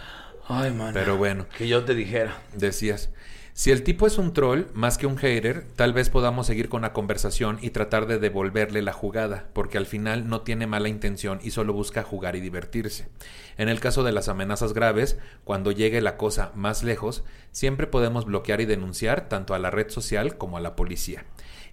Ay, 0.47 0.71
man. 0.71 0.93
Pero 0.93 1.17
bueno. 1.17 1.45
Que 1.57 1.67
yo 1.67 1.83
te 1.85 1.95
dijera. 1.95 2.41
Decías, 2.53 3.09
si 3.55 3.69
el 3.69 3.83
tipo 3.83 4.07
es 4.07 4.17
un 4.17 4.33
troll 4.33 4.63
más 4.73 4.97
que 4.97 5.05
un 5.05 5.17
hater, 5.17 5.67
tal 5.75 5.93
vez 5.93 6.09
podamos 6.09 6.47
seguir 6.47 6.69
con 6.69 6.81
la 6.81 6.91
conversación 6.91 7.59
y 7.61 7.69
tratar 7.69 8.07
de 8.07 8.17
devolverle 8.17 8.81
la 8.81 8.93
jugada, 8.93 9.47
porque 9.53 9.77
al 9.77 9.85
final 9.85 10.27
no 10.27 10.41
tiene 10.41 10.65
mala 10.65 10.89
intención 10.89 11.39
y 11.43 11.51
solo 11.51 11.71
busca 11.71 12.01
jugar 12.01 12.35
y 12.35 12.41
divertirse. 12.41 13.09
En 13.57 13.69
el 13.69 13.79
caso 13.79 14.03
de 14.03 14.11
las 14.11 14.27
amenazas 14.27 14.73
graves, 14.73 15.19
cuando 15.43 15.71
llegue 15.71 16.01
la 16.01 16.17
cosa 16.17 16.51
más 16.55 16.83
lejos, 16.83 17.23
siempre 17.51 17.85
podemos 17.85 18.25
bloquear 18.25 18.59
y 18.59 18.65
denunciar 18.65 19.29
tanto 19.29 19.53
a 19.53 19.59
la 19.59 19.69
red 19.69 19.91
social 19.91 20.35
como 20.39 20.57
a 20.57 20.61
la 20.61 20.75
policía. 20.75 21.23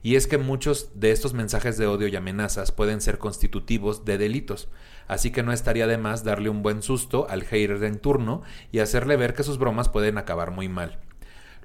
Y 0.03 0.17
es 0.17 0.27
que 0.27 0.37
muchos 0.37 0.91
de 0.95 1.13
estos 1.13 1.33
mensajes 1.33 1.79
de 1.79 1.87
odio 1.87 2.09
y 2.09 2.17
amenazas 2.17 2.73
pueden 2.73 3.01
ser 3.01 3.17
constitutivos 3.17 4.05
de 4.05 4.19
delitos, 4.19 4.69
así 5.11 5.33
que 5.33 5.43
no 5.43 5.53
estaría 5.53 5.89
de 5.89 5.99
más 5.99 6.23
darle 6.23 6.49
un 6.49 6.63
buen 6.63 6.83
susto 6.83 7.27
al 7.29 7.43
hater 7.43 7.83
en 7.83 7.99
turno 7.99 8.43
y 8.71 8.79
hacerle 8.79 9.17
ver 9.17 9.35
que 9.35 9.43
sus 9.43 9.59
bromas 9.59 9.89
pueden 9.89 10.19
acabar 10.19 10.53
muy 10.53 10.69
mal. 10.69 10.99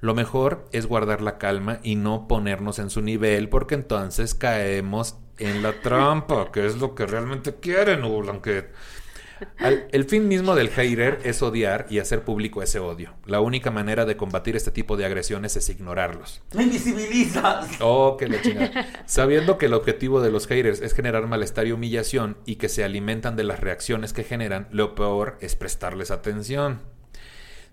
Lo 0.00 0.14
mejor 0.14 0.66
es 0.72 0.86
guardar 0.86 1.22
la 1.22 1.38
calma 1.38 1.78
y 1.82 1.94
no 1.94 2.26
ponernos 2.26 2.80
en 2.80 2.90
su 2.90 3.02
nivel, 3.02 3.48
porque 3.48 3.76
entonces 3.76 4.34
caemos 4.34 5.16
en 5.38 5.62
la 5.62 5.80
trampa, 5.80 6.50
que 6.50 6.66
es 6.66 6.76
lo 6.76 6.94
que 6.96 7.06
realmente 7.06 7.54
quieren, 7.54 8.04
Hugo 8.04 8.22
Blanquet. 8.22 8.74
Al- 9.58 9.86
el 9.92 10.04
fin 10.04 10.28
mismo 10.28 10.54
del 10.54 10.70
hater 10.70 11.18
es 11.24 11.42
odiar 11.42 11.86
y 11.90 11.98
hacer 11.98 12.22
público 12.24 12.62
ese 12.62 12.78
odio. 12.78 13.14
La 13.26 13.40
única 13.40 13.70
manera 13.70 14.04
de 14.04 14.16
combatir 14.16 14.56
este 14.56 14.70
tipo 14.70 14.96
de 14.96 15.04
agresiones 15.04 15.56
es 15.56 15.68
ignorarlos. 15.68 16.42
Me 16.54 16.64
invisibilizas. 16.64 17.68
Oh, 17.80 18.16
que 18.16 18.28
la 18.28 18.40
chingada. 18.40 18.86
Sabiendo 19.06 19.58
que 19.58 19.66
el 19.66 19.74
objetivo 19.74 20.20
de 20.20 20.30
los 20.30 20.46
haters 20.46 20.80
es 20.80 20.94
generar 20.94 21.26
malestar 21.26 21.66
y 21.66 21.72
humillación 21.72 22.38
y 22.46 22.56
que 22.56 22.68
se 22.68 22.84
alimentan 22.84 23.36
de 23.36 23.44
las 23.44 23.60
reacciones 23.60 24.12
que 24.12 24.24
generan, 24.24 24.68
lo 24.70 24.94
peor 24.94 25.36
es 25.40 25.56
prestarles 25.56 26.10
atención. 26.10 26.80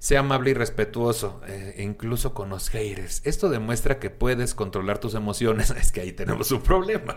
Sea 0.03 0.19
amable 0.19 0.49
y 0.49 0.53
respetuoso, 0.53 1.39
eh, 1.47 1.75
incluso 1.77 2.33
con 2.33 2.49
los 2.49 2.67
haters. 2.67 3.21
Esto 3.23 3.47
demuestra 3.47 3.99
que 3.99 4.09
puedes 4.09 4.53
controlar 4.53 4.97
tus 4.97 5.13
emociones. 5.15 5.69
Es 5.79 5.93
que 5.93 6.01
ahí 6.01 6.11
tenemos 6.11 6.51
un 6.51 6.59
problema. 6.59 7.15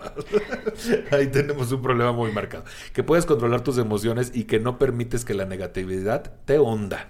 ahí 1.11 1.27
tenemos 1.27 1.73
un 1.73 1.83
problema 1.83 2.13
muy 2.13 2.31
marcado. 2.31 2.63
Que 2.93 3.03
puedes 3.03 3.27
controlar 3.27 3.63
tus 3.63 3.79
emociones 3.79 4.31
y 4.33 4.45
que 4.45 4.61
no 4.61 4.79
permites 4.79 5.25
que 5.25 5.35
la 5.35 5.47
negatividad 5.47 6.33
te 6.45 6.61
hunda. 6.61 7.09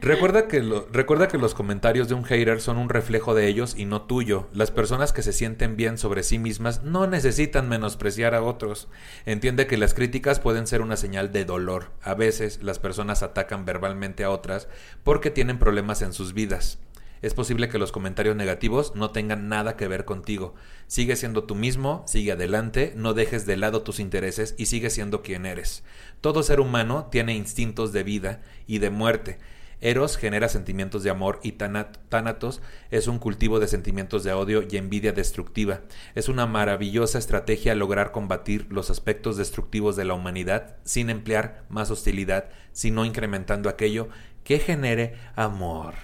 Recuerda 0.00 0.46
que, 0.46 0.60
recuerda 0.92 1.26
que 1.26 1.36
los 1.36 1.54
comentarios 1.54 2.08
de 2.08 2.14
un 2.14 2.22
hater 2.22 2.60
son 2.60 2.78
un 2.78 2.88
reflejo 2.88 3.34
de 3.34 3.48
ellos 3.48 3.74
y 3.76 3.86
no 3.86 4.02
tuyo. 4.02 4.48
Las 4.52 4.70
personas 4.70 5.12
que 5.12 5.22
se 5.22 5.32
sienten 5.32 5.76
bien 5.76 5.98
sobre 5.98 6.22
sí 6.22 6.38
mismas 6.38 6.84
no 6.84 7.08
necesitan 7.08 7.68
menospreciar 7.68 8.36
a 8.36 8.42
otros. 8.42 8.86
Entiende 9.26 9.66
que 9.66 9.76
las 9.76 9.92
críticas 9.92 10.38
pueden 10.38 10.68
ser 10.68 10.80
una 10.80 10.96
señal 10.96 11.32
de 11.32 11.44
dolor. 11.44 11.90
A 12.02 12.14
veces 12.14 12.62
las 12.62 12.78
personas 12.78 13.24
atacan 13.24 13.64
verbalmente 13.64 14.22
a 14.22 14.30
otras 14.30 14.68
porque 15.02 15.30
tienen 15.30 15.58
problemas 15.58 16.02
en 16.02 16.12
sus 16.12 16.34
vidas. 16.34 16.78
Es 17.20 17.34
posible 17.34 17.68
que 17.68 17.78
los 17.78 17.92
comentarios 17.92 18.36
negativos 18.36 18.94
no 18.94 19.10
tengan 19.10 19.48
nada 19.48 19.76
que 19.76 19.88
ver 19.88 20.04
contigo. 20.04 20.54
Sigue 20.86 21.16
siendo 21.16 21.44
tú 21.44 21.54
mismo, 21.54 22.04
sigue 22.06 22.32
adelante, 22.32 22.94
no 22.96 23.12
dejes 23.12 23.44
de 23.44 23.56
lado 23.56 23.82
tus 23.82 24.00
intereses 24.00 24.54
y 24.56 24.66
sigue 24.66 24.88
siendo 24.88 25.20
quien 25.20 25.44
eres. 25.44 25.82
Todo 26.20 26.42
ser 26.42 26.60
humano 26.60 27.08
tiene 27.10 27.34
instintos 27.34 27.92
de 27.92 28.04
vida 28.04 28.40
y 28.66 28.78
de 28.78 28.90
muerte. 28.90 29.38
Eros 29.80 30.18
genera 30.18 30.48
sentimientos 30.48 31.02
de 31.02 31.10
amor 31.10 31.40
y 31.42 31.52
Tánatos 31.52 32.60
es 32.90 33.06
un 33.06 33.18
cultivo 33.18 33.60
de 33.60 33.68
sentimientos 33.68 34.24
de 34.24 34.32
odio 34.34 34.62
y 34.68 34.76
envidia 34.76 35.12
destructiva. 35.12 35.80
Es 36.14 36.28
una 36.28 36.46
maravillosa 36.46 37.18
estrategia 37.18 37.74
lograr 37.74 38.12
combatir 38.12 38.66
los 38.70 38.90
aspectos 38.90 39.38
destructivos 39.38 39.96
de 39.96 40.04
la 40.04 40.14
humanidad 40.14 40.76
sin 40.84 41.08
emplear 41.08 41.64
más 41.70 41.90
hostilidad, 41.90 42.50
sino 42.72 43.06
incrementando 43.06 43.70
aquello 43.70 44.08
que 44.44 44.58
genere 44.58 45.14
amor. 45.34 45.94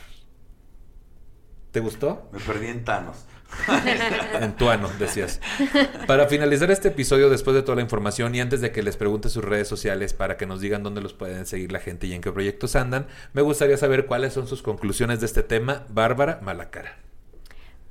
¿Te 1.71 1.81
gustó? 1.81 2.31
Me 2.33 2.41
perdí 2.41 2.69
en 2.69 2.85
Thanos. 2.85 3.27
En 4.41 4.57
tuano, 4.57 4.89
decías. 4.99 5.41
Para 6.07 6.27
finalizar 6.27 6.71
este 6.71 6.89
episodio, 6.89 7.31
después 7.31 7.55
de 7.55 7.63
toda 7.63 7.77
la 7.77 7.83
información 7.83 8.35
y 8.35 8.41
antes 8.41 8.61
de 8.61 8.73
que 8.73 8.83
les 8.83 8.97
pregunte 8.97 9.29
sus 9.29 9.45
redes 9.45 9.69
sociales 9.69 10.13
para 10.15 10.37
que 10.37 10.47
nos 10.47 10.61
digan 10.61 10.83
dónde 10.83 11.01
los 11.01 11.15
pueden 11.15 11.47
seguir 11.47 11.73
la 11.73 11.81
gente 11.81 12.07
y 12.07 12.13
en 12.13 12.21
qué 12.21 12.33
proyectos 12.33 12.77
andan, 12.77 13.07
me 13.33 13.43
gustaría 13.43 13.77
saber 13.77 14.07
cuáles 14.07 14.33
son 14.33 14.47
sus 14.47 14.63
conclusiones 14.63 15.21
de 15.21 15.27
este 15.27 15.43
tema. 15.43 15.85
Bárbara 15.89 16.41
Malacara. 16.43 16.97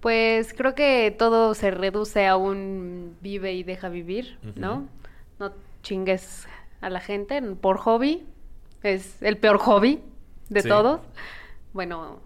Pues 0.02 0.54
creo 0.54 0.76
que 0.76 1.14
todo 1.18 1.56
se 1.56 1.72
reduce 1.72 2.28
a 2.28 2.38
un 2.38 3.18
vive 3.22 3.54
y 3.54 3.64
deja 3.64 3.90
vivir, 3.90 4.38
¿no? 4.56 4.88
No 5.40 5.52
chingues 5.82 6.48
a 6.82 6.90
la 6.90 7.00
gente 7.00 7.42
por 7.42 7.78
hobby. 7.78 8.24
Es 8.84 9.22
el 9.24 9.38
peor 9.38 9.58
hobby 9.58 10.00
de 10.50 10.62
Sí. 10.62 10.70
todos. 10.70 11.02
Bueno, 11.74 12.20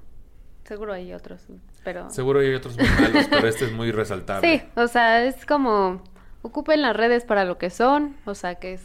seguro 0.66 0.92
hay 0.92 1.14
otros, 1.14 1.42
pero... 1.84 2.10
Seguro 2.10 2.40
hay 2.40 2.54
otros 2.54 2.78
muy 2.78 2.88
malos, 3.02 3.28
pero 3.30 3.48
este 3.48 3.66
es 3.66 3.72
muy 3.72 3.92
resaltable. 3.92 4.60
Sí, 4.60 4.64
o 4.76 4.88
sea, 4.88 5.24
es 5.26 5.46
como 5.46 6.02
ocupen 6.42 6.82
las 6.82 6.96
redes 6.96 7.26
para 7.26 7.46
lo 7.46 7.58
que 7.58 7.70
son, 7.70 8.16
o 8.26 8.36
sea, 8.36 8.56
que 8.56 8.74
es 8.74 8.82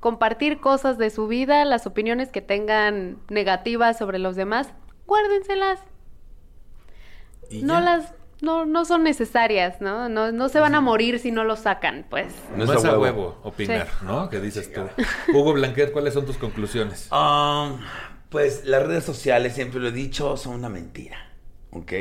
compartir 0.00 0.60
cosas 0.60 0.98
de 0.98 1.10
su 1.10 1.26
vida, 1.26 1.64
las 1.64 1.86
opiniones 1.86 2.30
que 2.30 2.40
tengan 2.40 3.18
negativas 3.28 3.98
sobre 3.98 4.18
los 4.18 4.36
demás, 4.36 4.68
guárdenselas. 5.06 5.80
Y 7.50 7.62
No 7.62 7.74
ya. 7.74 7.80
las 7.80 8.14
no 8.40 8.66
no 8.66 8.84
son 8.84 9.02
necesarias, 9.02 9.80
¿no? 9.80 10.08
No 10.08 10.30
no 10.30 10.48
se 10.48 10.60
van 10.60 10.76
a 10.76 10.80
morir 10.80 11.18
si 11.18 11.32
no 11.32 11.42
lo 11.42 11.56
sacan, 11.56 12.06
pues. 12.08 12.32
No, 12.56 12.72
es 12.72 12.84
a 12.84 12.96
huevo, 12.98 13.38
opinar, 13.42 13.88
¿no? 14.02 14.30
¿Qué 14.30 14.40
dices 14.40 14.72
tú? 14.72 14.82
Hugo 15.34 15.54
Blanquet, 15.54 15.92
¿cuáles 15.92 16.14
son 16.14 16.24
tus 16.24 16.38
conclusiones? 16.38 17.10
Um, 17.10 17.80
pues 18.28 18.64
las 18.64 18.86
redes 18.86 19.04
sociales, 19.04 19.54
siempre 19.54 19.80
lo 19.80 19.88
he 19.88 19.92
dicho, 19.92 20.36
son 20.36 20.54
una 20.54 20.68
mentira. 20.68 21.27
¿Ok? 21.78 21.92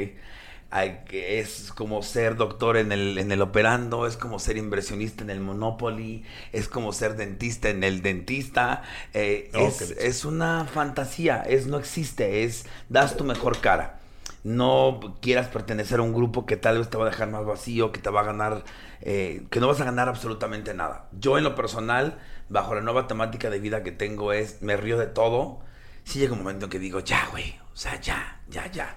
Hay 0.69 1.03
que, 1.07 1.39
es 1.39 1.71
como 1.73 2.03
ser 2.03 2.35
doctor 2.35 2.75
en 2.75 2.91
el, 2.91 3.17
en 3.17 3.31
el 3.31 3.41
operando, 3.41 4.05
es 4.05 4.17
como 4.17 4.37
ser 4.37 4.57
inversionista 4.57 5.23
en 5.23 5.29
el 5.29 5.39
Monopoly, 5.39 6.25
es 6.51 6.67
como 6.67 6.91
ser 6.91 7.15
dentista 7.15 7.69
en 7.69 7.85
el 7.85 8.01
dentista. 8.01 8.83
eh, 9.13 9.49
Oh, 9.55 9.73
es 9.99 10.25
una 10.25 10.65
fantasía, 10.65 11.41
es 11.41 11.67
no 11.67 11.77
existe, 11.77 12.43
es 12.43 12.65
das 12.89 13.15
tu 13.15 13.23
mejor 13.23 13.61
cara. 13.61 13.99
No 14.43 15.17
quieras 15.21 15.47
pertenecer 15.47 15.99
a 15.99 16.03
un 16.03 16.13
grupo 16.13 16.45
que 16.45 16.57
tal 16.57 16.77
vez 16.79 16.89
te 16.89 16.97
va 16.97 17.05
a 17.07 17.09
dejar 17.09 17.29
más 17.29 17.45
vacío, 17.45 17.91
que 17.91 17.99
te 17.99 18.09
va 18.09 18.21
a 18.21 18.23
ganar, 18.23 18.63
eh, 19.01 19.43
que 19.49 19.59
no 19.59 19.67
vas 19.67 19.79
a 19.81 19.85
ganar 19.85 20.09
absolutamente 20.09 20.73
nada. 20.73 21.07
Yo 21.13 21.37
en 21.37 21.43
lo 21.45 21.55
personal, 21.55 22.19
bajo 22.49 22.75
la 22.75 22.81
nueva 22.81 23.07
temática 23.07 23.49
de 23.49 23.59
vida 23.59 23.83
que 23.83 23.91
tengo 23.91 24.33
es, 24.33 24.61
me 24.61 24.77
río 24.77 24.97
de 24.97 25.07
todo. 25.07 25.59
Sí 26.03 26.19
llega 26.19 26.33
un 26.33 26.39
momento 26.39 26.65
en 26.65 26.71
que 26.71 26.79
digo, 26.79 26.99
ya, 27.01 27.27
güey, 27.31 27.55
o 27.73 27.75
sea, 27.75 27.99
ya, 27.99 28.41
ya, 28.49 28.69
ya. 28.71 28.95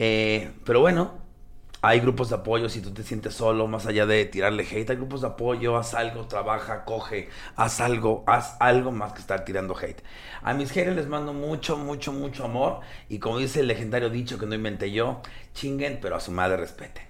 Eh, 0.00 0.52
pero 0.64 0.80
bueno, 0.80 1.20
hay 1.82 2.00
grupos 2.00 2.30
de 2.30 2.36
apoyo 2.36 2.68
si 2.70 2.80
tú 2.80 2.92
te 2.92 3.02
sientes 3.02 3.34
solo, 3.34 3.66
más 3.66 3.86
allá 3.86 4.06
de 4.06 4.24
tirarle 4.24 4.64
hate, 4.64 4.90
hay 4.90 4.96
grupos 4.96 5.20
de 5.20 5.26
apoyo, 5.28 5.76
haz 5.76 5.94
algo, 5.94 6.26
trabaja, 6.26 6.84
coge, 6.86 7.28
haz 7.56 7.80
algo, 7.82 8.24
haz 8.26 8.56
algo 8.60 8.92
más 8.92 9.12
que 9.12 9.20
estar 9.20 9.44
tirando 9.44 9.76
hate. 9.76 10.02
A 10.42 10.54
mis 10.54 10.70
haters 10.72 10.96
les 10.96 11.06
mando 11.06 11.34
mucho, 11.34 11.76
mucho, 11.76 12.12
mucho 12.12 12.44
amor 12.46 12.80
y 13.10 13.18
como 13.18 13.38
dice 13.38 13.60
el 13.60 13.66
legendario 13.68 14.08
dicho 14.10 14.38
que 14.38 14.46
no 14.46 14.54
inventé 14.54 14.90
yo, 14.90 15.20
chinguen, 15.54 15.98
pero 16.00 16.16
a 16.16 16.20
su 16.20 16.32
madre 16.32 16.56
respete. 16.56 17.09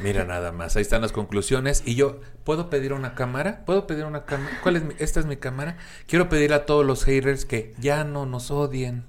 Mira 0.00 0.24
nada 0.24 0.52
más, 0.52 0.76
ahí 0.76 0.82
están 0.82 1.02
las 1.02 1.12
conclusiones. 1.12 1.82
Y 1.84 1.94
yo, 1.94 2.20
¿puedo 2.44 2.70
pedir 2.70 2.92
una 2.92 3.14
cámara? 3.14 3.64
¿Puedo 3.66 3.86
pedir 3.86 4.04
una 4.04 4.24
cámara? 4.24 4.58
¿Cuál 4.62 4.76
es 4.76 4.84
mi- 4.84 4.94
Esta 4.98 5.20
es 5.20 5.26
mi 5.26 5.36
cámara. 5.36 5.76
Quiero 6.06 6.28
pedir 6.28 6.52
a 6.54 6.64
todos 6.66 6.84
los 6.86 7.04
haters 7.04 7.44
que 7.44 7.74
ya 7.78 8.04
no 8.04 8.26
nos 8.26 8.50
odien. 8.50 9.04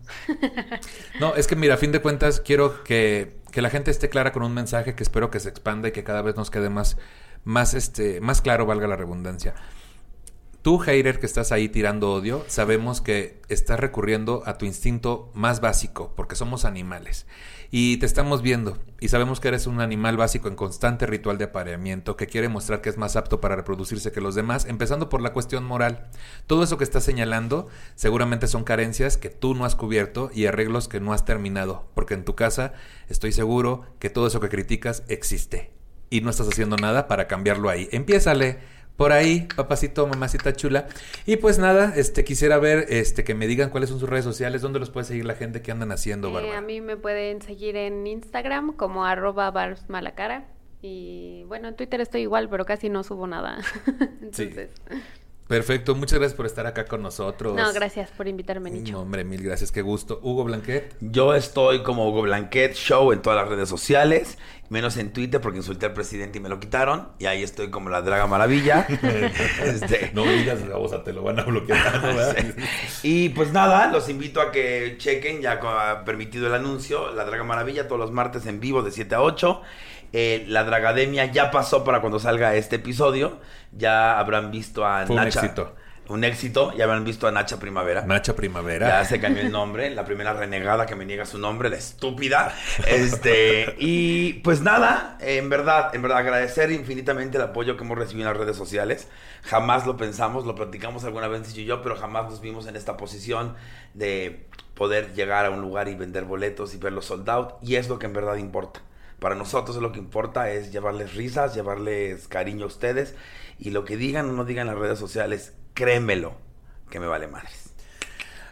No, 1.20 1.36
es 1.36 1.48
que 1.48 1.56
mira, 1.56 1.76
a 1.76 1.78
fin 1.78 1.91
de 1.91 2.02
cuentas, 2.02 2.40
quiero 2.40 2.84
que, 2.84 3.38
que 3.52 3.62
la 3.62 3.70
gente 3.70 3.91
esté 3.91 4.10
clara 4.10 4.32
con 4.32 4.44
un 4.44 4.54
mensaje 4.54 4.95
que 4.95 5.04
espero 5.04 5.30
que 5.32 5.40
se 5.40 5.50
expanda 5.50 5.88
y 5.90 5.91
que 5.91 6.04
cada 6.04 6.22
vez 6.22 6.36
nos 6.36 6.50
quede 6.52 6.70
más, 6.70 6.98
más, 7.44 7.74
este, 7.74 8.20
más 8.22 8.41
claro, 8.41 8.66
valga 8.66 8.88
la 8.88 8.95
redundancia. 8.95 9.54
Tú, 10.62 10.80
hater, 10.80 11.20
que 11.20 11.26
estás 11.26 11.52
ahí 11.52 11.68
tirando 11.68 12.14
odio, 12.14 12.45
sabemos 12.48 13.02
que 13.02 13.41
estás 13.50 13.80
recurriendo 13.82 14.44
a 14.45 14.58
tu 14.58 14.66
instinto 14.66 15.30
más 15.34 15.60
básico, 15.60 16.14
porque 16.16 16.36
somos 16.38 16.64
animales. 16.64 17.26
Y 17.76 17.98
te 17.98 18.06
estamos 18.06 18.44
viendo 18.44 18.78
y 19.00 19.08
sabemos 19.08 19.40
que 19.40 19.48
eres 19.48 19.66
un 19.66 19.82
animal 19.82 20.16
básico 20.16 20.48
en 20.48 20.56
constante 20.56 21.08
ritual 21.08 21.40
de 21.40 21.45
apareamiento 21.45 22.16
que 22.16 22.28
quiere 22.28 22.48
mostrar 22.48 22.82
que 22.82 22.90
es 22.90 23.00
más 23.00 23.16
apto 23.16 23.41
para 23.41 23.56
reproducirse 23.56 24.12
que 24.12 24.22
los 24.22 24.36
demás, 24.36 24.66
empezando 24.66 25.10
por 25.10 25.22
la 25.22 25.34
cuestión 25.34 25.64
moral. 25.64 26.08
Todo 26.45 26.62
eso 26.62 26.78
que 26.78 26.84
estás 26.84 27.04
señalando 27.04 27.68
seguramente 27.95 28.45
son 28.45 28.64
carencias 28.64 29.18
que 29.18 29.30
tú 29.30 29.56
no 29.56 29.66
has 29.66 29.76
cubierto 29.76 30.30
y 30.36 30.45
arreglos 30.45 30.88
que 30.88 31.00
no 31.00 31.14
has 31.14 31.26
terminado, 31.26 31.90
porque 31.95 32.14
en 32.14 32.26
tu 32.26 32.36
casa 32.36 32.74
estoy 33.10 33.32
seguro 33.32 33.88
que 33.98 34.12
todo 34.12 34.28
eso 34.28 34.40
que 34.40 34.50
criticas 34.50 35.02
existe 35.08 35.72
y 36.12 36.22
no 36.22 36.30
estás 36.30 36.50
haciendo 36.50 36.76
nada 36.76 37.08
para 37.08 37.28
cambiarlo 37.28 37.72
ahí. 37.72 37.90
Empiézale 37.91 38.60
por 38.98 39.11
ahí, 39.11 39.48
papacito, 39.56 40.06
mamacita 40.07 40.53
chula. 40.53 40.88
Y 41.26 41.38
pues 41.38 41.57
nada, 41.60 41.94
este 41.95 42.24
quisiera 42.24 42.57
ver 42.60 42.86
este 42.90 43.24
que 43.24 43.34
me 43.34 43.48
digan 43.48 43.70
cuáles 43.70 43.90
son 43.90 43.99
sus 43.99 44.10
redes 44.10 44.26
sociales, 44.26 44.61
dónde 44.61 44.80
los 44.80 44.90
puede 44.90 45.06
seguir 45.06 45.26
la 45.26 45.36
gente 45.36 45.61
que 45.61 45.72
andan 45.72 45.91
haciendo, 45.91 46.38
Eh, 46.40 46.56
a 46.56 46.61
mí 46.61 46.82
me 46.82 46.98
pueden 46.98 47.41
seguir 47.41 47.76
en 47.76 48.06
Instagram 48.06 48.74
como 48.74 49.06
arroba 49.06 49.49
barsmalacara. 49.52 50.45
Y 50.82 51.45
bueno, 51.48 51.70
en 51.70 51.76
Twitter 51.76 52.02
estoy 52.02 52.22
igual, 52.22 52.49
pero 52.49 52.65
casi 52.65 52.90
no 52.90 53.03
subo 53.03 53.26
nada. 53.26 53.60
Entonces, 54.22 54.70
Perfecto, 55.53 55.93
muchas 55.93 56.17
gracias 56.17 56.35
por 56.35 56.47
estar 56.47 56.65
acá 56.65 56.85
con 56.85 57.03
nosotros. 57.03 57.55
no, 57.55 57.71
gracias 57.73 58.09
por 58.09 58.27
invitarme, 58.27 58.71
Nicho. 58.71 58.93
No, 58.93 59.01
hombre, 59.01 59.23
mil 59.23 59.43
gracias, 59.43 59.71
qué 59.71 59.84
gusto. 59.84 60.19
Hugo 60.23 60.45
Blanquet. 60.45 60.95
Yo 60.99 61.35
estoy 61.35 61.84
como 61.84 62.09
Hugo 62.09 62.23
Blanquet 62.23 62.73
Show 62.73 63.11
en 63.11 63.21
todas 63.21 63.39
las 63.39 63.49
redes 63.49 63.69
sociales, 63.69 64.39
menos 64.69 64.97
en 64.97 65.13
Twitter 65.13 65.39
porque 65.41 65.59
insulté 65.59 65.85
al 65.85 65.93
presidente 65.93 66.39
y 66.39 66.41
me 66.41 66.49
lo 66.49 66.59
quitaron. 66.59 67.09
Y 67.19 67.27
ahí 67.27 67.43
estoy 67.43 67.69
como 67.69 67.91
la 67.91 68.01
Draga 68.01 68.25
Maravilla. 68.25 68.88
Este, 69.63 70.09
No 70.15 70.23
digas 70.23 70.67
la 70.67 70.77
voz, 70.77 71.03
te 71.03 71.13
lo 71.13 71.21
van 71.21 71.39
a 71.39 71.43
bloquear. 71.43 72.01
Y 73.03 73.30
pues 73.30 73.53
nada, 73.53 73.91
los 73.91 74.09
invito 74.09 74.41
a 74.41 74.51
que 74.51 74.95
chequen, 74.97 75.39
ya 75.39 75.59
ha 75.61 76.03
permitido 76.03 76.47
el 76.47 76.55
anuncio, 76.55 77.13
La 77.13 77.25
Draga 77.25 77.43
Maravilla 77.43 77.88
todos 77.88 77.99
los 77.99 78.11
martes 78.11 78.47
en 78.47 78.59
vivo 78.59 78.81
de 78.81 78.89
7 78.89 79.13
a 79.13 79.21
8. 79.21 79.61
Eh, 80.14 80.45
la 80.48 80.64
Dragademia 80.64 81.26
ya 81.26 81.52
pasó 81.52 81.84
para 81.84 81.99
cuando 81.99 82.19
salga 82.19 82.56
este 82.56 82.77
episodio. 82.77 83.40
Ya 83.72 84.19
habrán 84.19 84.52
visto 84.52 84.85
a 84.85 85.06
Fue 85.06 85.15
un 85.15 85.23
Nacha. 85.23 85.40
éxito. 85.41 85.76
Un 86.10 86.26
éxito, 86.26 86.73
ya 86.76 86.84
habrán 86.84 87.06
visto 87.06 87.27
a 87.27 87.31
Nacha 87.31 87.60
Primavera. 87.60 88.02
Nacha 88.02 88.35
Primavera. 88.35 88.88
Ya 88.90 89.06
se 89.06 89.22
cambió 89.22 89.41
el 89.41 89.52
nombre, 89.52 89.90
la 89.90 90.03
primera 90.03 90.34
renegada 90.34 90.85
que 90.85 90.95
me 90.95 91.06
niega 91.06 91.26
su 91.26 91.38
nombre, 91.38 91.69
la 91.69 91.77
estúpida. 91.77 92.53
Este, 92.85 93.73
y 93.80 94.34
pues 94.44 94.60
nada, 94.60 95.18
en 95.22 95.49
verdad, 95.49 95.95
en 95.95 96.02
verdad 96.02 96.18
agradecer 96.18 96.72
infinitamente 96.72 97.38
el 97.38 97.44
apoyo 97.44 97.77
que 97.77 97.85
hemos 97.85 97.98
recibido 97.98 98.27
en 98.30 98.34
las 98.35 98.45
redes 98.45 98.57
sociales. 98.57 99.07
Jamás 99.44 99.85
lo 99.88 99.95
pensamos, 99.95 100.45
lo 100.45 100.56
platicamos 100.56 101.06
alguna 101.06 101.30
vez 101.30 101.48
Nicho 101.48 101.61
y 101.61 101.65
yo, 101.65 101.81
pero 101.81 101.95
jamás 101.95 102.30
nos 102.30 102.41
vimos 102.41 102.68
en 102.68 102.76
esta 102.76 102.98
posición 102.98 103.56
de 103.94 104.45
poder 104.73 105.14
llegar 105.14 105.45
a 105.45 105.52
un 105.52 105.61
lugar 105.61 105.88
y 105.88 105.95
vender 105.95 106.26
boletos 106.26 106.76
y 106.76 106.77
verlos 106.80 107.06
sold 107.06 107.30
out. 107.30 107.53
Y 107.61 107.76
es 107.77 107.88
lo 107.88 107.98
que 107.98 108.07
en 108.07 108.14
verdad 108.14 108.35
importa. 108.35 108.81
Para 109.24 109.36
nosotros 109.36 109.78
lo 109.78 109.94
que 109.94 110.00
importa 110.00 110.52
es 110.52 110.74
llevarles 110.74 111.16
risas, 111.16 111.56
llevarles 111.56 112.28
cariño 112.28 112.66
a 112.66 112.68
ustedes. 112.68 113.16
Y 113.58 113.70
lo 113.70 113.86
que 113.86 113.95
digan 113.95 114.30
o 114.30 114.34
no 114.34 114.44
digan 114.44 114.68
en 114.68 114.74
las 114.74 114.82
redes 114.82 115.00
sociales, 115.00 115.54
créemelo, 115.74 116.34
que 116.90 117.00
me 117.00 117.08
vale 117.08 117.28
madres. 117.28 117.62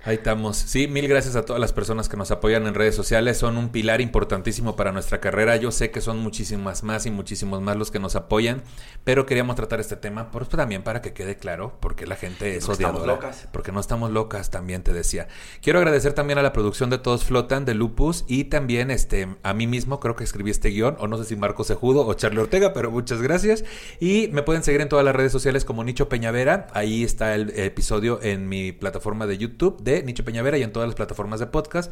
Ahí 0.03 0.15
estamos. 0.15 0.57
Sí, 0.57 0.87
mil 0.87 1.07
gracias 1.07 1.35
a 1.35 1.45
todas 1.45 1.59
las 1.59 1.73
personas 1.73 2.09
que 2.09 2.17
nos 2.17 2.31
apoyan 2.31 2.65
en 2.65 2.73
redes 2.73 2.95
sociales. 2.95 3.37
Son 3.37 3.55
un 3.55 3.69
pilar 3.69 4.01
importantísimo 4.01 4.75
para 4.75 4.91
nuestra 4.91 5.19
carrera. 5.21 5.57
Yo 5.57 5.71
sé 5.71 5.91
que 5.91 6.01
son 6.01 6.17
muchísimas 6.17 6.81
más 6.81 7.05
y 7.05 7.11
muchísimos 7.11 7.61
más 7.61 7.75
los 7.77 7.91
que 7.91 7.99
nos 7.99 8.15
apoyan, 8.15 8.63
pero 9.03 9.27
queríamos 9.27 9.55
tratar 9.57 9.79
este 9.79 9.95
tema 9.95 10.31
por, 10.31 10.47
también 10.47 10.81
para 10.81 11.03
que 11.03 11.13
quede 11.13 11.37
claro 11.37 11.77
porque 11.79 12.07
la 12.07 12.15
gente 12.15 12.55
es 12.57 12.65
Porque 12.65 12.81
estamos 12.81 13.01
odiadora. 13.03 13.27
locas. 13.27 13.47
Porque 13.53 13.71
no 13.71 13.79
estamos 13.79 14.09
locas, 14.09 14.49
también 14.49 14.81
te 14.81 14.91
decía. 14.91 15.27
Quiero 15.61 15.77
agradecer 15.77 16.13
también 16.13 16.39
a 16.39 16.41
la 16.41 16.51
producción 16.51 16.89
de 16.89 16.97
Todos 16.97 17.23
Flotan, 17.23 17.65
de 17.65 17.75
Lupus, 17.75 18.25
y 18.27 18.45
también 18.45 18.89
este, 18.89 19.27
a 19.43 19.53
mí 19.53 19.67
mismo, 19.67 19.99
creo 19.99 20.15
que 20.15 20.23
escribí 20.23 20.49
este 20.49 20.69
guion, 20.69 20.95
o 20.97 21.07
no 21.07 21.19
sé 21.19 21.25
si 21.25 21.35
Marco 21.35 21.63
Sejudo 21.63 22.07
o 22.07 22.13
Charlie 22.15 22.39
Ortega, 22.39 22.73
pero 22.73 22.89
muchas 22.89 23.21
gracias. 23.21 23.63
Y 23.99 24.29
me 24.31 24.41
pueden 24.41 24.63
seguir 24.63 24.81
en 24.81 24.89
todas 24.89 25.05
las 25.05 25.15
redes 25.15 25.31
sociales 25.31 25.63
como 25.63 25.83
Nicho 25.83 26.09
Peñavera. 26.09 26.65
Ahí 26.73 27.03
está 27.03 27.35
el 27.35 27.51
episodio 27.51 28.19
en 28.23 28.49
mi 28.49 28.71
plataforma 28.71 29.27
de 29.27 29.37
YouTube 29.37 29.79
de 29.83 29.90
Nicho 30.05 30.23
Peñavera 30.23 30.57
y 30.57 30.63
en 30.63 30.71
todas 30.71 30.87
las 30.87 30.95
plataformas 30.95 31.39
de 31.39 31.47
podcast. 31.47 31.91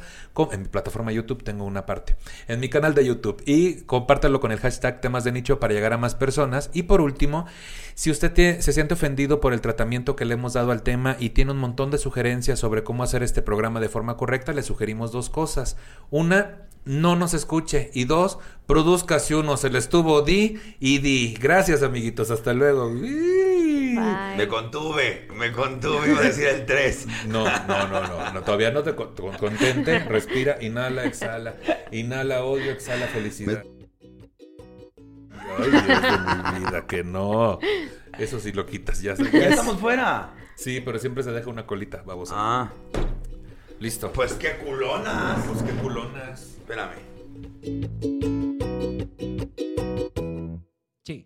En 0.51 0.61
mi 0.61 0.67
plataforma 0.67 1.11
YouTube 1.11 1.43
tengo 1.43 1.65
una 1.65 1.85
parte. 1.85 2.15
En 2.47 2.59
mi 2.59 2.69
canal 2.69 2.95
de 2.95 3.05
YouTube. 3.05 3.43
Y 3.45 3.81
compártelo 3.81 4.39
con 4.39 4.51
el 4.51 4.59
hashtag 4.59 5.01
temas 5.01 5.23
de 5.23 5.31
nicho 5.31 5.59
para 5.59 5.73
llegar 5.73 5.93
a 5.93 5.97
más 5.97 6.15
personas. 6.15 6.69
Y 6.73 6.83
por 6.83 7.01
último, 7.01 7.45
si 7.95 8.11
usted 8.11 8.61
se 8.61 8.73
siente 8.73 8.93
ofendido 8.93 9.41
por 9.41 9.53
el 9.53 9.61
tratamiento 9.61 10.15
que 10.15 10.25
le 10.25 10.35
hemos 10.35 10.53
dado 10.53 10.71
al 10.71 10.83
tema 10.83 11.17
y 11.19 11.31
tiene 11.31 11.51
un 11.51 11.57
montón 11.57 11.91
de 11.91 11.97
sugerencias 11.97 12.59
sobre 12.59 12.83
cómo 12.83 13.03
hacer 13.03 13.23
este 13.23 13.41
programa 13.41 13.79
de 13.79 13.89
forma 13.89 14.17
correcta, 14.17 14.53
le 14.53 14.63
sugerimos 14.63 15.11
dos 15.11 15.29
cosas. 15.29 15.75
Una, 16.09 16.69
no 16.85 17.15
nos 17.15 17.33
escuche. 17.33 17.91
Y 17.93 18.05
dos, 18.05 18.39
produzca 18.65 19.19
si 19.19 19.33
uno 19.33 19.57
se 19.57 19.69
le 19.69 19.79
estuvo 19.79 20.21
di 20.21 20.59
y 20.79 20.99
di. 20.99 21.35
Gracias, 21.39 21.83
amiguitos. 21.83 22.31
Hasta 22.31 22.53
luego. 22.53 22.91
Bye. 23.99 24.37
Me 24.37 24.47
contuve, 24.47 25.27
me 25.35 25.51
contuve, 25.51 26.09
iba 26.11 26.19
a 26.19 26.23
decir 26.23 26.47
el 26.47 26.65
3. 26.65 27.07
No, 27.27 27.43
no, 27.67 27.87
no, 27.87 28.07
no, 28.07 28.31
no, 28.33 28.41
todavía 28.43 28.71
no 28.71 28.83
te 28.83 28.95
con- 28.95 29.15
con- 29.15 29.37
contente. 29.37 29.99
Respira, 29.99 30.57
inhala, 30.61 31.05
exhala. 31.05 31.55
Inhala 31.91 32.43
odio, 32.43 32.71
exhala 32.71 33.07
felicidad. 33.07 33.63
Ay, 35.57 35.69
Dios 35.71 35.87
de 35.87 36.51
mi 36.53 36.59
vida, 36.65 36.85
que 36.87 37.03
no. 37.03 37.59
Eso 38.17 38.39
sí 38.39 38.51
lo 38.51 38.65
quitas, 38.65 39.01
ya. 39.01 39.15
Ya 39.15 39.47
estamos 39.49 39.79
fuera. 39.79 40.33
Sí, 40.55 40.81
pero 40.81 40.99
siempre 40.99 41.23
se 41.23 41.31
deja 41.31 41.49
una 41.49 41.65
colita, 41.65 42.01
babosa. 42.03 42.33
Ah, 42.37 42.71
Listo. 43.79 44.11
pues 44.11 44.33
qué 44.33 44.57
culonas. 44.57 45.39
pues 45.47 45.63
qué 45.63 45.71
culonas. 45.81 46.41
Espérame. 46.59 46.97
Sí. 51.05 51.25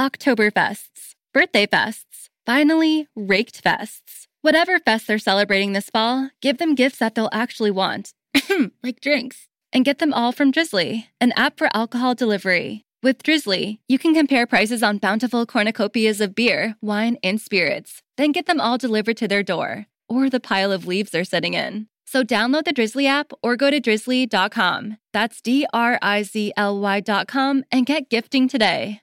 Oktoberfests, 0.00 1.14
birthday 1.34 1.66
fests, 1.66 2.30
finally 2.46 3.06
raked 3.14 3.62
fests. 3.62 4.24
Whatever 4.40 4.78
fest 4.78 5.06
they're 5.06 5.18
celebrating 5.18 5.74
this 5.74 5.90
fall, 5.90 6.30
give 6.40 6.56
them 6.56 6.74
gifts 6.74 7.00
that 7.00 7.14
they'll 7.14 7.28
actually 7.32 7.70
want, 7.70 8.14
like 8.82 9.02
drinks. 9.02 9.48
And 9.74 9.84
get 9.84 9.98
them 9.98 10.14
all 10.14 10.32
from 10.32 10.52
Drizzly, 10.52 11.10
an 11.20 11.32
app 11.32 11.58
for 11.58 11.68
alcohol 11.74 12.14
delivery. 12.14 12.86
With 13.02 13.22
Drizzly, 13.22 13.82
you 13.88 13.98
can 13.98 14.14
compare 14.14 14.46
prices 14.46 14.82
on 14.82 14.96
bountiful 14.96 15.44
cornucopias 15.44 16.22
of 16.22 16.34
beer, 16.34 16.76
wine, 16.80 17.18
and 17.22 17.38
spirits, 17.38 18.00
then 18.16 18.32
get 18.32 18.46
them 18.46 18.58
all 18.58 18.78
delivered 18.78 19.18
to 19.18 19.28
their 19.28 19.42
door 19.42 19.84
or 20.08 20.30
the 20.30 20.40
pile 20.40 20.72
of 20.72 20.86
leaves 20.86 21.10
they're 21.10 21.24
sitting 21.24 21.52
in. 21.52 21.88
So 22.06 22.24
download 22.24 22.64
the 22.64 22.72
Drizzly 22.72 23.06
app 23.06 23.32
or 23.42 23.54
go 23.54 23.70
to 23.70 23.78
drizzly.com. 23.78 24.96
That's 25.12 25.42
D 25.42 25.66
R 25.74 25.98
I 26.00 26.22
Z 26.22 26.54
L 26.56 26.80
Y.com 26.80 27.64
and 27.70 27.84
get 27.84 28.08
gifting 28.08 28.48
today. 28.48 29.02